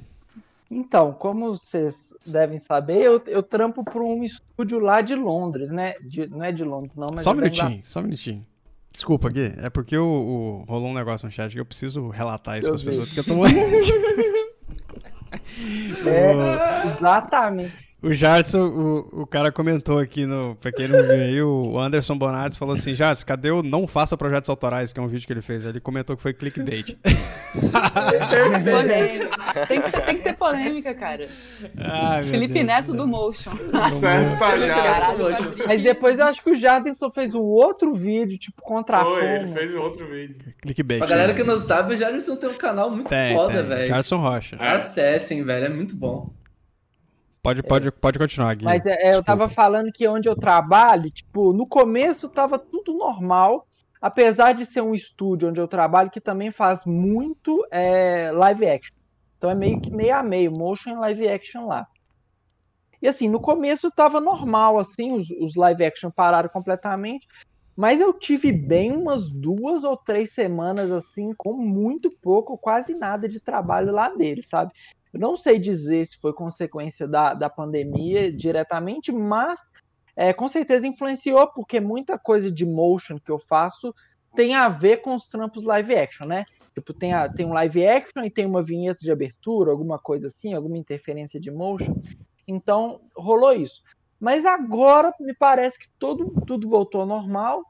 Então, 0.72 1.14
como 1.14 1.50
vocês 1.56 2.14
devem 2.32 2.58
saber, 2.60 3.02
eu, 3.02 3.22
eu 3.28 3.44
trampo 3.44 3.84
para 3.84 4.00
um 4.02 4.24
estúdio 4.24 4.80
lá 4.80 5.02
de 5.02 5.14
Londres, 5.16 5.70
né? 5.70 5.94
De- 6.02 6.28
não 6.28 6.44
é 6.44 6.52
de 6.52 6.64
Londres, 6.64 6.96
não, 6.96 7.10
mas 7.14 7.24
Só 7.24 7.32
um 7.32 7.36
minutinho, 7.36 7.82
só 7.84 8.00
um 8.00 8.04
minutinho. 8.04 8.46
Desculpa, 8.92 9.30
Gui. 9.30 9.54
É 9.58 9.70
porque 9.70 9.98
o, 9.98 10.06
o- 10.08 10.64
rolou 10.68 10.90
um 10.90 10.94
negócio 10.94 11.26
no 11.26 11.32
chat 11.32 11.52
que 11.52 11.60
eu 11.60 11.66
preciso 11.66 12.08
relatar 12.10 12.58
isso 12.60 12.70
Eu 12.70 12.72
para 12.74 12.80
as 12.80 12.84
pessoas, 12.84 13.08
porque 13.10 13.20
eu 13.20 13.24
tô 13.26 13.36
morrendo. 13.36 13.60
É, 16.06 16.88
exatamente. 16.88 17.93
O 18.04 18.12
Jardson, 18.14 18.64
o, 19.14 19.22
o 19.22 19.26
cara 19.26 19.50
comentou 19.50 19.98
aqui, 19.98 20.26
no, 20.26 20.58
pra 20.60 20.74
quem 20.74 20.90
não 20.90 21.02
viu 21.04 21.12
aí, 21.14 21.42
o 21.42 21.80
Anderson 21.80 22.18
Bonatti 22.18 22.58
falou 22.58 22.74
assim, 22.76 22.94
Jardson, 22.94 23.26
cadê 23.26 23.50
o 23.50 23.64
Não 23.64 23.88
Faça 23.88 24.18
Projetos 24.18 24.50
Autorais, 24.50 24.92
que 24.92 25.00
é 25.00 25.04
um 25.04 25.08
vídeo 25.08 25.26
que 25.26 25.32
ele 25.32 25.42
fez? 25.42 25.64
Ele 25.64 25.80
comentou 25.80 26.18
que 26.18 26.22
foi 26.22 26.34
clickbait. 26.34 26.98
Polêmica. 28.64 29.66
Tem 29.68 29.82
que, 29.82 29.90
ser- 29.92 30.02
tem 30.02 30.18
que 30.18 30.24
ter 30.24 30.34
polêmica, 30.34 30.94
cara. 30.94 31.28
Ai, 31.78 32.24
Felipe 32.26 32.54
Deus 32.56 32.66
Neto 32.66 32.86
céu. 32.88 32.96
do 32.96 33.08
Motion. 33.08 33.52
Tá. 33.52 33.90
Mas 35.68 35.84
depois 35.84 36.20
eu 36.20 36.26
acho 36.26 36.44
que 36.44 36.50
o 36.52 36.56
Jadson 36.56 37.10
fez 37.10 37.34
um 37.34 37.42
outro 37.42 37.94
vídeo, 37.94 38.38
tipo, 38.38 38.62
contra 38.62 38.98
a 38.98 39.06
Foi, 39.06 39.24
ele 39.26 39.54
fez 39.54 39.74
um 39.74 39.80
outro 39.80 40.06
vídeo. 40.08 40.36
Clickbait. 40.62 41.00
Pra 41.00 41.08
galera 41.08 41.34
que 41.34 41.44
não 41.44 41.60
sabe, 41.60 41.94
o 41.94 41.98
Jardim 41.98 42.36
tem 42.36 42.50
um 42.50 42.58
canal 42.58 42.90
muito 42.90 43.08
tem, 43.08 43.36
foda, 43.36 43.60
tem. 43.60 43.64
velho. 43.64 43.88
Jardson 43.88 44.18
Rocha. 44.18 44.58
É. 44.60 44.68
Acessem, 44.76 45.44
velho, 45.44 45.66
é 45.66 45.70
muito 45.70 45.96
bom. 45.96 46.30
Pode, 47.44 47.62
pode, 47.62 47.92
pode 47.92 48.18
continuar, 48.18 48.56
Gui. 48.56 48.64
Mas 48.64 48.86
é, 48.86 49.14
eu 49.14 49.22
tava 49.22 49.50
falando 49.50 49.92
que 49.92 50.08
onde 50.08 50.30
eu 50.30 50.36
trabalho, 50.36 51.12
tipo, 51.12 51.52
no 51.52 51.68
começo 51.68 52.30
tava 52.30 52.58
tudo 52.58 52.94
normal, 52.94 53.68
apesar 54.02 54.54
de 54.54 54.66
ser 54.66 54.80
um 54.80 54.96
estúdio 54.96 55.50
onde 55.50 55.60
eu 55.60 55.68
trabalho 55.68 56.10
que 56.10 56.22
também 56.22 56.52
faz 56.52 56.86
muito 56.86 57.68
é, 57.70 58.32
live 58.32 58.66
action. 58.66 58.96
Então 59.38 59.50
é 59.50 59.56
meio 59.56 59.82
que 59.82 59.92
meio 59.92 60.16
a 60.16 60.24
meio, 60.24 60.54
motion 60.54 60.92
e 60.92 60.96
live 60.96 61.28
action 61.28 61.68
lá. 61.68 61.86
E 63.02 63.10
assim, 63.10 63.28
no 63.28 63.42
começo 63.42 63.92
tava 63.92 64.22
normal, 64.22 64.80
assim, 64.80 65.12
os, 65.12 65.30
os 65.30 65.54
live 65.58 65.84
action 65.84 66.10
pararam 66.10 66.48
completamente, 66.48 67.28
mas 67.76 68.00
eu 68.00 68.14
tive 68.14 68.54
bem 68.54 68.96
umas 68.96 69.30
duas 69.30 69.84
ou 69.84 69.98
três 69.98 70.32
semanas, 70.32 70.94
assim, 70.94 71.34
com 71.34 71.52
muito 71.52 72.10
pouco, 72.10 72.58
quase 72.58 72.94
nada 72.94 73.28
de 73.28 73.42
trabalho 73.42 73.92
lá 73.92 74.08
dele, 74.08 74.42
sabe? 74.42 74.72
Eu 75.14 75.20
não 75.20 75.38
sei 75.38 75.60
dizer 75.60 76.06
se 76.08 76.18
foi 76.18 76.34
consequência 76.34 77.08
da, 77.08 77.34
da 77.34 77.50
pandemia 77.50 78.32
diretamente, 78.32 79.12
mas 79.12 79.72
é, 80.16 80.34
com 80.34 80.50
certeza 80.50 80.88
influenciou, 80.88 81.48
porque 81.48 81.80
muita 81.80 82.18
coisa 82.18 82.52
de 82.52 82.66
motion 82.66 83.20
que 83.20 83.32
eu 83.32 83.38
faço 83.38 83.94
tem 84.36 84.56
a 84.56 84.68
ver 84.68 84.98
com 84.98 85.16
os 85.16 85.28
trampos 85.28 85.64
live 85.64 85.96
action, 85.96 86.26
né? 86.26 86.46
Tipo, 86.74 86.94
tem, 86.94 87.14
a, 87.14 87.30
tem 87.30 87.46
um 87.46 87.54
live 87.54 87.86
action 87.86 88.24
e 88.24 88.32
tem 88.32 88.46
uma 88.46 88.64
vinheta 88.64 89.00
de 89.02 89.12
abertura, 89.12 89.72
alguma 89.72 90.00
coisa 90.00 90.28
assim, 90.28 90.54
alguma 90.54 90.78
interferência 90.78 91.40
de 91.40 91.52
motion. 91.52 91.96
Então, 92.48 93.02
rolou 93.16 93.54
isso. 93.54 93.84
Mas 94.20 94.46
agora 94.46 95.14
me 95.20 95.36
parece 95.36 95.78
que 95.78 95.88
todo, 96.00 96.34
tudo 96.48 96.68
voltou 96.68 97.02
ao 97.02 97.08
normal 97.08 97.64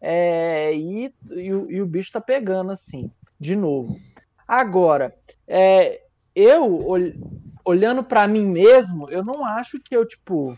é, 0.00 0.72
e, 0.74 1.12
e, 1.32 1.46
e 1.46 1.82
o 1.82 1.86
bicho 1.86 2.12
tá 2.12 2.20
pegando 2.20 2.70
assim, 2.70 3.10
de 3.40 3.56
novo. 3.56 3.98
Agora, 4.46 5.16
é, 5.48 6.03
eu 6.34 6.64
ol- 6.86 7.12
olhando 7.64 8.02
para 8.04 8.26
mim 8.26 8.44
mesmo, 8.46 9.10
eu 9.10 9.24
não 9.24 9.44
acho 9.44 9.78
que 9.84 9.96
eu 9.96 10.06
tipo 10.06 10.56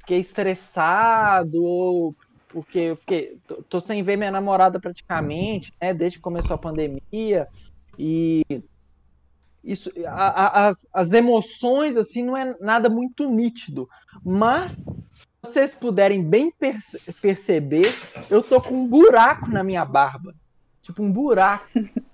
fiquei 0.00 0.20
estressado 0.20 1.62
ou 1.62 2.14
porque 2.48 2.78
eu 2.78 2.96
fiquei, 2.96 3.36
tô, 3.48 3.62
tô 3.64 3.80
sem 3.80 4.02
ver 4.02 4.16
minha 4.16 4.30
namorada 4.30 4.78
praticamente, 4.78 5.72
né, 5.82 5.92
desde 5.92 6.18
que 6.18 6.22
começou 6.22 6.54
a 6.54 6.58
pandemia. 6.58 7.48
E 7.98 8.42
isso, 9.62 9.90
a- 10.06 10.44
a- 10.44 10.68
as, 10.68 10.76
as 10.92 11.12
emoções 11.12 11.96
assim 11.96 12.22
não 12.22 12.36
é 12.36 12.56
nada 12.60 12.88
muito 12.88 13.28
nítido, 13.28 13.88
mas 14.24 14.78
vocês 15.44 15.74
puderem 15.74 16.22
bem 16.22 16.52
perce- 16.58 17.00
perceber, 17.20 17.92
eu 18.30 18.42
tô 18.42 18.60
com 18.60 18.74
um 18.74 18.86
buraco 18.86 19.50
na 19.50 19.64
minha 19.64 19.84
barba, 19.84 20.32
tipo 20.82 21.02
um 21.02 21.10
buraco. 21.10 21.66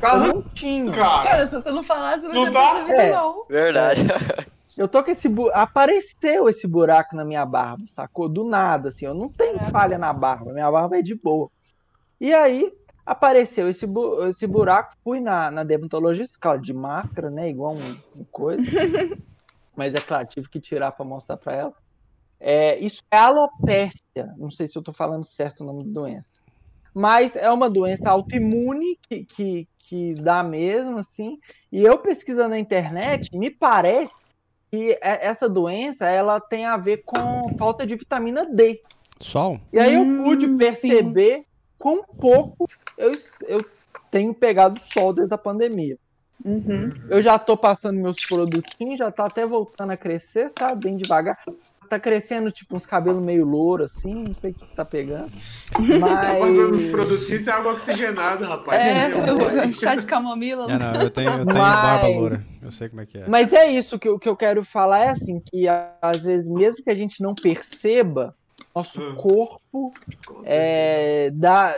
Tá 0.00 0.32
tinha. 0.54 0.90
cara. 0.92 1.22
Cara, 1.22 1.46
se 1.46 1.52
você 1.54 1.70
não 1.70 1.82
falasse, 1.82 2.24
eu 2.24 2.28
não 2.30 2.34
Não 2.34 2.44
ia 2.44 2.50
dá? 2.50 2.70
perceber, 2.74 2.92
É. 2.94 3.12
não. 3.12 3.44
Verdade. 3.48 4.00
Eu 4.76 4.88
tô 4.88 5.04
com 5.04 5.10
esse 5.10 5.28
bu... 5.28 5.50
apareceu 5.54 6.48
esse 6.48 6.66
buraco 6.66 7.14
na 7.14 7.24
minha 7.24 7.44
barba, 7.46 7.84
sacou? 7.86 8.28
Do 8.28 8.44
nada, 8.44 8.88
assim. 8.88 9.06
Eu 9.06 9.14
não 9.14 9.28
tenho 9.28 9.54
Caraca. 9.54 9.70
falha 9.70 9.98
na 9.98 10.12
barba, 10.12 10.52
minha 10.52 10.70
barba 10.70 10.98
é 10.98 11.02
de 11.02 11.14
boa. 11.14 11.48
E 12.20 12.32
aí 12.34 12.72
apareceu 13.06 13.68
esse, 13.68 13.86
bu... 13.86 14.26
esse 14.26 14.46
buraco, 14.46 14.94
fui 15.04 15.20
na, 15.20 15.50
na 15.50 15.62
dermatologista, 15.62 16.36
claro, 16.40 16.60
de 16.60 16.72
máscara, 16.72 17.30
né? 17.30 17.48
Igual 17.48 17.74
um, 17.74 18.20
um 18.20 18.24
coisa. 18.32 18.62
Mas 19.76 19.94
é 19.94 20.00
claro, 20.00 20.26
tive 20.26 20.48
que 20.48 20.60
tirar 20.60 20.92
pra 20.92 21.04
mostrar 21.04 21.36
pra 21.36 21.52
ela. 21.54 21.72
É, 22.40 22.78
isso 22.78 23.02
é 23.10 23.16
alopécia. 23.18 24.34
Não 24.36 24.50
sei 24.50 24.66
se 24.68 24.76
eu 24.76 24.82
tô 24.82 24.92
falando 24.92 25.24
certo 25.24 25.62
o 25.62 25.66
nome 25.66 25.84
da 25.84 26.00
doença. 26.00 26.38
Mas 26.94 27.36
é 27.36 27.50
uma 27.50 27.68
doença 27.68 28.10
autoimune 28.10 28.98
que, 29.08 29.24
que, 29.24 29.68
que 29.88 30.14
dá 30.14 30.42
mesmo, 30.42 30.98
assim. 30.98 31.36
E 31.72 31.82
eu 31.82 31.98
pesquisando 31.98 32.50
na 32.50 32.58
internet, 32.58 33.36
me 33.36 33.50
parece 33.50 34.14
que 34.70 34.92
é- 35.02 35.26
essa 35.26 35.48
doença 35.48 36.06
ela 36.06 36.40
tem 36.40 36.66
a 36.66 36.76
ver 36.76 37.02
com 37.04 37.48
falta 37.58 37.86
de 37.86 37.96
vitamina 37.96 38.44
D. 38.44 38.80
Sol? 39.20 39.58
E 39.72 39.78
aí 39.78 39.94
eu 39.94 40.04
Hum, 40.04 40.24
pude 40.24 40.48
perceber 40.56 41.44
quão 41.78 42.04
pouco 42.20 42.66
eu, 42.96 43.12
eu 43.46 43.64
tenho 44.10 44.32
pegado 44.34 44.80
sol 44.80 45.12
desde 45.12 45.34
a 45.34 45.38
pandemia. 45.38 45.96
Uhum. 46.44 46.90
Eu 47.08 47.22
já 47.22 47.38
tô 47.38 47.56
passando 47.56 48.00
meus 48.00 48.26
produtinhos, 48.28 48.98
já 48.98 49.10
tá 49.10 49.26
até 49.26 49.46
voltando 49.46 49.92
a 49.92 49.96
crescer, 49.96 50.48
sabe? 50.50 50.82
Bem 50.82 50.96
devagar. 50.96 51.38
Tá 51.94 52.00
crescendo 52.00 52.50
tipo 52.50 52.76
uns 52.76 52.84
cabelos 52.86 53.22
meio 53.22 53.44
louro, 53.44 53.84
assim, 53.84 54.14
não 54.14 54.34
sei 54.34 54.50
o 54.50 54.54
que 54.54 54.66
tá 54.74 54.84
pegando. 54.84 55.30
Tá 55.30 56.34
passando 56.38 56.74
os 56.74 56.82
Mas. 56.82 56.90
produtos, 56.90 57.30
isso 57.30 57.48
é 57.48 57.52
água 57.52 57.72
oxigenada, 57.72 58.46
rapaz. 58.46 58.80
É, 58.80 59.66
o 59.66 59.72
chá 59.72 59.94
de 59.94 60.06
camomila. 60.06 60.70
É, 60.72 60.78
não, 60.78 61.00
eu 61.02 61.10
tenho, 61.10 61.30
eu 61.30 61.46
tenho 61.46 61.46
Mas- 61.46 61.56
barba 61.56 62.08
loura. 62.08 62.42
Eu 62.62 62.72
sei 62.72 62.88
como 62.88 63.00
é 63.02 63.06
que 63.06 63.18
é. 63.18 63.28
Mas 63.28 63.52
é 63.52 63.66
isso 63.66 63.98
que, 63.98 64.08
eu- 64.08 64.18
que 64.18 64.28
eu 64.28 64.36
quero 64.36 64.64
falar 64.64 65.00
é 65.00 65.08
assim, 65.10 65.40
que 65.40 65.66
às 66.02 66.22
vezes, 66.22 66.48
mesmo 66.48 66.82
que 66.82 66.90
a 66.90 66.94
gente 66.94 67.22
não 67.22 67.34
perceba, 67.34 68.34
nosso 68.74 69.00
Hum. 69.00 69.14
corpo 69.16 69.92
é, 70.44 71.30
dá, 71.32 71.76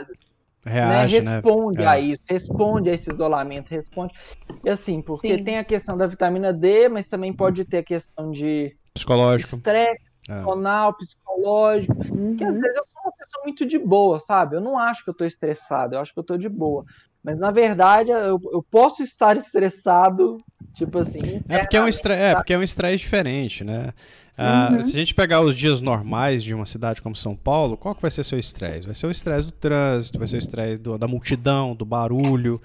Reage, 0.65 1.21
né, 1.21 1.25
né? 1.25 1.33
responde 1.37 1.83
É. 1.83 1.87
a 1.87 2.01
isso, 2.01 2.23
responde 2.29 2.91
a 2.91 2.95
esse 2.95 3.11
isolamento, 3.13 3.69
responde. 3.71 4.13
E 4.65 4.69
assim, 4.69 5.01
porque 5.01 5.37
Sim. 5.39 5.45
tem 5.45 5.59
a 5.59 5.65
questão 5.65 5.97
da 5.97 6.07
vitamina 6.07 6.53
D, 6.53 6.89
mas 6.89 7.07
também 7.09 7.33
pode 7.33 7.65
ter 7.65 7.79
a 7.79 7.83
questão 7.85 8.31
de 8.33 8.75
Psicológico. 8.95 9.57
estresse 9.57 10.01
É. 10.03 10.06
emocional, 10.29 10.95
psicológico. 10.95 11.95
Que 11.97 12.45
às 12.45 12.51
Uhum. 12.55 12.61
vezes 12.61 12.77
eu 12.77 12.85
sou 12.93 13.03
uma 13.05 13.13
pessoa 13.13 13.45
muito 13.45 13.67
de 13.67 13.79
boa, 13.79 14.21
sabe? 14.21 14.57
Eu 14.57 14.61
não 14.61 14.79
acho 14.79 15.05
que 15.05 15.11
eu 15.11 15.15
tô 15.15 15.25
estressado, 15.25 15.95
eu 15.95 16.01
acho 16.01 16.13
que 16.13 16.19
eu 16.19 16.25
tô 16.25 16.37
de 16.37 16.49
boa. 16.49 16.85
Mas 17.23 17.39
na 17.39 17.51
verdade, 17.51 18.11
eu, 18.11 18.41
eu 18.53 18.65
posso 18.71 19.03
estar 19.03 19.37
estressado, 19.37 20.39
tipo 20.75 20.99
assim. 20.99 21.43
É 21.49 21.59
porque 21.59 21.77
é 21.77 21.83
um 21.83 21.89
estresse, 21.89 22.23
é 22.23 22.35
porque 22.35 22.53
é 22.55 22.59
um 22.59 22.63
estresse 22.63 22.99
diferente, 22.99 23.65
né? 23.65 23.93
Ah, 24.39 24.73
Uhum. 24.77 24.83
Se 24.85 24.95
a 24.95 24.99
gente 24.99 25.15
pegar 25.15 25.41
os 25.41 25.57
dias 25.57 25.81
normais 25.81 26.45
de 26.45 26.55
uma 26.55 26.67
cidade 26.67 27.01
como 27.01 27.17
São 27.17 27.35
Paulo, 27.35 27.77
qual 27.77 27.95
que 27.95 28.03
vai 28.03 28.11
ser 28.11 28.23
seu 28.23 28.39
estresse? 28.39 28.85
Vai 28.87 28.95
ser 28.95 29.07
o 29.07 29.11
estresse 29.11 29.47
do 29.47 29.53
trânsito, 29.53 30.19
vai 30.19 30.29
ser 30.29 30.37
o 30.37 30.39
estresse 30.39 30.79
do- 30.81 30.99
da 30.99 31.09
multidão, 31.09 31.75
do 31.75 31.87
barulho, 31.87 32.61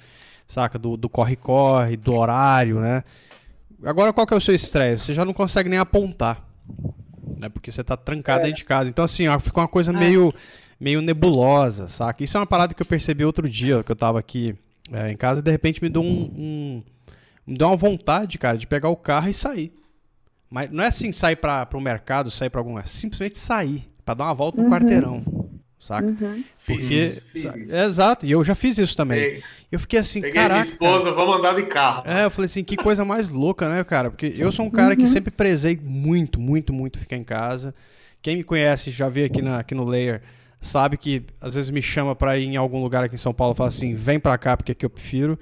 saca? 0.45 0.77
Do 0.77 0.97
do 0.97 1.07
corre-corre, 1.07 1.95
do 1.95 2.13
horário, 2.13 2.81
né? 2.81 3.03
Agora, 3.83 4.11
qual 4.13 4.27
que 4.27 4.33
é 4.33 4.37
o 4.37 4.41
seu 4.41 4.53
estresse? 4.53 5.05
Você 5.05 5.13
já 5.13 5.23
não 5.25 5.33
consegue 5.33 5.69
nem 5.69 5.79
apontar, 5.79 6.45
né? 7.41 7.49
Porque 7.49 7.71
você 7.71 7.83
tá 7.83 7.97
trancado 7.97 8.41
É. 8.41 8.43
dentro 8.43 8.57
de 8.57 8.65
casa. 8.65 8.89
Então, 8.89 9.03
assim, 9.03 9.27
ó, 9.27 9.37
fica 9.39 9.59
uma 9.59 9.67
coisa 9.67 9.91
meio, 9.91 10.33
meio 10.79 11.01
nebulosa, 11.01 11.87
saca? 11.89 12.23
Isso 12.23 12.37
é 12.37 12.39
uma 12.39 12.47
parada 12.47 12.73
que 12.73 12.81
eu 12.81 12.85
percebi 12.85 13.25
outro 13.25 13.49
dia, 13.49 13.83
que 13.83 13.91
eu 13.91 13.95
tava 13.95 14.19
aqui 14.19 14.55
é, 14.93 15.11
em 15.11 15.15
casa, 15.15 15.39
e 15.39 15.43
de 15.43 15.49
repente 15.51 15.81
me 15.81 15.89
deu 15.89 16.01
um- 16.01 16.29
um 16.35 16.83
me 17.47 17.57
deu 17.57 17.67
uma 17.67 17.75
vontade, 17.77 18.37
cara, 18.37 18.57
de 18.57 18.67
pegar 18.67 18.89
o 18.89 18.95
carro 18.95 19.27
e 19.29 19.33
sair. 19.33 19.73
Mas 20.49 20.69
não 20.69 20.83
é 20.83 20.87
assim 20.87 21.11
sair 21.11 21.35
para 21.37 21.67
o 21.73 21.79
mercado, 21.81 22.29
sair 22.29 22.49
para 22.49 22.59
algum 22.61 22.71
lugar, 22.71 22.87
simplesmente 22.87 23.39
sair, 23.39 23.89
para 24.05 24.13
dar 24.15 24.25
uma 24.25 24.33
volta 24.33 24.61
no 24.61 24.69
quarteirão, 24.69 25.21
saca? 25.81 26.07
Uhum. 26.07 26.43
Porque 26.65 27.21
Fiz, 27.33 27.43
fiz. 27.51 27.73
é, 27.73 27.83
exato, 27.85 28.25
e 28.25 28.31
eu 28.31 28.43
já 28.43 28.53
fiz 28.55 28.77
isso 28.77 28.95
também. 28.95 29.19
Peguei, 29.19 29.43
Eu 29.71 29.79
fiquei 29.79 29.99
assim, 29.99 30.21
peguei 30.21 30.39
minha 30.39 30.49
caraca. 30.49 30.69
esposa, 30.71 31.11
vamos 31.11 31.35
andar 31.37 31.55
de 31.55 31.63
carro. 31.65 32.03
É, 32.05 32.23
eu 32.25 32.31
falei 32.31 32.45
assim, 32.45 32.63
que 32.63 32.77
coisa 32.77 33.03
mais 33.03 33.29
louca, 33.29 33.67
né, 33.67 33.83
cara? 33.83 34.09
Porque 34.11 34.33
eu 34.37 34.51
sou 34.51 34.65
um 34.65 34.69
cara 34.69 34.95
que 34.95 35.07
sempre 35.07 35.31
prezei 35.31 35.77
muito, 35.81 36.39
muito, 36.39 36.71
muito 36.71 36.99
ficar 36.99 37.17
em 37.17 37.23
casa. 37.23 37.73
Quem 38.21 38.37
me 38.37 38.43
conhece, 38.43 38.91
já 38.91 39.09
veio 39.09 39.25
aqui, 39.25 39.41
na, 39.41 39.59
aqui 39.59 39.73
no 39.73 39.83
Layer, 39.83 40.21
sabe 40.61 40.95
que 40.97 41.23
às 41.41 41.55
vezes 41.55 41.71
me 41.71 41.81
chama 41.81 42.15
pra 42.15 42.37
ir 42.37 42.45
em 42.45 42.55
algum 42.55 42.81
lugar 42.81 43.03
aqui 43.03 43.15
em 43.15 43.17
São 43.17 43.33
Paulo 43.33 43.55
e 43.55 43.57
fala 43.57 43.69
assim, 43.69 43.95
vem 43.95 44.19
pra 44.19 44.37
cá 44.37 44.55
porque 44.55 44.73
aqui 44.73 44.85
eu 44.85 44.89
prefiro. 44.91 45.39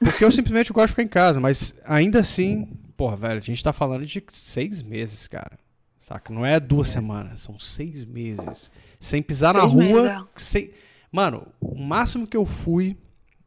Porque 0.00 0.24
eu 0.24 0.32
simplesmente 0.32 0.72
gosto 0.72 0.86
de 0.86 0.92
ficar 0.92 1.02
em 1.02 1.08
casa, 1.08 1.38
mas 1.40 1.74
ainda 1.84 2.20
assim, 2.20 2.68
porra, 2.96 3.16
velho, 3.16 3.38
a 3.38 3.42
gente 3.42 3.62
tá 3.62 3.72
falando 3.72 4.04
de 4.06 4.22
seis 4.30 4.82
meses, 4.82 5.26
cara. 5.28 5.58
Saca? 5.98 6.32
Não 6.32 6.46
é 6.46 6.60
duas 6.60 6.88
semanas, 6.88 7.40
são 7.40 7.58
seis 7.58 8.04
meses. 8.04 8.70
Sem 8.98 9.22
pisar 9.22 9.54
na 9.54 9.62
Seis 9.62 9.74
meses, 9.74 9.94
rua. 9.94 10.08
é. 10.08 10.24
sem... 10.36 10.70
Mano, 11.10 11.46
o 11.60 11.78
máximo 11.80 12.26
que 12.26 12.36
eu 12.36 12.44
fui, 12.44 12.96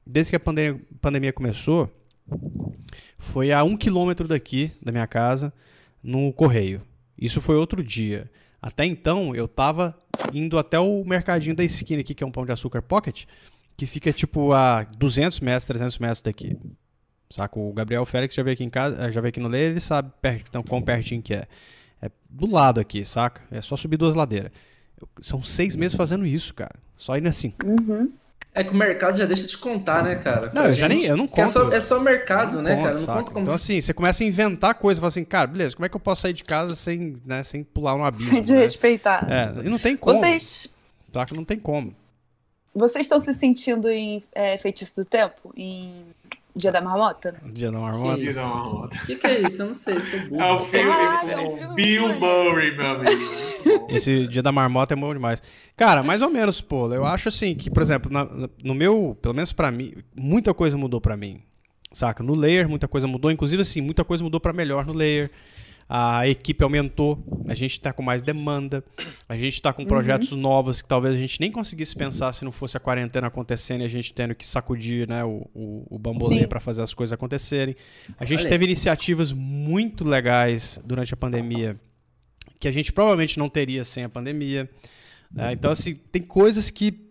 desde 0.06 0.32
que 0.32 0.36
a 0.36 0.40
pandemia, 0.40 0.82
pandemia 1.02 1.34
começou, 1.34 1.90
foi 3.18 3.52
a 3.52 3.64
um 3.64 3.76
quilômetro 3.76 4.28
daqui, 4.28 4.72
da 4.82 4.92
minha 4.92 5.08
casa, 5.08 5.54
no 6.02 6.32
correio. 6.34 6.82
Isso 7.18 7.42
foi 7.42 7.56
outro 7.56 7.84
dia. 7.84 8.30
Até 8.62 8.86
então, 8.86 9.36
eu 9.36 9.48
tava 9.48 9.98
indo 10.34 10.58
até 10.58 10.80
o 10.80 11.04
mercadinho 11.06 11.56
da 11.56 11.64
esquina 11.64 12.02
aqui, 12.02 12.14
que 12.14 12.24
é 12.24 12.28
um 12.28 12.32
pão 12.32 12.46
de 12.46 12.52
açúcar 12.52 12.82
pocket, 12.82 13.26
que 13.78 13.86
fica 13.86 14.12
tipo 14.12 14.52
a 14.54 14.84
200 14.98 15.40
metros, 15.40 15.66
300 15.66 16.00
metros 16.00 16.22
daqui. 16.22 16.58
Saca? 17.30 17.60
O 17.60 17.72
Gabriel 17.74 18.06
Félix 18.06 18.34
já 18.34 18.42
veio 18.44 18.54
aqui 18.56 18.64
em 18.64 18.70
casa, 18.70 19.12
já 19.12 19.22
veio 19.22 19.30
aqui 19.30 19.40
no 19.40 19.48
Leiro, 19.48 19.74
ele 19.74 19.80
sabe 19.80 20.12
perto, 20.22 20.48
então, 20.50 20.64
quão 20.64 20.82
pertinho 20.82 21.22
que 21.22 21.34
é. 21.34 21.46
É 22.02 22.10
do 22.30 22.50
lado 22.52 22.80
aqui, 22.80 23.04
saca? 23.06 23.42
É 23.52 23.62
só 23.62 23.76
subir 23.78 23.98
duas 23.98 24.16
ladeiras. 24.16 24.52
Eu- 25.02 25.08
São 25.22 25.44
seis 25.44 25.76
meses 25.76 25.96
fazendo 25.96 26.26
isso, 26.26 26.54
cara. 26.54 26.76
Só 26.96 27.18
indo 27.18 27.28
assim. 27.28 27.54
Uhum. 27.64 28.12
É 28.54 28.64
que 28.64 28.72
o 28.72 28.76
mercado 28.76 29.18
já 29.18 29.26
deixa 29.26 29.46
de 29.46 29.58
contar, 29.58 30.04
né, 30.04 30.16
cara? 30.16 30.52
Não, 30.54 30.66
eu 30.66 30.74
já 30.74 30.90
nem- 30.90 31.04
eu 31.06 31.16
não 31.16 31.26
É 31.26 31.28
conto. 31.28 31.50
só, 31.52 31.72
é 31.72 31.80
só 31.80 32.00
mercado, 32.00 32.56
Não 32.56 32.64
né, 32.64 32.72
conta, 32.76 32.88
cara? 32.88 33.00
Não 33.00 33.06
saca? 33.06 33.20
conta 33.20 33.32
como 33.32 33.46
Então, 33.46 33.58
se- 33.58 33.64
assim, 33.74 33.82
você 33.82 33.94
começa 33.94 34.24
a 34.24 34.28
inventar 34.28 34.74
coisas, 34.74 35.00
fala 35.00 35.08
assim, 35.10 35.24
cara, 35.24 35.48
beleza, 35.48 35.76
como 35.76 35.86
é 35.86 35.90
que 35.90 35.96
eu 35.96 36.00
posso 36.00 36.24
sair 36.24 36.34
de 36.34 36.44
casa 36.44 36.76
sem, 36.76 37.16
né, 37.26 37.44
sem 37.44 37.64
pular 37.64 37.96
um 37.96 38.04
abismo? 38.04 38.26
Sem 38.26 38.36
né? 38.38 38.42
desrespeitar. 38.42 39.26
É, 39.32 39.54
e 39.66 39.70
não 39.70 39.78
tem 39.80 39.96
como. 39.96 40.20
Vocês 40.20 40.68
Saca? 41.14 41.34
Não 41.36 41.46
tem 41.46 41.58
como. 41.60 41.94
vocês 42.76 43.06
estão 43.06 43.20
se 43.20 43.34
sentindo 43.34 43.90
em 43.90 44.22
é, 44.34 44.58
Feitiço 44.58 44.96
do 44.98 45.06
Tempo? 45.06 45.54
Em 45.56 46.04
Dia 46.60 46.72
da 46.72 46.82
Marmota? 46.82 47.36
Dia 47.54 47.72
da 47.72 47.80
marmota. 47.80 48.34
Dá 48.34 48.46
uma 48.46 48.56
roda. 48.56 48.96
O 49.02 49.06
que, 49.06 49.16
que 49.16 49.28
é 49.28 49.42
isso? 49.42 49.62
Eu 49.62 49.68
não 49.68 49.76
sei, 49.76 50.02
sou 50.02 50.20
burro. 50.28 50.42
É 50.42 50.54
o 50.54 51.70
é 51.72 51.74
Bill 51.74 52.20
Murray, 52.20 52.76
meu 52.76 52.86
amigo. 52.86 53.50
Esse 53.90 54.28
dia 54.28 54.42
da 54.44 54.52
marmota 54.52 54.94
é 54.94 54.98
bom 54.98 55.14
demais. 55.14 55.42
Cara, 55.76 56.04
mais 56.04 56.22
ou 56.22 56.30
menos, 56.30 56.62
pô. 56.62 56.92
Eu 56.94 57.06
acho 57.06 57.30
assim 57.30 57.56
que, 57.56 57.70
por 57.70 57.82
exemplo, 57.82 58.12
na- 58.12 58.26
na- 58.26 58.50
no 58.64 58.74
meu, 58.74 59.18
pelo 59.22 59.34
menos 59.34 59.54
pra 59.54 59.72
mim, 59.72 59.94
muita 60.16 60.54
coisa 60.54 60.78
mudou 60.78 61.00
pra 61.00 61.16
mim. 61.18 61.42
Saca? 61.92 62.22
No 62.22 62.36
layer, 62.36 62.70
muita 62.70 62.88
coisa 62.88 63.08
mudou. 63.08 63.32
Inclusive, 63.32 63.62
assim, 63.62 63.82
muita 63.82 64.04
coisa 64.04 64.24
mudou 64.24 64.40
pra 64.40 64.54
melhor 64.54 64.86
no 64.86 64.94
layer. 64.94 65.32
A 65.92 66.28
equipe 66.28 66.64
aumentou, 66.64 67.18
a 67.48 67.56
gente 67.56 67.80
tá 67.80 67.92
com 67.92 68.04
mais 68.04 68.22
demanda, 68.22 68.84
a 69.28 69.36
gente 69.36 69.60
tá 69.60 69.74
com 69.74 69.84
projetos 69.84 70.32
novos 70.34 70.84
que 70.84 70.88
talvez 70.88 71.16
a 71.16 71.18
gente 71.18 71.40
nem 71.40 71.52
conseguisse 71.52 71.96
pensar 71.96 72.32
se 72.32 72.46
não 72.46 72.52
fosse 72.52 72.78
a 72.78 72.80
quarentena 72.80 73.26
acontecendo 73.26 73.82
e 73.82 73.86
a 73.86 73.90
gente 73.90 74.14
tendo 74.14 74.36
que 74.36 74.46
sacudir 74.46 75.10
né, 75.10 75.24
o, 75.24 75.50
o, 75.54 75.88
o 75.90 75.98
bambolê 75.98 76.46
para 76.46 76.60
fazer 76.60 76.84
as 76.84 76.94
coisas 76.94 77.12
acontecerem. 77.12 77.76
A 78.20 78.26
gente 78.26 78.42
Olha 78.42 78.50
teve 78.50 78.66
iniciativas 78.66 79.34
muito 79.34 80.06
legais 80.06 80.80
durante 80.86 81.12
a 81.12 81.18
pandemia 81.18 81.76
que 82.60 82.68
a 82.68 82.72
gente 82.72 82.92
provavelmente 82.92 83.40
não 83.40 83.50
teria 83.50 83.86
sem 83.86 84.04
a 84.04 84.10
pandemia. 84.10 84.70
né? 85.32 85.54
Então, 85.54 85.72
assim, 85.72 85.96
tem 85.96 86.22
coisas 86.22 86.70
que 86.70 87.10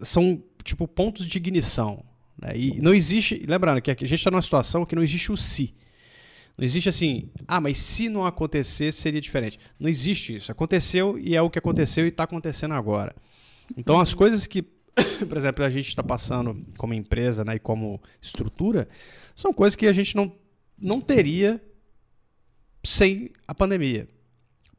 são, 0.00 0.42
tipo, 0.62 0.86
pontos 0.86 1.26
de 1.26 1.38
ignição. 1.38 2.04
né? 2.40 2.56
E 2.56 2.80
não 2.80 2.92
existe. 2.92 3.42
Lembrando 3.48 3.80
que 3.80 3.90
a 3.90 3.94
gente 3.94 4.14
está 4.14 4.30
numa 4.30 4.42
situação 4.42 4.84
que 4.84 4.94
não 4.94 5.02
existe 5.02 5.32
o 5.32 5.36
se. 5.36 5.74
Não 6.56 6.64
existe 6.64 6.88
assim, 6.88 7.30
ah, 7.48 7.60
mas 7.60 7.78
se 7.78 8.08
não 8.08 8.24
acontecer, 8.24 8.92
seria 8.92 9.20
diferente. 9.20 9.58
Não 9.78 9.88
existe 9.88 10.36
isso. 10.36 10.52
Aconteceu 10.52 11.18
e 11.18 11.34
é 11.36 11.42
o 11.42 11.50
que 11.50 11.58
aconteceu 11.58 12.04
e 12.04 12.08
está 12.08 12.24
acontecendo 12.24 12.74
agora. 12.74 13.14
Então, 13.76 13.98
as 13.98 14.14
coisas 14.14 14.46
que, 14.46 14.62
por 15.28 15.36
exemplo, 15.36 15.64
a 15.64 15.70
gente 15.70 15.88
está 15.88 16.02
passando 16.02 16.64
como 16.76 16.94
empresa 16.94 17.44
né, 17.44 17.56
e 17.56 17.58
como 17.58 18.00
estrutura, 18.22 18.88
são 19.34 19.52
coisas 19.52 19.74
que 19.74 19.86
a 19.86 19.92
gente 19.92 20.14
não, 20.14 20.32
não 20.80 21.00
teria 21.00 21.60
sem 22.84 23.30
a 23.46 23.54
pandemia. 23.54 24.08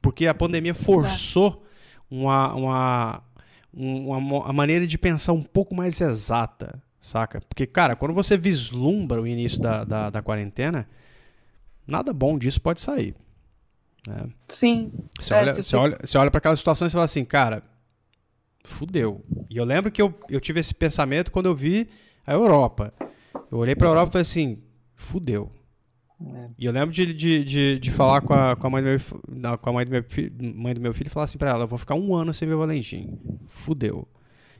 Porque 0.01 0.28
a 0.28 0.34
pandemia 0.34 0.73
forçou 0.73 1.65
uma, 2.09 2.53
uma, 2.53 3.23
um- 3.73 4.07
uma, 4.09 4.19
mo- 4.19 4.43
a 4.43 4.53
maneira 4.53 4.86
de 4.86 4.97
pensar 4.97 5.34
um 5.34 5.41
pouco 5.43 5.76
mais 5.76 5.99
exata, 5.99 6.82
saca? 7.01 7.41
Porque, 7.49 7.65
cara, 7.65 7.95
quando 7.95 8.13
você 8.13 8.38
vislumbra 8.38 9.21
o 9.21 9.28
início 9.28 9.59
da, 9.59 9.84
da, 9.84 10.09
da 10.09 10.21
quarentena, 10.21 10.88
nada 11.88 12.14
bom 12.14 12.38
disso 12.38 12.62
pode 12.62 12.82
sair. 12.82 13.16
né? 14.08 14.28
Sim. 14.48 14.92
Você 15.20 15.34
É, 15.34 15.38
olha, 15.38 15.54
você 15.54 15.76
olha, 15.76 15.98
você 16.04 16.18
olha 16.18 16.32
para 16.32 16.38
aquela 16.40 16.56
situação 16.56 16.88
e 16.88 16.90
você 16.90 16.94
fala 16.94 17.06
assim, 17.06 17.26
cara, 17.26 17.64
fudeu. 18.64 19.24
E 19.50 19.58
eu 19.58 19.66
lembro 19.66 19.92
que 19.92 20.02
eu, 20.02 20.14
eu 20.30 20.40
tive 20.40 20.60
esse 20.60 20.74
pensamento 20.74 21.32
quando 21.32 21.48
eu 21.48 21.56
vi 21.56 21.88
a 22.26 22.34
Europa. 22.34 22.94
Eu 23.52 23.60
olhei 23.60 23.76
pra 23.76 23.88
Europa 23.88 24.10
e 24.10 24.12
falei 24.14 24.22
assim, 24.22 24.64
fudeu. 24.96 25.52
É. 26.34 26.50
E 26.58 26.66
eu 26.66 26.72
lembro 26.72 26.92
de, 26.92 27.14
de, 27.14 27.44
de, 27.44 27.80
de 27.80 27.92
falar 27.92 28.22
com 28.22 28.34
a, 28.34 28.56
com 28.56 28.68
a 28.68 28.70
mãe 28.70 28.82
do 28.82 28.88
meu, 28.88 29.58
com 29.58 29.70
a 29.70 29.74
mãe 29.74 29.86
do 29.86 29.92
meu, 29.92 30.04
mãe 30.56 30.74
do 30.74 30.82
meu 30.82 30.94
filho 30.94 31.08
e 31.08 31.12
falar 31.12 31.26
assim 31.26 31.38
pra 31.38 31.50
ela, 31.50 31.64
eu 31.64 31.68
vou 31.68 31.78
ficar 31.78 31.96
um 31.96 32.16
ano 32.16 32.34
sem 32.34 32.48
ver 32.48 32.54
o 32.56 32.60
Valentim. 32.60 33.20
Fudeu. 33.48 34.08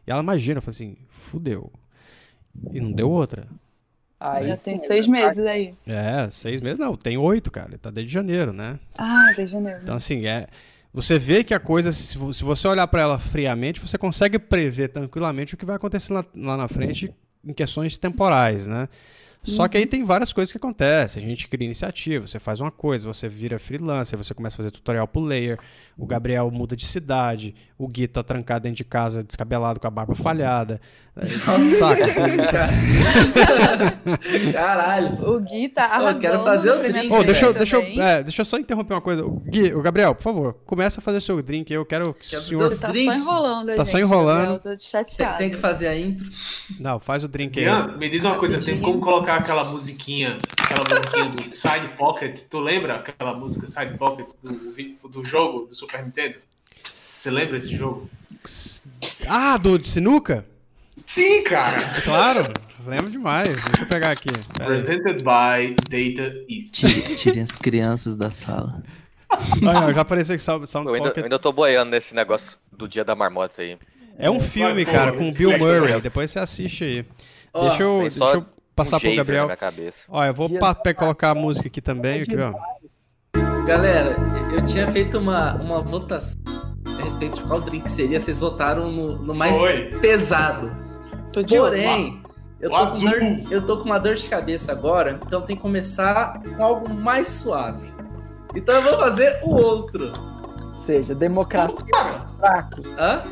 E 0.06 0.12
ela 0.12 0.22
imagina, 0.22 0.58
eu 0.58 0.62
falei 0.62 0.76
assim, 0.76 0.98
fudeu. 1.10 1.72
E 2.72 2.80
não 2.80 2.92
deu 2.92 3.10
outra. 3.10 3.48
Aí 4.34 4.48
Já 4.48 4.58
tem 4.58 4.80
seis 4.80 5.08
verdade. 5.08 5.10
meses 5.10 5.46
aí. 5.46 5.74
É, 5.88 6.30
seis 6.30 6.62
meses, 6.62 6.80
não, 6.80 6.96
tem 6.96 7.18
oito, 7.18 7.52
cara. 7.52 7.70
Ele 7.70 7.78
tá 7.78 7.90
desde 7.90 8.12
janeiro, 8.12 8.52
né? 8.54 8.80
Ah, 8.98 9.32
desde 9.36 9.54
janeiro. 9.54 9.80
Então, 9.84 9.96
assim, 9.96 10.26
é. 10.26 10.48
Você 10.94 11.20
vê 11.20 11.44
que 11.44 11.54
a 11.54 11.60
coisa, 11.60 11.92
se 11.92 12.18
você 12.18 12.68
olhar 12.68 12.88
para 12.88 13.02
ela 13.02 13.20
friamente, 13.20 13.82
você 13.82 13.98
consegue 13.98 14.40
prever 14.40 14.88
tranquilamente 14.90 15.54
o 15.54 15.58
que 15.58 15.66
vai 15.66 15.76
acontecer 15.76 16.14
lá, 16.14 16.26
lá 16.34 16.56
na 16.56 16.68
frente 16.70 17.14
em 17.46 17.54
questões 17.54 17.98
temporais, 17.98 18.66
né? 18.66 18.88
Só 19.46 19.68
que 19.68 19.78
aí 19.78 19.86
tem 19.86 20.04
várias 20.04 20.34
coisas 20.34 20.52
que 20.52 20.58
acontecem. 20.58 21.24
A 21.24 21.28
gente 21.28 21.48
cria 21.48 21.66
iniciativa, 21.66 22.28
você 22.28 22.40
faz 22.40 22.60
uma 22.60 22.72
coisa, 22.72 23.08
você 23.08 23.28
vira 23.28 23.60
freelancer, 23.60 24.18
você 24.18 24.34
começa 24.34 24.56
a 24.56 24.58
fazer 24.58 24.72
tutorial 24.72 25.08
pro 25.08 25.22
layer, 25.22 25.58
o 25.98 26.06
Gabriel 26.06 26.50
muda 26.52 26.76
de 26.76 26.86
cidade, 26.86 27.56
o 27.78 27.88
Gui 27.88 28.08
tá 28.08 28.24
trancado 28.24 28.64
dentro 28.64 28.78
de 28.78 28.84
casa, 28.84 29.24
descabelado 29.24 29.80
com 29.80 29.88
a 29.88 29.90
barba 29.90 30.16
falhada. 30.16 30.82
Saca? 31.80 32.06
Caralho. 34.52 35.30
O 35.30 35.40
Gui 35.40 35.70
tá 35.70 36.00
eu 36.12 36.20
quero 36.20 36.44
fazer 36.44 36.72
o 36.72 36.78
drink, 36.80 37.12
Ô, 37.12 37.24
deixa, 37.24 37.46
eu, 37.46 37.54
deixa, 37.54 37.76
eu, 37.78 38.02
é, 38.02 38.24
deixa 38.24 38.42
eu 38.42 38.46
só 38.46 38.58
interromper 38.58 38.94
uma 38.94 39.02
coisa. 39.02 39.26
O 39.26 39.40
Gui, 39.40 39.74
o 39.74 39.82
Gabriel, 39.82 40.14
por 40.16 40.24
favor, 40.24 40.54
começa 40.66 41.00
a 41.00 41.04
fazer 41.04 41.22
seu 41.22 41.42
drink. 41.42 41.72
Eu 41.72 41.86
quero 41.86 42.14
que 42.14 42.36
o 42.36 42.42
senhor. 42.42 42.70
Você 42.70 42.76
tá 42.76 42.88
Drink. 42.90 43.06
só 43.06 43.14
enrolando, 43.16 43.68
Tá 43.68 43.76
gente, 43.84 43.92
só 43.92 44.00
enrolando. 44.00 44.38
Gabriel, 44.38 44.60
Tô 44.60 44.70
Tem, 44.70 44.80
chateada. 44.80 45.38
tem 45.38 45.50
que 45.50 45.58
fazer 45.58 45.88
a 45.88 45.98
intro. 45.98 46.26
Não, 46.80 47.00
faz 47.00 47.24
o 47.24 47.28
drink 47.28 47.64
aí. 47.64 47.98
Me 47.98 48.10
diz 48.10 48.22
uma 48.22 48.38
coisa, 48.38 48.60
tem 48.60 48.80
como 48.82 49.00
colocar 49.00 49.35
aquela 49.38 49.64
musiquinha, 49.66 50.38
aquela 50.58 51.00
musiquinha 51.00 51.26
do 51.30 51.56
Side 51.56 51.88
Pocket? 51.98 52.42
Tu 52.50 52.60
lembra 52.60 52.96
aquela 52.96 53.34
música 53.34 53.68
Side 53.68 53.98
Pocket 53.98 54.28
do, 54.44 55.10
do 55.10 55.24
jogo 55.26 55.68
do 55.68 55.76
Super 55.76 56.04
Nintendo? 56.04 56.36
Você 56.90 57.30
lembra 57.32 57.58
esse 57.58 57.76
jogo? 57.76 58.10
Ah, 59.28 59.58
do 59.58 59.78
de 59.80 59.88
sinuca? 59.88 60.46
Sim, 61.08 61.44
cara! 61.44 62.02
Claro, 62.04 62.44
lembro 62.86 63.10
demais. 63.10 63.66
Deixa 63.66 63.82
eu 63.84 63.88
pegar 63.88 64.12
aqui. 64.12 64.30
Pera 64.58 64.76
aí. 64.76 64.84
Presented 64.84 65.24
by 65.24 65.76
Data 65.90 66.36
East. 66.50 66.74
Tire- 66.76 67.16
Tirem 67.16 67.42
as 67.42 67.52
crianças 67.52 68.16
da 68.16 68.32
sala. 68.32 68.82
Olha, 69.62 69.94
já 69.94 70.02
apareceu 70.02 70.36
aqui 70.36 70.44
Sound, 70.44 70.68
Sound 70.70 70.88
Eu 70.88 70.94
ainda, 70.94 71.08
Pocket. 71.08 71.18
eu 71.18 71.24
ainda 71.24 71.40
tô 71.40 71.52
boiando 71.52 71.92
nesse 71.92 72.14
negócio 72.16 72.58
do 72.72 72.88
dia 72.88 73.04
da 73.04 73.16
marmota 73.16 73.62
aí. 73.62 73.78
É 74.18 74.30
um 74.30 74.40
filme, 74.40 74.86
cara, 74.86 75.12
com 75.14 75.28
o 75.28 75.32
Bill 75.34 75.58
Murray. 75.58 76.00
Depois 76.00 76.32
você 76.32 76.40
assiste 76.40 76.84
aí. 76.84 77.06
Ó, 77.54 77.68
deixa 77.68 77.84
eu, 77.84 78.02
deixa 78.02 78.18
só 78.18 78.34
eu 78.36 78.46
passar 78.76 78.98
um 78.98 79.00
pro 79.00 79.16
Gabriel. 79.16 79.50
Ó, 80.10 80.24
eu 80.24 80.34
vou 80.34 80.50
pa- 80.60 80.76
pe- 80.76 80.94
colocar 80.94 81.32
a 81.32 81.36
música 81.36 81.68
aqui 81.68 81.82
também. 81.82 82.22
Aqui, 82.22 82.36
ó. 82.38 82.54
Galera, 83.66 84.16
eu 84.54 84.66
tinha 84.68 84.92
feito 84.92 85.18
uma, 85.18 85.56
uma 85.56 85.82
votação 85.82 86.40
a 87.00 87.04
respeito 87.04 87.38
de 87.38 87.44
qual 87.48 87.62
drink 87.62 87.90
seria. 87.90 88.20
Vocês 88.20 88.40
votaram 88.40 88.92
no, 88.92 89.18
no 89.18 89.34
mais 89.34 89.56
Oi. 89.58 89.90
pesado. 90.02 90.70
Tô 91.34 91.42
de 91.42 91.58
olho. 91.58 91.72
Porém, 91.72 92.22
eu 92.60 92.70
tô, 92.70 92.88
com 92.88 93.00
dor, 93.00 93.22
eu 93.52 93.66
tô 93.66 93.78
com 93.78 93.84
uma 93.86 94.00
dor 94.00 94.16
de 94.16 94.30
cabeça 94.30 94.72
agora, 94.72 95.20
então 95.26 95.42
tem 95.42 95.56
que 95.56 95.62
começar 95.62 96.42
com 96.58 96.64
algo 96.64 96.94
mais 96.94 97.28
suave. 97.28 97.92
Então 98.56 98.76
eu 98.76 98.82
vou 98.84 98.98
fazer 98.98 99.40
o 99.44 99.50
outro. 99.52 100.14
Ou 100.72 100.78
seja, 100.78 101.14
democracia 101.16 101.76
fracos. 102.40 102.88
Hã? 102.98 103.24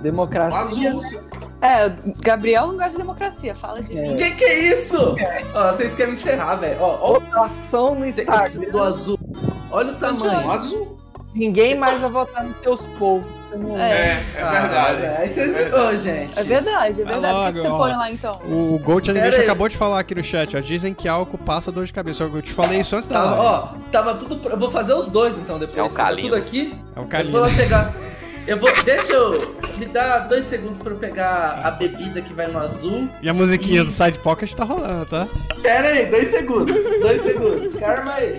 Democracia. 0.00 0.90
azul. 0.92 1.20
É, 1.62 1.86
o 1.86 1.92
Gabriel 2.20 2.66
não 2.66 2.74
gosta 2.74 2.90
de 2.90 2.98
democracia, 2.98 3.54
fala 3.54 3.80
de 3.82 3.96
É. 3.96 4.10
O 4.12 4.16
que 4.16 4.30
que 4.32 4.44
é 4.44 4.74
isso? 4.74 5.14
Ó, 5.54 5.72
vocês 5.72 5.94
querem 5.94 6.14
me 6.14 6.18
ferrar, 6.18 6.58
velho. 6.58 6.76
Ó, 6.80 6.98
ó 7.00 7.12
Votação 7.20 7.94
no 7.94 8.00
o 8.06 8.12
precisa 8.12 8.24
do 8.24 8.66
Instagram. 8.66 8.82
azul. 8.88 9.18
Olha 9.70 9.92
o 9.92 9.94
O 9.94 9.98
tamanho. 9.98 10.50
azul. 10.50 10.98
Ninguém 11.34 11.74
mais 11.78 11.98
vai 12.00 12.10
votar 12.10 12.44
nos 12.44 12.56
seus 12.58 12.80
povos. 12.98 13.24
Você 13.48 13.56
não 13.58 13.76
É. 13.78 13.90
É, 13.90 14.24
é 14.36 14.42
Ah, 14.42 14.50
verdade. 14.60 15.06
Aí 15.06 15.28
vocês. 15.28 15.48
É 15.48 15.52
verdade. 15.52 15.82
Ô, 15.86 15.94
gente. 15.98 16.38
É 16.38 16.42
verdade, 16.42 17.02
é 17.02 17.04
verdade. 17.04 17.34
O 17.34 17.46
que, 17.46 17.52
que 17.52 17.58
logo, 17.58 17.68
você 17.68 17.68
ó. 17.68 17.78
põe 17.78 17.92
lá 17.92 18.10
então? 18.10 18.40
O 18.44 18.78
Gold 18.82 19.10
Animation 19.10 19.40
acabou 19.42 19.68
de 19.68 19.76
falar 19.76 19.98
aqui 20.00 20.14
no 20.14 20.22
chat, 20.24 20.56
ó. 20.56 20.60
Dizem 20.60 20.92
que 20.92 21.06
álcool 21.08 21.38
passa 21.38 21.70
dor 21.72 21.86
de 21.86 21.92
cabeça. 21.92 22.24
Eu 22.24 22.42
te 22.42 22.52
falei 22.52 22.80
isso 22.80 22.94
antes 22.96 23.08
da 23.08 23.14
Tava, 23.22 23.30
live. 23.36 23.46
ó, 23.46 23.68
tava 23.90 24.14
tudo. 24.16 24.48
Eu 24.48 24.58
vou 24.58 24.70
fazer 24.70 24.92
os 24.94 25.06
dois 25.08 25.38
então 25.38 25.58
depois. 25.58 25.78
É 25.78 25.82
Tava 25.82 25.94
calino. 25.94 26.28
tudo 26.28 26.36
aqui. 26.38 26.74
É 26.96 26.98
um 26.98 27.02
Eu 27.04 27.08
calino. 27.08 27.32
vou 27.32 27.40
lá 27.40 27.48
pegar. 27.56 27.92
Eu 28.46 28.58
vou. 28.58 28.70
Deixa 28.82 29.12
eu. 29.12 29.54
Me 29.78 29.86
dá 29.86 30.20
dois 30.20 30.44
segundos 30.46 30.80
pra 30.80 30.92
eu 30.92 30.98
pegar 30.98 31.60
a 31.64 31.70
bebida 31.70 32.20
que 32.20 32.32
vai 32.32 32.46
no 32.48 32.58
azul. 32.58 33.08
E 33.22 33.28
a 33.28 33.34
musiquinha 33.34 33.84
do 33.84 33.90
Side 33.90 34.18
Pocket 34.18 34.52
tá 34.52 34.64
rolando, 34.64 35.06
tá? 35.06 35.28
Pera 35.62 35.88
aí, 35.88 36.06
dois 36.06 36.28
segundos. 36.30 36.76
Dois 37.00 37.22
segundos. 37.22 37.74
Karma 37.74 38.14
aí. 38.14 38.36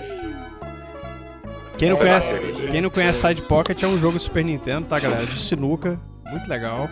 Quem 1.78 1.90
não, 1.90 1.98
É, 1.98 2.00
conhece, 2.00 2.28
cerveja. 2.28 2.68
quem 2.68 2.82
não 2.82 2.90
conhece 2.90 3.20
Side 3.28 3.42
Pocket 3.44 3.82
é 3.82 3.88
um 3.88 3.98
jogo 3.98 4.18
de 4.18 4.24
Super 4.26 4.44
Nintendo, 4.46 4.86
tá, 4.88 5.00
galera? 5.00 5.26
De 5.26 5.40
sinuca. 5.40 6.00
Muito 6.30 6.48
legal. 6.48 6.88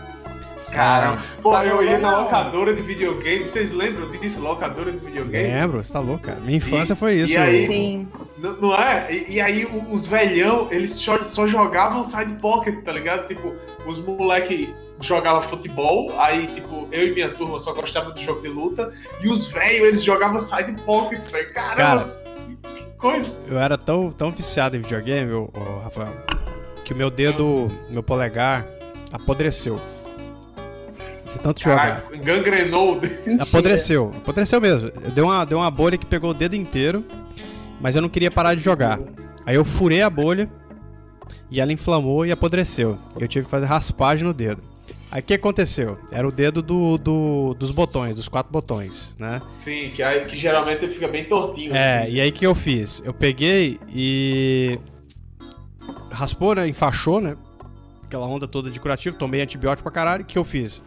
Cara, 0.72 1.18
pô, 1.42 1.52
Tá 1.52 1.64
eu 1.66 1.82
ia 1.84 1.98
na 1.98 2.20
locadora 2.20 2.74
de 2.74 2.80
videogame. 2.82 3.44
Vocês 3.44 3.70
lembram 3.70 4.10
disso? 4.10 4.40
Locadora 4.40 4.90
de 4.90 4.98
videogame? 4.98 5.48
Lembro, 5.48 5.84
você 5.84 5.92
tá 5.92 6.00
louco, 6.00 6.24
cara. 6.24 6.40
Minha 6.40 6.56
infância 6.56 6.94
E- 6.94 6.96
foi 6.96 7.14
isso. 7.14 7.32
e 7.32 7.36
aí- 7.36 7.66
Sim. 7.66 8.08
Não, 8.42 8.74
é? 8.74 9.06
E, 9.08 9.34
e 9.34 9.40
aí 9.40 9.64
os 9.90 10.04
velhão, 10.04 10.66
eles 10.70 10.92
só, 10.94 11.20
só 11.22 11.46
jogavam 11.46 12.02
side 12.02 12.34
pocket, 12.40 12.82
tá 12.82 12.92
ligado? 12.92 13.28
Tipo, 13.28 13.54
os 13.86 13.98
moleque 13.98 14.74
jogavam 15.00 15.42
futebol, 15.42 16.12
aí 16.18 16.48
tipo, 16.48 16.88
eu 16.90 17.08
e 17.08 17.12
minha 17.12 17.30
turma 17.30 17.60
só 17.60 17.72
gostava 17.72 18.10
do 18.10 18.20
jogo 18.20 18.42
de 18.42 18.48
luta, 18.48 18.92
e 19.20 19.28
os 19.28 19.46
velhos, 19.46 19.86
eles 19.86 20.02
jogavam 20.02 20.40
side 20.40 20.72
pocket, 20.82 21.20
velho. 21.30 21.52
Caramba! 21.54 22.20
que 22.74 22.84
coisa! 22.98 23.30
Eu 23.48 23.58
era 23.58 23.78
tão, 23.78 24.10
tão 24.10 24.32
viciado 24.32 24.76
em 24.76 24.80
videogame, 24.80 25.32
ô, 25.32 25.48
ô, 25.54 25.84
Rafael, 25.84 26.12
que 26.84 26.92
o 26.92 26.96
meu 26.96 27.10
dedo, 27.10 27.68
meu 27.90 28.02
polegar, 28.02 28.66
apodreceu. 29.12 29.80
De 31.32 31.38
tanto 31.40 31.62
jogar. 31.62 32.02
Caraca, 32.02 32.16
gangrenou. 32.16 33.00
Mentira. 33.00 33.42
Apodreceu. 33.42 34.12
Apodreceu 34.16 34.60
mesmo. 34.60 34.90
Deu 35.14 35.24
uma, 35.26 35.44
deu 35.46 35.58
uma 35.58 35.70
bolha 35.70 35.96
que 35.96 36.04
pegou 36.04 36.30
o 36.30 36.34
dedo 36.34 36.54
inteiro, 36.54 37.02
mas 37.82 37.94
eu 37.94 38.00
não 38.00 38.08
queria 38.08 38.30
parar 38.30 38.54
de 38.54 38.62
jogar. 38.62 38.98
Aí 39.44 39.54
eu 39.56 39.64
furei 39.64 40.00
a 40.00 40.08
bolha 40.08 40.48
e 41.50 41.60
ela 41.60 41.70
inflamou 41.72 42.24
e 42.24 42.32
apodreceu. 42.32 42.96
Eu 43.20 43.28
tive 43.28 43.44
que 43.44 43.50
fazer 43.50 43.66
raspagem 43.66 44.24
no 44.24 44.32
dedo. 44.32 44.62
Aí 45.10 45.20
o 45.20 45.22
que 45.22 45.34
aconteceu? 45.34 45.98
Era 46.10 46.26
o 46.26 46.32
dedo 46.32 46.62
do, 46.62 46.96
do- 46.96 47.54
dos 47.58 47.70
botões, 47.70 48.16
dos 48.16 48.28
quatro 48.28 48.50
botões, 48.50 49.14
né? 49.18 49.42
Sim, 49.58 49.90
que, 49.94 50.02
aí, 50.02 50.24
que 50.24 50.38
geralmente 50.38 50.82
ele 50.86 50.94
fica 50.94 51.06
bem 51.06 51.26
tortinho. 51.26 51.74
É, 51.74 52.04
assim. 52.04 52.12
e 52.12 52.20
aí 52.22 52.30
o 52.30 52.32
que 52.32 52.46
eu 52.46 52.54
fiz? 52.54 53.02
Eu 53.04 53.12
peguei 53.12 53.78
e. 53.90 54.78
Raspou, 56.10 56.54
né? 56.54 56.66
Enfaixou, 56.66 57.20
né? 57.20 57.36
Aquela 58.04 58.26
onda 58.26 58.46
toda 58.48 58.70
de 58.70 58.78
curativo, 58.80 59.16
tomei 59.18 59.42
antibiótico 59.42 59.82
pra 59.82 59.92
caralho. 59.92 60.22
O 60.22 60.26
que 60.26 60.38
eu 60.38 60.44
fiz? 60.44 60.80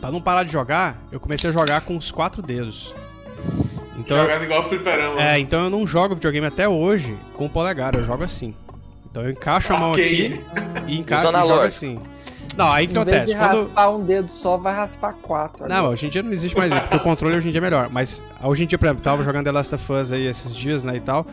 Pra 0.00 0.10
não 0.12 0.20
parar 0.20 0.44
de 0.44 0.52
jogar, 0.52 0.96
eu 1.12 1.18
comecei 1.20 1.50
a 1.50 1.52
jogar 1.52 1.80
com 1.82 1.96
os 1.96 2.10
quatro 2.12 2.40
dedos. 2.42 2.94
Então, 4.00 4.16
Jogando 4.16 4.44
igual 4.44 4.68
fliperama. 4.68 5.22
é, 5.22 5.38
então 5.38 5.64
eu 5.64 5.70
não 5.70 5.86
jogo 5.86 6.14
videogame 6.14 6.46
até 6.46 6.68
hoje 6.68 7.16
com 7.34 7.46
o 7.46 7.50
polegar, 7.50 7.94
eu 7.94 8.04
jogo 8.04 8.24
assim. 8.24 8.54
Então 9.10 9.24
eu 9.24 9.30
encaixo 9.30 9.72
a 9.72 9.76
mão 9.78 9.92
Ok. 9.92 10.04
aqui 10.04 10.40
e 10.92 10.98
encaixo 10.98 11.28
e 11.28 11.32
jogo 11.46 11.60
assim. 11.60 11.98
Não, 12.56 12.70
aí 12.70 12.86
que 12.86 12.98
Em 12.98 13.04
vez 13.04 13.16
acontece? 13.16 13.32
de 13.32 13.38
Quando, 13.38 13.64
raspar 13.64 13.90
um 13.90 14.04
dedo 14.04 14.28
só, 14.42 14.56
vai 14.56 14.74
raspar 14.74 15.14
quatro. 15.22 15.68
não, 15.68 15.88
hoje 15.88 16.06
em 16.06 16.08
dia 16.10 16.22
não 16.22 16.32
existe 16.32 16.56
mais 16.56 16.70
isso, 16.72 16.80
porque 16.82 16.96
o 16.96 17.00
controle 17.00 17.36
hoje 17.36 17.48
em 17.48 17.50
dia 17.52 17.60
é 17.60 17.62
melhor. 17.62 17.88
Mas 17.90 18.22
hoje 18.42 18.64
em 18.64 18.66
dia, 18.66 18.78
por 18.78 18.86
exemplo, 18.86 19.02
tava 19.02 19.22
jogando 19.22 19.44
The 19.44 19.52
Last 19.52 19.74
of 19.74 19.92
Us 19.92 20.12
aí 20.12 20.26
esses 20.26 20.54
dias, 20.54 20.84
né, 20.84 20.96
e 20.96 21.00
tal. 21.00 21.26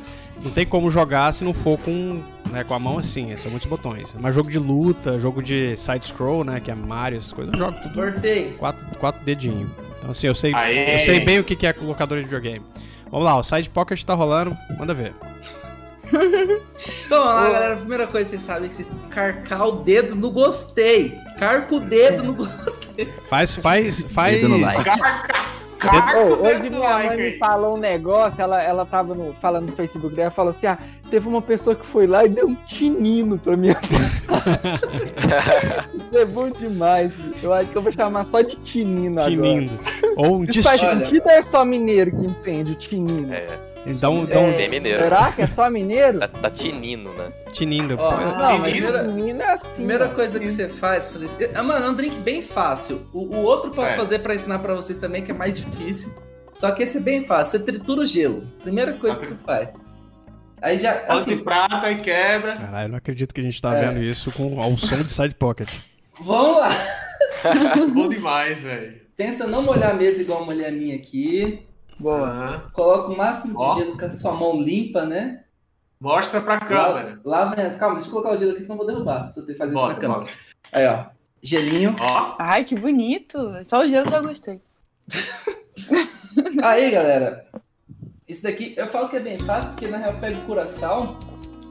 Não 0.43 0.51
tem 0.51 0.65
como 0.65 0.91
jogar 0.91 1.34
se 1.34 1.43
não 1.43 1.53
for 1.53 1.80
com, 1.80 2.22
né, 2.51 2.63
com 2.63 2.74
a 2.74 2.80
mão 2.80 2.99
assim, 2.99 3.36
são 3.38 3.49
muitos 3.49 3.68
botões. 3.68 4.15
Mas 4.20 4.36
jogo 4.36 4.49
de 4.51 4.59
luta, 4.59 5.20
jogo 5.20 5.41
de 5.41 5.76
side-scroll, 5.76 6.43
né, 6.43 6.59
que 6.59 6.70
é 6.70 6.76
Mario, 6.76 7.18
essas 7.18 7.32
coisas, 7.32 7.51
eu 7.53 7.59
jogo 7.59 7.78
tudo 7.82 7.93
Cortei. 7.95 8.51
quatro, 8.59 8.86
quatro 8.99 9.26
dedinhos. 9.26 9.68
Então 9.97 10.11
assim, 10.11 10.28
eu 10.28 10.36
sei, 10.36 10.53
Aê. 10.53 10.93
eu 10.95 10.99
sei 10.99 11.20
bem 11.20 11.39
o 11.39 11.43
que 11.43 11.55
que 11.55 11.65
é 11.65 11.74
colocador 11.74 12.20
de 12.20 12.26
videogame. 12.26 12.63
Vamos 13.09 13.26
lá, 13.26 13.36
o 13.38 13.43
Side 13.43 13.70
Pocket 13.70 14.03
tá 14.03 14.13
rolando, 14.13 14.55
manda 14.78 14.93
ver. 14.93 15.13
Então, 17.05 17.26
lá, 17.26 17.49
galera, 17.49 17.74
a 17.74 17.78
primeira 17.78 18.08
coisa 18.08 18.26
que 18.26 18.38
vocês 18.38 18.41
sabem 18.41 18.66
é 18.66 18.70
que 18.70 18.76
vocês 18.76 18.88
carcar 19.10 19.68
o 19.68 19.72
dedo 19.84 20.16
no 20.16 20.30
gostei. 20.30 21.18
Carca 21.39 21.76
o 21.76 21.80
dedo 21.80 22.24
no 22.24 22.34
gostei. 22.34 23.08
Faz, 23.30 23.55
faz, 23.55 24.03
faz... 24.03 24.36
Dedo 24.36 24.49
no 24.49 24.58
like. 24.62 24.84
Caca, 25.78 26.20
Ô, 26.20 26.34
o 26.34 26.41
hoje 26.41 26.62
dedo 26.62 26.72
no 26.72 26.80
minha 26.80 26.89
like 26.89 27.08
mãe 27.08 27.18
me 27.18 27.38
falou 27.38 27.78
um 27.78 27.80
negócio, 27.80 28.41
ela, 28.41 28.62
ela 28.62 28.86
tava 28.86 29.13
no, 29.13 29.32
falando 29.34 29.67
no 29.67 29.71
Facebook 29.74 30.16
dela, 30.16 30.32
falou 30.32 30.50
assim, 30.50 30.66
ah, 30.66 30.78
teve 31.09 31.28
uma 31.28 31.42
pessoa 31.42 31.75
que 31.75 31.86
foi 31.86 32.08
lá 32.08 32.25
e 32.25 32.29
deu 32.29 32.47
um 32.47 32.55
tinino 32.66 33.38
pra 33.38 33.55
minha 33.55 33.78
Isso 35.93 36.17
é 36.17 36.25
bom 36.25 36.50
demais. 36.50 37.12
Eu 37.43 37.54
acho 37.54 37.70
que 37.70 37.78
eu 37.78 37.82
vou 37.82 37.92
chamar 37.92 38.25
só 38.25 38.42
de 38.42 38.55
tinino 38.58 39.21
agora. 39.21 39.29
Tinindo. 39.36 39.79
Ou 40.16 40.38
um 40.38 40.43
Isso 40.46 40.63
faz 40.63 40.79
sentido 40.79 41.29
é 41.29 41.43
só 41.43 41.63
mineiro 41.63 42.12
que 42.12 42.25
entende 42.25 42.71
o 42.71 42.75
tinino? 42.75 43.32
É, 43.34 43.46
Então, 43.88 44.18
então 44.24 44.51
bem 44.51 44.70
mineiro. 44.70 45.00
Será 45.00 45.32
que 45.32 45.42
é 45.42 45.47
só 45.47 45.70
mineiro? 45.70 46.20
Tá, 46.20 46.28
tá 46.28 46.50
tinino, 46.50 47.12
né? 47.14 47.32
tinindo. 47.54 47.96
Ó, 48.00 48.12
Não, 48.18 48.59
mas 48.59 48.72
primeira- 48.72 49.00
é 49.00 49.51
assim. 49.54 49.74
Primeira 49.76 50.05
ó. 50.05 50.09
coisa 50.09 50.39
que 50.39 50.50
você 50.50 50.70
faz 50.70 51.05
pra 51.05 51.14
fazer 51.14 51.26
isso. 51.26 51.38
Ah, 51.55 51.64
mano, 51.64 51.86
é 51.86 51.89
um 51.89 51.93
drink 51.96 52.18
bem 52.20 52.42
fácil. 52.42 53.08
O, 53.14 53.36
o 53.36 53.42
outro 53.43 53.70
eu 53.70 53.74
posso 53.74 53.93
É. 53.93 53.96
fazer 53.96 54.20
pra 54.20 54.36
ensinar 54.36 54.59
pra 54.59 54.74
vocês 54.76 55.00
também, 55.00 55.24
que 55.24 55.32
é 55.32 55.34
mais 55.34 55.58
difícil. 55.58 56.14
Só 56.54 56.72
que 56.72 56.84
esse 56.84 56.97
é 56.97 57.01
bem 57.01 57.26
fácil. 57.26 57.59
Você 57.59 57.66
tritura 57.66 58.01
o 58.01 58.05
gelo. 58.05 58.43
Primeira 58.62 58.93
coisa 58.93 59.20
que 59.20 59.28
tu 59.28 59.38
faz. 59.46 59.70
Aí 60.62 60.78
já. 60.78 61.04
Assim, 61.08 61.34
Antiprata 61.34 61.92
e 61.92 61.97
quebra. 62.01 62.58
Caralho, 62.58 62.86
eu 62.86 62.89
não 62.89 62.97
acredito 62.97 63.34
que 63.34 63.42
a 63.42 63.43
gente 63.43 63.62
tá 63.62 63.76
É. 63.78 63.88
vendo 63.88 64.04
isso 64.04 64.32
com 64.32 64.59
ao 64.62 64.76
som 64.78 64.96
de 64.97 65.12
Side 65.12 65.36
Pocket. 65.36 65.70
vamos 66.20 66.58
lá. 66.59 66.70
Bom 67.93 68.09
demais, 68.09 68.59
velho. 68.62 69.00
Tenta 69.16 69.47
não 69.47 69.62
molhar 69.64 69.92
a 69.92 69.93
mesa 69.93 70.22
igual 70.22 70.43
a 70.50 70.72
minha 70.72 70.96
aqui. 70.96 71.59
Boa. 71.99 72.28
Aham. 72.29 72.61
Coloca 72.74 73.11
o 73.13 73.17
máximo 73.17 73.57
de 73.57 73.79
gelo 73.79 73.97
com 73.97 74.05
a 74.05 74.11
sua 74.11 74.33
mão 74.33 74.61
limpa, 74.61 75.05
né? 75.05 75.43
Mostra 75.99 76.41
pra 76.41 76.59
câmera. 76.59 77.19
Lá, 77.24 77.45
lá 77.45 77.55
vem. 77.55 77.69
Calma, 77.78 77.95
deixa 77.95 78.07
eu 78.09 78.11
colocar 78.11 78.32
o 78.33 78.37
gelo 78.37 78.51
aqui, 78.51 78.61
senão 78.61 78.75
eu 78.75 78.78
vou 78.78 78.87
derrubar. 78.87 79.32
Se 79.32 79.39
eu 79.39 79.45
ter 79.45 79.53
que 79.53 79.57
fazer 79.57 79.74
isso 79.74 79.82
Bota, 79.82 79.93
na 79.95 79.99
câmera. 79.99 80.19
bota. 80.21 80.32
Aí, 80.71 80.87
ó. 80.87 81.05
Gelinho. 81.41 81.95
Ó, 81.99 82.36
Ai, 82.37 82.63
que 82.63 82.75
bonito. 82.75 83.51
Só 83.65 83.82
o 83.82 83.87
gelo 83.87 84.07
eu 84.07 84.11
já 84.11 84.19
gostei. 84.21 84.59
Aí, 86.61 86.91
galera, 86.91 87.45
isso 88.28 88.43
daqui, 88.43 88.74
eu 88.78 88.87
falo 88.87 89.09
que 89.09 89.15
é 89.17 89.19
bem 89.19 89.39
fácil, 89.39 89.71
porque 89.71 89.87
na 89.87 89.97
real 89.97 90.13
eu 90.13 90.19
pego 90.19 90.41
curaçao, 90.45 91.15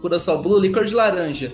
curaçao 0.01 0.43
blue, 0.43 0.59
licor 0.59 0.85
de 0.87 0.95
laranja. 0.95 1.53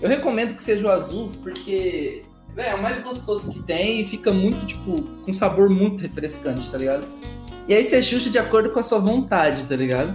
Eu 0.00 0.08
recomendo 0.08 0.54
que 0.54 0.62
seja 0.62 0.86
o 0.86 0.90
azul, 0.90 1.30
porque 1.42 2.22
véi, 2.54 2.68
é 2.70 2.74
o 2.74 2.82
mais 2.82 3.00
gostoso 3.02 3.50
que 3.52 3.62
tem 3.62 4.00
e 4.00 4.04
fica 4.04 4.32
muito, 4.32 4.64
tipo, 4.66 5.02
com 5.24 5.32
sabor 5.32 5.68
muito 5.70 6.02
refrescante, 6.02 6.70
tá 6.70 6.78
ligado? 6.78 7.06
E 7.72 7.74
aí 7.74 7.86
você 7.86 8.02
chucha 8.02 8.28
de 8.28 8.38
acordo 8.38 8.68
com 8.68 8.78
a 8.78 8.82
sua 8.82 8.98
vontade, 8.98 9.64
tá 9.64 9.74
ligado? 9.74 10.14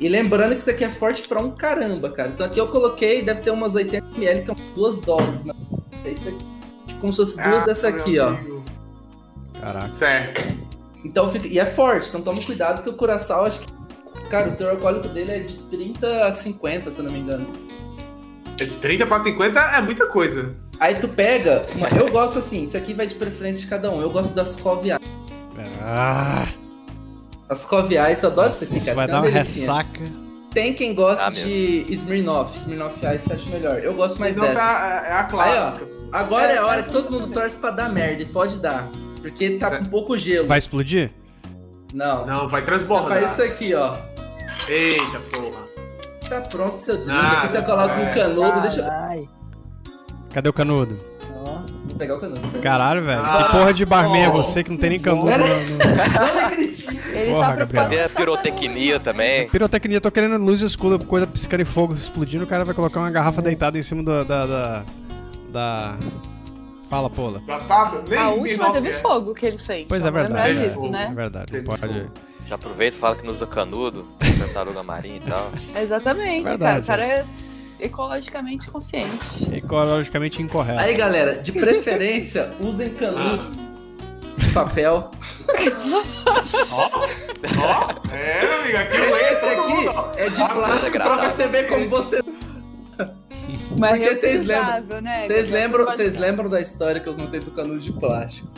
E 0.00 0.08
lembrando 0.08 0.52
que 0.54 0.62
isso 0.62 0.70
aqui 0.70 0.82
é 0.84 0.88
forte 0.88 1.28
pra 1.28 1.38
um 1.38 1.50
caramba, 1.50 2.08
cara. 2.08 2.30
Então 2.30 2.46
aqui 2.46 2.58
eu 2.58 2.66
coloquei, 2.68 3.20
deve 3.22 3.42
ter 3.42 3.50
umas 3.50 3.74
80ml, 3.74 4.46
que 4.46 4.50
é 4.50 4.54
duas 4.74 4.98
doses. 5.00 5.44
Mas 5.44 6.16
isso 6.16 6.30
aqui, 6.30 6.38
tipo, 6.86 7.00
como 7.02 7.12
se 7.12 7.18
fosse 7.18 7.36
duas 7.36 7.62
Ah, 7.62 7.66
dessa 7.66 7.88
aqui, 7.88 8.18
ó. 8.18 8.28
amigo. 8.28 8.64
Caraca. 9.60 9.92
Certo. 9.92 10.56
Então 11.04 11.28
fica. 11.30 11.46
E 11.46 11.58
é 11.58 11.66
forte, 11.66 12.08
então 12.08 12.22
toma 12.22 12.42
cuidado 12.42 12.82
que 12.82 12.88
o 12.88 12.94
curaçao, 12.94 13.44
acho 13.44 13.60
que. 13.60 13.66
Cara, 14.30 14.48
o 14.48 14.56
teor 14.56 14.70
alcoólico 14.70 15.08
dele 15.08 15.32
é 15.32 15.38
de 15.40 15.58
30 15.68 16.24
a 16.24 16.32
50, 16.32 16.90
se 16.90 17.00
eu 17.00 17.04
não 17.04 17.12
me 17.12 17.18
engano. 17.18 17.46
30 18.80 19.06
para 19.06 19.22
50 19.22 19.60
é 19.60 19.82
muita 19.82 20.06
coisa. 20.06 20.54
Aí 20.78 20.94
tu 20.94 21.06
pega. 21.06 21.66
Uma... 21.76 21.88
Eu 21.88 22.10
gosto 22.10 22.38
assim, 22.38 22.62
isso 22.62 22.78
aqui 22.78 22.94
vai 22.94 23.06
de 23.06 23.14
preferência 23.16 23.60
de 23.62 23.68
cada 23.68 23.90
um. 23.90 24.00
Eu 24.00 24.08
gosto 24.10 24.32
das 24.34 24.56
coviais. 24.56 25.19
Ah, 25.92 26.46
As 27.48 27.64
coviais, 27.64 28.22
eu 28.22 28.30
adoro 28.30 28.46
nossa, 28.48 28.64
isso 28.64 28.72
aqui, 28.74 28.84
cara. 28.84 28.94
vai 28.96 29.04
isso 29.06 29.10
é 29.10 29.14
dar 29.16 29.20
uma 29.22 29.30
delicinha. 29.32 29.66
ressaca. 29.74 30.00
Tem 30.54 30.72
quem 30.72 30.94
gosta 30.94 31.26
Ah, 31.26 31.30
de 31.30 31.84
Smirnoff. 31.88 32.56
Smirnoff 32.58 32.94
Ice 33.14 33.28
eu 33.28 33.36
acho 33.36 33.48
melhor. 33.50 33.78
Eu 33.80 33.94
gosto 33.94 34.18
mais 34.20 34.36
então 34.36 34.48
dessa. 34.48 34.60
tá, 34.62 35.02
é 35.06 35.12
a 35.12 35.24
clássica. 35.24 35.88
Agora 36.12 36.52
é 36.52 36.58
a 36.58 36.60
É, 36.60 36.62
hora 36.64 36.82
tá 36.82 36.86
que 36.88 36.92
todo 36.92 37.10
mundo 37.10 37.32
torce 37.32 37.56
pra 37.56 37.70
dar 37.70 37.88
merda. 37.88 38.22
E 38.22 38.26
pode 38.26 38.58
dar. 38.60 38.88
Porque 39.20 39.58
tá 39.58 39.78
com 39.78 39.84
pouco 39.84 40.16
gelo. 40.16 40.46
Vai 40.48 40.58
explodir? 40.58 41.10
Não. 41.92 42.24
Não, 42.26 42.48
vai 42.48 42.60
Você 42.60 42.66
transbordar. 42.66 43.20
faz 43.20 43.32
isso 43.32 43.42
aqui, 43.42 43.74
ó. 43.74 43.96
Eita 44.68 45.18
porra. 45.32 45.60
Tá 46.28 46.40
pronto 46.42 46.78
seu 46.78 46.96
drink. 46.96 47.10
Aqui 47.18 47.52
você 47.52 47.62
coloca 47.62 47.94
um 47.94 48.02
é. 48.06 48.14
canudo. 48.14 48.60
Deixa 48.60 48.80
eu. 48.80 49.28
Cadê 50.32 50.48
o 50.48 50.52
canudo? 50.52 50.98
Pegar 52.00 52.16
o 52.16 52.20
canudo. 52.20 52.60
Caralho, 52.62 53.02
velho. 53.02 53.20
Ah, 53.22 53.44
que 53.44 53.58
porra 53.58 53.74
de 53.74 53.84
barman 53.84 54.22
é 54.24 54.28
oh. 54.28 54.32
você 54.32 54.64
que 54.64 54.70
não 54.70 54.78
tem 54.78 54.88
nem 54.90 54.98
canudo 55.00 55.30
no... 55.30 55.36
Não 55.36 56.46
acredito. 56.46 56.90
Ele 57.14 57.32
Porra, 57.32 57.48
tá 57.48 57.54
preocupado. 57.56 57.88
Tem 57.90 58.02
a 58.02 58.08
pirotecnia 58.08 58.98
também. 59.00 59.48
Pirotecnia, 59.50 59.96
eu 59.98 60.00
tô 60.00 60.10
querendo 60.10 60.38
luz 60.38 60.62
escura, 60.62 60.98
coisa 60.98 61.26
piscando 61.26 61.62
em 61.62 61.66
fogo, 61.66 61.92
explodindo, 61.92 62.44
o 62.44 62.46
cara 62.46 62.64
vai 62.64 62.74
colocar 62.74 63.00
uma 63.00 63.10
garrafa 63.10 63.42
deitada 63.42 63.78
em 63.78 63.82
cima 63.82 64.02
do- 64.02 64.24
da. 64.24 64.46
da. 64.46 64.84
da. 65.52 65.96
Fala, 66.88 67.10
Pola. 67.10 67.40
Da 67.46 67.60
taça? 67.60 68.02
Nem 68.08 68.18
A 68.18 68.30
última 68.30 68.72
teve 68.72 68.88
é. 68.88 68.92
fogo 68.94 69.34
que 69.34 69.44
ele 69.46 69.58
fez. 69.58 69.86
Pois 69.86 70.04
é 70.04 70.10
verdade. 70.10 70.68
disso, 70.68 70.86
É. 70.86 70.88
É 70.88 70.90
né? 70.90 71.12
verdade, 71.14 71.52
não 71.52 71.62
Teve 71.62 71.64
pode. 71.66 72.10
Já 72.46 72.54
aproveita 72.56 72.96
e 72.96 72.98
fala 72.98 73.14
que 73.14 73.24
não 73.26 73.32
usa 73.32 73.46
canudo, 73.46 74.06
tartaruga 74.38 74.82
marinha 74.82 75.18
e 75.18 75.20
tal. 75.20 75.50
Exatamente, 75.80 76.48
Verdade. 76.48 76.58
cara. 76.58 76.80
O 76.82 76.86
cara 76.86 77.04
é 77.04 77.22
ecologicamente 77.80 78.70
consciente. 78.70 79.54
Ecologicamente 79.54 80.42
incorreto. 80.42 80.80
Aí, 80.80 80.94
galera, 80.94 81.36
de 81.36 81.52
preferência, 81.52 82.52
usem 82.60 82.90
canudo 82.94 83.70
de 84.36 84.50
papel. 84.52 85.10
Ó, 87.58 88.14
é, 88.14 88.46
meu 88.46 88.60
amigo, 88.60 88.76
aqui 88.78 88.96
eu 88.96 89.12
leio 89.12 89.32
Esse 89.32 89.44
aqui 89.46 89.68
mundo, 89.68 89.90
ó. 89.94 90.12
é 90.16 90.28
de 90.28 90.42
Ah, 90.42 90.48
plástico 90.48 90.92
pra 90.92 91.30
você 91.30 91.46
ver 91.48 91.68
como 91.68 91.86
você. 91.88 92.20
Mas 93.78 93.90
Porque 93.90 94.04
vocês 94.16 94.22
reutilizável, 94.46 95.00
né? 95.02 95.26
Vocês 95.26 95.48
lembram, 95.48 95.84
Você 95.84 95.96
vocês 95.96 96.18
lembram 96.18 96.48
da 96.48 96.60
história 96.60 97.00
que 97.00 97.08
eu 97.08 97.14
contei 97.14 97.40
do 97.40 97.50
canudo 97.50 97.78
de 97.80 97.92
plástico? 97.92 98.48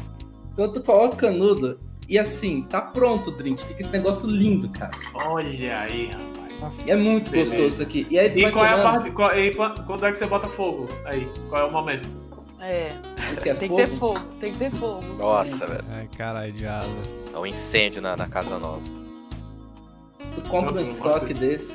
Então 0.52 0.72
tu 0.72 0.82
coloca 0.82 1.14
o 1.14 1.16
canudo 1.16 1.78
e 2.08 2.18
assim, 2.18 2.62
tá 2.62 2.80
pronto 2.80 3.30
o 3.30 3.32
drink. 3.32 3.64
Fica 3.64 3.82
esse 3.82 3.92
negócio 3.92 4.28
lindo, 4.28 4.68
cara. 4.68 4.92
Olha 5.14 5.80
aí, 5.80 6.06
rapaz. 6.06 6.41
E 6.86 6.90
é 6.90 6.96
muito 6.96 7.30
Beleza. 7.30 7.50
gostoso 7.50 7.74
isso 7.74 7.82
aqui. 7.82 8.06
E 8.10 8.18
aí 8.18 8.28
E 8.38 8.50
qual 8.52 8.64
é 8.64 8.68
a 8.68 8.76
tomando. 8.76 8.92
parte. 8.94 9.10
Qual, 9.12 9.38
e 9.38 9.54
quan- 9.54 9.74
quando 9.86 10.06
é 10.06 10.12
que 10.12 10.18
você 10.18 10.26
bota 10.26 10.48
fogo? 10.48 10.88
Aí, 11.04 11.26
qual 11.48 11.62
é 11.62 11.64
o 11.64 11.72
momento? 11.72 12.08
É, 12.60 12.92
que 13.42 13.48
é 13.50 13.54
tem 13.54 13.68
fogo. 13.68 13.80
que 13.80 13.86
ter 13.88 13.96
fogo, 13.96 14.20
tem 14.40 14.52
que 14.52 14.58
ter 14.58 14.70
fogo. 14.72 15.02
Nossa, 15.18 15.66
velho. 15.66 15.84
Ai, 15.92 16.08
caralho 16.16 16.52
de 16.52 16.64
asa. 16.66 16.88
É 17.34 17.38
um 17.38 17.44
incêndio 17.46 18.00
na, 18.00 18.16
na 18.16 18.26
casa 18.28 18.58
nova. 18.58 18.80
Tu 20.34 20.40
compra 20.48 20.72
um 20.74 20.80
estoque 20.80 21.34
desse. 21.34 21.74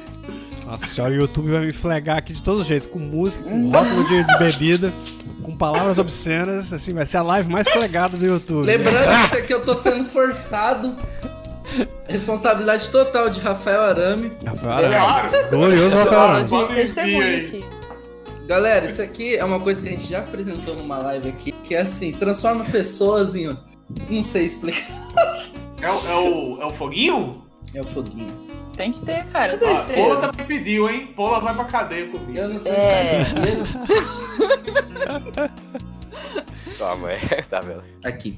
Nossa 0.65 0.85
senhora, 0.87 1.13
o 1.13 1.17
YouTube 1.17 1.49
vai 1.51 1.65
me 1.65 1.73
flegar 1.73 2.17
aqui 2.17 2.33
de 2.33 2.41
todos 2.43 2.61
os 2.61 2.67
jeitos, 2.67 2.89
com 2.89 2.99
música, 2.99 3.43
com 3.43 3.69
rótulo 3.69 4.03
de, 4.05 4.23
de 4.23 4.37
bebida, 4.37 4.93
com 5.43 5.55
palavras 5.55 5.97
obscenas, 5.97 6.73
assim, 6.73 6.93
vai 6.93 7.05
ser 7.05 7.17
a 7.17 7.21
live 7.21 7.49
mais 7.49 7.69
flegada 7.69 8.17
do 8.17 8.25
YouTube. 8.25 8.65
Lembrando 8.65 9.07
que 9.21 9.25
isso 9.27 9.35
aqui 9.37 9.53
eu 9.53 9.61
tô 9.63 9.75
sendo 9.75 10.03
forçado. 10.05 10.95
Responsabilidade 12.07 12.87
total 12.89 13.29
de 13.29 13.39
Rafael 13.41 13.81
Arame. 13.83 14.31
Rafael, 14.45 14.89
Claro. 14.89 15.49
glorioso 15.49 15.95
Rafael 15.95 16.43
aqui. 16.43 17.65
Galera, 18.47 18.85
isso 18.85 19.01
aqui 19.01 19.35
é 19.35 19.43
uma 19.43 19.59
coisa 19.59 19.81
que 19.81 19.89
a 19.89 19.91
gente 19.91 20.09
já 20.09 20.19
apresentou 20.19 20.73
numa 20.75 20.97
live 20.99 21.27
aqui, 21.29 21.51
que 21.51 21.75
é 21.75 21.81
assim, 21.81 22.13
transforma 22.13 22.63
pessoas 22.65 23.35
em. 23.35 23.49
Não 24.09 24.23
sei 24.23 24.45
explicar. 24.45 24.87
É, 25.81 25.91
o- 25.91 26.07
é 26.07 26.15
o, 26.15 26.61
é 26.61 26.65
o 26.65 26.69
foguinho? 26.71 27.43
É 27.73 27.81
o 27.81 27.83
foguinho. 27.83 28.47
Tem 28.77 28.93
que 28.93 29.01
ter, 29.05 29.25
cara. 29.25 29.59
Ah. 29.61 29.93
Pola 29.93 30.17
também 30.17 30.45
pediu, 30.45 30.89
hein? 30.89 31.11
Pola 31.15 31.39
vai 31.41 31.53
pra 31.55 31.65
cadeia 31.65 32.07
comigo. 32.07 32.37
Eu 32.37 32.49
não 32.49 32.59
sei 32.59 32.71
É. 32.71 33.25
se 33.25 33.33
tá. 35.05 35.49
Toma, 36.77 37.11
é, 37.11 37.17
tá 37.49 37.59
vendo? 37.61 37.83
Aqui. 38.03 38.37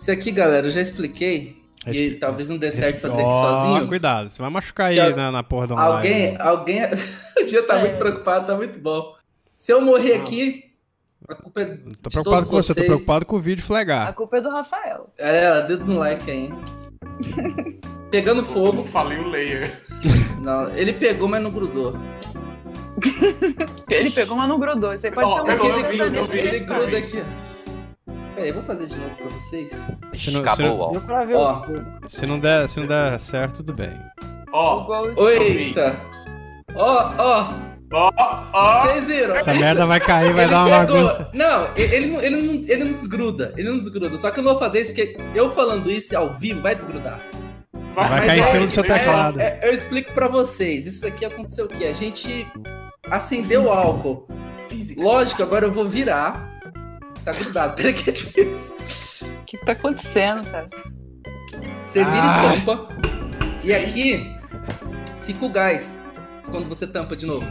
Isso 0.00 0.10
aqui, 0.10 0.30
galera, 0.30 0.66
eu 0.66 0.70
já 0.70 0.80
expliquei. 0.80 1.63
E 1.92 2.12
talvez 2.12 2.48
não 2.48 2.56
dê 2.56 2.70
certo 2.72 3.00
fazer 3.00 3.20
aqui 3.20 3.30
sozinho. 3.30 3.88
cuidado, 3.88 4.28
você 4.30 4.40
vai 4.40 4.50
machucar 4.50 4.86
aí 4.86 5.14
na, 5.14 5.30
na 5.30 5.42
porra 5.42 5.66
da 5.68 5.80
Alguém, 5.80 6.36
live. 6.36 6.36
alguém. 6.42 6.80
o 7.38 7.44
dia 7.44 7.62
tá 7.66 7.76
É. 7.76 7.80
muito 7.80 7.98
preocupado, 7.98 8.46
tá 8.46 8.56
muito 8.56 8.78
bom. 8.78 9.14
Se 9.56 9.72
eu 9.72 9.80
morrer 9.80 10.14
aqui, 10.14 10.64
a 11.28 11.34
culpa 11.34 11.60
é. 11.62 11.64
Tô 11.66 11.72
de 11.74 11.82
preocupado 11.98 12.22
todos 12.24 12.48
com 12.48 12.56
você, 12.56 12.68
tô 12.68 12.74
vocês. 12.74 12.86
preocupado 12.86 13.26
com 13.26 13.36
o 13.36 13.40
vídeo 13.40 13.62
A 13.62 13.66
flegar. 13.66 14.14
culpa 14.14 14.36
é 14.38 14.40
do 14.40 14.50
Rafael. 14.50 15.08
É, 15.18 15.60
dedo 15.62 15.84
no 15.84 15.98
like 15.98 16.30
aí, 16.30 16.36
hein? 16.46 16.54
Pegando 18.10 18.42
Eu 18.42 18.44
fogo. 18.46 18.84
falei 18.88 19.18
o 19.18 19.28
layer. 19.28 19.80
Não, 20.40 20.70
ele 20.76 20.92
pegou, 20.92 21.26
mas 21.28 21.42
não 21.42 21.50
grudou. 21.50 21.98
Ele 23.88 24.10
pegou, 24.10 24.36
mas 24.36 24.48
não 24.48 24.58
grudou. 24.58 24.90
Você 24.96 25.10
pode 25.10 25.26
Ó, 25.28 25.36
ser 25.36 25.42
um 25.42 25.46
eu 25.50 26.14
eu 26.14 26.26
vi. 26.26 26.38
Ele 26.38 26.58
gruda 26.60 26.98
aqui, 26.98 27.20
ó. 27.22 27.53
Peraí, 28.34 28.48
eu 28.48 28.54
vou 28.54 28.62
fazer 28.64 28.86
de 28.86 28.96
novo 28.96 29.14
pra 29.14 29.26
vocês. 29.28 29.70
Se 30.12 30.30
não, 30.30 30.42
se, 30.42 30.48
Acabou 30.48 30.66
não, 30.66 30.76
o 30.78 30.82
álcool. 30.82 30.92
Deu 30.94 31.02
pra 31.02 31.24
ver 31.24 31.36
Ó. 31.36 31.62
se 32.08 32.26
não 32.26 32.38
der, 32.38 32.68
se 32.68 32.80
não 32.80 32.86
der 32.86 33.20
certo, 33.20 33.56
tudo 33.58 33.72
bem. 33.72 33.92
Ó, 34.52 34.80
Gold. 34.84 35.20
Eita! 35.20 35.96
Ó, 36.74 37.12
ó, 37.18 37.48
ó, 37.92 38.10
ó. 38.52 38.82
vocês 38.86 39.04
viram? 39.06 39.36
Essa 39.36 39.54
merda 39.54 39.86
vai 39.86 40.00
cair, 40.00 40.32
vai 40.32 40.44
Ele 40.44 40.52
dar 40.52 40.66
uma 40.66 40.80
pegou. 40.80 40.96
bagunça. 40.96 41.30
Não, 41.32 41.68
ele, 41.76 42.06
não- 42.08 42.20
ele, 42.20 42.36
não, 42.42 42.54
ele 42.54 42.84
não 42.84 42.92
desgruda. 42.92 43.52
Ele 43.56 43.68
não 43.68 43.78
desgruda. 43.78 44.16
Só 44.18 44.30
que 44.30 44.40
eu 44.40 44.44
não 44.44 44.50
vou 44.52 44.58
fazer 44.60 44.80
isso 44.80 44.90
porque 44.90 45.16
eu 45.34 45.52
falando 45.54 45.90
isso 45.90 46.16
ao 46.16 46.34
vivo 46.34 46.60
vai 46.60 46.74
desgrudar. 46.74 47.20
Vai 47.94 48.10
Mas 48.10 48.26
cair 48.26 48.38
em 48.38 48.42
é- 48.42 48.46
cima 48.46 48.66
do 48.66 48.72
seu 48.72 48.84
é- 48.84 48.86
teclado. 48.88 49.40
é- 49.40 49.60
eu 49.62 49.72
explico 49.72 50.12
pra 50.12 50.26
vocês. 50.26 50.86
Isso 50.88 51.06
aqui 51.06 51.24
aconteceu 51.24 51.66
o 51.66 51.68
quê? 51.68 51.84
A 51.84 51.92
gente 51.92 52.44
acendeu 53.08 53.64
o 53.66 53.70
álcool. 53.70 54.26
Lógico, 54.96 55.42
agora 55.44 55.66
eu 55.66 55.72
vou 55.72 55.86
virar. 55.88 56.52
Tá 57.24 57.32
grudado. 57.32 57.74
Peraí 57.76 57.92
que 57.92 58.10
é 58.10 58.12
difícil. 58.12 58.76
O 59.22 59.44
que 59.46 59.56
tá 59.58 59.72
acontecendo, 59.72 60.44
cara? 60.50 60.66
Você 61.86 62.00
vira 62.04 62.22
Ah. 62.22 62.54
e 62.54 62.60
tampa. 62.60 62.88
E 63.62 63.72
aqui 63.72 64.34
fica 65.24 65.44
o 65.46 65.48
gás. 65.48 65.98
Quando 66.50 66.68
você 66.68 66.86
tampa 66.86 67.16
de 67.16 67.24
novo. 67.26 67.46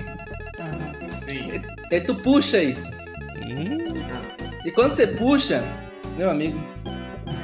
E 1.29 1.61
aí 1.95 2.01
tu 2.01 2.15
puxa 2.15 2.61
isso. 2.61 2.91
Hum, 3.43 3.93
E 4.65 4.71
quando 4.71 4.93
você 4.95 5.07
puxa, 5.07 5.63
meu 6.17 6.29
amigo. 6.29 6.59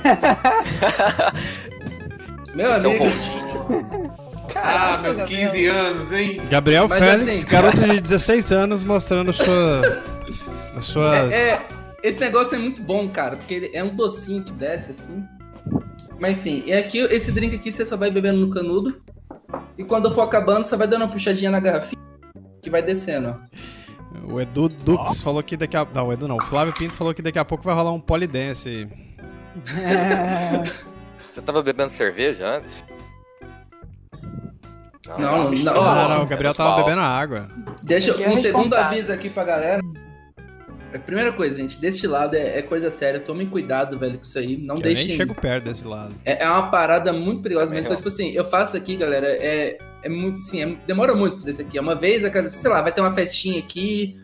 meu 2.55 2.73
Esse 2.73 2.87
é 2.87 2.89
amigo. 2.89 3.05
Ah, 3.05 4.53
Caraca, 4.53 5.01
meus 5.03 5.17
Gabriel. 5.17 5.51
15 5.51 5.65
anos, 5.67 6.11
hein? 6.11 6.41
Gabriel 6.49 6.87
Mas 6.87 6.99
Félix, 7.05 7.27
assim- 7.39 7.47
garoto 7.47 7.77
de 7.87 7.99
16 8.01 8.51
anos, 8.51 8.83
mostrando 8.83 9.31
sua, 9.33 10.01
as 10.75 10.83
suas. 10.85 11.31
É, 11.33 11.49
é, 11.51 11.65
esse 12.03 12.19
negócio 12.19 12.55
é 12.55 12.59
muito 12.59 12.81
bom, 12.81 13.07
cara, 13.09 13.37
porque 13.37 13.71
é 13.73 13.83
um 13.83 13.95
docinho 13.95 14.43
que 14.43 14.51
desce 14.51 14.91
assim. 14.91 15.23
Mas 16.19 16.33
enfim, 16.33 16.63
e 16.65 16.73
aqui, 16.73 16.99
esse 16.99 17.31
drink 17.31 17.55
aqui 17.55 17.71
você 17.71 17.85
só 17.85 17.95
vai 17.95 18.11
bebendo 18.11 18.39
no 18.39 18.49
canudo. 18.49 19.01
E 19.77 19.83
quando 19.83 20.13
for 20.13 20.21
acabando, 20.21 20.65
você 20.65 20.75
vai 20.75 20.87
dando 20.87 21.03
uma 21.03 21.11
puxadinha 21.11 21.49
na 21.49 21.59
garrafinha 21.59 22.01
que 22.61 22.69
vai 22.69 22.81
descendo, 22.81 23.29
ó. 23.29 24.33
O 24.33 24.39
Edu 24.39 24.69
Dux 24.69 25.21
falou 25.21 25.41
que 25.41 25.55
daqui 25.55 25.77
a. 25.77 25.87
Não, 25.93 26.07
o 26.07 26.13
Edu 26.13 26.27
não. 26.27 26.35
O 26.37 26.41
Flávio 26.43 26.73
Pinto 26.73 26.93
falou 26.93 27.13
que 27.13 27.21
daqui 27.21 27.39
a 27.39 27.45
pouco 27.45 27.63
vai 27.63 27.73
rolar 27.73 27.91
um 27.91 27.99
polidense 27.99 28.69
aí. 28.69 28.87
Você 31.29 31.41
tava 31.41 31.61
bebendo 31.61 31.91
cerveja 31.91 32.57
antes? 32.57 32.83
Não, 35.17 35.51
não, 35.51 35.73
Ah, 35.81 36.05
ó, 36.05 36.09
não, 36.09 36.23
o 36.23 36.25
Gabriel 36.27 36.53
tava 36.53 36.83
bebendo 36.83 37.01
água. 37.01 37.49
Deixa 37.83 38.11
Aqui 38.11 38.23
é 38.23 38.29
um 38.29 38.37
segundo 38.37 38.73
aviso 38.73 39.11
aqui 39.11 39.29
pra 39.29 39.43
galera. 39.43 39.81
A 40.93 40.99
primeira 40.99 41.31
coisa, 41.31 41.57
gente, 41.57 41.79
destilado 41.79 42.35
é, 42.35 42.59
é 42.59 42.61
coisa 42.61 42.89
séria. 42.89 43.19
Tomem 43.19 43.47
cuidado, 43.47 43.97
velho, 43.99 44.17
com 44.17 44.23
isso 44.23 44.37
aí. 44.39 44.57
Não 44.57 44.75
Eu 44.75 44.81
deixem. 44.81 45.07
nem 45.09 45.17
chego 45.17 45.35
perto 45.35 45.65
desse 45.65 45.85
lado. 45.85 46.15
É, 46.25 46.43
é 46.43 46.49
uma 46.49 46.69
parada 46.71 47.11
muito 47.13 47.41
perigosa 47.43 47.67
mesmo. 47.71 47.81
Real. 47.81 47.85
Então, 47.85 47.97
tipo 47.97 48.07
assim, 48.07 48.31
eu 48.31 48.45
faço 48.45 48.75
aqui, 48.77 48.95
galera, 48.95 49.27
é, 49.27 49.77
é 50.03 50.09
muito, 50.09 50.39
assim, 50.39 50.61
é- 50.63 50.77
demora 50.87 51.13
muito 51.13 51.37
fazer 51.37 51.51
isso 51.51 51.61
aqui. 51.61 51.77
É 51.77 51.81
uma 51.81 51.95
vez, 51.95 52.23
a 52.25 52.29
cada, 52.29 52.49
sei 52.49 52.69
lá, 52.69 52.81
vai 52.81 52.91
ter 52.91 53.01
uma 53.01 53.13
festinha 53.13 53.59
aqui, 53.59 54.15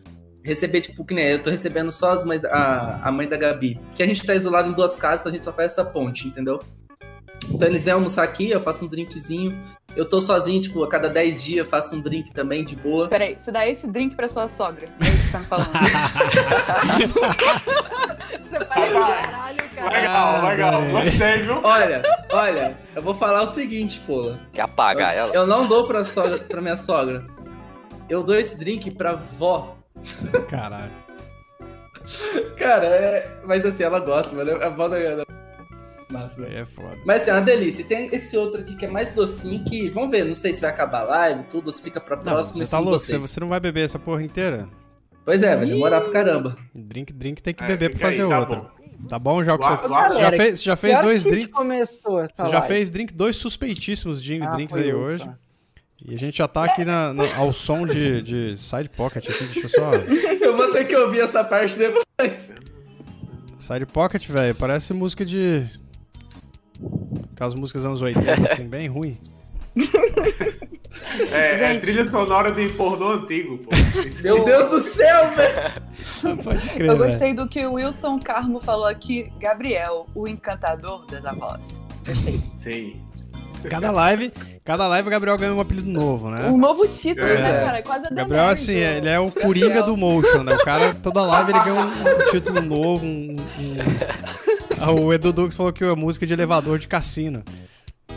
receber, 0.43 0.81
tipo, 0.81 1.03
que 1.05 1.13
nem 1.13 1.25
eu 1.25 1.43
tô 1.43 1.49
recebendo 1.49 1.91
só 1.91 2.11
as 2.13 2.23
mães, 2.23 2.41
da- 2.41 2.49
a, 2.49 3.07
a 3.07 3.11
mãe 3.11 3.27
da 3.27 3.37
Gabi. 3.37 3.79
Que 3.95 4.03
a 4.03 4.05
gente 4.05 4.25
tá 4.25 4.33
isolado 4.35 4.69
em 4.69 4.73
duas 4.73 4.95
casas, 4.95 5.19
então 5.21 5.31
a 5.31 5.35
gente 5.35 5.45
só 5.45 5.53
faz 5.53 5.71
essa 5.71 5.85
ponte, 5.85 6.27
entendeu? 6.27 6.59
Então 7.51 7.67
eles 7.67 7.83
vêm 7.85 7.93
almoçar 7.93 8.23
aqui, 8.23 8.49
eu 8.49 8.59
faço 8.61 8.85
um 8.85 8.87
drinkzinho. 8.87 9.55
Eu 9.95 10.03
tô 10.03 10.19
sozinho, 10.19 10.61
tipo, 10.61 10.83
a 10.83 10.89
cada 10.89 11.07
10 11.09 11.43
dias 11.43 11.59
eu 11.59 11.65
faço 11.65 11.95
um 11.95 12.01
drink 12.01 12.31
também, 12.31 12.65
de 12.65 12.75
boa. 12.75 13.07
Peraí, 13.07 13.35
você 13.37 13.51
dá 13.51 13.65
esse 13.65 13.87
drink 13.87 14.13
pra 14.15 14.27
sua 14.27 14.49
sogra? 14.49 14.89
É 14.99 15.07
isso 15.07 15.17
que 15.17 15.23
você 15.23 15.31
tá 15.31 15.39
me 15.39 15.45
falando. 15.45 15.71
você 18.49 18.65
faz 18.65 18.91
caralho, 18.91 19.69
cara. 19.75 19.89
Legal, 19.89 20.49
legal. 20.49 20.81
Gostei, 21.03 21.43
viu? 21.43 21.61
Olha, 21.63 22.01
olha, 22.33 22.77
eu 22.93 23.01
vou 23.01 23.15
falar 23.15 23.43
o 23.43 23.47
seguinte, 23.47 24.01
pô. 24.05 24.33
Quer 24.51 24.63
apagar 24.63 25.15
ela? 25.15 25.33
Eu 25.33 25.47
não 25.47 25.65
dou 25.67 25.87
pra, 25.87 26.03
sogra, 26.03 26.39
pra 26.39 26.61
minha 26.61 26.75
sogra. 26.75 27.25
Eu 28.09 28.21
dou 28.21 28.35
esse 28.35 28.57
drink 28.57 28.91
pra 28.91 29.13
vó. 29.13 29.77
Caralho. 30.49 30.91
Cara, 32.57 32.85
é... 32.85 33.39
mas 33.45 33.65
assim, 33.65 33.83
ela 33.83 33.99
gosta, 33.99 34.35
mas 34.35 34.49
a 34.49 34.69
vó 34.69 34.87
da. 34.87 34.97
Massa. 36.09 36.41
Aí 36.43 36.55
é 36.55 36.65
foda. 36.65 36.97
Mas 37.05 37.21
assim, 37.23 37.31
é 37.31 37.33
uma 37.33 37.41
delícia. 37.41 37.81
E 37.81 37.85
tem 37.85 38.09
esse 38.13 38.37
outro 38.37 38.61
aqui 38.61 38.75
que 38.75 38.85
é 38.85 38.87
mais 38.89 39.11
docinho 39.11 39.63
que. 39.65 39.89
Vamos 39.89 40.11
ver, 40.11 40.23
não 40.25 40.35
sei 40.35 40.53
se 40.53 40.61
vai 40.61 40.69
acabar 40.69 41.01
a 41.01 41.03
live, 41.03 41.43
tudo, 41.49 41.71
se 41.71 41.81
fica 41.81 41.99
pra 41.99 42.15
Não, 42.17 42.23
próxima. 42.23 42.63
você 42.63 42.71
tá 42.71 42.79
louco, 42.79 42.99
vocês. 42.99 43.19
você, 43.21 43.39
não 43.39 43.49
vai 43.49 43.59
beber 43.59 43.85
essa 43.85 43.97
porra 43.97 44.21
inteira. 44.23 44.69
Pois 45.25 45.41
é, 45.41 45.55
vai 45.57 45.65
demorar 45.65 46.01
pra 46.01 46.11
caramba. 46.11 46.55
Drink, 46.73 47.11
drink 47.11 47.41
tem 47.41 47.53
que 47.53 47.63
É, 47.63 47.67
beber 47.67 47.89
pra 47.89 47.97
fica 47.97 48.09
aí, 48.09 48.17
fazer 48.17 48.29
tá 48.29 48.39
outra. 48.39 48.55
bom. 48.57 49.07
Tá 49.09 49.19
bom, 49.19 49.43
já 49.43 49.57
Guarda- 49.57 49.81
você, 49.81 49.87
guarda- 49.87 50.13
já 50.15 50.21
Galera, 50.21 50.43
fez, 50.43 50.59
você 50.59 50.63
já 50.65 50.75
fez 50.75 50.99
dois 50.99 51.23
drinks. 51.23 51.51
Você 51.57 51.97
já 52.37 52.43
live? 52.59 52.67
fez 52.67 52.89
drink, 52.91 53.13
dois 53.13 53.35
suspeitíssimos 53.35 54.19
Ah, 54.41 54.55
drinks 54.55 54.75
aí 54.77 54.93
outra. 54.93 55.07
hoje. 55.25 55.29
E 56.05 56.13
a 56.13 56.19
gente 56.19 56.37
já 56.37 56.47
tá 56.47 56.65
aqui 56.65 56.85
na, 56.85 57.13
na- 57.13 57.35
ao 57.37 57.51
som 57.51 57.85
de, 57.87 58.21
de 58.21 58.57
side 58.57 58.89
pocket 58.89 59.27
aqui, 59.27 59.43
deixa 59.45 59.59
eu 59.65 59.69
só. 59.69 59.91
Eu 60.45 60.55
vou 60.55 60.71
ter 60.71 60.85
que 60.85 60.95
ouvir 60.95 61.21
essa 61.21 61.43
parte 61.43 61.75
depois. 61.77 62.05
Side 63.59 63.85
pocket, 63.87 64.27
velho, 64.27 64.53
parece 64.55 64.93
música 64.93 65.25
de. 65.25 65.65
Aquelas 67.35 67.53
músicas 67.53 67.83
dos 67.83 67.89
anos 67.89 68.01
80, 68.01 68.33
assim, 68.51 68.63
bem 68.67 68.87
ruim. 68.87 69.11
É, 71.31 71.51
é 71.53 71.57
Gente. 71.57 71.81
trilha 71.81 72.09
sonora 72.09 72.51
de 72.51 72.69
pornô 72.69 73.11
antigo, 73.11 73.57
pô. 73.57 73.69
Meu 74.23 74.45
Deus 74.45 74.69
do 74.69 74.79
céu, 74.81 75.29
velho! 75.29 76.37
Pode 76.43 76.67
crer. 76.69 76.87
Eu 76.89 76.97
gostei 76.97 77.33
do 77.33 77.47
que 77.47 77.65
o 77.65 77.73
Wilson 77.73 78.19
Carmo 78.19 78.59
falou 78.61 78.85
aqui. 78.87 79.31
Gabriel, 79.39 80.07
o 80.15 80.27
encantador 80.27 81.05
das 81.07 81.25
avós. 81.25 81.59
Gostei. 82.07 82.39
Sei. 82.63 83.01
Cada 83.69 83.89
live, 83.91 84.31
cada 84.63 84.87
live 84.87 85.07
o 85.07 85.11
Gabriel 85.11 85.37
ganha 85.37 85.53
um 85.53 85.59
apelido 85.59 85.89
novo, 85.89 86.29
né? 86.29 86.47
Um 86.49 86.57
novo 86.57 86.87
título, 86.87 87.27
É. 87.27 87.41
né, 87.41 87.65
cara? 87.65 87.81
Quase 87.81 88.05
a 88.07 88.09
Gabriel, 88.11 88.47
assim, 88.47 88.75
o- 88.75 88.77
ele 88.77 89.09
é 89.09 89.19
o 89.19 89.31
Coringa 89.31 89.81
do 89.83 89.97
Motion, 89.97 90.43
né? 90.43 90.53
O 90.53 90.63
cara, 90.63 90.93
toda 90.93 91.23
live, 91.23 91.51
ele 91.51 91.59
ganha 91.61 91.81
um, 91.81 91.87
um 91.87 92.29
título 92.31 92.61
novo, 92.61 93.03
um... 93.05 93.35
um- 93.35 94.54
O 94.97 95.13
Edu 95.13 95.31
Dux 95.31 95.55
falou 95.55 95.71
que 95.71 95.83
a 95.83 95.95
música 95.95 96.25
de 96.25 96.33
elevador 96.33 96.79
de 96.79 96.87
cassino. 96.87 97.43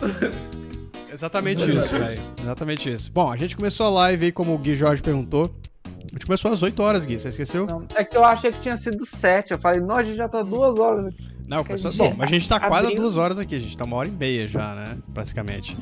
Exatamente 1.12 1.68
isso, 1.70 1.98
velho. 1.98 2.20
Exatamente 2.40 2.92
isso. 2.92 3.10
Bom, 3.12 3.30
a 3.30 3.36
gente 3.36 3.56
começou 3.56 3.86
a 3.86 3.90
live 3.90 4.26
aí, 4.26 4.32
como 4.32 4.54
o 4.54 4.58
Gui 4.58 4.74
Jorge 4.74 5.02
perguntou. 5.02 5.50
A 5.84 6.12
gente 6.12 6.26
começou 6.26 6.52
às 6.52 6.62
8 6.62 6.82
horas, 6.82 7.04
Gui, 7.04 7.18
você 7.18 7.28
esqueceu? 7.28 7.66
Não, 7.66 7.84
é 7.94 8.04
que 8.04 8.16
eu 8.16 8.24
achei 8.24 8.52
que 8.52 8.60
tinha 8.60 8.76
sido 8.76 9.04
sete. 9.04 9.52
Eu 9.52 9.58
falei, 9.58 9.80
não, 9.80 9.96
a 9.96 10.02
gente 10.02 10.16
já 10.16 10.28
tá 10.28 10.42
duas 10.42 10.78
horas 10.78 11.06
aqui. 11.06 11.28
Não, 11.46 11.64
começou... 11.64 11.90
Bom, 11.92 12.14
mas 12.16 12.30
a 12.30 12.32
gente 12.32 12.48
tá 12.48 12.60
quase 12.60 12.86
a 12.86 12.88
abriu. 12.88 13.02
duas 13.02 13.16
horas 13.16 13.38
aqui, 13.38 13.54
a 13.54 13.60
gente 13.60 13.76
tá 13.76 13.84
uma 13.84 13.96
hora 13.96 14.08
e 14.08 14.12
meia 14.12 14.46
já, 14.46 14.74
né? 14.74 14.98
Praticamente. 15.12 15.76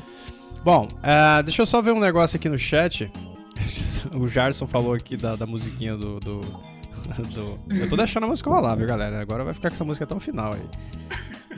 Bom, 0.63 0.87
ah, 1.03 1.41
deixa 1.43 1.61
eu 1.61 1.65
só 1.65 1.81
ver 1.81 1.91
um 1.91 1.99
negócio 1.99 2.37
aqui 2.37 2.49
no 2.49 2.57
chat. 2.57 3.11
O 4.15 4.27
Jarson 4.27 4.65
falou 4.65 4.93
aqui 4.93 5.17
da, 5.17 5.35
da 5.35 5.45
musiquinha 5.45 5.97
do, 5.97 6.19
do, 6.19 6.39
do- 7.33 7.59
Eu 7.73 7.89
tô 7.89 7.95
deixando 7.95 8.25
a 8.25 8.27
música 8.27 8.49
rolar, 8.49 8.75
viu, 8.75 8.87
galera? 8.87 9.19
Agora 9.21 9.43
vai 9.43 9.53
ficar 9.53 9.69
com 9.69 9.75
essa 9.75 9.83
música 9.83 10.05
até 10.05 10.15
o 10.15 10.19
final 10.19 10.53
aí. 10.53 10.61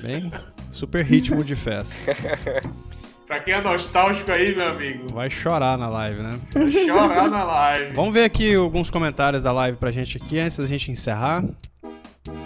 Bem, 0.01 0.31
super 0.71 1.03
ritmo 1.03 1.43
de 1.43 1.55
festa. 1.55 1.95
Pra 3.27 3.39
quem 3.39 3.53
é 3.53 3.61
nostálgico 3.61 4.31
aí, 4.31 4.55
meu 4.55 4.69
amigo, 4.69 5.13
Vai 5.13 5.29
chorar 5.29 5.77
na 5.77 5.87
live, 5.87 6.19
né? 6.23 6.39
vai 6.51 6.71
chorar 6.71 7.29
na 7.29 7.43
live. 7.43 7.93
Vamos 7.93 8.11
ver 8.11 8.23
aqui 8.23 8.55
alguns 8.55 8.89
comentários 8.89 9.43
da 9.43 9.51
live 9.51 9.77
pra 9.77 9.91
gente 9.91 10.17
aqui 10.17 10.39
antes 10.39 10.57
da 10.57 10.65
gente 10.65 10.89
encerrar. 10.89 11.43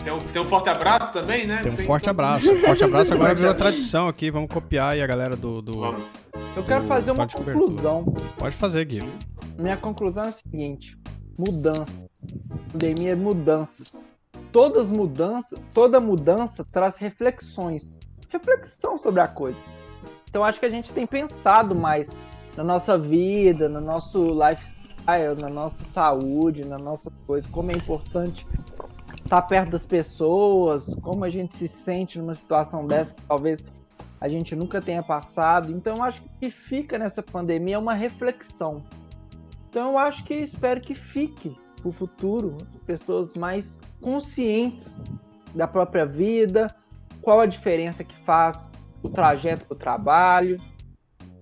Tem 0.04 0.12
um, 0.12 0.20
tem 0.20 0.42
um 0.42 0.46
forte 0.50 0.68
abraço 0.70 1.14
também, 1.14 1.48
né? 1.48 1.62
Tem 1.62 1.72
um 1.72 1.78
forte 1.78 2.10
abraço. 2.10 2.52
Um 2.52 2.60
forte 2.60 2.84
abraço 2.84 3.14
agora 3.16 3.34
virou 3.34 3.54
tradição 3.54 4.10
aqui. 4.10 4.30
Vamos 4.30 4.50
copiar 4.52 4.90
aí 4.92 5.02
a 5.02 5.08
galera 5.08 5.38
do. 5.38 5.62
do... 5.62 5.84
Eu 6.56 6.64
quero 6.68 6.84
fazer 6.86 7.12
uma 7.12 7.26
de 7.28 7.36
cobertura. 7.36 7.66
conclusão. 7.66 8.04
Pode 8.38 8.56
fazer, 8.56 8.84
Gui. 8.84 9.04
Minha 9.58 9.78
conclusão 9.78 10.26
é 10.26 10.30
a 10.30 10.32
seguinte: 10.34 10.98
mudança. 11.38 11.88
Pandemia 12.72 13.12
é 13.12 13.16
mudanças. 13.16 13.96
Todas 14.52 14.88
mudanças, 14.88 15.60
toda 15.74 16.00
mudança 16.00 16.66
traz 16.72 16.96
reflexões. 16.96 17.84
Reflexão 18.30 18.98
sobre 18.98 19.22
a 19.22 19.28
coisa. 19.28 19.58
Então 20.30 20.44
acho 20.44 20.60
que 20.60 20.66
a 20.66 20.70
gente 20.70 20.92
tem 20.92 21.06
pensado 21.06 21.76
mais 21.76 22.10
na 22.58 22.64
nossa 22.64 22.98
vida, 22.98 23.70
no 23.70 23.82
nosso 23.82 24.30
lifestyle, 24.30 25.40
na 25.40 25.50
nossa 25.50 25.84
saúde, 25.86 26.66
na 26.66 26.78
nossa 26.78 27.12
coisa, 27.28 27.48
como 27.50 27.72
é 27.72 27.76
importante 27.76 28.46
estar 29.24 29.42
perto 29.44 29.72
das 29.72 29.86
pessoas, 29.86 30.96
como 31.02 31.24
a 31.24 31.30
gente 31.30 31.58
se 31.58 31.68
sente 31.68 32.20
numa 32.20 32.34
situação 32.34 32.86
dessa 32.86 33.14
que 33.14 33.22
talvez 33.24 33.64
a 34.20 34.30
gente 34.30 34.56
nunca 34.56 34.82
tenha 34.82 35.04
passado. 35.04 35.72
Então 35.72 36.04
acho 36.04 36.24
que 36.40 36.50
fica 36.50 36.98
nessa 36.98 37.22
pandemia 37.22 37.76
é 37.76 37.78
uma 37.78 37.94
reflexão. 37.94 38.84
Então 39.70 39.92
eu 39.92 39.98
acho 39.98 40.24
que 40.24 40.34
espero 40.34 40.82
que 40.82 40.96
fique 40.96 41.56
o 41.90 41.92
futuro, 41.92 42.58
as 42.70 42.82
pessoas 42.82 43.34
mais 43.34 43.80
conscientes 44.02 45.00
da 45.54 45.68
própria 45.68 46.06
vida, 46.06 46.74
qual 47.22 47.40
a 47.40 47.46
diferença 47.46 48.04
que 48.04 48.16
faz 48.26 48.68
o 49.02 49.10
trajeto 49.10 49.66
para 49.66 49.76
o 49.76 49.78
trabalho, 49.78 50.58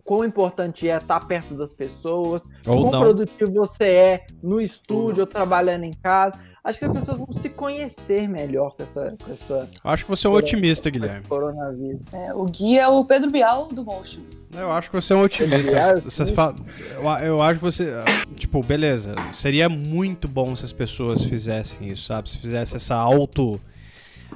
quão 0.04 0.26
importante 0.26 0.90
é 0.90 0.98
estar 0.98 1.20
perto 1.22 1.54
das 1.54 1.74
pessoas, 1.74 2.44
Ou 2.66 2.82
quão 2.82 2.92
não. 2.92 3.00
produtivo 3.00 3.52
você 3.54 3.86
é 3.86 4.26
no 4.42 4.60
estúdio 4.60 5.22
ou 5.22 5.28
trabalhando 5.28 5.84
em 5.84 5.94
casa. 5.94 6.38
Acho 6.64 6.80
que 6.80 6.86
as 6.86 6.92
pessoas 6.92 7.18
vão 7.18 7.32
se 7.32 7.50
conhecer 7.50 8.28
melhor 8.28 8.74
com 8.76 8.84
essa, 8.84 9.16
com 9.24 9.32
essa 9.32 9.70
Acho 9.84 10.04
que 10.04 10.10
você 10.12 10.28
é 10.28 10.30
um 10.30 10.34
otimista, 10.34 10.90
Guilherme. 10.90 11.26
coronavírus. 11.28 12.02
É, 12.14 12.34
o 12.34 12.46
Gui 12.46 12.78
é 12.78 12.88
o 12.88 13.04
Pedro 13.06 13.32
Bial 13.32 13.68
do 13.68 13.84
Motion. 13.84 14.22
Eu 14.54 14.72
acho 14.72 14.90
que 14.92 14.96
você 14.96 15.14
é 15.14 15.16
um 15.16 15.24
otimista. 15.24 15.78
Eu, 15.78 17.26
eu 17.26 17.42
acho 17.42 17.60
que 17.60 17.66
você. 17.66 17.94
Tipo, 18.42 18.64
beleza. 18.64 19.14
Seria 19.34 19.70
muito 19.70 20.28
bom 20.28 20.56
se 20.56 20.66
as 20.66 20.74
pessoas 20.74 21.24
fizessem 21.24 21.90
isso, 21.90 22.06
sabe? 22.06 22.28
Se 22.28 22.40
fizessem 22.40 22.76
essa 22.76 22.96
auto. 22.96 23.62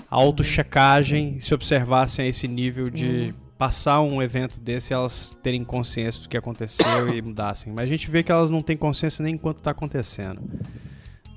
auto-checagem, 0.08 1.40
se 1.40 1.56
observassem 1.56 2.26
a 2.26 2.28
esse 2.28 2.48
nível 2.48 2.88
de 2.88 3.34
passar 3.58 4.02
um 4.02 4.22
evento 4.22 4.60
desse 4.60 4.94
e 4.94 4.94
elas 4.94 5.36
terem 5.42 5.64
consciência 5.64 6.22
do 6.22 6.30
que 6.30 6.38
aconteceu 6.38 7.10
e 7.18 7.20
mudassem. 7.20 7.74
Mas 7.74 7.90
a 7.90 7.92
gente 7.92 8.12
vê 8.12 8.22
que 8.22 8.32
elas 8.32 8.52
não 8.52 8.62
têm 8.62 8.78
consciência 8.78 9.24
nem 9.24 9.34
enquanto 9.34 9.58
tá 9.58 9.72
acontecendo. 9.72 10.40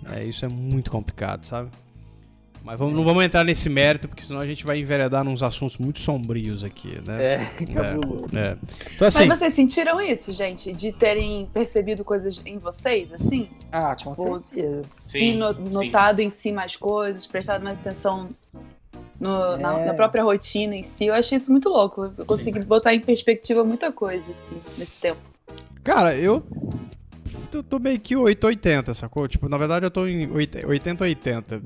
É, 0.05 0.23
isso 0.25 0.45
é 0.45 0.49
muito 0.49 0.91
complicado, 0.91 1.45
sabe? 1.45 1.71
Mas 2.65 2.79
vamos- 2.79 2.95
não 2.95 3.05
vamos 3.05 3.25
entrar 3.25 3.45
nesse 3.45 3.69
mérito, 3.69 4.09
porque 4.09 4.23
senão 4.23 4.41
a 4.41 4.47
gente 4.47 4.65
vai 4.65 4.79
enveredar 4.79 5.25
nos 5.25 5.43
assuntos 5.43 5.79
muito 5.79 5.99
sombrios 6.01 6.63
aqui, 6.63 7.01
né? 7.07 7.35
É, 7.35 7.39
cabuloso. 7.73 8.27
É. 8.37 8.57
Então, 8.95 9.09
assim, 9.09 9.27
Mas 9.27 9.39
vocês 9.39 9.55
sentiram 9.55 10.01
isso, 10.01 10.33
gente? 10.33 10.73
De 10.73 10.93
terem 10.93 11.47
percebido 11.53 12.05
coisas 12.05 12.43
em 12.45 12.59
vocês, 12.59 13.13
assim? 13.13 13.49
Ah, 13.73 13.97
com 13.97 14.11
Tipo, 14.15 14.43
certeza. 14.43 14.83
Se 14.89 15.19
Sim, 15.19 15.37
no- 15.39 15.55
sim. 15.55 15.69
notado 15.71 16.21
em 16.21 16.29
si 16.31 16.53
mais 16.53 16.77
coisas, 16.77 17.27
prestado 17.27 17.63
mais 17.65 17.79
atenção 17.79 18.25
no- 19.19 19.57
na, 19.57 19.79
É. 19.81 19.85
na 19.87 19.95
própria 19.95 20.23
rotina 20.23 20.75
em 20.77 20.83
si. 20.83 21.07
Eu 21.07 21.15
achei 21.15 21.37
isso 21.39 21.51
muito 21.51 21.69
louco. 21.69 22.13
Eu 22.19 22.27
consegui 22.27 22.61
botar 22.61 22.93
em 22.95 23.01
perspectiva 23.01 23.65
muita 23.65 23.91
coisa, 23.91 24.31
assim, 24.31 24.57
nesse 24.77 24.97
tempo. 24.99 25.21
Cara, 25.83 26.15
eu. 26.15 26.43
Eu 27.51 27.63
tô 27.63 27.79
meio 27.79 27.99
que 27.99 28.15
880, 28.15 28.93
sacou? 28.93 29.27
Tipo, 29.27 29.49
na 29.49 29.57
verdade 29.57 29.87
eu 29.87 29.91
tô 29.91 30.07
em 30.07 30.31
80-80. 30.31 31.63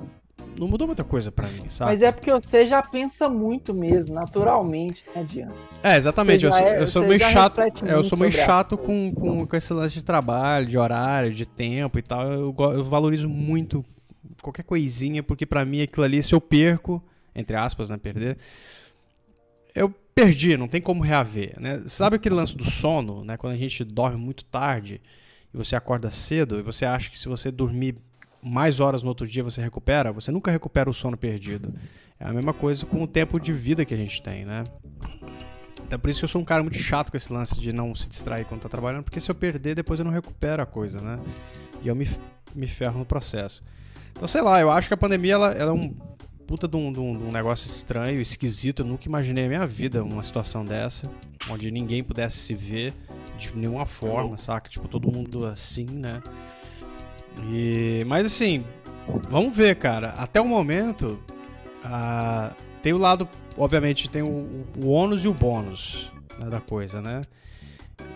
Não 0.58 0.68
mudou 0.68 0.86
muita 0.86 1.02
coisa 1.02 1.32
pra 1.32 1.48
mim, 1.48 1.68
sabe? 1.68 1.92
Mas 1.92 2.02
é 2.02 2.12
porque 2.12 2.30
você 2.30 2.66
já 2.66 2.82
pensa 2.82 3.28
muito 3.28 3.72
mesmo, 3.72 4.14
naturalmente, 4.14 5.02
né, 5.14 5.24
Diana? 5.24 5.52
É, 5.82 5.96
exatamente. 5.96 6.44
Eu 6.44 6.54
é- 6.54 6.82
eu 6.82 6.86
sou 6.86 7.02
meio 7.02 7.20
chato. 7.20 7.60
é, 7.60 7.92
eu 7.94 8.04
sou 8.04 8.18
meio 8.18 8.30
chato 8.32 8.76
com, 8.76 9.12
com, 9.14 9.46
com 9.46 9.56
esse 9.56 9.72
lance 9.72 9.94
de 9.94 10.04
trabalho, 10.04 10.66
de 10.66 10.76
horário, 10.76 11.32
de 11.32 11.46
tempo 11.46 11.98
e 11.98 12.02
tal. 12.02 12.30
Eu, 12.30 12.54
eu 12.74 12.84
valorizo 12.84 13.28
muito 13.28 13.84
qualquer 14.42 14.62
coisinha, 14.62 15.22
porque 15.22 15.46
pra 15.46 15.64
mim 15.64 15.80
aquilo 15.82 16.04
ali, 16.04 16.22
se 16.22 16.34
eu 16.34 16.40
perco, 16.40 17.02
entre 17.34 17.56
aspas, 17.56 17.88
né, 17.88 17.96
perder, 17.96 18.36
eu 19.74 19.88
perdi, 20.14 20.56
não 20.56 20.68
tem 20.68 20.80
como 20.80 21.02
reaver, 21.02 21.54
né? 21.58 21.82
Sabe 21.86 22.16
aquele 22.16 22.34
lance 22.34 22.54
do 22.56 22.64
sono, 22.64 23.24
né? 23.24 23.36
Quando 23.36 23.54
a 23.54 23.56
gente 23.56 23.82
dorme 23.84 24.18
muito 24.18 24.44
tarde 24.44 25.00
e 25.52 25.56
você 25.56 25.74
acorda 25.74 26.10
cedo 26.10 26.58
e 26.58 26.62
você 26.62 26.84
acha 26.84 27.10
que 27.10 27.18
se 27.18 27.28
você 27.28 27.50
dormir 27.50 27.96
mais 28.42 28.80
horas 28.80 29.02
no 29.02 29.08
outro 29.08 29.26
dia 29.26 29.42
você 29.42 29.62
recupera, 29.62 30.12
você 30.12 30.32
nunca 30.32 30.50
recupera 30.50 30.90
o 30.90 30.94
sono 30.94 31.16
perdido. 31.16 31.72
É 32.18 32.26
a 32.26 32.32
mesma 32.32 32.52
coisa 32.52 32.84
com 32.84 33.02
o 33.02 33.06
tempo 33.06 33.38
de 33.38 33.52
vida 33.52 33.84
que 33.84 33.94
a 33.94 33.96
gente 33.96 34.22
tem, 34.22 34.44
né? 34.44 34.64
Então 35.86 35.98
por 35.98 36.10
isso 36.10 36.20
que 36.20 36.24
eu 36.24 36.28
sou 36.28 36.40
um 36.40 36.44
cara 36.44 36.62
muito 36.62 36.78
chato 36.78 37.10
com 37.10 37.16
esse 37.16 37.32
lance 37.32 37.60
de 37.60 37.72
não 37.72 37.94
se 37.94 38.08
distrair 38.08 38.44
quando 38.44 38.62
tá 38.62 38.68
trabalhando, 38.68 39.04
porque 39.04 39.20
se 39.20 39.30
eu 39.30 39.34
perder, 39.34 39.74
depois 39.74 40.00
eu 40.00 40.04
não 40.04 40.12
recupero 40.12 40.62
a 40.62 40.66
coisa, 40.66 41.00
né? 41.00 41.18
E 41.82 41.88
eu 41.88 41.94
me, 41.94 42.08
me 42.54 42.66
ferro 42.66 42.98
no 42.98 43.04
processo. 43.04 43.62
Então, 44.10 44.26
sei 44.28 44.42
lá, 44.42 44.60
eu 44.60 44.70
acho 44.70 44.88
que 44.88 44.94
a 44.94 44.96
pandemia 44.96 45.34
ela, 45.34 45.52
ela 45.52 45.70
é 45.70 45.74
um 45.74 45.94
puta 46.46 46.68
de, 46.68 46.76
um, 46.76 46.92
de 46.92 47.00
um, 47.00 47.32
negócio 47.32 47.66
estranho, 47.66 48.20
esquisito. 48.20 48.82
Eu 48.82 48.86
nunca 48.86 49.08
imaginei 49.08 49.44
na 49.44 49.48
minha 49.48 49.66
vida 49.66 50.04
uma 50.04 50.22
situação 50.22 50.64
dessa, 50.64 51.10
onde 51.48 51.70
ninguém 51.70 52.02
pudesse 52.02 52.38
se 52.38 52.54
ver 52.54 52.92
de 53.38 53.56
nenhuma 53.56 53.86
forma, 53.86 54.36
saca? 54.36 54.68
Tipo, 54.68 54.86
todo 54.86 55.10
mundo 55.10 55.46
assim, 55.46 55.86
né? 55.86 56.22
E, 57.50 58.04
mas 58.06 58.26
assim, 58.26 58.64
vamos 59.28 59.56
ver, 59.56 59.76
cara. 59.76 60.10
Até 60.10 60.40
o 60.40 60.46
momento, 60.46 61.18
uh, 61.84 62.54
tem 62.82 62.92
o 62.92 62.98
lado, 62.98 63.28
obviamente, 63.56 64.08
tem 64.08 64.22
o, 64.22 64.66
o 64.76 64.88
ônus 64.88 65.24
e 65.24 65.28
o 65.28 65.34
bônus 65.34 66.12
né, 66.38 66.50
da 66.50 66.60
coisa, 66.60 67.00
né? 67.00 67.22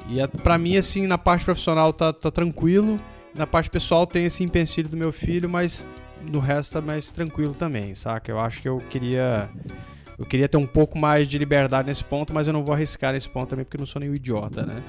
E 0.09 0.27
para 0.43 0.57
mim, 0.59 0.77
assim, 0.77 1.07
na 1.07 1.19
parte 1.19 1.45
profissional 1.45 1.93
tá, 1.93 2.13
tá 2.13 2.31
tranquilo. 2.31 2.99
Na 3.35 3.47
parte 3.47 3.69
pessoal 3.69 4.07
tem 4.07 4.25
esse 4.25 4.43
empecilho 4.43 4.89
do 4.89 4.97
meu 4.97 5.13
filho, 5.13 5.49
mas 5.49 5.89
no 6.23 6.39
resto 6.39 6.73
tá 6.73 6.81
mais 6.81 7.11
tranquilo 7.11 7.55
também, 7.55 7.95
saca? 7.95 8.31
Eu 8.31 8.41
acho 8.41 8.63
que 8.63 8.69
eu 8.69 8.79
queria. 8.91 9.49
Eu 10.19 10.25
queria 10.25 10.49
ter 10.49 10.57
um 10.57 10.67
pouco 10.67 10.97
mais 10.97 11.29
de 11.29 11.37
liberdade 11.37 11.89
nesse 11.89 12.03
ponto, 12.03 12.33
mas 12.33 12.47
eu 12.47 12.53
não 12.53 12.65
vou 12.65 12.75
arriscar 12.75 13.13
nesse 13.13 13.29
ponto 13.29 13.51
também, 13.51 13.65
porque 13.65 13.77
eu 13.77 13.81
não 13.81 13.87
sou 13.87 14.01
nenhum 14.01 14.15
idiota, 14.15 14.65
né? 14.65 14.83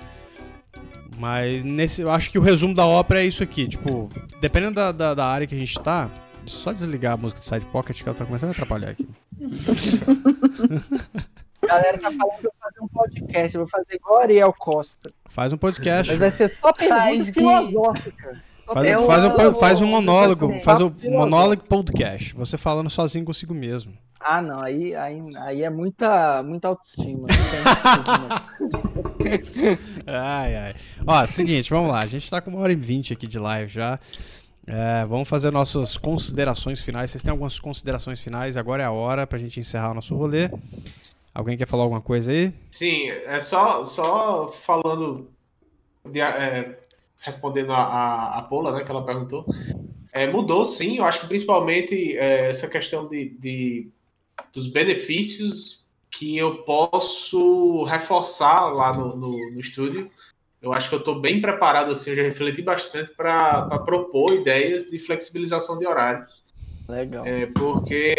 Mas 1.19 1.63
nesse, 1.63 2.01
eu 2.01 2.11
acho 2.11 2.29
que 2.29 2.37
o 2.37 2.41
resumo 2.41 2.73
da 2.73 2.85
ópera 2.85 3.21
é 3.21 3.25
isso 3.25 3.43
aqui. 3.43 3.67
Tipo, 3.67 4.09
dependendo 4.39 4.75
da, 4.75 4.91
da, 4.91 5.13
da 5.13 5.25
área 5.25 5.47
que 5.47 5.55
a 5.55 5.57
gente 5.57 5.79
tá. 5.79 6.09
Deixa 6.41 6.57
eu 6.57 6.61
só 6.61 6.71
desligar 6.71 7.13
a 7.13 7.17
música 7.17 7.41
de 7.41 7.45
Side 7.45 7.65
Pocket 7.65 8.01
que 8.01 8.07
ela 8.07 8.17
tá 8.17 8.25
começando 8.25 8.49
a 8.49 8.51
atrapalhar 8.53 8.91
aqui. 8.91 9.07
A 11.63 11.67
galera 11.67 11.97
tá 11.97 12.11
falando 12.11 12.39
pra 12.39 12.49
eu 12.49 12.53
fazer 12.59 12.79
um 12.81 12.87
podcast. 12.87 13.55
Eu 13.55 13.61
vou 13.61 13.69
fazer 13.69 13.95
igual 13.95 14.21
Ariel 14.21 14.53
Costa. 14.53 15.11
Faz 15.25 15.51
um 15.51 15.57
podcast. 15.57 16.11
Mas 16.11 16.19
vai 16.19 16.31
ser 16.31 16.55
só 16.57 16.71
pergunta 16.71 17.33
filosófica. 17.33 18.41
Faz, 18.65 19.05
faz, 19.05 19.23
um, 19.23 19.55
faz 19.55 19.81
um 19.81 19.87
monólogo, 19.87 20.59
faz 20.59 20.81
um 20.81 20.93
monólogo 21.03 21.63
podcast. 21.63 22.35
Você 22.35 22.57
falando 22.57 22.89
sozinho 22.89 23.23
consigo 23.23 23.53
mesmo. 23.53 23.93
Ah, 24.19 24.41
não, 24.41 24.61
aí, 24.61 24.95
aí, 24.95 25.21
aí 25.37 25.63
é 25.63 25.69
muita, 25.69 26.43
muita 26.43 26.67
autoestima. 26.69 27.27
ai, 30.05 30.55
ai. 30.55 30.75
Ó, 31.05 31.27
seguinte, 31.27 31.69
vamos 31.69 31.91
lá. 31.91 32.01
A 32.01 32.05
gente 32.05 32.29
tá 32.29 32.41
com 32.41 32.51
uma 32.51 32.59
hora 32.59 32.73
e 32.73 32.75
vinte 32.75 33.13
aqui 33.13 33.27
de 33.27 33.39
live 33.39 33.71
já. 33.71 33.99
É, 34.65 35.05
vamos 35.05 35.29
fazer 35.29 35.51
nossas 35.51 35.97
considerações 35.97 36.81
finais. 36.81 37.11
Vocês 37.11 37.23
têm 37.23 37.31
algumas 37.31 37.59
considerações 37.59 38.19
finais? 38.19 38.57
Agora 38.57 38.83
é 38.83 38.85
a 38.85 38.91
hora 38.91 39.25
pra 39.25 39.39
gente 39.39 39.59
encerrar 39.59 39.91
o 39.91 39.93
nosso 39.93 40.15
rolê. 40.15 40.49
Alguém 41.33 41.55
quer 41.55 41.67
falar 41.67 41.83
alguma 41.83 42.01
coisa 42.01 42.31
aí? 42.31 42.53
Sim, 42.71 43.09
é 43.09 43.39
só, 43.39 43.83
só 43.85 44.51
falando, 44.65 45.29
de, 46.03 46.19
é, 46.19 46.79
respondendo 47.19 47.71
a, 47.71 47.77
a, 47.77 48.37
a 48.39 48.41
Paula, 48.41 48.71
né, 48.71 48.83
que 48.83 48.91
ela 48.91 49.05
perguntou. 49.05 49.45
É, 50.11 50.25
mudou 50.29 50.65
sim, 50.65 50.97
eu 50.97 51.05
acho 51.05 51.21
que 51.21 51.27
principalmente 51.27 52.17
é, 52.17 52.49
essa 52.49 52.67
questão 52.67 53.07
de, 53.07 53.29
de, 53.39 53.87
dos 54.51 54.67
benefícios 54.67 55.85
que 56.17 56.35
eu 56.35 56.63
posso 56.63 57.83
reforçar 57.83 58.73
lá 58.73 58.91
no, 58.91 59.15
no, 59.15 59.51
no 59.51 59.59
estúdio. 59.59 60.09
Eu 60.59 60.73
acho 60.73 60.89
que 60.89 60.95
eu 60.95 60.99
estou 60.99 61.21
bem 61.21 61.39
preparado, 61.39 61.91
assim, 61.91 62.09
eu 62.09 62.15
já 62.15 62.23
refleti 62.23 62.63
bastante 62.63 63.13
para 63.13 63.67
propor 63.79 64.33
ideias 64.33 64.89
de 64.89 64.97
flexibilização 64.97 65.77
de 65.77 65.85
horários. 65.85 66.43
Legal. 66.89 67.23
É, 67.23 67.45
porque 67.45 68.15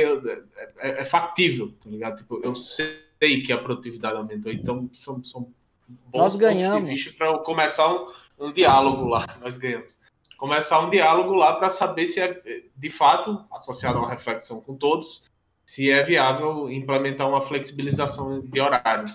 é, 0.79 1.01
é, 1.01 1.05
factível, 1.05 1.73
tá 1.83 1.91
ligado? 1.91 2.19
Tipo, 2.19 2.41
eu 2.45 2.55
sei 2.55 3.43
que 3.45 3.53
a 3.53 3.59
produtividade 3.59 4.16
aumentou. 4.16 4.53
Então, 4.53 4.89
são, 4.95 5.25
são 5.25 5.53
bons 5.89 6.19
Nós 6.20 6.37
ganhamos. 6.37 7.05
para 7.16 7.37
começar 7.39 7.93
um, 7.93 8.12
um 8.39 8.53
diálogo 8.53 9.09
lá. 9.09 9.27
Nós 9.43 9.57
ganhamos. 9.57 9.99
Começar 10.37 10.79
um 10.81 10.91
diálogo 10.91 11.35
lá 11.35 11.57
para 11.57 11.70
saber 11.70 12.07
se 12.07 12.20
é, 12.20 12.41
de 12.77 12.91
fato, 12.91 13.45
associado 13.51 13.99
a 13.99 14.03
uma 14.03 14.11
reflexão 14.11 14.61
com 14.61 14.77
todos, 14.77 15.25
se 15.69 15.90
é 15.90 16.03
viável 16.03 16.70
implementar 16.70 17.28
uma 17.28 17.43
flexibilização 17.43 18.40
de 18.40 18.59
horário. 18.59 19.15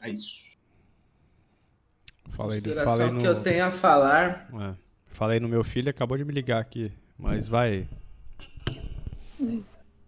É 0.00 0.08
isso. 0.08 0.42
Falei, 2.30 2.62
falei 2.62 3.10
no... 3.10 3.20
que 3.20 3.26
eu 3.26 3.42
tenho 3.42 3.66
a 3.66 3.70
falar. 3.70 4.48
É, 4.58 4.74
falei 5.08 5.38
no 5.38 5.46
meu 5.46 5.62
filho, 5.62 5.90
acabou 5.90 6.16
de 6.16 6.24
me 6.24 6.32
ligar 6.32 6.62
aqui. 6.62 6.90
Mas 7.18 7.46
vai. 7.46 7.86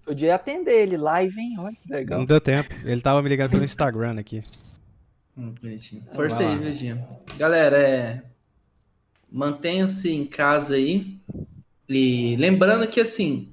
Podia 0.06 0.36
atender 0.36 0.84
ele 0.84 0.96
live, 0.96 1.38
hein? 1.38 1.56
Olha 1.58 1.76
que 1.76 1.92
legal. 1.92 2.18
Não 2.20 2.24
deu 2.24 2.40
tempo. 2.40 2.74
Ele 2.82 3.02
tava 3.02 3.20
me 3.20 3.28
ligando 3.28 3.50
pelo 3.50 3.62
Instagram 3.64 4.18
aqui. 4.18 4.42
Hum, 5.36 5.54
Força 6.14 6.48
aí, 6.48 6.56
Virgínia. 6.56 7.06
Galera, 7.36 7.76
é... 7.76 8.22
mantenham-se 9.30 10.10
em 10.10 10.24
casa 10.24 10.76
aí. 10.76 11.18
E 11.86 12.36
lembrando 12.36 12.88
que, 12.88 13.02
assim, 13.02 13.52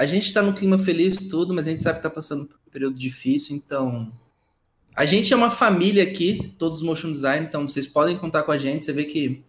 a 0.00 0.06
gente 0.06 0.32
tá 0.32 0.40
no 0.40 0.54
clima 0.54 0.78
feliz 0.78 1.18
tudo, 1.28 1.52
mas 1.52 1.68
a 1.68 1.70
gente 1.70 1.82
sabe 1.82 1.98
que 1.98 2.02
tá 2.02 2.08
passando 2.08 2.46
por 2.46 2.56
um 2.56 2.70
período 2.70 2.98
difícil, 2.98 3.54
então... 3.54 4.10
A 4.96 5.04
gente 5.04 5.30
é 5.30 5.36
uma 5.36 5.50
família 5.50 6.02
aqui, 6.02 6.54
todos 6.56 6.80
motion 6.80 7.12
design, 7.12 7.46
então 7.46 7.68
vocês 7.68 7.86
podem 7.86 8.16
contar 8.16 8.44
com 8.44 8.50
a 8.50 8.56
gente. 8.56 8.82
Você 8.82 8.94
vê 8.94 9.04
que... 9.04 9.44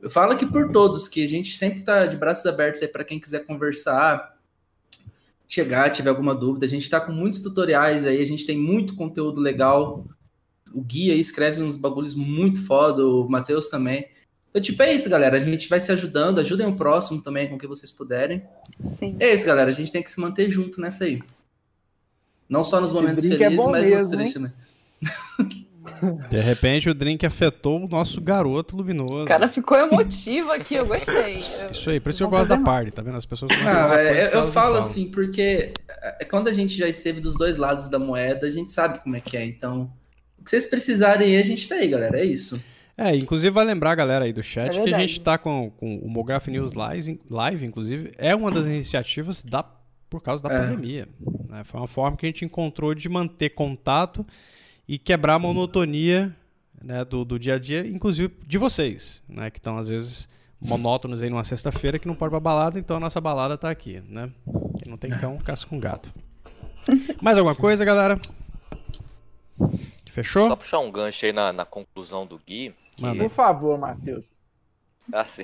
Eu 0.00 0.10
falo 0.10 0.32
aqui 0.32 0.44
por 0.46 0.72
todos, 0.72 1.06
que 1.06 1.22
a 1.22 1.28
gente 1.28 1.56
sempre 1.56 1.82
tá 1.82 2.06
de 2.06 2.16
braços 2.16 2.44
abertos 2.44 2.82
aí 2.82 2.88
para 2.88 3.04
quem 3.04 3.20
quiser 3.20 3.46
conversar, 3.46 4.36
chegar, 5.46 5.88
tiver 5.90 6.10
alguma 6.10 6.34
dúvida. 6.34 6.66
A 6.66 6.68
gente 6.68 6.82
está 6.82 7.00
com 7.00 7.12
muitos 7.12 7.38
tutoriais 7.38 8.04
aí, 8.04 8.20
a 8.20 8.26
gente 8.26 8.44
tem 8.44 8.58
muito 8.58 8.96
conteúdo 8.96 9.40
legal. 9.40 10.04
O 10.74 10.82
Gui 10.82 11.12
aí 11.12 11.20
escreve 11.20 11.62
uns 11.62 11.76
bagulhos 11.76 12.16
muito 12.16 12.60
foda, 12.66 13.06
o 13.06 13.28
Matheus 13.28 13.68
também. 13.68 14.08
Então, 14.54 14.62
tipo, 14.62 14.80
é 14.84 14.94
isso, 14.94 15.10
galera. 15.10 15.36
A 15.36 15.40
gente 15.40 15.68
vai 15.68 15.80
se 15.80 15.90
ajudando, 15.90 16.38
ajudem 16.38 16.64
o 16.64 16.76
próximo 16.76 17.20
também 17.20 17.48
com 17.48 17.56
o 17.56 17.58
que 17.58 17.66
vocês 17.66 17.90
puderem. 17.90 18.40
Sim. 18.84 19.16
É 19.18 19.34
isso, 19.34 19.44
galera. 19.44 19.68
A 19.68 19.72
gente 19.74 19.90
tem 19.90 20.00
que 20.00 20.08
se 20.08 20.20
manter 20.20 20.48
junto 20.48 20.80
nessa 20.80 21.02
aí. 21.02 21.18
Não 22.48 22.62
só 22.62 22.80
nos 22.80 22.92
momentos 22.92 23.24
é 23.24 23.28
felizes, 23.30 23.66
é 23.66 23.68
mas 23.68 23.88
mesmo, 23.88 23.98
nos 23.98 24.16
tristes, 24.16 24.40
né? 24.40 24.52
De 26.30 26.38
repente 26.38 26.88
o 26.88 26.94
drink 26.94 27.26
afetou 27.26 27.84
o 27.84 27.88
nosso 27.88 28.20
garoto 28.20 28.76
luminoso. 28.76 29.24
O 29.24 29.26
cara 29.26 29.48
ficou 29.48 29.76
emotivo 29.76 30.52
aqui, 30.52 30.76
eu 30.76 30.86
gostei. 30.86 31.38
Isso 31.72 31.90
aí, 31.90 31.98
por 31.98 32.10
isso 32.10 32.18
que 32.18 32.24
eu 32.24 32.30
gosto 32.30 32.48
da 32.48 32.58
party, 32.58 32.92
tá 32.92 33.02
vendo? 33.02 33.16
As 33.16 33.26
pessoas 33.26 33.50
ah, 33.50 34.00
é, 34.00 34.28
Eu, 34.28 34.44
eu 34.44 34.52
falo 34.52 34.76
assim, 34.76 35.10
porque 35.10 35.72
é, 35.88 36.24
quando 36.26 36.46
a 36.46 36.52
gente 36.52 36.76
já 36.76 36.86
esteve 36.86 37.20
dos 37.20 37.36
dois 37.36 37.56
lados 37.56 37.88
da 37.88 37.98
moeda, 37.98 38.46
a 38.46 38.50
gente 38.50 38.70
sabe 38.70 39.02
como 39.02 39.16
é 39.16 39.20
que 39.20 39.36
é. 39.36 39.44
Então, 39.44 39.92
o 40.38 40.44
que 40.44 40.50
vocês 40.50 40.64
precisarem 40.64 41.34
aí, 41.34 41.42
a 41.42 41.44
gente 41.44 41.68
tá 41.68 41.74
aí, 41.74 41.88
galera. 41.88 42.20
É 42.20 42.24
isso. 42.24 42.62
É, 42.96 43.14
inclusive 43.14 43.50
vai 43.50 43.64
lembrar 43.64 43.90
a 43.90 43.94
galera 43.94 44.24
aí 44.24 44.32
do 44.32 44.42
chat 44.42 44.78
é 44.78 44.84
que 44.84 44.94
a 44.94 44.98
gente 44.98 45.20
tá 45.20 45.36
com, 45.36 45.70
com 45.70 45.96
o 45.98 46.08
Mograph 46.08 46.46
News 46.46 46.74
Live, 46.74 47.20
live, 47.28 47.66
inclusive, 47.66 48.12
é 48.16 48.34
uma 48.36 48.52
das 48.52 48.66
iniciativas 48.66 49.42
da, 49.42 49.64
por 50.08 50.20
causa 50.20 50.42
da 50.42 50.54
é. 50.54 50.60
pandemia. 50.60 51.08
Né? 51.48 51.64
Foi 51.64 51.80
uma 51.80 51.88
forma 51.88 52.16
que 52.16 52.24
a 52.24 52.28
gente 52.28 52.44
encontrou 52.44 52.94
de 52.94 53.08
manter 53.08 53.50
contato 53.50 54.24
e 54.86 54.96
quebrar 54.96 55.34
a 55.34 55.38
monotonia 55.40 56.34
né, 56.82 57.04
do, 57.04 57.24
do 57.24 57.38
dia 57.38 57.54
a 57.54 57.58
dia, 57.58 57.86
inclusive 57.86 58.32
de 58.46 58.58
vocês, 58.58 59.22
né, 59.28 59.50
que 59.50 59.58
estão 59.58 59.76
às 59.76 59.88
vezes 59.88 60.28
monótonos 60.60 61.22
aí 61.22 61.28
numa 61.28 61.44
sexta-feira 61.44 61.98
que 61.98 62.06
não 62.06 62.14
pode 62.14 62.30
ir 62.30 62.32
pra 62.32 62.40
balada, 62.40 62.78
então 62.78 62.96
a 62.96 63.00
nossa 63.00 63.20
balada 63.20 63.58
tá 63.58 63.70
aqui, 63.70 64.02
né? 64.08 64.30
Que 64.78 64.88
não 64.88 64.96
tem 64.96 65.10
cão, 65.10 65.36
caça 65.38 65.66
com 65.66 65.78
gato. 65.78 66.12
Mais 67.20 67.36
alguma 67.36 67.54
coisa, 67.54 67.84
galera? 67.84 68.18
Fechou? 70.08 70.48
Só 70.48 70.56
puxar 70.56 70.78
um 70.78 70.90
gancho 70.90 71.26
aí 71.26 71.32
na, 71.32 71.52
na 71.52 71.64
conclusão 71.64 72.26
do 72.26 72.38
Gui. 72.38 72.74
Que... 72.94 73.18
Por 73.18 73.30
favor, 73.30 73.78
Matheus. 73.78 74.38
Ah, 75.12 75.24
sim. 75.24 75.42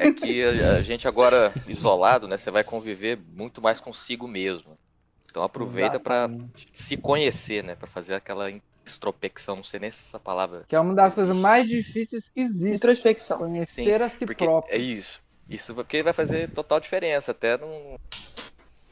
É 0.00 0.12
que 0.12 0.42
a, 0.42 0.76
a, 0.76 0.82
gente 0.82 1.06
agora, 1.06 1.52
isolado, 1.66 2.26
né? 2.26 2.38
Você 2.38 2.50
vai 2.50 2.64
conviver 2.64 3.18
muito 3.34 3.60
mais 3.60 3.80
consigo 3.80 4.26
mesmo. 4.26 4.74
Então 5.28 5.42
aproveita 5.42 6.00
para 6.00 6.30
se 6.72 6.96
conhecer, 6.96 7.62
né? 7.62 7.74
Para 7.74 7.86
fazer 7.86 8.14
aquela 8.14 8.50
introspecção, 8.50 9.56
não 9.56 9.64
sei 9.64 9.80
nem 9.80 9.90
se 9.90 9.98
essa 9.98 10.18
palavra. 10.18 10.64
Que 10.66 10.74
é 10.74 10.80
uma 10.80 10.94
das 10.94 11.14
coisas 11.14 11.36
mais 11.36 11.68
difíceis 11.68 12.28
que 12.28 12.40
existe. 12.40 12.76
Introspecção. 12.76 13.38
Conhecer 13.38 13.84
Sim, 13.84 13.92
a 13.92 14.08
si 14.08 14.26
próprio. 14.26 14.74
É 14.74 14.78
isso. 14.78 15.20
Isso 15.48 15.74
porque 15.74 16.02
vai 16.02 16.12
fazer 16.12 16.50
total 16.50 16.80
diferença, 16.80 17.30
até 17.32 17.56
no 17.56 18.00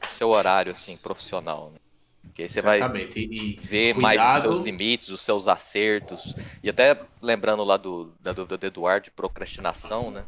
seu 0.09 0.29
horário, 0.29 0.71
assim, 0.71 0.95
profissional. 0.97 1.71
Né? 1.71 1.79
Porque 2.25 2.43
aí 2.43 2.49
você 2.49 2.59
Exatamente. 2.59 3.13
vai 3.13 3.23
e 3.23 3.59
ver 3.61 3.93
cuidado. 3.93 4.01
mais 4.01 4.37
os 4.37 4.41
seus 4.41 4.59
limites, 4.61 5.09
os 5.09 5.21
seus 5.21 5.47
acertos. 5.47 6.35
E 6.61 6.69
até 6.69 6.99
lembrando 7.21 7.63
lá 7.63 7.77
do, 7.77 8.13
da 8.19 8.33
dúvida 8.33 8.57
do 8.57 8.65
Eduardo 8.65 9.05
de 9.05 9.11
procrastinação, 9.11 10.11
né? 10.11 10.25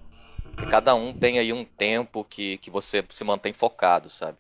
Que 0.57 0.65
cada 0.65 0.95
um 0.95 1.13
tem 1.13 1.37
aí 1.37 1.51
um 1.53 1.63
tempo 1.63 2.23
que, 2.23 2.57
que 2.59 2.71
você 2.71 3.03
se 3.09 3.23
mantém 3.23 3.53
focado, 3.53 4.09
sabe? 4.09 4.37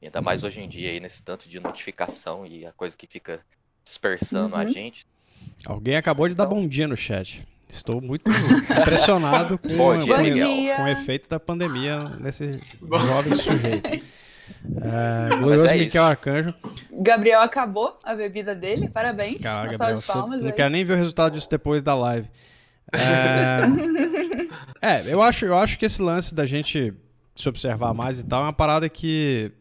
E 0.00 0.06
ainda 0.06 0.22
mais 0.22 0.42
hoje 0.42 0.60
em 0.60 0.68
dia, 0.68 0.90
aí, 0.90 1.00
nesse 1.00 1.22
tanto 1.22 1.48
de 1.48 1.60
notificação 1.60 2.46
e 2.46 2.64
a 2.64 2.72
coisa 2.72 2.96
que 2.96 3.06
fica 3.06 3.40
dispersando 3.84 4.54
uhum. 4.54 4.60
a 4.60 4.64
gente. 4.64 5.06
Alguém 5.66 5.96
acabou 5.96 6.28
de 6.28 6.34
dar 6.34 6.46
bom 6.46 6.66
dia 6.66 6.88
no 6.88 6.96
chat. 6.96 7.42
Estou 7.68 8.00
muito 8.00 8.24
impressionado 8.80 9.58
com, 9.60 9.76
Bom 9.76 9.98
dia, 9.98 10.16
com- 10.16 10.76
com 10.76 10.82
o 10.84 10.88
efeito 10.88 11.28
da 11.28 11.38
pandemia 11.38 12.08
nesse 12.18 12.60
jovem 12.80 13.34
sujeito. 13.34 14.02
É, 14.64 15.36
glorioso 15.36 15.72
é 15.72 15.78
Miquel 15.78 16.04
Arcanjo. 16.04 16.54
Gabriel 16.92 17.40
acabou 17.40 17.98
a 18.04 18.14
bebida 18.14 18.54
dele, 18.54 18.88
parabéns. 18.88 19.40
Cara, 19.40 19.76
salva 19.76 19.78
Gabriel, 19.78 20.02
palmas 20.06 20.40
não 20.40 20.48
aí. 20.48 20.52
quero 20.52 20.70
nem 20.70 20.84
ver 20.84 20.94
o 20.94 20.96
resultado 20.96 21.34
disso 21.34 21.48
depois 21.50 21.82
da 21.82 21.94
live. 21.94 22.28
É, 22.92 23.60
é, 25.06 25.12
eu, 25.12 25.22
acho, 25.22 25.44
eu 25.44 25.56
acho 25.56 25.78
que 25.78 25.86
esse 25.86 26.02
lance 26.02 26.34
da 26.34 26.46
gente 26.46 26.92
se 27.34 27.48
observar 27.48 27.94
mais 27.94 28.20
e 28.20 28.26
tal 28.26 28.42
é 28.42 28.46
uma 28.46 28.52
parada 28.52 28.88
que 28.88 29.52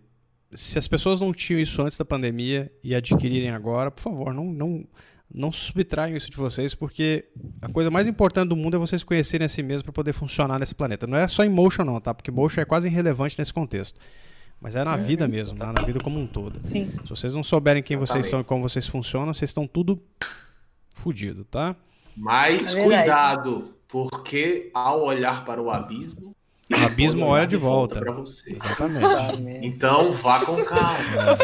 se 0.54 0.78
as 0.80 0.88
pessoas 0.88 1.20
não 1.20 1.32
tinham 1.32 1.60
isso 1.60 1.82
antes 1.82 1.98
da 1.98 2.06
pandemia 2.06 2.72
e 2.84 2.96
adquirirem 2.96 3.52
agora, 3.52 3.92
por 3.92 4.02
favor, 4.02 4.34
não, 4.34 4.46
não, 4.46 4.86
não 5.34 5.52
subtraiam 5.52 6.18
isso 6.18 6.30
de 6.30 6.38
vocês, 6.38 6.74
porque 6.74 7.26
a 7.62 7.70
coisa 7.70 7.92
mais 7.92 8.08
importante 8.08 8.50
do 8.50 8.56
mundo 8.56 8.76
é 8.76 8.80
vocês 8.80 9.04
conhecerem 9.04 9.46
a 9.46 9.50
si 9.50 9.62
mesmo 9.62 9.84
para 9.84 9.94
poder 9.94 10.14
funcionar 10.14 10.58
nesse 10.60 10.74
planeta. 10.74 11.06
Não 11.06 11.18
é 11.18 11.28
só 11.28 11.44
em 11.44 11.50
motion 11.50 11.84
não, 11.84 12.02
tá? 12.02 12.14
Porque 12.14 12.32
motion 12.32 12.62
é 12.62 12.66
quase 12.66 12.88
irrelevante 12.88 13.38
nesse 13.38 13.54
contexto. 13.54 14.00
Mas 14.62 14.76
é 14.76 14.84
na 14.84 14.98
vida 14.98 15.28
mesmo, 15.28 15.58
né? 15.58 15.72
na 15.74 15.82
vida 15.84 16.00
como 16.04 16.20
um 16.20 16.28
todo. 16.28 16.60
Sim. 16.62 16.92
Se 17.04 17.10
vocês 17.10 17.34
não 17.34 17.44
souberem 17.44 17.82
quem 17.82 17.96
vocês 17.96 18.10
Exatamente. 18.26 18.30
são 18.30 18.40
e 18.42 18.44
como 18.44 18.62
vocês 18.68 18.86
funcionam, 18.88 19.34
vocês 19.34 19.50
estão 19.50 19.66
tudo 19.66 20.02
fudido, 20.96 21.46
tá? 21.46 21.76
Mas 22.16 22.76
É 22.76 22.84
cuidado, 22.84 23.74
porque 23.88 24.70
ao 24.74 25.04
olhar 25.06 25.46
para 25.46 25.62
o 25.62 25.70
abismo, 25.72 26.36
O 26.70 26.86
abismo 26.86 27.26
olha 27.26 27.48
de 27.48 27.56
volta. 27.56 28.00
para 28.02 28.12
você. 28.12 28.54
Exatamente. 28.54 29.66
Então 29.66 30.12
vá 30.22 30.40
com 30.46 30.64
calma. 30.64 31.36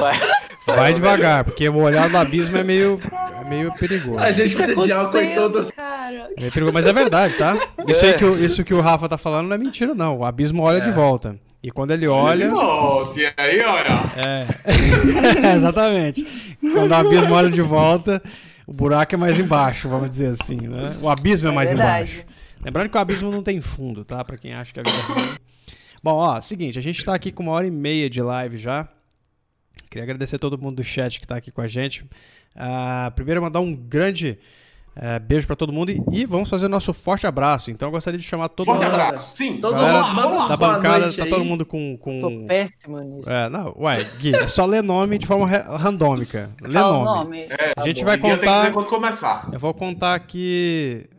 Vai, 0.68 0.76
Vai 0.76 0.94
devagar, 0.94 1.44
porque 1.44 1.70
o 1.70 1.78
olhar 1.78 2.10
do 2.10 2.18
abismo 2.18 2.58
é 2.58 2.64
meio, 2.64 3.00
é 3.40 3.48
meio 3.48 3.72
perigoso. 3.76 4.18
A 4.20 4.32
gente 4.32 4.56
precisa 4.56 4.82
de 4.82 4.92
álcool 4.92 5.18
em 5.20 5.36
todas. 5.36 5.72
cara. 5.72 6.32
É 6.36 6.40
meio 6.42 6.52
perigoso, 6.52 6.74
mas 6.74 6.88
é 6.88 6.92
verdade, 6.94 7.36
tá? 7.38 7.56
Isso, 7.88 8.04
aí 8.04 8.18
que 8.18 8.26
o, 8.26 8.44
isso 8.46 8.64
que 8.64 8.74
o 8.74 8.82
Rafa 8.82 9.08
tá 9.08 9.18
falando 9.18 9.48
não 9.48 9.56
é 9.56 9.58
mentira, 9.60 9.94
não. 9.96 10.18
O 10.20 10.26
abismo 10.26 10.64
olha 10.64 10.82
de 10.82 10.92
volta. 10.92 11.40
E 11.66 11.72
quando 11.72 11.90
ele 11.90 12.08
olha. 12.08 12.52
Volte, 12.52 13.22
e 13.22 13.34
aí, 13.36 13.60
olha. 13.62 13.88
É. 14.16 14.46
Exatamente. 15.56 16.24
Quando 16.62 16.92
o 16.92 16.94
abismo 16.94 17.34
olha 17.34 17.50
de 17.50 17.62
volta, 17.64 18.22
o 18.68 18.72
buraco 18.72 19.16
é 19.16 19.18
mais 19.18 19.40
embaixo, 19.40 19.90
vamos 19.90 20.12
dizer 20.12 20.28
assim, 20.28 20.58
né? 20.58 20.96
O 21.02 21.10
abismo 21.10 21.48
é 21.48 21.52
mais 21.52 21.70
Verdade. 21.70 22.12
embaixo. 22.12 22.26
Lembrando 22.64 22.90
que 22.90 22.96
o 22.96 23.02
abismo 23.02 23.32
não 23.32 23.42
tem 23.42 23.62
fundo, 23.62 24.06
tá? 24.06 24.24
Pra 24.24 24.38
quem 24.38 24.54
acha 24.54 24.72
que 24.72 24.80
a 24.80 24.84
vida 24.84 24.96
é 24.96 25.02
ruim. 25.02 25.38
Bom, 26.04 26.18
ó, 26.18 26.40
seguinte, 26.40 26.78
a 26.78 26.84
gente 26.84 27.04
tá 27.04 27.16
aqui 27.16 27.32
com 27.32 27.42
uma 27.42 27.54
hora 27.54 27.66
e 27.66 27.72
meia 27.72 28.12
de 28.12 28.22
live 28.22 28.58
já. 28.58 28.88
Queria 29.90 30.04
agradecer 30.04 30.36
a 30.36 30.40
todo 30.40 30.62
mundo 30.62 30.76
do 30.76 30.84
chat 30.84 31.20
que 31.20 31.26
tá 31.26 31.38
aqui 31.38 31.50
com 31.50 31.62
a 31.62 31.68
gente. 31.68 32.06
Ah, 32.56 33.12
primeiro, 33.16 33.42
mandar 33.42 33.60
um 33.60 33.76
grande 33.76 34.38
eh, 34.96 35.20
beijo 35.20 35.46
pra 35.46 35.58
todo 35.58 35.74
mundo 35.74 35.92
e, 35.92 36.02
e 36.12 36.26
vamos 36.26 36.50
fazer 36.50 36.68
o 36.68 36.70
nosso 36.70 36.94
forte 36.94 37.28
abraço. 37.28 37.70
Então, 37.70 37.90
eu 37.90 37.92
gostaria 37.92 38.18
de 38.18 38.26
chamar 38.26 38.48
todo 38.48 38.68
Forte 38.68 38.84
mundo 38.84 38.94
abraço. 38.94 39.36
Sim. 39.36 39.58
Todo 39.58 39.76
Galera 39.76 40.04
mundo 40.04 40.16
manda 40.16 40.28
uma 40.28 40.48
da 40.48 40.58
bancada. 40.58 41.14
Tá 41.14 41.24
aí. 41.24 41.30
todo 41.30 41.44
mundo 41.44 41.66
com. 41.66 41.98
com... 41.98 42.22
Sou 42.22 42.46
péssima 42.46 43.04
nisso. 43.04 43.30
É, 43.30 43.50
não, 43.50 43.76
ué, 43.78 44.04
Gui, 44.20 44.34
é 44.34 44.48
só 44.48 44.66
ler 44.66 44.82
nome 44.82 45.18
de 45.18 45.28
forma 45.28 45.46
randômica. 45.46 46.50
Lê 46.62 46.80
nome. 46.80 47.06
nome. 47.06 47.40
É, 47.42 47.74
A 47.76 47.82
gente 47.82 48.00
bom. 48.00 48.06
vai 48.06 48.16
ninguém 48.16 48.32
tem 48.32 48.40
que 48.40 48.46
contar. 48.48 48.72
quando 48.72 48.88
começar. 48.88 49.50
Eu 49.52 49.60
vou 49.60 49.74
contar 49.74 50.16
aqui 50.16 51.10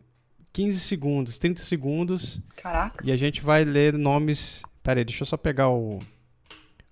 15 0.55 0.81
segundos, 0.81 1.37
30 1.37 1.63
segundos. 1.63 2.41
Caraca. 2.57 3.05
E 3.07 3.13
a 3.13 3.17
gente 3.17 3.43
vai 3.43 3.63
ler 3.63 3.93
nomes. 3.93 4.63
Pera 4.83 5.01
aí, 5.01 5.05
deixa 5.05 5.23
eu 5.23 5.27
só 5.27 5.37
pegar 5.37 5.69
o. 5.69 5.99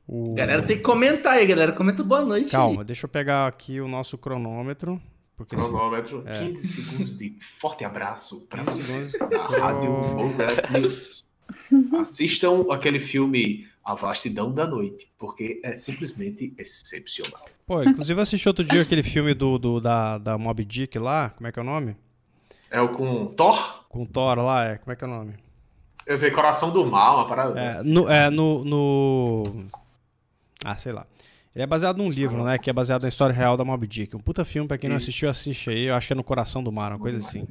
o... 0.06 0.34
Galera, 0.34 0.62
tem 0.62 0.76
que 0.76 0.82
comentar 0.82 1.32
aí, 1.32 1.46
galera. 1.46 1.72
Comenta 1.72 2.04
boa 2.04 2.20
noite. 2.20 2.50
Calma, 2.50 2.84
deixa 2.84 3.06
eu 3.06 3.08
pegar 3.08 3.46
aqui 3.46 3.80
o 3.80 3.88
nosso 3.88 4.18
cronômetro. 4.18 5.00
Porque 5.36 5.56
se- 5.56 5.62
Cronômetro, 5.62 6.22
É. 6.26 6.46
15 6.46 6.68
segundos 6.68 7.16
de 7.18 7.36
forte 7.60 7.84
abraço 7.84 8.42
para 8.48 8.64
15 8.64 8.82
vocês 8.82 9.10
segundos. 9.12 9.30
da 9.30 9.46
Rádio 9.58 9.90
News. 10.80 11.24
Assistam 12.00 12.64
aquele 12.70 13.00
filme 13.00 13.66
A 13.84 13.94
Vastidão 13.94 14.52
da 14.52 14.66
Noite, 14.66 15.08
porque 15.18 15.60
é 15.62 15.76
simplesmente 15.76 16.54
excepcional. 16.58 17.44
Pô, 17.66 17.82
inclusive 17.82 18.18
eu 18.18 18.22
assisti 18.22 18.46
outro 18.48 18.64
dia 18.64 18.82
aquele 18.82 19.02
filme 19.02 19.34
do, 19.34 19.58
do- 19.58 19.80
da, 19.80 20.18
da 20.18 20.38
Mob 20.38 20.64
Dick 20.64 20.98
lá. 20.98 21.30
Como 21.30 21.46
é 21.46 21.52
que 21.52 21.58
é 21.58 21.62
o 21.62 21.64
nome? 21.66 21.96
É 22.70 22.80
o 22.80 22.88
com 22.90 23.26
Thor, 23.26 23.84
Com 23.88 24.04
Thor 24.06 24.38
lá, 24.38 24.64
é. 24.64 24.78
Como 24.78 24.92
é 24.92 24.96
que 24.96 25.04
é 25.04 25.06
o 25.06 25.10
nome? 25.10 25.34
eu 26.06 26.16
sei, 26.18 26.30
Coração 26.30 26.70
do 26.70 26.84
Mal, 26.84 27.16
uma 27.16 27.26
parada. 27.26 27.58
É, 27.58 27.82
no, 27.82 28.08
é, 28.08 28.28
no, 28.30 28.64
no- 28.64 29.64
Ah, 30.64 30.76
sei 30.76 30.92
lá. 30.92 31.06
Ele 31.54 31.62
é 31.62 31.66
baseado 31.66 31.98
num 31.98 32.08
livro, 32.08 32.42
né? 32.42 32.58
Que 32.58 32.68
é 32.68 32.72
baseado 32.72 33.02
na 33.02 33.08
história 33.08 33.34
real 33.34 33.56
da 33.56 33.64
Mob 33.64 33.86
Dick. 33.86 34.16
Um 34.16 34.20
puta 34.20 34.44
filme, 34.44 34.66
pra 34.66 34.76
quem 34.76 34.88
não 34.90 34.96
assistiu, 34.96 35.30
assiste 35.30 35.70
aí. 35.70 35.86
Eu 35.86 35.94
acho 35.94 36.08
que 36.08 36.12
é 36.12 36.16
no 36.16 36.24
Coração 36.24 36.62
do 36.64 36.72
Mar, 36.72 36.90
uma 36.92 36.98
coisa 36.98 37.18
assim. 37.18 37.46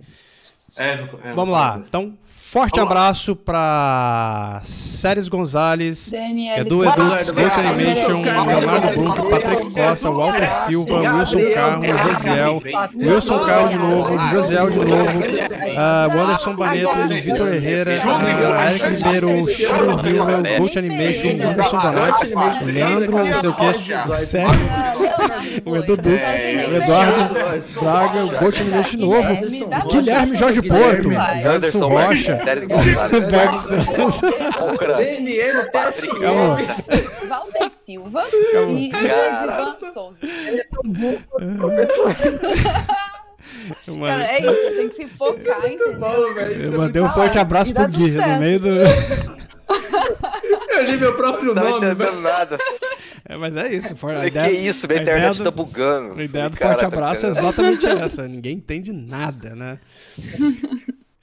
É, 0.78 0.94
é, 1.24 1.34
Vamos 1.36 1.54
lá. 1.54 1.80
Então, 1.88 2.14
forte 2.26 2.80
Vamos 2.80 2.92
abraço 2.92 3.36
pra 3.36 4.60
Séries 4.64 5.28
Gonzalez, 5.28 6.10
Daniel. 6.12 6.58
Edu 6.62 6.84
Edux, 6.84 7.30
Ghost 7.30 7.30
Eduardo, 7.30 7.60
Animation, 7.60 8.22
Leonardo 8.24 9.00
Brook, 9.00 9.30
Patrick 9.30 9.74
Costa, 9.74 10.10
Walter 10.10 10.52
Silva, 10.52 11.00
Wilson 11.00 11.54
Carmo, 11.54 11.86
Josiel. 11.86 12.62
Wilson 12.96 13.40
Carlos 13.46 13.72
de 13.72 13.78
novo, 13.78 14.20
Josiel 14.32 14.70
de 14.72 14.78
novo, 14.80 16.16
o 16.16 16.22
Anderson 16.22 16.56
Baneto, 16.56 17.08
Vitor 17.22 17.54
Herrera, 17.54 17.92
ah, 18.04 18.72
Eric 18.72 18.90
Ribeiro, 18.90 19.46
Chico 19.46 19.98
Vilma, 20.02 20.42
Ghost 20.58 20.78
Animation, 20.80 21.50
Anderson 21.50 21.80
Bonatti, 21.80 22.34
Leandro, 22.66 23.18
não 23.18 23.42
sei 23.42 23.50
o 23.50 23.54
que, 23.54 24.16
Sérgio, 24.16 24.60
o 25.66 25.76
Edu 25.76 25.98
Dux, 25.98 26.40
o 26.40 26.76
Eduardo 26.76 27.36
Braga, 27.80 28.26
o 28.26 28.40
Ghost 28.40 28.62
Animation 28.62 28.98
de 28.98 28.98
novo, 28.98 29.88
Guilherme 29.92 30.33
Jorge 30.38 30.62
Porto, 30.68 31.10
Anderson 31.48 31.88
Rocha, 31.88 32.36
Berg 32.44 33.58
Santos, 33.58 34.22
DNM. 34.98 35.70
Walter 37.28 37.70
Silva 37.70 38.24
e. 38.70 38.92
Josivan 38.92 39.78
Souza. 39.94 40.18
Mano, 43.88 44.08
Cara, 44.08 44.24
é 44.24 44.40
isso, 44.40 44.76
tem 44.76 44.90
que 44.90 44.96
se 44.96 45.08
focar, 45.08 45.60
entendeu? 45.66 45.94
Bom, 45.96 46.34
velho. 46.34 46.64
Eu 46.66 46.72
mandei 46.78 47.02
um 47.02 47.10
forte 47.10 47.38
abraço 47.38 47.74
pro 47.74 47.88
Gui, 47.88 48.12
no 48.12 48.40
meio 48.40 48.60
do... 48.60 48.70
Eu 50.70 50.84
li 50.84 50.98
meu 50.98 51.16
próprio 51.16 51.54
não 51.54 51.64
tá 51.64 51.70
nome, 51.70 51.80
velho. 51.82 51.94
entendendo 51.94 52.22
nada. 52.22 52.58
É, 53.30 53.38
mas 53.38 53.56
é 53.56 53.74
isso. 53.74 53.96
for- 53.96 54.12
a 54.12 54.28
ideia- 54.28 54.50
que 54.50 54.56
isso, 54.58 54.88
minha 54.88 55.02
internet 55.02 55.38
do- 55.38 55.44
tá 55.46 55.52
bugando. 55.52 56.20
A 56.20 56.24
ideia 56.24 56.50
do 56.50 56.58
Falei, 56.58 56.74
forte 56.74 56.80
cara, 56.80 56.92
tá 56.92 56.98
abraço 56.98 57.26
é 57.26 57.30
entendendo. 57.30 57.48
exatamente 57.48 57.86
essa. 57.88 58.28
Ninguém 58.28 58.56
entende 58.58 58.92
nada, 58.92 59.56
né? 59.56 59.80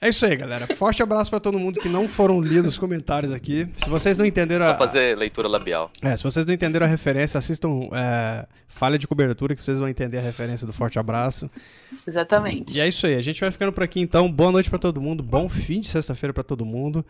É 0.03 0.09
isso 0.09 0.25
aí, 0.25 0.35
galera. 0.35 0.67
Forte 0.75 1.03
abraço 1.03 1.29
pra 1.29 1.39
todo 1.39 1.59
mundo 1.59 1.79
que 1.79 1.87
não 1.87 2.09
foram 2.09 2.41
lidos 2.41 2.73
os 2.73 2.77
comentários 2.79 3.31
aqui. 3.31 3.69
Se 3.77 3.87
vocês 3.87 4.17
não 4.17 4.25
entenderam 4.25 4.65
Só 4.65 4.71
a, 4.71 4.75
fazer 4.75 5.15
leitura 5.15 5.47
labial. 5.47 5.91
é, 6.01 6.17
se 6.17 6.23
vocês 6.23 6.43
não 6.43 6.53
entenderam 6.55 6.87
a 6.87 6.89
referência, 6.89 7.37
assistam 7.37 7.87
é, 7.93 8.47
Falha 8.67 8.97
de 8.97 9.07
Cobertura 9.07 9.55
que 9.55 9.63
vocês 9.63 9.77
vão 9.77 9.87
entender 9.87 10.17
a 10.17 10.21
referência 10.21 10.65
do 10.65 10.73
forte 10.73 10.97
abraço. 10.97 11.47
Exatamente. 11.91 12.75
E 12.75 12.81
é 12.81 12.87
isso 12.87 13.05
aí. 13.05 13.13
A 13.13 13.21
gente 13.21 13.39
vai 13.39 13.51
ficando 13.51 13.71
por 13.71 13.83
aqui 13.83 13.99
então. 13.99 14.31
Boa 14.31 14.51
noite 14.51 14.71
pra 14.71 14.79
todo 14.79 14.99
mundo. 14.99 15.21
Bom 15.21 15.47
fim 15.47 15.81
de 15.81 15.87
sexta-feira 15.87 16.33
pra 16.33 16.41
todo 16.41 16.65
mundo. 16.65 17.05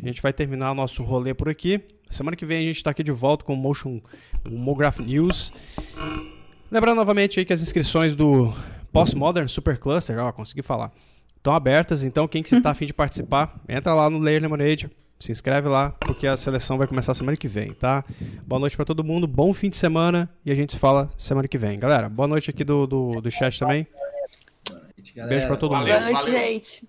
A 0.00 0.06
gente 0.06 0.22
vai 0.22 0.32
terminar 0.32 0.70
o 0.70 0.74
nosso 0.74 1.02
rolê 1.02 1.34
por 1.34 1.48
aqui. 1.48 1.80
Semana 2.08 2.36
que 2.36 2.46
vem 2.46 2.58
a 2.58 2.62
gente 2.62 2.80
tá 2.84 2.92
aqui 2.92 3.02
de 3.02 3.10
volta 3.10 3.44
com 3.44 3.54
o 3.54 3.56
Motion 3.56 4.00
o 4.48 4.50
Mograph 4.50 5.00
News. 5.00 5.52
Lembrando 6.70 6.96
novamente 6.96 7.40
aí 7.40 7.44
que 7.44 7.52
as 7.52 7.60
inscrições 7.60 8.14
do 8.14 8.54
Postmodern 8.92 9.48
Supercluster, 9.48 10.16
ó, 10.18 10.30
consegui 10.30 10.62
falar, 10.62 10.92
estão 11.46 11.54
abertas. 11.54 12.04
Então 12.04 12.26
quem 12.26 12.42
que 12.42 12.60
tá 12.60 12.70
afim 12.72 12.86
de 12.86 12.92
participar, 12.92 13.58
entra 13.68 13.94
lá 13.94 14.10
no 14.10 14.18
Layer 14.18 14.42
Lemonade, 14.42 14.90
se 15.18 15.32
inscreve 15.32 15.68
lá, 15.68 15.90
porque 16.00 16.26
a 16.26 16.36
seleção 16.36 16.76
vai 16.76 16.86
começar 16.86 17.14
semana 17.14 17.36
que 17.36 17.48
vem, 17.48 17.72
tá? 17.72 18.04
Boa 18.46 18.58
noite 18.58 18.76
pra 18.76 18.84
todo 18.84 19.02
mundo, 19.04 19.26
bom 19.26 19.54
fim 19.54 19.70
de 19.70 19.76
semana 19.76 20.28
e 20.44 20.50
a 20.50 20.54
gente 20.54 20.72
se 20.72 20.78
fala 20.78 21.08
semana 21.16 21.48
que 21.48 21.56
vem. 21.56 21.78
Galera, 21.78 22.08
boa 22.08 22.26
noite 22.26 22.50
aqui 22.50 22.64
do, 22.64 22.86
do, 22.86 23.20
do 23.20 23.30
chat 23.30 23.58
também. 23.58 23.86
Galera. 25.14 25.30
Beijo 25.30 25.46
pra 25.46 25.56
todo 25.56 25.74
mundo. 25.74 25.86
Boa 25.86 26.00
noite, 26.00 26.30
gente. 26.30 26.88